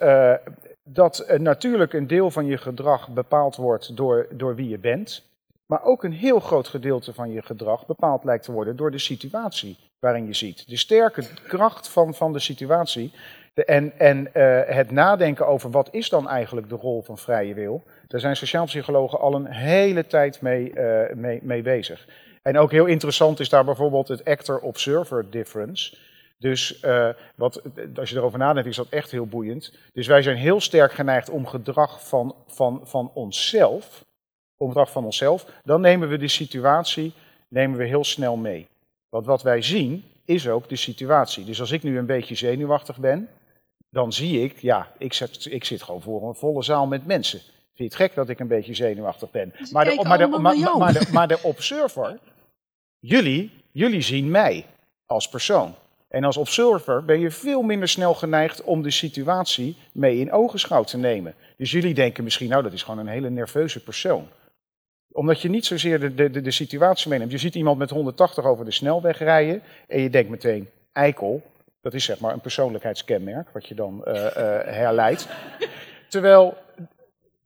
dat 0.83 1.35
natuurlijk 1.39 1.93
een 1.93 2.07
deel 2.07 2.31
van 2.31 2.47
je 2.47 2.59
gedrag 2.59 3.09
bepaald 3.09 3.57
wordt 3.57 3.97
door, 3.97 4.27
door 4.31 4.55
wie 4.55 4.69
je 4.69 4.79
bent. 4.79 5.29
Maar 5.67 5.85
ook 5.85 6.05
een 6.05 6.13
heel 6.13 6.41
groot 6.41 6.69
gedeelte 6.69 7.13
van 7.13 7.33
je 7.33 7.43
gedrag 7.43 7.87
bepaald 7.87 8.25
lijkt 8.25 8.45
te 8.45 8.53
worden 8.53 8.77
door 8.77 8.91
de 8.91 8.99
situatie 8.99 9.79
waarin 9.99 10.27
je 10.27 10.35
ziet. 10.35 10.69
De 10.69 10.77
sterke 10.77 11.23
kracht 11.47 11.89
van, 11.89 12.15
van 12.15 12.33
de 12.33 12.39
situatie 12.39 13.13
en, 13.55 13.93
en 13.99 14.31
uh, 14.35 14.61
het 14.67 14.91
nadenken 14.91 15.47
over 15.47 15.71
wat 15.71 15.89
is 15.91 16.09
dan 16.09 16.29
eigenlijk 16.29 16.69
de 16.69 16.75
rol 16.75 17.03
van 17.03 17.19
vrije 17.19 17.55
wil, 17.55 17.83
daar 18.07 18.21
zijn 18.21 18.37
sociaalpsychologen 18.37 19.21
al 19.21 19.35
een 19.35 19.47
hele 19.47 20.07
tijd 20.07 20.41
mee, 20.41 20.73
mee, 21.15 21.41
mee 21.43 21.63
bezig. 21.63 22.07
En 22.43 22.59
ook 22.59 22.71
heel 22.71 22.87
interessant 22.87 23.41
is 23.41 23.49
daar 23.49 23.65
bijvoorbeeld 23.65 24.09
het 24.09 24.25
actor-observer 24.25 25.31
difference. 25.31 25.97
Dus 26.41 26.83
uh, 26.83 27.09
wat, 27.35 27.63
als 27.97 28.11
je 28.11 28.17
erover 28.17 28.39
nadenkt, 28.39 28.69
is 28.69 28.77
dat 28.77 28.89
echt 28.89 29.11
heel 29.11 29.27
boeiend. 29.27 29.73
Dus 29.93 30.07
wij 30.07 30.23
zijn 30.23 30.37
heel 30.37 30.61
sterk 30.61 30.93
geneigd 30.93 31.31
om 31.31 31.47
gedrag 31.47 32.09
van, 32.09 32.35
van, 32.47 32.81
van 32.85 33.11
onszelf, 33.15 34.05
om 34.57 34.69
gedrag 34.69 34.91
van 34.91 35.05
onszelf, 35.05 35.47
dan 35.65 35.81
nemen 35.81 36.09
we 36.09 36.17
de 36.17 36.29
situatie 36.29 37.13
nemen 37.51 37.79
we 37.79 37.85
heel 37.85 38.05
snel 38.05 38.37
mee. 38.37 38.69
Want 39.09 39.27
wat 39.27 39.43
wij 39.43 39.63
zien 39.63 40.05
is 40.25 40.49
ook 40.49 40.69
de 40.69 40.77
situatie. 40.77 41.45
Dus 41.45 41.61
als 41.61 41.71
ik 41.71 41.83
nu 41.83 41.99
een 41.99 42.07
beetje 42.07 42.35
zenuwachtig 42.35 42.99
ben, 42.99 43.29
dan 43.91 44.13
zie 44.13 44.43
ik, 44.43 44.59
ja, 44.59 44.93
ik 44.99 45.13
zit, 45.13 45.47
ik 45.51 45.65
zit 45.65 45.83
gewoon 45.83 46.03
voor 46.03 46.29
een 46.29 46.35
volle 46.35 46.63
zaal 46.63 46.87
met 46.87 47.07
mensen. 47.07 47.41
Vind 47.41 47.75
je 47.75 47.85
het 47.85 47.95
gek 47.95 48.15
dat 48.15 48.29
ik 48.29 48.41
een 48.41 48.49
beetje 48.49 48.75
zenuwachtig 48.75 49.31
ben? 49.31 49.55
Dus 49.59 49.71
maar, 49.71 49.85
de, 49.85 50.03
maar, 50.05 50.19
de, 50.19 50.27
maar, 50.27 50.79
maar, 50.79 50.93
de, 50.93 51.09
maar 51.13 51.29
de 51.29 51.43
observer, 51.43 52.19
jullie, 52.99 53.51
jullie 53.71 54.03
zien 54.03 54.31
mij 54.31 54.67
als 55.07 55.29
persoon. 55.29 55.75
En 56.11 56.25
als 56.25 56.37
observer 56.37 57.05
ben 57.05 57.21
je 57.21 57.31
veel 57.31 57.63
minder 57.63 57.89
snel 57.89 58.15
geneigd 58.15 58.63
om 58.63 58.83
de 58.83 58.91
situatie 58.91 59.77
mee 59.93 60.19
in 60.19 60.33
ogenschouw 60.33 60.83
te 60.83 60.99
nemen. 60.99 61.35
Dus 61.57 61.71
jullie 61.71 61.95
denken 61.95 62.25
misschien, 62.25 62.49
nou, 62.49 62.63
dat 62.63 62.73
is 62.73 62.83
gewoon 62.83 63.01
een 63.01 63.13
hele 63.13 63.31
nerveuze 63.31 63.83
persoon 63.83 64.29
omdat 65.13 65.41
je 65.41 65.49
niet 65.49 65.67
zozeer 65.67 66.01
de, 66.01 66.31
de, 66.31 66.41
de 66.41 66.51
situatie 66.51 67.11
meeneemt. 67.11 67.31
Je 67.31 67.39
ziet 67.39 67.55
iemand 67.55 67.79
met 67.79 67.91
180 67.91 68.45
over 68.45 68.65
de 68.65 68.71
snelweg 68.71 69.19
rijden 69.19 69.63
en 69.89 70.01
je 70.01 70.11
denkt 70.11 70.31
meteen, 70.31 70.69
eikel, 70.93 71.43
dat 71.81 71.95
is 71.95 72.05
zeg 72.05 72.19
maar 72.19 72.33
een 72.33 72.41
persoonlijkheidskenmerk, 72.41 73.51
wat 73.51 73.67
je 73.67 73.75
dan 73.75 74.05
uh, 74.05 74.15
uh, 74.15 74.31
herleidt. 74.65 75.29
Terwijl 76.09 76.57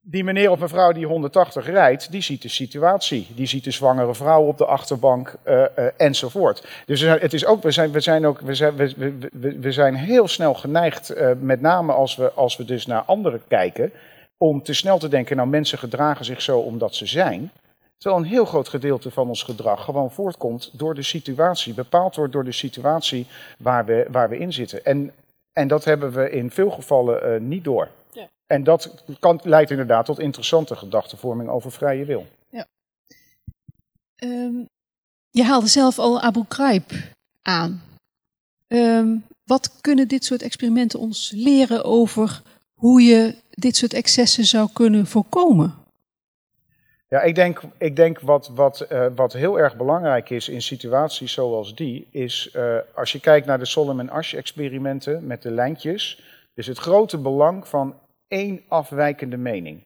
die 0.07 0.25
meneer 0.25 0.51
of 0.51 0.59
mevrouw 0.59 0.93
die 0.93 1.07
180 1.07 1.67
rijdt, 1.67 2.11
die 2.11 2.23
ziet 2.23 2.43
de 2.43 2.49
situatie. 2.49 3.27
Die 3.35 3.47
ziet 3.47 3.65
de 3.65 3.71
zwangere 3.71 4.15
vrouw 4.15 4.43
op 4.43 4.59
de 4.59 4.67
achterbank 4.67 5.37
uh, 5.45 5.65
enzovoort. 5.97 6.67
Dus 6.87 7.01
het 7.01 7.33
is 7.33 7.47
ook, 7.47 7.63
we, 7.63 7.71
zijn, 7.71 7.93
we, 7.93 8.01
zijn 8.01 8.27
ook, 8.27 8.41
we, 8.41 8.55
zijn, 8.55 8.77
we, 8.77 9.19
we, 9.33 9.59
we 9.59 9.73
zijn 9.73 9.95
heel 9.95 10.29
snel 10.29 10.55
geneigd, 10.55 11.15
met 11.41 11.61
name 11.61 11.93
als 11.93 12.17
we, 12.17 12.33
als 12.33 12.57
we 12.57 12.65
dus 12.65 12.87
naar 12.87 13.03
anderen 13.03 13.41
kijken, 13.49 13.93
om 14.39 14.63
te 14.63 14.75
snel 14.75 14.99
te 14.99 15.09
denken, 15.09 15.37
nou 15.37 15.49
mensen 15.49 15.79
gedragen 15.79 16.25
zich 16.25 16.43
zo 16.43 16.59
omdat 16.59 16.95
ze 16.95 17.07
zijn. 17.07 17.51
Terwijl 17.99 18.23
een 18.23 18.29
heel 18.29 18.45
groot 18.45 18.69
gedeelte 18.69 19.11
van 19.11 19.29
ons 19.29 19.43
gedrag 19.43 19.85
gewoon 19.85 20.11
voortkomt 20.11 20.71
door 20.73 20.95
de 20.95 21.03
situatie, 21.03 21.75
bepaald 21.75 22.17
wordt 22.17 22.33
door 22.33 22.45
de 22.45 22.53
situatie 22.53 23.27
waar 23.59 23.85
we, 23.85 24.07
waar 24.11 24.29
we 24.29 24.39
in 24.39 24.53
zitten. 24.53 24.85
En, 24.85 25.13
en 25.53 25.69
dat 25.69 25.85
hebben 25.85 26.13
we 26.13 26.31
in 26.31 26.51
veel 26.51 26.71
gevallen 26.71 27.49
niet 27.49 27.65
door. 27.65 27.89
Ja. 28.15 28.29
En 28.47 28.65
dat 28.65 28.95
kan, 29.21 29.41
leidt 29.43 29.71
inderdaad 29.71 30.07
tot 30.07 30.19
interessante 30.19 30.77
gedachtenvorming 30.77 31.49
over 31.49 31.73
vrije 31.73 32.05
wil. 32.05 32.27
Ja. 32.49 32.67
Um, 34.17 34.69
je 35.31 35.43
haalde 35.43 35.67
zelf 35.67 35.99
al 35.99 36.21
Abu 36.21 36.45
Ghraib 36.49 36.93
aan. 37.43 37.83
Um, 38.69 39.25
wat 39.45 39.81
kunnen 39.81 40.09
dit 40.09 40.25
soort 40.25 40.43
experimenten 40.43 40.99
ons 40.99 41.33
leren 41.35 41.85
over 41.85 42.43
hoe 42.75 43.03
je 43.03 43.35
dit 43.51 43.77
soort 43.77 43.93
excessen 43.93 44.45
zou 44.45 44.69
kunnen 44.73 45.07
voorkomen? 45.07 45.75
Ja, 47.09 47.21
ik 47.21 47.35
denk, 47.35 47.61
ik 47.79 47.97
denk 47.97 48.21
wat, 48.21 48.51
wat, 48.55 48.87
uh, 48.93 49.07
wat 49.15 49.33
heel 49.33 49.59
erg 49.59 49.77
belangrijk 49.77 50.31
is 50.31 50.49
in 50.49 50.62
situaties 50.62 51.33
zoals 51.33 51.75
die, 51.75 52.07
is 52.11 52.51
uh, 52.57 52.77
als 52.95 53.12
je 53.12 53.21
kijkt 53.21 53.47
naar 53.47 53.59
de 53.59 53.65
Solomon-Asch-experimenten 53.65 55.27
met 55.27 55.43
de 55.43 55.51
lijntjes, 55.51 56.23
is 56.55 56.67
het 56.67 56.79
grote 56.79 57.19
belang 57.19 57.69
van 57.69 57.95
één 58.35 58.62
afwijkende 58.68 59.37
mening. 59.37 59.85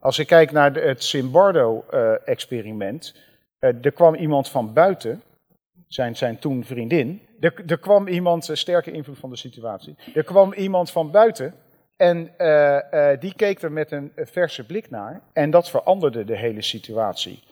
Als 0.00 0.16
je 0.16 0.24
kijkt 0.24 0.52
naar 0.52 0.74
het 0.74 1.04
Zimbardo-experiment, 1.04 3.14
uh, 3.60 3.84
er 3.84 3.92
kwam 3.92 4.14
iemand 4.14 4.48
van 4.48 4.72
buiten, 4.72 5.22
zijn, 5.86 6.16
zijn 6.16 6.38
toen 6.38 6.64
vriendin, 6.64 7.22
er, 7.40 7.78
kwam 7.78 8.08
iemand, 8.08 8.50
sterke 8.52 8.90
invloed 8.90 9.18
van 9.18 9.30
de 9.30 9.36
situatie, 9.36 9.96
er 10.14 10.24
kwam 10.24 10.52
iemand 10.52 10.90
van 10.90 11.10
buiten 11.10 11.54
en 11.96 12.30
die 13.20 13.34
keek 13.34 13.62
er 13.62 13.72
met 13.72 13.92
een 13.92 14.12
verse 14.16 14.66
blik 14.66 14.90
naar 14.90 15.20
en 15.32 15.50
dat 15.50 15.70
veranderde 15.70 16.24
de 16.24 16.36
hele 16.36 16.62
situatie. 16.62 17.42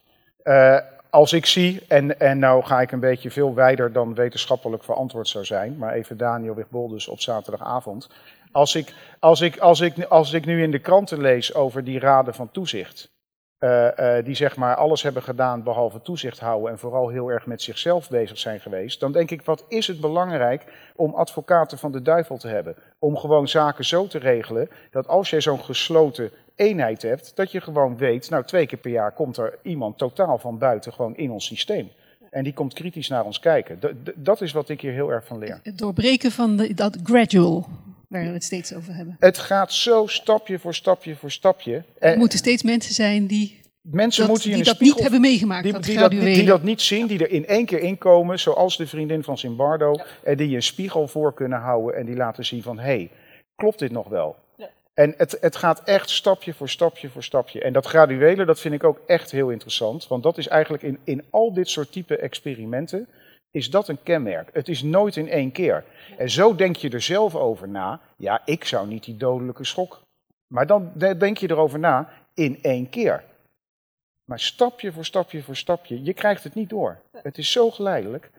Als 1.11 1.33
ik 1.33 1.47
zie, 1.47 1.83
en, 1.89 2.21
en 2.21 2.39
nou 2.39 2.65
ga 2.65 2.81
ik 2.81 2.93
een 2.93 3.01
beetje 3.01 3.31
veel 3.31 3.55
wijder 3.55 3.93
dan 3.93 4.15
wetenschappelijk 4.15 4.85
verantwoord 4.85 5.29
zou 5.29 5.45
zijn, 5.45 5.77
maar 5.77 5.93
even 5.93 6.17
Daniel 6.17 6.55
Wigboldus 6.55 7.09
op 7.09 7.21
zaterdagavond. 7.21 8.09
Als 8.53 8.75
ik, 8.75 8.95
als, 9.19 9.41
ik, 9.41 9.59
als, 9.59 9.81
ik, 9.81 10.05
als 10.05 10.33
ik 10.33 10.45
nu 10.45 10.63
in 10.63 10.71
de 10.71 10.79
kranten 10.79 11.21
lees 11.21 11.55
over 11.55 11.85
die 11.85 11.99
raden 11.99 12.35
van 12.35 12.51
toezicht, 12.51 13.15
uh, 13.61 13.89
uh, 13.99 14.25
die 14.25 14.35
zeg 14.35 14.57
maar 14.57 14.75
alles 14.77 15.03
hebben 15.03 15.23
gedaan 15.23 15.63
behalve 15.63 16.01
toezicht 16.01 16.41
houden 16.41 16.71
en 16.71 16.79
vooral 16.79 17.09
heel 17.09 17.29
erg 17.29 17.47
met 17.47 17.63
zichzelf 17.63 18.09
bezig 18.09 18.39
zijn 18.39 18.61
geweest, 18.61 19.01
dan 19.01 19.13
denk 19.13 19.31
ik, 19.31 19.43
wat 19.43 19.65
is 19.69 19.87
het 19.87 20.01
belangrijk 20.01 20.65
om 20.97 21.15
advocaten 21.15 21.79
van 21.79 21.93
de 21.93 22.03
duivel 22.03 22.39
te 22.39 22.49
hebben? 22.49 22.77
Om 22.99 23.17
gewoon 23.17 23.49
zaken 23.49 23.85
zo 23.85 24.07
te 24.07 24.19
regelen 24.19 24.69
dat 24.91 25.09
als 25.09 25.31
jij 25.31 25.41
zo'n 25.41 25.65
gesloten 25.65 26.31
eenheid 26.55 27.03
hebt, 27.03 27.37
dat 27.37 27.53
je 27.53 27.61
gewoon 27.61 27.97
weet, 27.97 28.31
nou 28.31 28.45
twee 28.45 28.67
keer 28.67 28.79
per 28.79 28.91
jaar 28.91 29.13
komt 29.13 29.37
er 29.37 29.59
iemand 29.63 29.99
totaal 29.99 30.39
van 30.39 30.59
buiten 30.59 30.93
gewoon 30.93 31.17
in 31.17 31.31
ons 31.31 31.47
systeem. 31.47 31.91
En 32.31 32.45
die 32.45 32.53
komt 32.53 32.75
kritisch 32.75 33.09
naar 33.09 33.25
ons 33.25 33.39
kijken. 33.39 33.79
Dat 34.15 34.41
is 34.41 34.53
wat 34.53 34.69
ik 34.69 34.81
hier 34.81 34.93
heel 34.93 35.11
erg 35.11 35.27
van 35.27 35.39
leer. 35.39 35.61
Het 35.63 35.79
doorbreken 35.79 36.31
van 36.31 36.57
de, 36.57 36.75
dat 36.75 36.99
gradual 37.03 37.67
waar 38.09 38.23
we 38.23 38.33
het 38.33 38.45
steeds 38.45 38.75
over 38.75 38.95
hebben. 38.95 39.17
Het 39.19 39.39
gaat 39.39 39.73
zo 39.73 40.07
stapje 40.07 40.59
voor 40.59 40.75
stapje 40.75 41.17
voor 41.17 41.31
stapje. 41.31 41.85
Er 41.99 42.19
moeten 42.19 42.39
steeds 42.39 42.63
mensen 42.63 42.95
zijn 42.95 43.27
die 43.27 43.65
Mensen 43.91 44.21
dat, 44.21 44.31
moeten 44.31 44.51
die 44.51 44.65
dat 44.65 44.75
spiegel, 44.75 44.95
niet 44.95 45.03
hebben 45.03 45.21
meegemaakt. 45.21 45.63
Die, 45.63 45.73
dat 45.73 45.85
die, 45.85 45.99
dat, 45.99 46.11
die, 46.11 46.45
dat 46.45 46.63
niet 46.63 46.81
zien, 46.81 47.07
die 47.07 47.19
er 47.19 47.31
in 47.31 47.47
één 47.47 47.67
keer 47.67 47.79
inkomen, 47.79 48.39
zoals 48.39 48.77
de 48.77 48.87
vriendin 48.87 49.23
van 49.23 49.39
Zimbardo, 49.39 49.93
ja. 49.93 50.05
en 50.23 50.37
die 50.37 50.55
een 50.55 50.63
spiegel 50.63 51.09
voor 51.09 51.35
kunnen 51.35 51.59
houden 51.59 51.97
en 51.97 52.07
die 52.07 52.17
laten 52.17 52.45
zien 52.45 52.63
van, 52.63 52.79
hé, 52.79 52.85
hey, 52.85 53.11
klopt 53.57 53.79
dit 53.79 53.91
nog 53.91 54.09
wel? 54.09 54.37
Ja. 54.57 54.71
En 54.95 55.15
het, 55.17 55.37
het 55.41 55.57
gaat 55.57 55.83
echt 55.85 56.11
stapje 56.11 56.55
voor 56.55 56.69
stapje 56.69 57.09
voor 57.09 57.23
stapje. 57.23 57.61
En 57.61 57.73
dat 57.73 57.87
graduele, 57.87 58.45
dat 58.45 58.61
vind 58.61 58.75
ik 58.75 58.85
ook 58.85 59.01
echt 59.07 59.31
heel 59.31 59.51
interessant, 59.51 60.09
want 60.09 60.23
dat 60.23 60.39
is 60.39 60.49
eigenlijk 60.49 60.83
in, 60.83 60.99
in 61.05 61.25
al 61.31 61.53
dit 61.53 61.69
soort 61.69 61.93
type 61.93 62.17
experimenten, 62.17 63.09
is 63.57 63.71
dat 63.71 63.89
een 63.89 64.03
kenmerk. 64.03 64.51
Het 64.53 64.69
is 64.69 64.83
nooit 64.83 65.17
in 65.17 65.29
één 65.29 65.53
keer. 65.53 65.85
En 66.19 66.31
zo 66.31 66.55
denk 66.55 66.77
je 66.77 66.91
er 66.91 67.03
zelf 67.03 67.35
over 67.35 67.69
na. 67.69 68.01
Ja, 68.17 68.43
ik 68.45 68.65
zou 68.65 68.89
niet 68.89 69.05
die 69.05 69.17
dodelijke 69.17 69.65
schok. 69.65 70.03
Maar 70.47 70.67
dan 70.67 70.93
denk 70.97 71.39
je 71.39 71.51
erover 71.51 71.79
na 71.79 72.13
in 72.35 72.63
één 72.63 72.89
keer. 72.89 73.25
Maar 74.25 74.41
stapje 74.41 74.93
voor 74.93 75.05
stapje 75.05 75.43
voor 75.43 75.57
stapje, 75.57 76.03
je 76.03 76.13
krijgt 76.13 76.45
het 76.45 76.55
niet 76.55 76.69
door. 76.69 77.01
Het 77.13 77.39
is 77.39 77.51
zo 77.51 77.71
geleidelijk. 77.71 78.31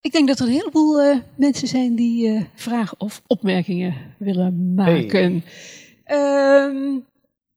Ik 0.00 0.12
denk 0.12 0.28
dat 0.28 0.38
er 0.38 0.46
een 0.46 0.52
heleboel 0.52 1.04
uh, 1.04 1.18
mensen 1.34 1.68
zijn 1.68 1.94
die 1.94 2.28
uh, 2.28 2.44
vragen 2.54 3.00
of 3.00 3.22
opmerkingen 3.26 4.14
willen 4.18 4.74
maken. 4.74 5.44
Hey. 6.04 6.66
Uh, 6.66 6.98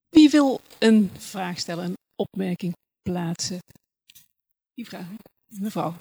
wie 0.09 0.29
wil 0.29 0.61
een 0.79 1.11
vraag 1.17 1.57
stellen, 1.57 1.85
een 1.85 1.97
opmerking 2.15 2.73
plaatsen? 3.01 3.59
Die 4.73 4.87
vraag. 4.87 5.05
Mevrouw. 5.59 5.93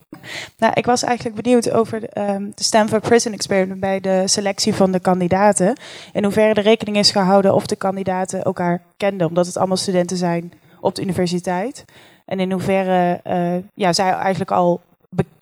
Nou, 0.56 0.72
ik 0.74 0.86
was 0.86 1.02
eigenlijk 1.02 1.42
benieuwd 1.42 1.70
over 1.70 2.00
de, 2.00 2.20
um, 2.20 2.52
de 2.54 2.62
Stanford 2.62 3.02
Prison 3.02 3.32
Experiment 3.32 3.80
bij 3.80 4.00
de 4.00 4.28
selectie 4.28 4.74
van 4.74 4.92
de 4.92 5.00
kandidaten. 5.00 5.78
In 6.12 6.24
hoeverre 6.24 6.54
er 6.54 6.62
rekening 6.62 6.96
is 6.96 7.10
gehouden 7.10 7.54
of 7.54 7.66
de 7.66 7.76
kandidaten 7.76 8.42
elkaar 8.42 8.82
kenden, 8.96 9.26
omdat 9.26 9.46
het 9.46 9.56
allemaal 9.56 9.76
studenten 9.76 10.16
zijn 10.16 10.52
op 10.80 10.94
de 10.94 11.02
universiteit. 11.02 11.84
En 12.24 12.40
in 12.40 12.52
hoeverre 12.52 13.20
uh, 13.26 13.56
ja, 13.74 13.92
zij 13.92 14.12
eigenlijk 14.12 14.50
al 14.50 14.80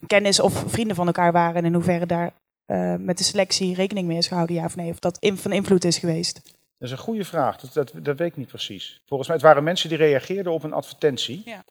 kennis 0.06 0.40
of 0.40 0.64
vrienden 0.66 0.96
van 0.96 1.06
elkaar 1.06 1.32
waren. 1.32 1.54
En 1.54 1.64
in 1.64 1.74
hoeverre 1.74 2.06
daar 2.06 2.32
uh, 2.66 2.94
met 2.98 3.18
de 3.18 3.24
selectie 3.24 3.74
rekening 3.74 4.06
mee 4.06 4.18
is 4.18 4.28
gehouden, 4.28 4.56
ja 4.56 4.64
of 4.64 4.76
nee. 4.76 4.90
Of 4.90 4.98
dat 4.98 5.16
in, 5.20 5.36
van 5.36 5.52
invloed 5.52 5.84
is 5.84 5.98
geweest. 5.98 6.40
Dat 6.78 6.88
is 6.88 6.90
een 6.90 6.98
goede 6.98 7.24
vraag. 7.24 7.56
Dat, 7.56 7.72
dat, 7.72 8.04
dat 8.04 8.18
weet 8.18 8.28
ik 8.28 8.36
niet 8.36 8.48
precies. 8.48 9.00
Volgens 9.06 9.28
mij 9.28 9.36
het 9.36 9.46
waren 9.46 9.64
mensen 9.64 9.88
die 9.88 9.98
reageerden 9.98 10.52
op 10.52 10.62
een 10.62 10.72
advertentie. 10.72 11.42
Ja. 11.44 11.64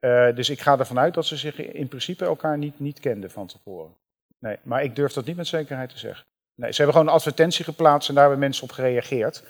Uh, 0.00 0.34
dus 0.34 0.50
ik 0.50 0.60
ga 0.60 0.78
ervan 0.78 0.98
uit 0.98 1.14
dat 1.14 1.26
ze 1.26 1.36
zich 1.36 1.58
in 1.58 1.88
principe 1.88 2.24
elkaar 2.24 2.58
niet, 2.58 2.80
niet 2.80 3.00
kenden 3.00 3.30
van 3.30 3.46
tevoren. 3.46 3.92
Nee, 4.38 4.56
maar 4.62 4.82
ik 4.82 4.96
durf 4.96 5.12
dat 5.12 5.24
niet 5.24 5.36
met 5.36 5.46
zekerheid 5.46 5.90
te 5.90 5.98
zeggen. 5.98 6.26
Nee, 6.54 6.70
ze 6.70 6.76
hebben 6.76 6.94
gewoon 6.94 7.08
een 7.08 7.18
advertentie 7.18 7.64
geplaatst 7.64 8.08
en 8.08 8.14
daar 8.14 8.22
hebben 8.24 8.40
mensen 8.40 8.64
op 8.64 8.72
gereageerd. 8.72 9.42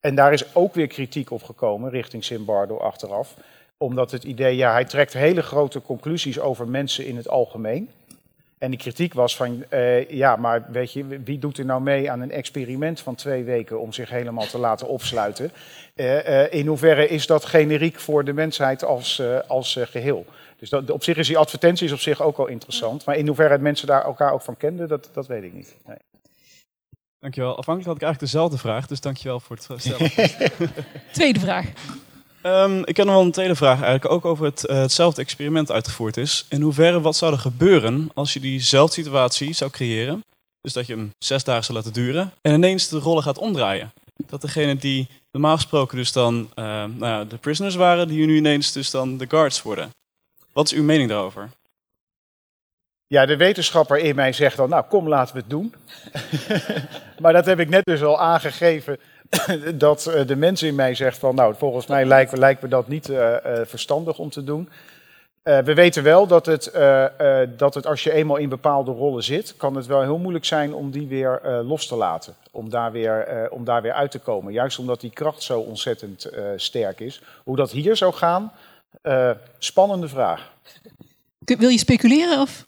En 0.00 0.14
daar 0.14 0.32
is 0.32 0.54
ook 0.54 0.74
weer 0.74 0.86
kritiek 0.86 1.30
op 1.30 1.42
gekomen 1.42 1.90
richting 1.90 2.24
Simbardo 2.24 2.76
achteraf. 2.76 3.36
Omdat 3.76 4.10
het 4.10 4.24
idee, 4.24 4.56
ja, 4.56 4.72
hij 4.72 4.84
trekt 4.84 5.12
hele 5.12 5.42
grote 5.42 5.82
conclusies 5.82 6.40
over 6.40 6.68
mensen 6.68 7.06
in 7.06 7.16
het 7.16 7.28
algemeen. 7.28 7.90
En 8.64 8.70
die 8.70 8.78
kritiek 8.78 9.14
was 9.14 9.36
van, 9.36 9.64
uh, 9.70 10.10
ja, 10.10 10.36
maar 10.36 10.66
weet 10.70 10.92
je, 10.92 11.20
wie 11.24 11.38
doet 11.38 11.58
er 11.58 11.64
nou 11.64 11.82
mee 11.82 12.10
aan 12.10 12.20
een 12.20 12.30
experiment 12.30 13.00
van 13.00 13.14
twee 13.14 13.44
weken 13.44 13.80
om 13.80 13.92
zich 13.92 14.10
helemaal 14.10 14.46
te 14.46 14.58
laten 14.58 14.88
opsluiten? 14.88 15.52
Uh, 15.94 16.28
uh, 16.28 16.52
in 16.52 16.66
hoeverre 16.66 17.08
is 17.08 17.26
dat 17.26 17.44
generiek 17.44 18.00
voor 18.00 18.24
de 18.24 18.32
mensheid 18.32 18.84
als, 18.84 19.22
als 19.46 19.78
geheel? 19.82 20.26
Dus 20.58 20.68
dat, 20.68 20.90
op 20.90 21.04
zich 21.04 21.16
is 21.16 21.26
die 21.26 21.38
advertentie 21.38 21.86
is 21.86 21.92
op 21.92 21.98
zich 21.98 22.22
ook 22.22 22.36
wel 22.36 22.46
interessant. 22.46 23.04
Maar 23.04 23.16
in 23.16 23.26
hoeverre 23.26 23.58
mensen 23.58 23.86
daar 23.86 24.04
elkaar 24.04 24.32
ook 24.32 24.42
van 24.42 24.56
kenden, 24.56 24.88
dat, 24.88 25.10
dat 25.12 25.26
weet 25.26 25.42
ik 25.42 25.52
niet. 25.52 25.76
Nee. 25.86 25.96
Dankjewel. 27.18 27.56
Afhankelijk 27.56 27.86
had 27.86 27.96
ik 27.96 28.02
eigenlijk 28.02 28.32
dezelfde 28.32 28.58
vraag, 28.58 28.86
dus 28.86 29.00
dankjewel 29.00 29.40
voor 29.40 29.56
het 29.56 29.80
stellen. 29.80 30.10
Tweede 31.12 31.40
vraag. 31.40 31.66
Um, 32.46 32.84
ik 32.84 32.96
heb 32.96 33.06
nog 33.06 33.14
wel 33.14 33.24
een 33.24 33.30
tweede 33.30 33.54
vraag 33.54 33.80
eigenlijk, 33.82 34.10
ook 34.10 34.24
over 34.24 34.44
het, 34.44 34.64
uh, 34.70 34.76
hetzelfde 34.76 35.20
experiment 35.22 35.70
uitgevoerd 35.70 36.16
is. 36.16 36.46
In 36.48 36.60
hoeverre, 36.60 37.00
wat 37.00 37.16
zou 37.16 37.32
er 37.32 37.38
gebeuren 37.38 38.10
als 38.14 38.32
je 38.32 38.40
diezelfde 38.40 39.02
situatie 39.02 39.52
zou 39.52 39.70
creëren, 39.70 40.24
dus 40.60 40.72
dat 40.72 40.86
je 40.86 40.94
hem 40.94 41.10
zes 41.18 41.44
dagen 41.44 41.64
zou 41.64 41.78
laten 41.78 41.92
duren, 41.92 42.32
en 42.40 42.54
ineens 42.54 42.88
de 42.88 42.98
rollen 42.98 43.22
gaat 43.22 43.38
omdraaien? 43.38 43.92
Dat 44.26 44.40
degene 44.40 44.76
die 44.76 45.08
normaal 45.32 45.54
gesproken 45.54 45.96
dus 45.96 46.12
dan 46.12 46.50
uh, 46.54 46.84
nou 46.84 47.26
de 47.26 47.36
prisoners 47.36 47.74
waren, 47.74 48.08
die 48.08 48.26
nu 48.26 48.36
ineens 48.36 48.72
dus 48.72 48.90
dan 48.90 49.16
de 49.16 49.26
guards 49.28 49.62
worden. 49.62 49.90
Wat 50.52 50.66
is 50.66 50.72
uw 50.72 50.84
mening 50.84 51.08
daarover? 51.08 51.50
Ja, 53.06 53.26
de 53.26 53.36
wetenschapper 53.36 53.98
in 53.98 54.14
mij 54.14 54.32
zegt 54.32 54.56
dan, 54.56 54.68
nou 54.68 54.84
kom 54.88 55.08
laten 55.08 55.34
we 55.34 55.40
het 55.40 55.50
doen. 55.50 55.74
maar 57.22 57.32
dat 57.32 57.46
heb 57.46 57.60
ik 57.60 57.68
net 57.68 57.84
dus 57.84 58.02
al 58.02 58.20
aangegeven 58.20 58.98
dat 59.74 60.06
uh, 60.08 60.26
de 60.26 60.36
mens 60.36 60.62
in 60.62 60.74
mij 60.74 60.94
zegt 60.94 61.18
van, 61.18 61.34
nou, 61.34 61.54
volgens 61.58 61.86
mij 61.86 62.04
lijkt, 62.04 62.36
lijkt 62.36 62.62
me 62.62 62.68
dat 62.68 62.88
niet 62.88 63.08
uh, 63.08 63.16
uh, 63.16 63.60
verstandig 63.64 64.18
om 64.18 64.30
te 64.30 64.44
doen. 64.44 64.68
we 65.42 65.74
weten 65.74 66.02
wel 66.02 66.26
dat 66.26 66.46
het, 66.46 66.72
dat 67.56 67.74
het 67.74 67.86
als 67.86 68.02
je 68.02 68.12
eenmaal 68.12 68.36
in 68.36 68.48
bepaalde 68.48 68.90
rollen 68.90 69.22
zit, 69.22 69.54
kan 69.56 69.76
het 69.76 69.86
wel 69.86 70.02
heel 70.02 70.18
moeilijk 70.18 70.44
zijn 70.44 70.74
om 70.74 70.90
die 70.90 71.06
weer 71.06 71.40
los 71.64 71.86
te 71.86 71.96
laten. 71.96 72.34
Om 72.50 72.70
daar, 72.70 72.92
weer, 72.92 73.48
om 73.50 73.64
daar 73.64 73.82
weer 73.82 73.92
uit 73.92 74.10
te 74.10 74.18
komen. 74.18 74.52
Juist 74.52 74.78
omdat 74.78 75.00
die 75.00 75.10
kracht 75.10 75.42
zo 75.42 75.60
ontzettend 75.60 76.30
sterk 76.56 77.00
is. 77.00 77.22
Hoe 77.42 77.56
dat 77.56 77.70
hier 77.70 77.96
zou 77.96 78.12
gaan, 78.12 78.52
spannende 79.58 80.08
vraag. 80.08 80.52
Wil 81.38 81.68
je 81.68 81.78
speculeren 81.78 82.40
of? 82.40 82.66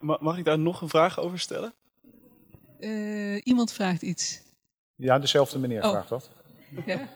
Mag 0.00 0.38
ik 0.38 0.44
daar 0.44 0.58
nog 0.58 0.80
een 0.80 0.88
vraag 0.88 1.20
over 1.20 1.38
stellen? 1.38 1.72
iemand 3.42 3.72
vraagt 3.72 4.02
iets. 4.02 4.43
Ja, 4.96 5.18
dezelfde 5.18 5.58
meneer 5.58 5.82
oh. 5.84 5.90
vraagt 5.90 6.08
dat. 6.08 6.28
Ja. 6.86 7.08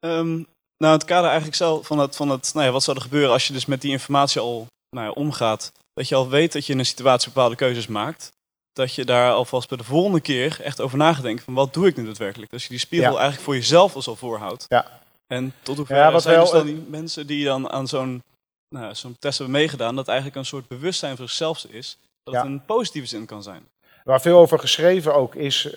Um, 0.00 0.46
nou, 0.76 0.94
het 0.94 1.04
kader 1.04 1.26
eigenlijk 1.26 1.56
zelf 1.56 1.86
van 1.86 1.98
het, 1.98 2.16
van 2.16 2.28
het 2.28 2.50
nou 2.54 2.66
ja, 2.66 2.72
wat 2.72 2.82
zou 2.82 2.96
er 2.96 3.02
gebeuren 3.02 3.32
als 3.32 3.46
je 3.46 3.52
dus 3.52 3.66
met 3.66 3.80
die 3.80 3.90
informatie 3.90 4.40
al 4.40 4.66
nou 4.90 5.06
ja, 5.06 5.12
omgaat. 5.12 5.72
Dat 5.92 6.08
je 6.08 6.14
al 6.14 6.28
weet 6.28 6.52
dat 6.52 6.66
je 6.66 6.72
in 6.72 6.78
een 6.78 6.86
situatie 6.86 7.28
bepaalde 7.32 7.56
keuzes 7.56 7.86
maakt. 7.86 8.32
Dat 8.72 8.94
je 8.94 9.04
daar 9.04 9.32
alvast 9.32 9.68
bij 9.68 9.78
de 9.78 9.84
volgende 9.84 10.20
keer 10.20 10.60
echt 10.60 10.80
over 10.80 10.98
nadenkt 10.98 11.42
van 11.42 11.54
wat 11.54 11.74
doe 11.74 11.86
ik 11.86 11.96
nu 11.96 12.04
daadwerkelijk. 12.04 12.50
Dat 12.50 12.62
je 12.62 12.68
die 12.68 12.78
spiegel 12.78 13.10
Ja. 13.12 13.16
eigenlijk 13.16 13.44
voor 13.44 13.54
jezelf 13.54 13.94
als 13.94 14.08
al 14.08 14.16
voorhoudt. 14.16 14.64
Ja. 14.68 15.00
En 15.26 15.54
tot 15.62 15.76
hoever 15.76 15.96
Ja, 15.96 16.18
zijn 16.18 16.34
wel, 16.34 16.44
dus 16.44 16.52
dan 16.52 16.60
eh, 16.60 16.66
die 16.66 16.84
mensen 16.88 17.26
die 17.26 17.44
dan 17.44 17.70
aan 17.70 17.88
zo'n 17.88 18.22
nou, 18.68 18.94
zo'n 18.94 19.16
test 19.18 19.38
hebben 19.38 19.56
meegedaan, 19.56 19.96
dat 19.96 20.08
eigenlijk 20.08 20.38
een 20.38 20.44
soort 20.44 20.68
bewustzijn 20.68 21.16
voor 21.16 21.26
zichzelf 21.28 21.64
is. 21.64 21.98
Dat 22.22 22.34
Ja. 22.34 22.40
het 22.40 22.50
een 22.50 22.64
positieve 22.64 23.08
zin 23.08 23.26
kan 23.26 23.42
zijn. 23.42 23.68
Waar 24.08 24.20
veel 24.20 24.38
over 24.38 24.58
geschreven 24.58 25.14
ook 25.14 25.34
is 25.34 25.66
eh, 25.66 25.74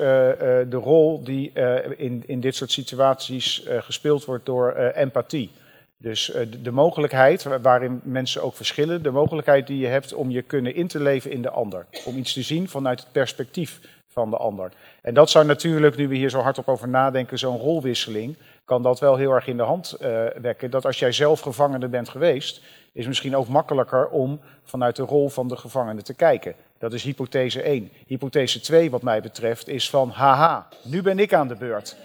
de 0.70 0.80
rol 0.84 1.24
die 1.24 1.52
eh, 1.54 1.90
in, 1.98 2.24
in 2.26 2.40
dit 2.40 2.56
soort 2.56 2.72
situaties 2.72 3.64
gespeeld 3.68 4.26
wordt 4.26 4.46
door 4.46 4.72
empathie. 4.76 5.52
Dus 5.98 6.26
de, 6.26 6.62
de 6.62 6.72
mogelijkheid, 6.72 7.44
wa- 7.44 7.60
waarin 7.62 8.00
mensen 8.04 8.44
ook 8.44 8.56
verschillen, 8.56 9.04
de 9.04 9.12
mogelijkheid 9.12 9.68
die 9.68 9.80
je 9.80 9.88
hebt 9.88 10.14
om 10.14 10.30
je 10.30 10.42
kunnen 10.42 10.76
in 10.76 10.88
te 10.88 11.00
leven 11.00 11.32
in 11.32 11.42
de 11.42 11.50
ander. 11.50 11.86
Om 12.06 12.18
iets 12.18 12.34
te 12.34 12.42
zien 12.42 12.70
vanuit 12.70 13.00
het 13.00 13.12
perspectief 13.12 13.80
van 14.08 14.30
de 14.30 14.38
ander. 14.38 14.72
En 15.02 15.14
dat 15.14 15.30
zou 15.30 15.46
natuurlijk, 15.46 15.96
nu 15.98 16.08
we 16.08 16.16
hier 16.16 16.30
zo 16.30 16.40
hardop 16.40 16.68
over 16.68 16.88
nadenken, 16.88 17.40
zo'n 17.40 17.58
rolwisseling, 17.58 18.36
kan 18.66 18.84
dat 18.84 19.00
wel 19.00 19.16
heel 19.18 19.32
erg 19.32 19.48
in 19.48 19.58
de 19.58 19.64
hand 19.64 19.92
eh, 19.92 20.26
wekken. 20.42 20.72
Dat 20.72 20.86
als 20.86 21.00
jij 21.00 21.12
zelf 21.12 21.40
gevangene 21.40 21.88
bent 21.88 22.10
geweest, 22.10 22.62
is 22.94 23.08
misschien 23.08 23.36
ook 23.36 23.48
makkelijker 23.48 24.08
om 24.08 24.42
vanuit 24.64 24.96
de 24.96 25.04
rol 25.04 25.30
van 25.30 25.48
de 25.48 25.58
gevangene 25.58 26.02
te 26.02 26.14
kijken. 26.14 26.56
Dat 26.78 26.94
is 26.94 27.04
hypothese 27.04 27.62
1. 27.62 27.92
Hypothese 28.08 28.60
2, 28.60 28.90
wat 28.92 29.02
mij 29.02 29.22
betreft, 29.22 29.68
is 29.68 29.90
van 29.90 30.10
haha, 30.10 30.68
nu 30.84 31.02
ben 31.02 31.20
ik 31.20 31.34
aan 31.34 31.48
de 31.48 31.56
beurt. 31.56 31.96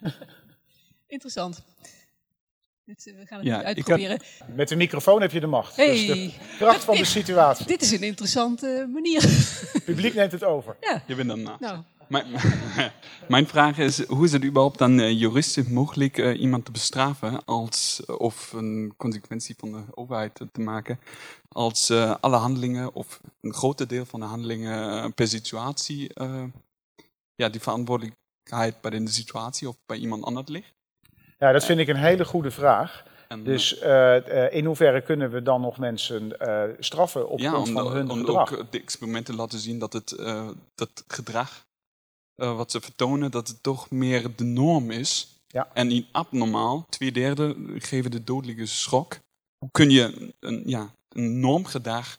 Interessant. 1.06 1.62
Eh, 2.86 2.94
we 3.04 3.26
gaan 3.26 3.38
het 3.38 3.46
Ja, 3.46 3.62
uitproberen. 3.62 4.20
Met 4.54 4.68
de 4.68 4.76
microfoon 4.76 5.20
heb 5.20 5.30
je 5.32 5.40
de 5.40 5.46
macht. 5.46 5.76
Dat 5.76 5.86
is 5.86 6.06
Hey. 6.06 6.16
de 6.16 6.32
kracht 6.58 6.84
van 6.84 6.96
de 6.96 7.04
situatie. 7.18 7.66
Dit 7.66 7.82
is 7.82 7.92
een 7.92 8.02
interessante 8.02 8.88
manier. 8.92 9.22
Het 9.22 9.84
publiek 9.84 10.14
neemt 10.14 10.32
het 10.32 10.44
over. 10.44 10.76
Ja. 10.80 11.02
Je 11.06 11.14
bent 11.14 11.28
dan 11.28 11.42
na. 11.42 11.56
Nou. 11.60 11.82
Mijn, 12.08 12.26
mijn 13.28 13.46
vraag 13.46 13.78
is, 13.78 14.06
hoe 14.06 14.24
is 14.24 14.32
het 14.32 14.44
überhaupt 14.44 14.78
dan 14.78 15.00
eh, 15.00 15.20
juristisch 15.20 15.68
mogelijk 15.68 16.18
eh, 16.18 16.40
iemand 16.40 16.64
te 16.64 16.70
bestraffen 16.70 17.44
als, 17.44 18.02
of 18.06 18.52
een 18.52 18.94
consequentie 18.96 19.54
van 19.58 19.72
de 19.72 19.82
overheid 19.94 20.40
te 20.52 20.60
maken, 20.60 21.00
als 21.48 21.90
eh, 21.90 22.14
alle 22.20 22.36
handelingen 22.36 22.94
of 22.94 23.20
een 23.40 23.54
groot 23.54 23.88
deel 23.88 24.04
van 24.04 24.20
de 24.20 24.26
handelingen 24.26 25.02
eh, 25.02 25.10
per 25.14 25.28
situatie, 25.28 26.14
eh, 26.14 26.44
ja, 27.34 27.48
die 27.48 27.60
verantwoordelijkheid 27.60 28.80
bij 28.80 28.90
de 28.90 29.08
situatie 29.08 29.68
of 29.68 29.76
bij 29.86 29.96
iemand 29.96 30.24
anders 30.24 30.48
ligt? 30.48 30.74
Ja, 31.38 31.52
dat 31.52 31.64
vind 31.64 31.80
ik 31.80 31.88
een 31.88 31.96
hele 31.96 32.24
goede 32.24 32.50
vraag. 32.50 33.04
Dus 33.38 33.78
eh, 33.78 34.44
eh, 34.44 34.54
in 34.54 34.64
hoeverre 34.64 35.02
kunnen 35.02 35.30
we 35.30 35.42
dan 35.42 35.60
nog 35.60 35.78
mensen 35.78 36.38
eh, 36.38 36.62
straffen 36.78 37.28
op 37.28 37.40
grond 37.40 37.68
van 37.70 37.92
hun 37.92 38.10
om 38.10 38.18
gedrag? 38.18 38.58
ook 38.58 38.72
de 38.72 38.80
experimenten 38.80 39.34
laten 39.34 39.58
zien 39.58 39.78
dat 39.78 39.92
het 39.92 40.12
eh, 40.12 40.48
dat 40.74 41.04
gedrag 41.06 41.66
eh, 42.36 42.56
wat 42.56 42.70
ze 42.70 42.80
vertonen, 42.80 43.30
dat 43.30 43.48
het 43.48 43.62
toch 43.62 43.90
meer 43.90 44.36
de 44.36 44.44
norm 44.44 44.90
is. 44.90 45.40
Ja. 45.46 45.68
En 45.72 45.90
in 45.90 46.06
abnormaal, 46.12 46.86
twee 46.88 47.12
derde 47.12 47.56
geven 47.76 48.10
de 48.10 48.24
dodelijke 48.24 48.66
schok. 48.66 49.18
Hoe 49.58 49.70
kun 49.70 49.90
je 49.90 50.34
een, 50.40 50.62
ja, 50.66 50.94
een 51.08 51.40
normgedrag 51.40 52.18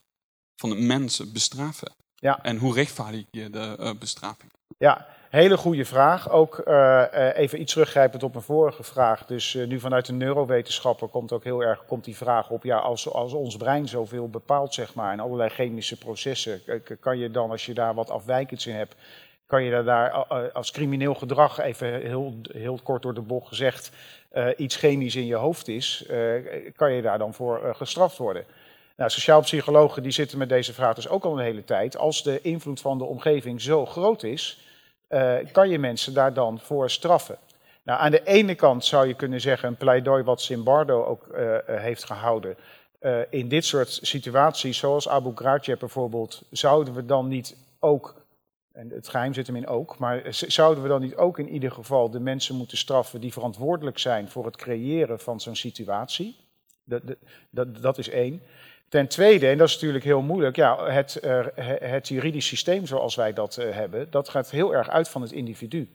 van 0.56 0.72
een 0.72 0.88
mens 0.88 1.32
bestraffen? 1.32 1.92
Ja. 2.16 2.44
En 2.44 2.58
hoe 2.58 2.74
rechtvaardig 2.74 3.24
je 3.32 3.50
de 3.50 3.76
eh, 3.80 3.92
bestraffing? 4.00 4.52
Ja, 4.78 5.08
hele 5.30 5.58
goede 5.58 5.86
vraag. 5.86 6.30
Ook 6.30 6.58
eh, 6.58 7.06
even 7.36 7.62
iets 7.62 7.74
teruggrijpend 7.74 8.24
op 8.24 8.34
mijn 8.34 8.46
vorige 8.46 8.84
vraag. 8.84 9.26
Dus 9.26 9.54
nu 9.54 9.80
vanuit 9.80 10.06
de 10.06 10.14
neurowetenschapper 10.14 11.08
komt 11.08 11.32
ook 11.32 11.44
heel 11.44 11.64
erg 11.64 11.86
komt 11.86 12.04
die 12.04 12.18
vraag 12.18 12.50
op. 12.50 12.64
Ja, 12.64 12.78
als, 12.78 13.10
als 13.10 13.34
ons 13.34 13.58
brein 13.58 13.88
zoveel 13.88 14.30
bepaalt, 14.30 14.74
zeg 14.74 14.94
maar, 14.94 15.12
en 15.12 15.20
allerlei 15.20 15.50
chemische 15.50 15.98
processen, 15.98 16.62
kan 17.00 17.18
je 17.18 17.32
dan, 17.32 17.52
als 17.52 17.66
je 17.66 17.74
daar 17.74 17.94
wat 17.94 18.10
afwijkends 18.10 18.68
in 18.68 18.76
hebt, 18.76 18.96
kan 19.54 19.64
je 19.64 19.72
daar, 19.72 19.84
daar 19.84 20.26
eh, 20.30 20.54
als 20.54 20.72
crimineel 20.72 21.14
gedrag, 21.16 21.60
even 21.60 22.02
heel, 22.02 22.34
heel 22.52 22.80
kort 22.84 23.02
door 23.02 23.14
de 23.14 23.22
bocht 23.22 23.48
gezegd, 23.48 23.92
eh, 24.30 24.48
iets 24.58 24.76
chemisch 24.76 25.16
in 25.16 25.26
je 25.26 25.36
hoofd 25.36 25.68
is, 25.68 26.06
eh, 26.10 26.18
kan 26.76 26.94
je 26.94 27.02
daar 27.02 27.18
dan 27.18 27.34
voor 27.34 27.64
eh, 27.64 27.76
gestraft 27.76 28.18
worden? 28.18 28.46
Nou, 28.98 29.10
sociaal 29.10 29.42
psychologen 29.42 30.04
die 30.04 30.12
zitten 30.12 30.38
met 30.38 30.50
deze 30.50 30.74
vraag 30.74 30.96
dus 30.96 31.08
ook 31.10 31.24
al 31.24 31.38
een 31.38 31.44
hele 31.46 31.64
tijd. 31.64 31.98
Als 31.98 32.24
de 32.24 32.42
invloed 32.42 32.82
van 32.82 32.98
de 32.98 33.04
omgeving 33.04 33.62
zo 33.62 33.86
groot 33.86 34.24
is, 34.24 34.60
eh, 35.08 35.36
kan 35.52 35.70
je 35.70 35.80
mensen 35.80 36.14
daar 36.14 36.34
dan 36.34 36.60
voor 36.60 36.90
straffen. 36.90 37.38
Nou, 37.84 38.00
aan 38.00 38.12
de 38.12 38.24
ene 38.24 38.56
kant 38.56 38.86
zou 38.86 39.08
je 39.08 39.14
kunnen 39.14 39.42
zeggen, 39.42 39.68
een 39.68 39.76
pleidooi 39.76 40.24
wat 40.24 40.42
Simbardo 40.42 41.04
ook 41.04 41.28
eh, 41.28 41.56
eh, 41.56 41.82
heeft 41.82 42.04
gehouden. 42.04 42.56
eh, 43.00 43.20
in 43.30 43.48
dit 43.48 43.66
soort 43.66 44.00
situaties, 44.02 44.78
zoals 44.78 45.10
Abu 45.10 45.32
Ghraib 45.36 45.80
bijvoorbeeld, 45.80 46.42
zouden 46.52 46.94
we 46.94 47.06
dan 47.06 47.28
niet 47.28 47.56
ook, 47.80 48.16
en 48.74 48.90
het 48.90 49.08
geheim 49.08 49.34
zit 49.34 49.48
hem 49.48 49.56
in 49.56 49.68
ook, 49.68 49.98
maar 49.98 50.22
zouden 50.30 50.84
we 50.84 50.90
dan 50.90 51.02
niet 51.02 51.16
ook 51.16 51.40
in 51.40 51.50
ieder 51.50 51.72
geval 51.72 52.10
de 52.10 52.20
mensen 52.20 52.56
moeten 52.56 52.78
straffen 52.78 53.22
die 53.22 53.34
verantwoordelijk 53.34 54.00
zijn 54.00 54.30
voor 54.30 54.46
het 54.46 54.58
creëren 54.58 55.20
van 55.20 55.40
zo'n 55.40 55.56
situatie? 55.56 56.36
Dat, 56.84 57.02
dat, 57.50 57.82
dat, 57.82 57.98
is 57.98 58.10
één. 58.10 58.42
Ten 58.90 59.08
tweede, 59.08 59.48
en 59.48 59.58
dat 59.58 59.68
is 59.68 59.74
natuurlijk 59.74 60.04
heel 60.04 60.22
moeilijk, 60.22 60.56
ja, 60.56 60.86
het, 60.86 61.18
he- 61.56 61.88
het 61.88 62.08
juridisch 62.08 62.48
systeem 62.48 62.86
zoals 62.86 63.16
wij 63.16 63.34
dat 63.34 63.58
eh, 63.58 63.72
hebben, 63.72 64.12
dat 64.12 64.30
gaat 64.30 64.52
heel 64.52 64.76
erg 64.76 64.90
uit 64.90 65.10
van 65.10 65.22
het 65.22 65.32
individu. 65.32 65.90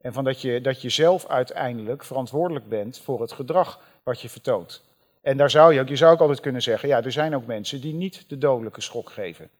En 0.00 0.12
van 0.12 0.24
dat 0.24 0.40
je, 0.40 0.60
dat 0.60 0.82
je 0.82 0.88
zelf 0.88 1.26
uiteindelijk 1.26 2.04
verantwoordelijk 2.04 2.68
bent 2.68 2.98
voor 2.98 3.20
het 3.20 3.32
gedrag 3.32 3.80
wat 4.02 4.20
je 4.20 4.28
vertoont. 4.28 4.82
En 5.22 5.36
daar 5.36 5.50
zou 5.50 5.74
je 5.74 5.80
ook, 5.80 5.88
je 5.88 5.96
zou 5.96 6.12
ook 6.12 6.20
altijd 6.20 6.40
kunnen 6.40 6.62
zeggen, 6.62 6.88
ja, 6.88 7.02
er 7.02 7.12
zijn 7.12 7.34
ook 7.34 7.46
mensen 7.46 7.80
die 7.80 7.94
niet 7.94 8.24
de 8.28 8.38
dodelijke 8.38 8.80
schok 8.80 9.10
geven. 9.10 9.50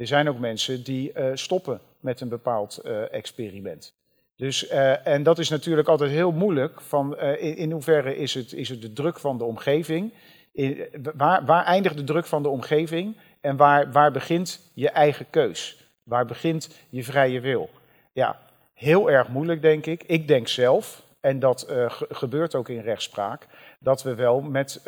Er 0.00 0.06
zijn 0.06 0.28
ook 0.28 0.38
mensen 0.38 0.84
die 0.84 1.12
eh, 1.12 1.30
stoppen 1.34 1.80
met 2.00 2.20
een 2.20 2.28
bepaald 2.28 2.78
eh, 2.78 3.12
experiment. 3.14 3.94
Dus, 4.36 4.66
eh, 4.68 5.06
en 5.06 5.22
dat 5.22 5.38
is 5.38 5.48
natuurlijk 5.48 5.88
altijd 5.88 6.10
heel 6.10 6.32
moeilijk. 6.32 6.80
Van, 6.80 7.18
in, 7.18 7.56
in 7.56 7.70
hoeverre 7.70 8.16
is 8.16 8.34
het, 8.34 8.52
is 8.52 8.68
het 8.68 8.82
de 8.82 8.92
druk 8.92 9.18
van 9.18 9.38
de 9.38 9.44
omgeving? 9.44 10.12
In, 10.52 10.86
waar, 11.14 11.44
waar 11.44 11.64
eindigt 11.64 11.96
de 11.96 12.04
druk 12.04 12.26
van 12.26 12.42
de 12.42 12.48
omgeving 12.48 13.16
en 13.40 13.56
waar, 13.56 13.92
waar 13.92 14.12
begint 14.12 14.70
je 14.74 14.90
eigen 14.90 15.26
keus? 15.30 15.88
Waar 16.02 16.26
begint 16.26 16.76
je 16.88 17.04
vrije 17.04 17.40
wil? 17.40 17.70
Ja, 18.12 18.38
heel 18.74 19.10
erg 19.10 19.28
moeilijk 19.28 19.62
denk 19.62 19.86
ik. 19.86 20.02
Ik 20.02 20.28
denk 20.28 20.48
zelf, 20.48 21.02
en 21.20 21.38
dat 21.38 21.66
gebeurt 22.08 22.54
ook 22.54 22.68
in 22.68 22.80
rechtspraak, 22.80 23.46
dat 23.80 24.02
we 24.02 24.14
wel 24.14 24.40
met 24.40 24.80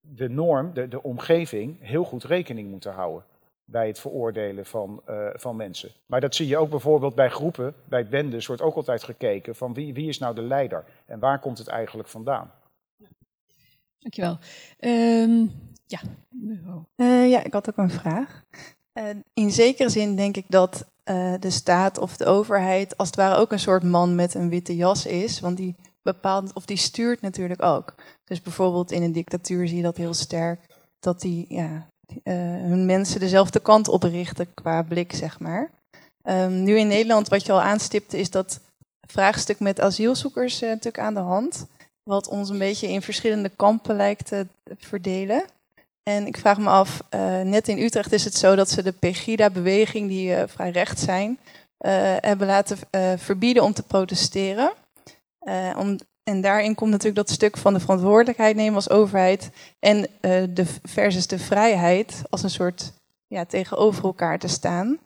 de 0.00 0.28
norm, 0.28 0.74
de, 0.74 0.88
de 0.88 1.02
omgeving, 1.02 1.76
heel 1.80 2.04
goed 2.04 2.24
rekening 2.24 2.70
moeten 2.70 2.92
houden 2.92 3.28
bij 3.70 3.86
het 3.86 4.00
veroordelen 4.00 4.66
van, 4.66 5.02
uh, 5.08 5.28
van 5.34 5.56
mensen. 5.56 5.90
Maar 6.06 6.20
dat 6.20 6.34
zie 6.34 6.46
je 6.46 6.58
ook 6.58 6.70
bijvoorbeeld 6.70 7.14
bij 7.14 7.30
groepen, 7.30 7.74
bij 7.88 8.08
bendes 8.08 8.46
wordt 8.46 8.62
ook 8.62 8.74
altijd 8.74 9.02
gekeken 9.02 9.56
van 9.56 9.74
wie, 9.74 9.94
wie 9.94 10.08
is 10.08 10.18
nou 10.18 10.34
de 10.34 10.42
leider 10.42 10.84
en 11.06 11.18
waar 11.18 11.38
komt 11.38 11.58
het 11.58 11.68
eigenlijk 11.68 12.08
vandaan. 12.08 12.52
Dankjewel. 13.98 14.38
Um, 14.80 15.52
ja. 15.86 16.00
Uh, 16.96 17.30
ja, 17.30 17.44
ik 17.44 17.52
had 17.52 17.68
ook 17.68 17.76
een 17.76 17.90
vraag. 17.90 18.44
Uh, 18.94 19.04
in 19.34 19.50
zekere 19.50 19.88
zin 19.88 20.16
denk 20.16 20.36
ik 20.36 20.44
dat 20.48 20.88
de 21.40 21.50
staat 21.50 21.98
of 21.98 22.16
de 22.16 22.26
overheid 22.26 22.96
als 22.96 23.08
het 23.08 23.16
ware 23.16 23.40
ook 23.40 23.52
een 23.52 23.58
soort 23.58 23.82
man 23.82 24.14
met 24.14 24.34
een 24.34 24.48
witte 24.48 24.76
jas 24.76 25.06
is, 25.06 25.40
want 25.40 25.56
die 25.56 25.76
bepaalt 26.02 26.52
of 26.52 26.64
die 26.64 26.76
stuurt 26.76 27.20
natuurlijk 27.20 27.62
ook. 27.62 27.94
Dus 28.24 28.40
bijvoorbeeld 28.42 28.90
in 28.90 29.02
een 29.02 29.12
dictatuur 29.12 29.68
zie 29.68 29.76
je 29.76 29.82
dat 29.82 29.96
heel 29.96 30.14
sterk, 30.14 30.66
dat 31.00 31.20
die 31.20 31.44
ja, 31.48 31.86
hun 32.24 32.86
mensen 32.86 33.20
dezelfde 33.20 33.60
kant 33.60 33.88
op 33.88 34.02
richten 34.02 34.54
qua 34.54 34.82
blik, 34.82 35.12
zeg 35.12 35.38
maar. 35.38 35.70
Um, 36.24 36.62
nu 36.62 36.78
in 36.78 36.86
Nederland, 36.86 37.28
wat 37.28 37.46
je 37.46 37.52
al 37.52 37.62
aanstipte, 37.62 38.18
is 38.18 38.30
dat 38.30 38.60
vraagstuk 39.06 39.60
met 39.60 39.80
asielzoekers 39.80 40.62
uh, 40.62 40.68
natuurlijk 40.68 40.98
aan 40.98 41.14
de 41.14 41.20
hand. 41.20 41.66
Wat 42.02 42.28
ons 42.28 42.48
een 42.48 42.58
beetje 42.58 42.88
in 42.88 43.02
verschillende 43.02 43.48
kampen 43.48 43.96
lijkt 43.96 44.26
te 44.26 44.46
verdelen. 44.78 45.44
En 46.02 46.26
ik 46.26 46.36
vraag 46.36 46.58
me 46.58 46.68
af, 46.68 47.02
uh, 47.14 47.40
net 47.40 47.68
in 47.68 47.78
Utrecht 47.78 48.12
is 48.12 48.24
het 48.24 48.34
zo 48.34 48.54
dat 48.54 48.70
ze 48.70 48.82
de 48.82 48.92
Pegida-beweging, 48.92 50.08
die 50.08 50.36
vrij 50.46 50.70
recht 50.70 50.98
zijn, 50.98 51.38
hebben 52.20 52.46
laten 52.46 52.78
verbieden 53.18 53.62
om 53.62 53.72
te 53.72 53.82
protesteren. 53.82 54.72
om, 55.76 55.98
en 56.30 56.40
daarin 56.40 56.74
komt 56.74 56.90
natuurlijk 56.90 57.26
dat 57.26 57.30
stuk 57.30 57.56
van 57.56 57.74
de 57.74 57.80
verantwoordelijkheid 57.80 58.56
nemen 58.56 58.74
als 58.74 58.90
overheid 58.90 59.50
en 59.78 59.96
uh, 59.98 60.42
de 60.50 60.64
versus 60.82 61.26
de 61.26 61.38
vrijheid 61.38 62.22
als 62.30 62.42
een 62.42 62.50
soort 62.50 62.92
ja, 63.26 63.44
tegenover 63.44 64.04
elkaar 64.04 64.38
te 64.38 64.48
staan. 64.48 64.98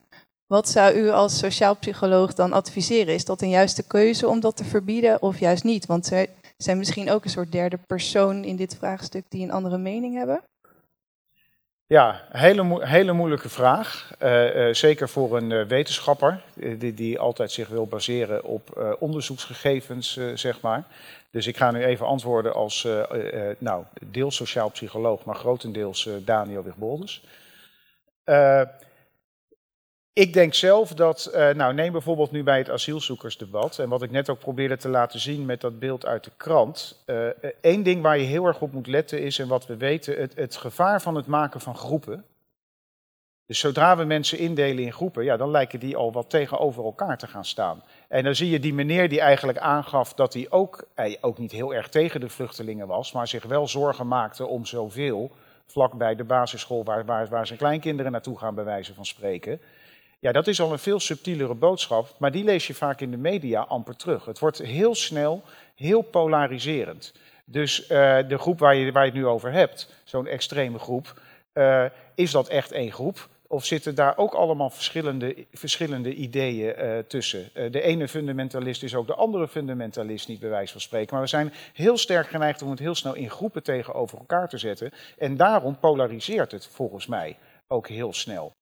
Wat 0.47 0.69
zou 0.69 0.95
u 0.95 1.11
als 1.11 1.39
sociaal 1.39 1.77
psycholoog 1.77 2.35
dan 2.35 2.53
adviseren? 2.53 3.15
Is 3.15 3.25
dat 3.25 3.43
een 3.43 3.49
juiste 3.49 3.87
keuze 3.87 4.29
om 4.29 4.41
dat 4.41 4.57
te 4.57 4.65
verbieden 4.65 5.23
of 5.23 5.39
juist 5.39 5.65
niet? 5.65 5.87
Want 5.87 6.07
zij 6.07 6.29
zijn 6.57 6.79
misschien 6.79 7.11
ook 7.11 7.25
een 7.25 7.31
soort 7.31 7.53
derde 7.53 7.79
persoon 7.87 8.45
in 8.45 8.57
dit 8.57 8.77
vraagstuk 8.77 9.25
die 9.29 9.43
een 9.43 9.51
andere 9.51 9.79
mening 9.79 10.17
hebben. 10.17 10.43
Ja, 11.95 12.21
hele, 12.31 12.87
hele 12.87 13.13
moeilijke 13.13 13.49
vraag. 13.49 14.11
Uh, 14.23 14.57
uh, 14.57 14.75
zeker 14.75 15.09
voor 15.09 15.37
een 15.37 15.51
uh, 15.51 15.67
wetenschapper 15.67 16.41
die, 16.55 16.95
die, 16.95 17.19
altijd 17.19 17.53
zich 17.53 17.69
wil 17.69 17.87
baseren 17.87 18.45
op 18.45 18.97
onderzoeksgegevens, 18.99 20.21
zeg 20.35 20.61
maar. 20.61 20.85
Dus 21.31 21.47
ik 21.47 21.57
ga 21.57 21.71
nu 21.71 21.85
even 21.85 22.07
antwoorden 22.07 22.55
als, 22.55 22.89
nou, 23.59 23.85
deels 24.01 24.37
sociaal 24.37 24.71
psycholoog, 24.71 25.25
maar 25.25 25.35
grotendeels 25.35 26.09
Daniel 26.25 26.63
Wigbolders. 26.63 27.23
Ik 30.15 30.33
denk 30.33 30.55
zelf 30.55 30.93
dat, 30.93 31.31
uh, 31.35 31.51
nou 31.51 31.75
neem 31.75 31.93
bijvoorbeeld 31.93 32.31
nu 32.31 32.43
bij 32.43 32.59
het 32.59 32.71
asielzoekersdebat, 32.71 33.79
en 33.79 33.89
wat 33.89 34.03
ik 34.03 34.11
net 34.11 34.29
ook 34.29 34.39
probeerde 34.39 34.77
te 34.77 34.89
laten 34.89 35.21
zien 35.21 35.45
met 35.47 35.61
dat 35.61 35.79
beeld 35.79 36.07
uit 36.07 36.25
de 36.25 36.31
krant. 36.37 37.03
Uh, 37.07 37.27
één 37.61 37.83
ding 37.83 38.03
waar 38.03 38.19
je 38.19 38.25
heel 38.25 38.47
erg 38.47 38.61
op 38.61 38.73
moet 38.73 38.87
letten 38.87 39.21
is, 39.23 39.39
en 39.39 39.49
wat 39.49 39.67
we 39.67 39.77
weten, 39.77 40.21
het, 40.21 40.35
het 40.35 40.57
gevaar 40.57 41.03
van 41.03 41.15
het 41.15 41.27
maken 41.27 41.61
van 41.61 41.77
groepen. 41.77 42.25
Dus 43.47 43.59
zodra 43.59 43.97
we 43.97 44.05
mensen 44.05 44.39
indelen 44.39 44.85
in 44.85 44.93
groepen, 44.93 45.25
ja, 45.25 45.37
dan 45.37 45.51
lijken 45.51 45.81
die 45.81 45.97
al 45.97 46.13
wat 46.13 46.31
tegenover 46.31 46.85
elkaar 46.85 47.19
te 47.19 47.27
gaan 47.27 47.45
staan. 47.45 47.83
En 48.09 48.25
dan 48.25 48.35
zie 48.35 48.51
je 48.51 48.61
die 48.61 48.75
meneer 48.75 49.09
die 49.09 49.21
eigenlijk 49.21 49.59
aangaf 49.59 50.15
dat 50.15 50.35
hij 50.35 50.47
ook, 50.51 50.85
hij 50.95 51.19
ook 51.21 51.39
niet 51.39 51.53
heel 51.53 51.75
erg 51.75 51.89
tegen 51.89 52.21
de 52.21 52.29
vluchtelingen 52.29 52.87
was, 52.87 53.13
maar 53.13 53.29
zich 53.29 53.45
wel 53.45 53.69
zorgen 53.69 54.09
maakte 54.09 54.47
om 54.47 54.67
zoveel, 54.67 55.31
vlak 55.67 55.93
bij 55.93 56.15
de 56.15 56.25
basisschool 56.25 56.85
waar, 56.85 57.05
waar, 57.05 57.29
waar 57.29 57.47
zijn 57.47 57.59
kleinkinderen 57.59 58.13
naartoe 58.13 58.39
gaan, 58.39 58.55
bij 58.55 58.65
wijze 58.65 58.95
van 58.95 59.07
spreken. 59.07 59.61
Ja, 60.25 60.33
dat 60.33 60.47
is 60.47 60.61
al 60.61 60.73
een 60.73 60.79
veel 60.79 61.01
subtielere 61.01 61.55
boodschap, 61.55 62.15
maar 62.19 62.31
die 62.31 62.45
lees 62.45 62.67
je 62.67 62.75
vaak 62.75 63.01
in 63.01 63.11
de 63.11 63.17
media 63.17 63.61
amper 63.61 63.97
terug. 63.97 64.25
Het 64.25 64.39
wordt 64.39 64.59
heel 64.59 64.95
snel, 64.95 65.43
heel 65.75 66.03
polariserend. 66.03 67.13
Dus 67.45 67.81
uh, 67.81 67.89
de 68.29 68.39
groep 68.39 68.59
waar 68.59 68.75
je, 68.75 68.93
waar 68.93 69.05
je 69.05 69.11
het 69.11 69.19
nu 69.19 69.27
over 69.27 69.53
hebt, 69.53 69.95
zo'n 70.05 70.27
extreme 70.27 70.79
groep, 70.79 71.21
uh, 71.55 71.85
is 72.15 72.31
dat 72.31 72.49
echt 72.49 72.73
één 72.73 72.93
groep? 72.93 73.29
Of 73.47 73.65
zitten 73.65 73.95
daar 73.95 74.17
ook 74.17 74.35
allemaal 74.35 74.71
verschillende, 74.71 75.47
verschillende 75.53 76.15
ideeën 76.15 76.75
uh, 76.79 76.99
tussen? 76.99 77.51
de 77.71 77.81
ene 77.81 78.09
fundamentalist 78.09 78.83
is 78.83 78.95
ook 78.95 79.07
de 79.07 79.15
andere 79.15 79.49
fundamentalist 79.49 80.29
niet, 80.29 80.41
bij 80.41 80.51
wijze 80.51 80.73
van 80.73 80.81
spreken. 80.81 81.15
Maar 81.15 81.23
we 81.23 81.29
zijn 81.29 81.53
heel 81.73 81.99
sterk 81.99 82.27
geneigd 82.27 82.63
om 82.63 82.71
het 82.71 82.79
heel 82.79 82.95
snel 82.95 83.15
in 83.15 83.31
groepen 83.31 83.63
tegenover 83.63 84.19
elkaar 84.19 84.49
te 84.49 84.59
zetten. 84.59 84.93
En 85.19 85.37
daarom 85.37 85.79
polariseert 85.79 86.53
het 86.53 86.67
volgens 86.67 87.07
mij 87.07 87.39
ook 87.67 87.89
heel 87.89 88.13
snel. 88.13 88.55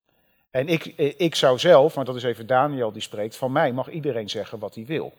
En 0.53 0.69
ik, 0.69 0.85
ik 1.17 1.35
zou 1.35 1.59
zelf, 1.59 1.95
want 1.95 2.07
dat 2.07 2.17
is 2.17 2.23
even 2.23 2.47
Daniel 2.47 2.93
die 2.93 3.03
spreekt, 3.03 3.37
van 3.37 3.53
mij 3.53 3.73
mag 3.73 3.91
iedereen 3.91 4.31
zeggen 4.31 4.59
wat 4.59 4.75
hij 4.75 4.87
wil. 4.87 5.13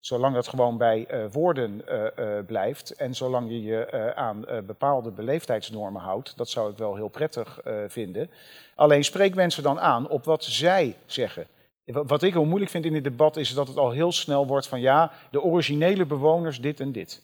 Zolang 0.00 0.34
dat 0.34 0.48
gewoon 0.48 0.78
bij 0.78 1.06
uh, 1.10 1.24
woorden 1.30 1.82
uh, 1.88 2.38
blijft 2.46 2.90
en 2.90 3.14
zolang 3.14 3.50
je 3.50 3.62
je 3.62 4.12
aan 4.14 4.44
bepaalde 4.66 5.10
beleefdheidsnormen 5.10 6.02
houdt, 6.02 6.36
dat 6.36 6.48
zou 6.48 6.70
ik 6.70 6.76
wel 6.76 6.94
heel 6.94 7.08
prettig 7.08 7.60
vinden. 7.88 8.30
Alleen 8.74 9.04
spreek 9.04 9.34
mensen 9.34 9.62
dan 9.62 9.80
aan 9.80 10.08
op 10.08 10.24
wat 10.24 10.44
zij 10.44 10.96
zeggen. 11.06 11.46
Wat 11.84 12.22
ik 12.22 12.32
heel 12.32 12.44
moeilijk 12.44 12.70
vind 12.70 12.84
in 12.84 12.92
dit 12.92 13.04
debat 13.04 13.36
is 13.36 13.54
dat 13.54 13.68
het 13.68 13.76
al 13.76 13.90
heel 13.90 14.12
snel 14.12 14.46
wordt 14.46 14.66
van 14.66 14.80
ja, 14.80 15.12
de 15.30 15.42
originele 15.42 16.06
bewoners 16.06 16.60
dit 16.60 16.80
en 16.80 16.92
dit. 16.92 17.22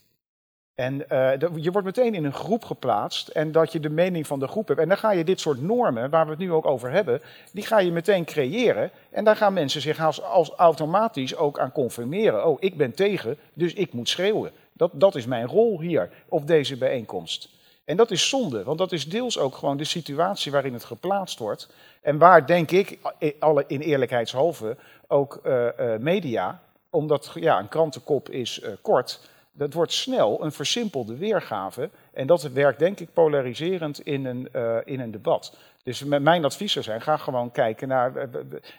En 0.81 1.05
uh, 1.13 1.31
je 1.57 1.71
wordt 1.71 1.87
meteen 1.87 2.15
in 2.15 2.25
een 2.25 2.33
groep 2.33 2.65
geplaatst 2.65 3.29
en 3.29 3.53
dat 3.53 3.73
je 3.73 3.81
de 3.81 3.91
mening 3.91 4.27
van 4.27 4.39
de 4.39 4.47
groep 4.47 4.69
hebt. 4.69 4.81
En 4.81 4.89
dan 4.89 4.97
ga 4.97 5.13
je 5.13 5.25
dit 5.25 5.41
soort 5.41 5.63
normen, 5.63 6.11
waar 6.11 6.25
we 6.25 6.31
het 6.31 6.41
nu 6.41 6.53
ook 6.53 6.67
over 6.67 6.91
hebben, 6.91 7.23
die 7.53 7.67
ga 7.67 7.79
je 7.79 7.93
meteen 7.93 8.25
creëren. 8.25 8.91
En 9.11 9.25
daar 9.25 9.37
gaan 9.37 9.53
mensen 9.53 9.81
zich 9.81 10.01
als, 10.01 10.23
als 10.23 10.51
automatisch 10.51 11.37
ook 11.37 11.59
aan 11.59 11.73
conformeren. 11.73 12.47
Oh, 12.47 12.57
ik 12.61 12.77
ben 12.77 12.95
tegen, 12.95 13.37
dus 13.53 13.75
ik 13.75 13.93
moet 13.93 14.09
schreeuwen. 14.09 14.51
Dat, 14.73 14.91
dat 14.95 15.15
is 15.15 15.27
mijn 15.27 15.47
rol 15.47 15.81
hier 15.81 16.11
op 16.29 16.47
deze 16.47 16.77
bijeenkomst. 16.77 17.49
En 17.85 17.97
dat 17.97 18.11
is 18.11 18.29
zonde, 18.29 18.65
want 18.65 18.79
dat 18.79 18.93
is 18.93 19.09
deels 19.09 19.39
ook 19.39 19.55
gewoon 19.55 19.77
de 19.77 19.85
situatie 19.85 20.53
waarin 20.53 20.73
het 20.73 20.85
geplaatst 20.85 21.39
wordt. 21.39 21.69
En 22.03 22.19
waar, 22.19 22.47
denk 22.47 22.71
ik, 22.71 22.99
alle 23.39 23.65
in 23.67 23.81
eerlijkheidshalve, 23.81 24.77
ook 25.07 25.41
uh, 25.47 25.67
uh, 25.81 25.97
media, 25.97 26.63
omdat 26.91 27.31
ja, 27.35 27.59
een 27.59 27.69
krantenkop 27.69 28.29
is 28.29 28.63
kort 28.83 29.21
dat 29.53 29.73
wordt 29.73 29.93
snel 29.93 30.45
een 30.45 30.53
versimpelde 30.53 31.17
weergave. 31.17 31.91
En 32.13 32.27
dat 32.27 32.43
werkt 32.43 32.79
denk 32.79 33.01
ik 33.01 33.13
polariserend 33.13 34.01
in 34.01 34.25
een, 34.25 34.49
uh, 34.57 34.77
in 34.85 35.01
een 35.01 35.11
debat. 35.11 35.57
Dus 35.83 36.05
mijn 36.05 36.45
advies 36.45 36.73
zou 36.73 36.85
zijn, 36.85 37.03
ga 37.03 37.17
gewoon 37.17 37.51
kijken 37.51 37.89
naar 37.89 38.31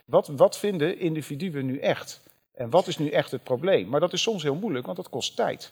wat, 0.06 0.28
wat 0.28 0.58
vinden 0.58 1.00
individuen 1.00 1.66
nu 1.66 1.78
echt? 1.78 2.22
En 2.54 2.70
wat 2.70 2.88
is 2.88 2.98
nu 2.98 3.10
echt 3.10 3.32
het 3.32 3.44
probleem? 3.44 3.90
Maar 3.90 4.00
dat 4.00 4.14
is 4.14 4.22
soms 4.22 4.44
heel 4.44 4.56
moeilijk, 4.56 4.86
want 4.86 4.98
dat 4.98 5.10
kost 5.10 5.36
tijd. 5.36 5.72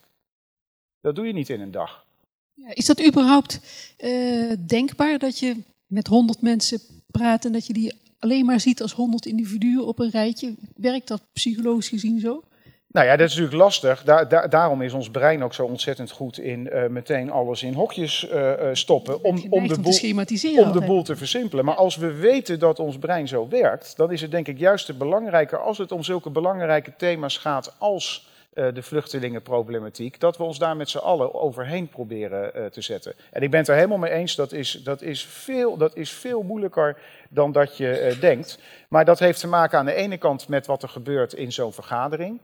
Dat 1.01 1.15
doe 1.15 1.27
je 1.27 1.34
niet 1.34 1.49
in 1.49 1.61
een 1.61 1.71
dag. 1.71 2.05
Ja, 2.53 2.69
is 2.73 2.85
dat 2.85 3.05
überhaupt 3.05 3.59
uh, 3.97 4.53
denkbaar 4.59 5.19
dat 5.19 5.39
je 5.39 5.57
met 5.85 6.07
honderd 6.07 6.41
mensen 6.41 6.80
praat 7.07 7.45
en 7.45 7.51
dat 7.51 7.67
je 7.67 7.73
die 7.73 7.93
alleen 8.19 8.45
maar 8.45 8.59
ziet 8.59 8.81
als 8.81 8.93
honderd 8.93 9.26
individuen 9.26 9.88
op 9.88 9.99
een 9.99 10.09
rijtje? 10.09 10.55
Werkt 10.76 11.07
dat 11.07 11.21
psychologisch 11.34 11.89
gezien 11.89 12.19
zo? 12.19 12.43
Nou 12.91 13.05
ja, 13.05 13.15
dat 13.15 13.27
is 13.27 13.35
natuurlijk 13.35 13.63
lastig. 13.63 14.03
daarom 14.49 14.81
is 14.81 14.93
ons 14.93 15.09
brein 15.09 15.43
ook 15.43 15.53
zo 15.53 15.65
ontzettend 15.65 16.11
goed 16.11 16.39
in 16.39 16.69
uh, 16.73 16.87
meteen 16.87 17.31
alles 17.31 17.63
in 17.63 17.73
hokjes 17.73 18.29
uh, 18.33 18.53
stoppen. 18.73 19.23
Om, 19.23 19.45
om, 19.49 19.67
de 19.67 19.79
boel, 19.79 19.91
te 19.91 20.55
om 20.65 20.71
de 20.71 20.85
boel 20.85 21.03
te 21.03 21.15
versimpelen. 21.15 21.65
Maar 21.65 21.75
als 21.75 21.95
we 21.95 22.13
weten 22.13 22.59
dat 22.59 22.79
ons 22.79 22.97
brein 22.97 23.27
zo 23.27 23.47
werkt, 23.47 23.97
dan 23.97 24.11
is 24.11 24.21
het 24.21 24.31
denk 24.31 24.47
ik 24.47 24.59
juist 24.59 24.85
te 24.85 24.93
belangrijker 24.93 25.59
als 25.59 25.77
het 25.77 25.91
om 25.91 26.03
zulke 26.03 26.29
belangrijke 26.29 26.93
thema's 26.97 27.37
gaat 27.37 27.75
als 27.77 28.27
de 28.53 28.81
vluchtelingenproblematiek, 28.83 30.19
dat 30.19 30.37
we 30.37 30.43
ons 30.43 30.59
daar 30.59 30.75
met 30.75 30.89
z'n 30.89 30.97
allen 30.97 31.33
overheen 31.33 31.87
proberen 31.87 32.71
te 32.71 32.81
zetten. 32.81 33.13
En 33.31 33.41
ik 33.41 33.49
ben 33.49 33.59
het 33.59 33.69
er 33.69 33.75
helemaal 33.75 33.97
mee 33.97 34.11
eens, 34.11 34.35
dat 34.35 34.51
is, 34.51 34.71
dat 34.83 35.01
is, 35.01 35.25
veel, 35.25 35.77
dat 35.77 35.95
is 35.95 36.11
veel 36.11 36.41
moeilijker 36.41 36.97
dan 37.29 37.51
dat 37.51 37.77
je 37.77 38.17
denkt. 38.19 38.59
Maar 38.87 39.05
dat 39.05 39.19
heeft 39.19 39.39
te 39.39 39.47
maken 39.47 39.77
aan 39.77 39.85
de 39.85 39.93
ene 39.93 40.17
kant 40.17 40.47
met 40.47 40.65
wat 40.65 40.83
er 40.83 40.89
gebeurt 40.89 41.33
in 41.33 41.51
zo'n 41.51 41.73
vergadering. 41.73 42.39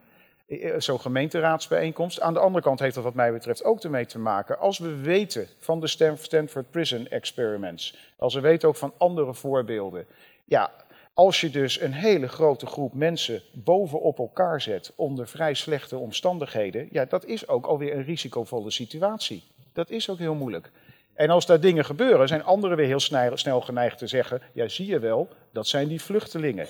Zo'n 0.78 1.00
gemeenteraadsbijeenkomst. 1.00 2.22
Aan 2.22 2.34
de 2.34 2.40
andere 2.40 2.64
kant 2.64 2.80
heeft 2.80 2.96
dat 2.96 3.04
wat 3.04 3.14
mij 3.14 3.32
betreft 3.32 3.64
ook 3.64 3.84
ermee 3.84 4.06
te 4.06 4.20
maken. 4.20 4.60
Als 4.60 4.78
we 4.78 4.96
weten 4.96 5.48
van 5.60 5.80
de 5.80 5.88
Stanford 5.88 6.72
Prison 6.72 7.08
Experiments, 7.08 7.98
als 8.18 8.34
we 8.34 8.40
weten 8.40 8.68
ook 8.68 8.76
van 8.76 8.94
andere 8.98 9.34
voorbeelden. 9.34 10.06
Ja, 10.46 10.72
als 11.14 11.42
je 11.42 11.50
dus 11.50 11.82
een 11.82 11.94
hele 11.94 12.28
grote 12.28 12.66
groep 12.66 12.94
mensen 12.94 13.42
bovenop 13.54 14.20
elkaar 14.20 14.62
zet 14.62 14.92
onder 14.96 15.28
vrij 15.28 15.54
slechte 15.54 15.98
omstandigheden, 15.98 16.88
ja, 16.92 17.06
dat 17.06 17.26
is 17.26 17.48
ook 17.48 17.66
alweer 17.66 17.94
een 17.96 18.04
risicovolle 18.04 18.72
situatie. 18.72 19.44
Dat 19.74 19.90
is 19.90 20.10
ook 20.10 20.18
heel 20.18 20.36
moeilijk. 20.36 20.72
En 21.14 21.30
als 21.30 21.46
daar 21.46 21.60
dingen 21.60 21.86
gebeuren, 21.86 22.28
zijn 22.28 22.44
anderen 22.44 22.78
weer 22.78 22.88
heel 22.88 23.36
snel 23.38 23.62
geneigd 23.62 23.98
te 23.98 24.08
zeggen: 24.08 24.42
Ja, 24.54 24.68
zie 24.68 24.86
je 24.86 25.00
wel, 25.00 25.30
dat 25.52 25.68
zijn 25.68 25.88
die 25.88 26.02
vluchtelingen. 26.02 26.68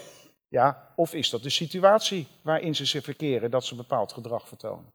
Ja, 0.47 0.93
of 0.95 1.13
is 1.13 1.29
dat 1.29 1.43
de 1.43 1.49
situatie 1.49 2.27
waarin 2.41 2.75
ze 2.75 2.85
zich 2.85 3.03
verkeren 3.03 3.51
dat 3.51 3.65
ze 3.65 3.75
bepaald 3.75 4.13
gedrag 4.13 4.47
vertonen? 4.47 4.91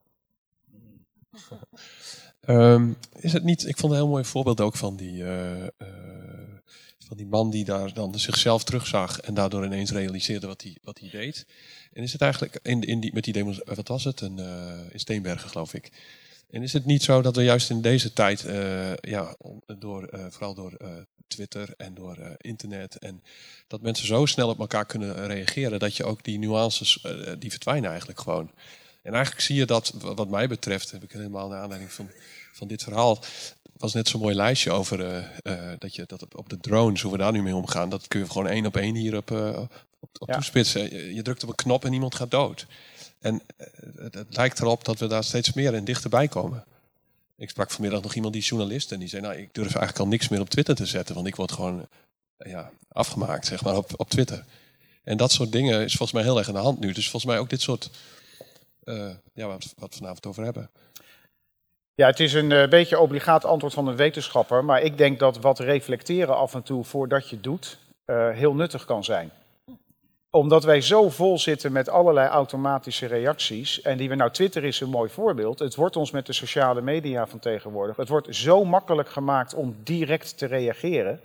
Um, 2.48 2.96
is 3.20 3.32
het 3.32 3.44
niet, 3.44 3.66
ik 3.66 3.76
vond 3.76 3.92
een 3.92 3.98
heel 3.98 4.08
mooi 4.08 4.24
voorbeeld 4.24 4.60
ook 4.60 4.76
van 4.76 4.96
die, 4.96 5.22
uh, 5.22 5.62
uh, 5.62 5.68
van 6.98 7.16
die 7.16 7.26
man 7.26 7.50
die 7.50 7.64
daar 7.64 7.94
dan 7.94 8.18
zichzelf 8.18 8.64
terugzag 8.64 9.20
en 9.20 9.34
daardoor 9.34 9.64
ineens 9.64 9.90
realiseerde 9.90 10.46
wat 10.46 10.62
hij, 10.62 10.76
wat 10.82 10.98
hij 10.98 11.10
deed. 11.10 11.46
En 11.92 12.02
is 12.02 12.12
het 12.12 12.22
eigenlijk 12.22 12.58
in, 12.62 12.82
in 12.82 13.00
die, 13.00 13.12
met 13.12 13.24
die 13.24 13.32
demos, 13.32 13.60
wat 13.64 13.88
was 13.88 14.04
het? 14.04 14.20
Een, 14.20 14.38
in 14.90 15.00
Steenbergen 15.00 15.50
geloof 15.50 15.74
ik. 15.74 15.90
En 16.50 16.62
is 16.62 16.72
het 16.72 16.84
niet 16.84 17.02
zo 17.02 17.22
dat 17.22 17.36
we 17.36 17.42
juist 17.42 17.70
in 17.70 17.80
deze 17.80 18.12
tijd, 18.12 18.40
ja, 19.00 19.36
door, 19.78 20.08
vooral 20.30 20.54
door 20.54 20.76
Twitter 21.26 21.74
en 21.76 21.94
door 21.94 22.36
internet, 22.36 22.98
en 22.98 23.22
dat 23.66 23.80
mensen 23.80 24.06
zo 24.06 24.26
snel 24.26 24.48
op 24.48 24.58
elkaar 24.58 24.86
kunnen 24.86 25.26
reageren, 25.26 25.78
dat 25.78 25.96
je 25.96 26.04
ook 26.04 26.24
die 26.24 26.38
nuances, 26.38 27.06
die 27.38 27.50
verdwijnen 27.50 27.90
eigenlijk 27.90 28.20
gewoon. 28.20 28.50
En 29.02 29.12
eigenlijk 29.12 29.44
zie 29.44 29.56
je 29.56 29.64
dat, 29.64 29.92
wat 29.98 30.28
mij 30.28 30.48
betreft, 30.48 30.90
heb 30.90 31.02
ik 31.02 31.12
helemaal 31.12 31.48
naar 31.48 31.62
aanleiding 31.62 31.92
van, 31.92 32.10
van 32.52 32.68
dit 32.68 32.82
verhaal, 32.82 33.18
was 33.76 33.92
net 33.92 34.08
zo'n 34.08 34.20
mooi 34.20 34.34
lijstje 34.34 34.70
over 34.70 35.30
dat 35.78 35.94
je 35.94 36.04
dat 36.06 36.34
op 36.34 36.48
de 36.48 36.58
drones, 36.60 37.02
hoe 37.02 37.12
we 37.12 37.18
daar 37.18 37.32
nu 37.32 37.42
mee 37.42 37.54
omgaan, 37.54 37.88
dat 37.88 38.08
kun 38.08 38.20
je 38.20 38.26
gewoon 38.26 38.48
één 38.48 38.66
op 38.66 38.76
één 38.76 38.94
hier 38.94 39.16
op, 39.16 39.30
op, 39.30 40.10
op 40.18 40.28
ja. 40.28 40.34
toespitsen. 40.34 40.82
Je, 40.82 41.14
je, 41.14 41.22
drukt 41.22 41.42
op 41.42 41.48
een 41.48 41.54
knop 41.54 41.84
en 41.84 41.92
iemand 41.92 42.14
gaat 42.14 42.30
dood. 42.30 42.66
En 43.20 43.42
het, 43.96 44.14
het, 44.14 44.36
lijkt 44.36 44.60
erop 44.60 44.84
dat 44.84 44.98
we 44.98 45.06
daar 45.06 45.24
steeds 45.24 45.52
meer 45.52 45.74
en 45.74 45.84
dichterbij 45.84 46.28
komen. 46.28 46.64
Ik 47.36 47.50
sprak 47.50 47.70
vanmiddag 47.70 48.02
nog 48.02 48.14
iemand 48.14 48.32
die 48.32 48.42
journalist 48.42 48.92
en 48.92 48.98
die 48.98 49.08
zei, 49.08 49.22
nou, 49.22 49.34
ik 49.34 49.54
durf 49.54 49.66
eigenlijk 49.66 49.98
al 49.98 50.06
niks 50.06 50.28
meer 50.28 50.40
op 50.40 50.50
Twitter 50.50 50.74
te 50.74 50.86
zetten, 50.86 51.14
want 51.14 51.26
ik 51.26 51.36
word 51.36 51.52
gewoon 51.52 51.86
ja, 52.36 52.70
afgemaakt, 52.88 53.46
zeg 53.46 53.64
maar, 53.64 53.76
op, 53.76 53.90
op 53.96 54.10
Twitter. 54.10 54.44
En 55.02 55.16
dat 55.16 55.32
soort 55.32 55.52
dingen 55.52 55.84
is 55.84 55.94
volgens 55.94 56.12
mij 56.12 56.22
heel 56.22 56.38
erg 56.38 56.48
aan 56.48 56.54
de 56.54 56.60
hand 56.60 56.80
nu. 56.80 56.92
Dus 56.92 57.10
volgens 57.10 57.32
mij 57.32 57.40
ook 57.40 57.50
dit 57.50 57.60
soort 57.60 57.90
uh, 58.84 59.10
ja, 59.32 59.46
wat, 59.46 59.74
we 59.76 59.86
vanavond 59.90 60.26
over 60.26 60.44
hebben. 60.44 60.70
Ja, 61.94 62.06
het 62.06 62.20
is 62.20 62.32
een 62.32 62.50
uh, 62.50 62.68
beetje 62.68 62.98
obligaat 62.98 63.44
antwoord 63.44 63.74
van 63.74 63.88
een 63.88 63.96
wetenschapper, 63.96 64.64
maar 64.64 64.82
ik 64.82 64.98
denk 64.98 65.18
dat 65.18 65.38
wat 65.38 65.58
reflecteren 65.58 66.36
af 66.36 66.54
en 66.54 66.62
toe 66.62 66.84
voordat 66.84 67.28
je 67.28 67.40
doet 67.40 67.78
heel 68.32 68.54
nuttig 68.54 68.84
kan 68.84 69.04
zijn. 69.04 69.30
Omdat 70.30 70.64
wij 70.64 70.80
zo 70.80 71.08
vol 71.08 71.38
zitten 71.38 71.72
met 71.72 71.88
allerlei 71.88 72.28
automatische 72.28 73.06
reacties 73.06 73.82
en 73.82 73.96
die 73.96 74.08
we 74.08 74.14
nou 74.14 74.30
Twitter 74.30 74.64
is 74.64 74.80
een 74.80 74.88
mooi 74.88 75.10
voorbeeld. 75.10 75.58
Het 75.58 75.74
wordt 75.74 75.96
ons 75.96 76.10
met 76.10 76.26
de 76.26 76.32
sociale 76.32 76.80
media 76.80 77.26
van 77.26 77.38
tegenwoordig. 77.38 77.96
Het 77.96 78.08
wordt 78.08 78.36
zo 78.36 78.64
makkelijk 78.64 79.08
gemaakt 79.08 79.54
om 79.54 79.76
direct 79.82 80.38
te 80.38 80.46
reageren. 80.46 81.20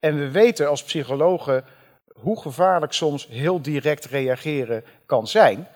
En 0.00 0.18
we 0.18 0.30
weten 0.30 0.68
als 0.68 0.82
psychologen 0.82 1.64
hoe 2.12 2.40
gevaarlijk 2.40 2.92
soms 2.92 3.26
heel 3.28 3.62
direct 3.62 4.04
reageren 4.04 4.84
kan 5.06 5.26
zijn. 5.26 5.68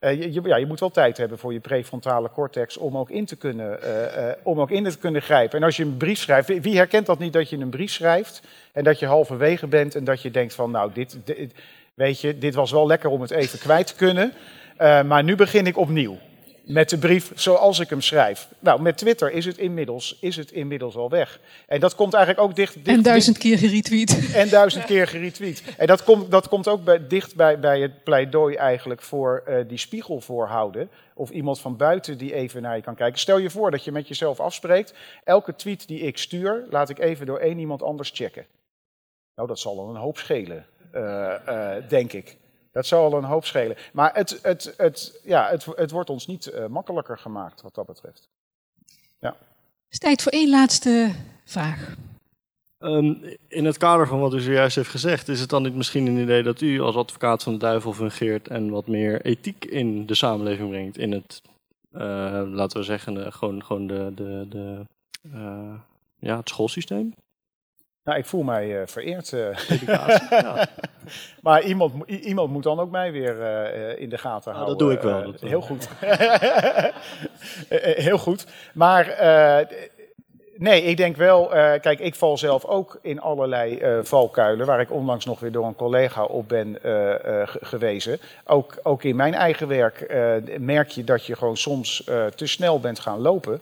Uh, 0.00 0.32
je, 0.32 0.40
ja, 0.42 0.56
je 0.56 0.66
moet 0.66 0.80
wel 0.80 0.90
tijd 0.90 1.16
hebben 1.16 1.38
voor 1.38 1.52
je 1.52 1.60
prefrontale 1.60 2.30
cortex 2.30 2.76
om 2.76 2.98
ook 2.98 3.10
in 3.10 3.24
te 3.24 3.36
kunnen, 3.36 3.78
uh, 3.82 4.16
uh, 4.16 4.32
om 4.42 4.60
ook 4.60 4.70
in 4.70 4.84
te 4.84 4.98
kunnen 4.98 5.22
grijpen. 5.22 5.58
En 5.58 5.64
als 5.64 5.76
je 5.76 5.82
een 5.82 5.96
brief 5.96 6.18
schrijft, 6.18 6.60
wie 6.60 6.76
herkent 6.76 7.06
dat 7.06 7.18
niet 7.18 7.32
dat 7.32 7.50
je 7.50 7.56
een 7.56 7.70
brief 7.70 7.90
schrijft 7.90 8.42
en 8.72 8.84
dat 8.84 8.98
je 8.98 9.06
halverwege 9.06 9.66
bent 9.66 9.94
en 9.94 10.04
dat 10.04 10.22
je 10.22 10.30
denkt 10.30 10.54
van 10.54 10.70
nou, 10.70 10.90
dit, 10.92 11.18
dit 11.24 11.52
weet 12.00 12.20
je, 12.20 12.38
dit 12.38 12.54
was 12.54 12.70
wel 12.70 12.86
lekker 12.86 13.10
om 13.10 13.20
het 13.20 13.30
even 13.30 13.58
kwijt 13.58 13.86
te 13.86 13.94
kunnen, 13.94 14.32
maar 15.06 15.24
nu 15.24 15.36
begin 15.36 15.66
ik 15.66 15.76
opnieuw 15.76 16.18
met 16.64 16.90
de 16.90 16.98
brief 16.98 17.32
zoals 17.34 17.78
ik 17.78 17.90
hem 17.90 18.00
schrijf. 18.00 18.48
Nou, 18.58 18.82
met 18.82 18.98
Twitter 18.98 19.32
is 19.32 19.44
het 19.44 19.58
inmiddels, 19.58 20.18
is 20.20 20.36
het 20.36 20.50
inmiddels 20.50 20.96
al 20.96 21.10
weg. 21.10 21.40
En 21.66 21.80
dat 21.80 21.94
komt 21.94 22.14
eigenlijk 22.14 22.44
ook 22.44 22.56
dicht... 22.56 22.74
dicht 22.74 22.96
en 22.96 23.02
duizend 23.02 23.38
keer 23.38 23.58
geretweet. 23.58 24.32
En 24.34 24.48
duizend 24.48 24.84
keer 24.84 25.08
geretweet. 25.08 25.62
En 25.76 25.86
dat 25.86 26.04
komt, 26.04 26.30
dat 26.30 26.48
komt 26.48 26.68
ook 26.68 26.84
bij, 26.84 27.06
dicht 27.06 27.36
bij, 27.36 27.58
bij 27.58 27.80
het 27.80 28.04
pleidooi 28.04 28.54
eigenlijk 28.54 29.02
voor 29.02 29.42
uh, 29.48 29.54
die 29.68 29.78
spiegel 29.78 30.20
voorhouden. 30.20 30.90
Of 31.14 31.30
iemand 31.30 31.60
van 31.60 31.76
buiten 31.76 32.18
die 32.18 32.34
even 32.34 32.62
naar 32.62 32.76
je 32.76 32.82
kan 32.82 32.94
kijken. 32.94 33.18
Stel 33.18 33.38
je 33.38 33.50
voor 33.50 33.70
dat 33.70 33.84
je 33.84 33.92
met 33.92 34.08
jezelf 34.08 34.40
afspreekt. 34.40 34.94
Elke 35.24 35.56
tweet 35.56 35.88
die 35.88 36.00
ik 36.00 36.18
stuur, 36.18 36.64
laat 36.70 36.88
ik 36.88 36.98
even 36.98 37.26
door 37.26 37.38
één 37.38 37.58
iemand 37.58 37.82
anders 37.82 38.10
checken. 38.14 38.46
Nou, 39.34 39.48
dat 39.48 39.58
zal 39.58 39.76
dan 39.76 39.88
een 39.88 40.02
hoop 40.02 40.18
schelen, 40.18 40.66
denk 41.88 42.12
ik. 42.12 42.38
Dat 42.72 42.86
zou 42.86 43.12
al 43.12 43.18
een 43.18 43.24
hoop 43.24 43.44
schelen. 43.44 43.76
Maar 43.92 44.14
het, 44.14 44.38
het, 44.42 44.74
het, 44.76 45.20
ja, 45.24 45.48
het, 45.48 45.64
het 45.64 45.90
wordt 45.90 46.10
ons 46.10 46.26
niet 46.26 46.46
uh, 46.54 46.66
makkelijker 46.66 47.18
gemaakt 47.18 47.62
wat 47.62 47.74
dat 47.74 47.86
betreft. 47.86 48.28
Ja. 49.18 49.28
Het 49.28 49.88
is 49.88 49.98
tijd 49.98 50.22
voor 50.22 50.32
één 50.32 50.50
laatste 50.50 51.12
vraag. 51.44 51.96
Um, 52.78 53.22
in 53.48 53.64
het 53.64 53.76
kader 53.76 54.06
van 54.06 54.20
wat 54.20 54.34
u 54.34 54.40
zojuist 54.40 54.76
heeft 54.76 54.88
gezegd, 54.88 55.28
is 55.28 55.40
het 55.40 55.48
dan 55.48 55.62
niet 55.62 55.74
misschien 55.74 56.06
een 56.06 56.18
idee 56.18 56.42
dat 56.42 56.60
u 56.60 56.80
als 56.80 56.96
advocaat 56.96 57.42
van 57.42 57.52
de 57.52 57.58
duivel 57.58 57.92
fungeert 57.92 58.48
en 58.48 58.70
wat 58.70 58.86
meer 58.86 59.20
ethiek 59.22 59.64
in 59.64 60.06
de 60.06 60.14
samenleving 60.14 60.68
brengt? 60.68 60.98
In 60.98 61.12
het, 61.12 61.42
uh, 61.92 62.00
laten 62.46 62.78
we 62.78 62.84
zeggen, 62.84 63.14
de, 63.14 63.32
gewoon, 63.32 63.64
gewoon 63.64 63.86
de, 63.86 64.12
de, 64.14 64.46
de, 64.48 64.86
uh, 65.34 65.74
ja, 66.18 66.36
het 66.36 66.48
schoolsysteem? 66.48 67.14
Nou, 68.10 68.22
ik 68.22 68.28
voel 68.28 68.42
mij 68.42 68.80
uh, 68.80 68.86
vereerd. 68.86 69.28
Ja. 69.86 70.66
Maar 71.42 71.62
iemand, 71.62 72.08
iemand 72.08 72.50
moet 72.50 72.62
dan 72.62 72.80
ook 72.80 72.90
mij 72.90 73.12
weer 73.12 73.36
uh, 73.36 74.00
in 74.00 74.08
de 74.08 74.18
gaten 74.18 74.52
nou, 74.52 74.64
houden. 74.64 74.66
Dat 74.66 74.78
doe 74.78 74.92
ik 74.92 75.00
wel. 75.00 75.32
Dat 75.32 75.40
heel 75.40 75.60
goed. 75.60 75.88
heel 78.06 78.18
goed. 78.18 78.46
Maar 78.74 79.16
nee, 80.56 80.82
ik 80.82 80.96
denk 80.96 81.16
wel. 81.16 81.46
kijk, 81.80 81.98
ik 81.98 82.14
val 82.14 82.38
zelf 82.38 82.64
ook 82.64 82.98
in 83.02 83.20
allerlei 83.20 83.80
valkuilen. 84.02 84.66
Waar 84.66 84.80
ik 84.80 84.92
onlangs 84.92 85.24
nog 85.24 85.40
weer 85.40 85.52
door 85.52 85.66
een 85.66 85.76
collega 85.76 86.24
op 86.24 86.48
ben 86.48 86.78
gewezen. 87.60 88.18
Ook, 88.46 88.78
ook 88.82 89.02
in 89.02 89.16
mijn 89.16 89.34
eigen 89.34 89.68
werk 89.68 90.14
merk 90.58 90.88
je 90.88 91.04
dat 91.04 91.26
je 91.26 91.36
gewoon 91.36 91.56
soms 91.56 92.04
te 92.34 92.46
snel 92.46 92.80
bent 92.80 93.00
gaan 93.00 93.20
lopen. 93.20 93.60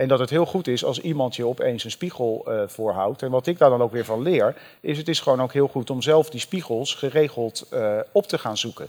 En 0.00 0.08
dat 0.08 0.18
het 0.18 0.30
heel 0.30 0.46
goed 0.46 0.66
is 0.66 0.84
als 0.84 1.00
iemand 1.00 1.36
je 1.36 1.46
opeens 1.46 1.84
een 1.84 1.90
spiegel 1.90 2.44
uh, 2.48 2.62
voorhoudt. 2.66 3.22
En 3.22 3.30
wat 3.30 3.46
ik 3.46 3.58
daar 3.58 3.70
dan 3.70 3.82
ook 3.82 3.92
weer 3.92 4.04
van 4.04 4.22
leer, 4.22 4.56
is 4.80 4.98
het 4.98 5.08
is 5.08 5.20
gewoon 5.20 5.42
ook 5.42 5.52
heel 5.52 5.68
goed 5.68 5.90
om 5.90 6.02
zelf 6.02 6.30
die 6.30 6.40
spiegels 6.40 6.94
geregeld 6.94 7.66
uh, 7.72 7.98
op 8.12 8.26
te 8.26 8.38
gaan 8.38 8.56
zoeken. 8.56 8.88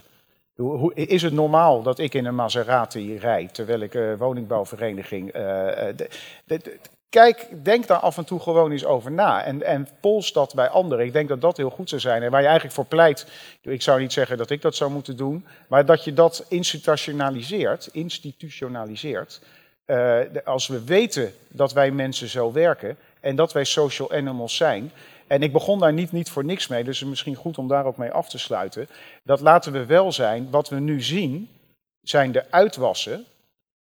Hoe, 0.56 0.94
is 0.94 1.22
het 1.22 1.32
normaal 1.32 1.82
dat 1.82 1.98
ik 1.98 2.14
in 2.14 2.24
een 2.24 2.34
Maserati 2.34 3.18
rijd, 3.18 3.54
terwijl 3.54 3.80
ik 3.80 3.94
uh, 3.94 4.14
woningbouwvereniging... 4.18 5.32
Kijk, 7.08 7.48
denk 7.62 7.86
daar 7.86 7.98
af 7.98 8.16
en 8.16 8.24
toe 8.24 8.40
gewoon 8.40 8.70
eens 8.70 8.84
over 8.84 9.12
na. 9.12 9.44
En, 9.44 9.62
en 9.62 9.88
pols 10.00 10.32
dat 10.32 10.54
bij 10.54 10.68
anderen. 10.68 11.06
Ik 11.06 11.12
denk 11.12 11.28
dat 11.28 11.40
dat 11.40 11.56
heel 11.56 11.70
goed 11.70 11.88
zou 11.88 12.00
zijn. 12.00 12.22
En 12.22 12.30
waar 12.30 12.40
je 12.40 12.46
eigenlijk 12.46 12.76
voor 12.76 12.86
pleit, 12.86 13.26
ik 13.62 13.82
zou 13.82 14.00
niet 14.00 14.12
zeggen 14.12 14.38
dat 14.38 14.50
ik 14.50 14.62
dat 14.62 14.74
zou 14.74 14.90
moeten 14.90 15.16
doen, 15.16 15.46
maar 15.68 15.86
dat 15.86 16.04
je 16.04 16.12
dat 16.12 16.44
institutionaliseert, 16.48 17.88
institutionaliseert 17.92 19.40
uh, 19.86 20.20
als 20.44 20.66
we 20.66 20.84
weten 20.84 21.32
dat 21.48 21.72
wij 21.72 21.90
mensen 21.90 22.28
zo 22.28 22.52
werken 22.52 22.96
en 23.20 23.36
dat 23.36 23.52
wij 23.52 23.64
social 23.64 24.12
animals 24.12 24.56
zijn. 24.56 24.92
En 25.26 25.42
ik 25.42 25.52
begon 25.52 25.78
daar 25.78 25.92
niet, 25.92 26.12
niet 26.12 26.30
voor 26.30 26.44
niks 26.44 26.68
mee, 26.68 26.84
dus 26.84 26.94
het 26.94 27.02
is 27.04 27.10
misschien 27.10 27.34
goed 27.34 27.58
om 27.58 27.68
daar 27.68 27.86
ook 27.86 27.96
mee 27.96 28.10
af 28.10 28.28
te 28.28 28.38
sluiten. 28.38 28.88
Dat 29.24 29.40
laten 29.40 29.72
we 29.72 29.86
wel 29.86 30.12
zijn, 30.12 30.50
wat 30.50 30.68
we 30.68 30.80
nu 30.80 31.02
zien, 31.02 31.48
zijn 32.00 32.32
de 32.32 32.50
uitwassen. 32.50 33.24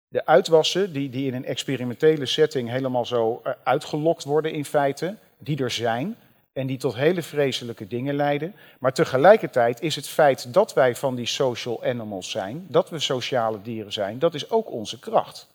De 0.09 0.27
uitwassen 0.27 0.93
die, 0.93 1.11
die 1.11 1.27
in 1.27 1.35
een 1.35 1.45
experimentele 1.45 2.27
setting 2.27 2.69
helemaal 2.69 3.07
zo 3.07 3.43
uh, 3.45 3.53
uitgelokt 3.63 4.25
worden 4.25 4.53
in 4.53 4.65
feite, 4.65 5.17
die 5.39 5.63
er 5.63 5.71
zijn 5.71 6.17
en 6.53 6.67
die 6.67 6.79
tot 6.79 6.95
hele 6.95 7.23
vreselijke 7.23 7.87
dingen 7.87 8.15
leiden. 8.15 8.55
Maar 8.79 8.93
tegelijkertijd 8.93 9.81
is 9.81 9.97
het 9.97 10.09
feit 10.09 10.53
dat 10.55 10.75
wij 10.75 10.97
van 10.97 11.15
die 11.15 11.27
social 11.27 11.85
animals 11.85 12.31
zijn, 12.31 12.67
dat 12.69 12.91
we 12.91 12.99
sociale 12.99 13.63
dieren 13.63 13.93
zijn, 13.93 14.19
dat 14.19 14.35
is 14.35 14.51
ook 14.51 14.71
onze 14.71 14.99
kracht. 14.99 15.49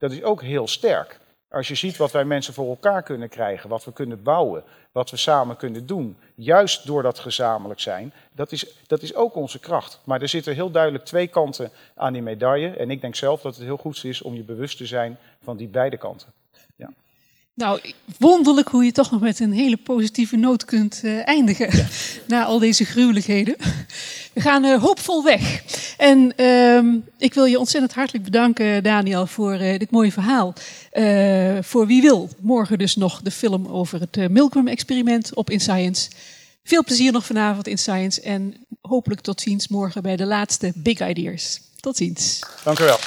Dat 0.00 0.12
is 0.12 0.22
ook 0.22 0.42
heel 0.42 0.68
sterk. 0.68 1.20
Als 1.48 1.68
je 1.68 1.74
ziet 1.74 1.96
wat 1.96 2.12
wij 2.12 2.24
mensen 2.24 2.54
voor 2.54 2.68
elkaar 2.68 3.02
kunnen 3.02 3.28
krijgen, 3.28 3.68
wat 3.68 3.84
we 3.84 3.92
kunnen 3.92 4.22
bouwen, 4.22 4.64
wat 4.92 5.10
we 5.10 5.16
samen 5.16 5.56
kunnen 5.56 5.86
doen, 5.86 6.16
juist 6.34 6.86
door 6.86 7.02
dat 7.02 7.18
gezamenlijk 7.18 7.80
zijn, 7.80 8.12
dat 8.32 8.52
is, 8.52 8.74
dat 8.86 9.02
is 9.02 9.14
ook 9.14 9.34
onze 9.34 9.58
kracht. 9.58 10.00
Maar 10.04 10.22
er 10.22 10.28
zitten 10.28 10.54
heel 10.54 10.70
duidelijk 10.70 11.04
twee 11.04 11.28
kanten 11.28 11.70
aan 11.94 12.12
die 12.12 12.22
medaille. 12.22 12.68
En 12.68 12.90
ik 12.90 13.00
denk 13.00 13.14
zelf 13.14 13.40
dat 13.40 13.54
het 13.54 13.64
heel 13.64 13.76
goed 13.76 14.04
is 14.04 14.22
om 14.22 14.34
je 14.34 14.42
bewust 14.42 14.76
te 14.76 14.86
zijn 14.86 15.18
van 15.42 15.56
die 15.56 15.68
beide 15.68 15.96
kanten. 15.96 16.32
Nou, 17.60 17.80
wonderlijk 18.18 18.68
hoe 18.68 18.84
je 18.84 18.92
toch 18.92 19.10
nog 19.10 19.20
met 19.20 19.40
een 19.40 19.52
hele 19.52 19.76
positieve 19.76 20.36
noot 20.36 20.64
kunt 20.64 21.00
uh, 21.04 21.28
eindigen. 21.28 21.76
Ja. 21.76 21.86
Na 22.26 22.44
al 22.44 22.58
deze 22.58 22.84
gruwelijkheden. 22.84 23.56
We 24.32 24.40
gaan 24.40 24.64
uh, 24.64 24.82
hoopvol 24.82 25.24
weg. 25.24 25.62
En 25.96 26.32
uh, 26.36 27.00
ik 27.18 27.34
wil 27.34 27.44
je 27.44 27.58
ontzettend 27.58 27.94
hartelijk 27.94 28.24
bedanken, 28.24 28.82
Daniel, 28.82 29.26
voor 29.26 29.54
uh, 29.54 29.78
dit 29.78 29.90
mooie 29.90 30.12
verhaal. 30.12 30.54
voor 31.62 31.86
wie 31.86 32.02
wil, 32.02 32.30
morgen 32.40 32.78
dus 32.78 32.96
nog 32.96 33.20
de 33.22 33.30
film 33.30 33.66
over 33.66 34.00
het 34.00 34.30
Milgram-experiment 34.30 35.34
op 35.34 35.50
In 35.50 35.60
Science. 35.60 36.10
Veel 36.64 36.84
plezier 36.84 37.12
nog 37.12 37.26
vanavond 37.26 37.66
in 37.66 37.78
Science. 37.78 38.20
En 38.20 38.54
hopelijk 38.80 39.20
tot 39.20 39.40
ziens 39.40 39.68
morgen 39.68 40.02
bij 40.02 40.16
de 40.16 40.26
laatste 40.26 40.72
Big 40.74 41.08
Ideas. 41.08 41.60
Tot 41.80 41.96
ziens. 41.96 42.38
Dank 42.64 42.78
u 42.78 42.84
wel. 42.84 42.98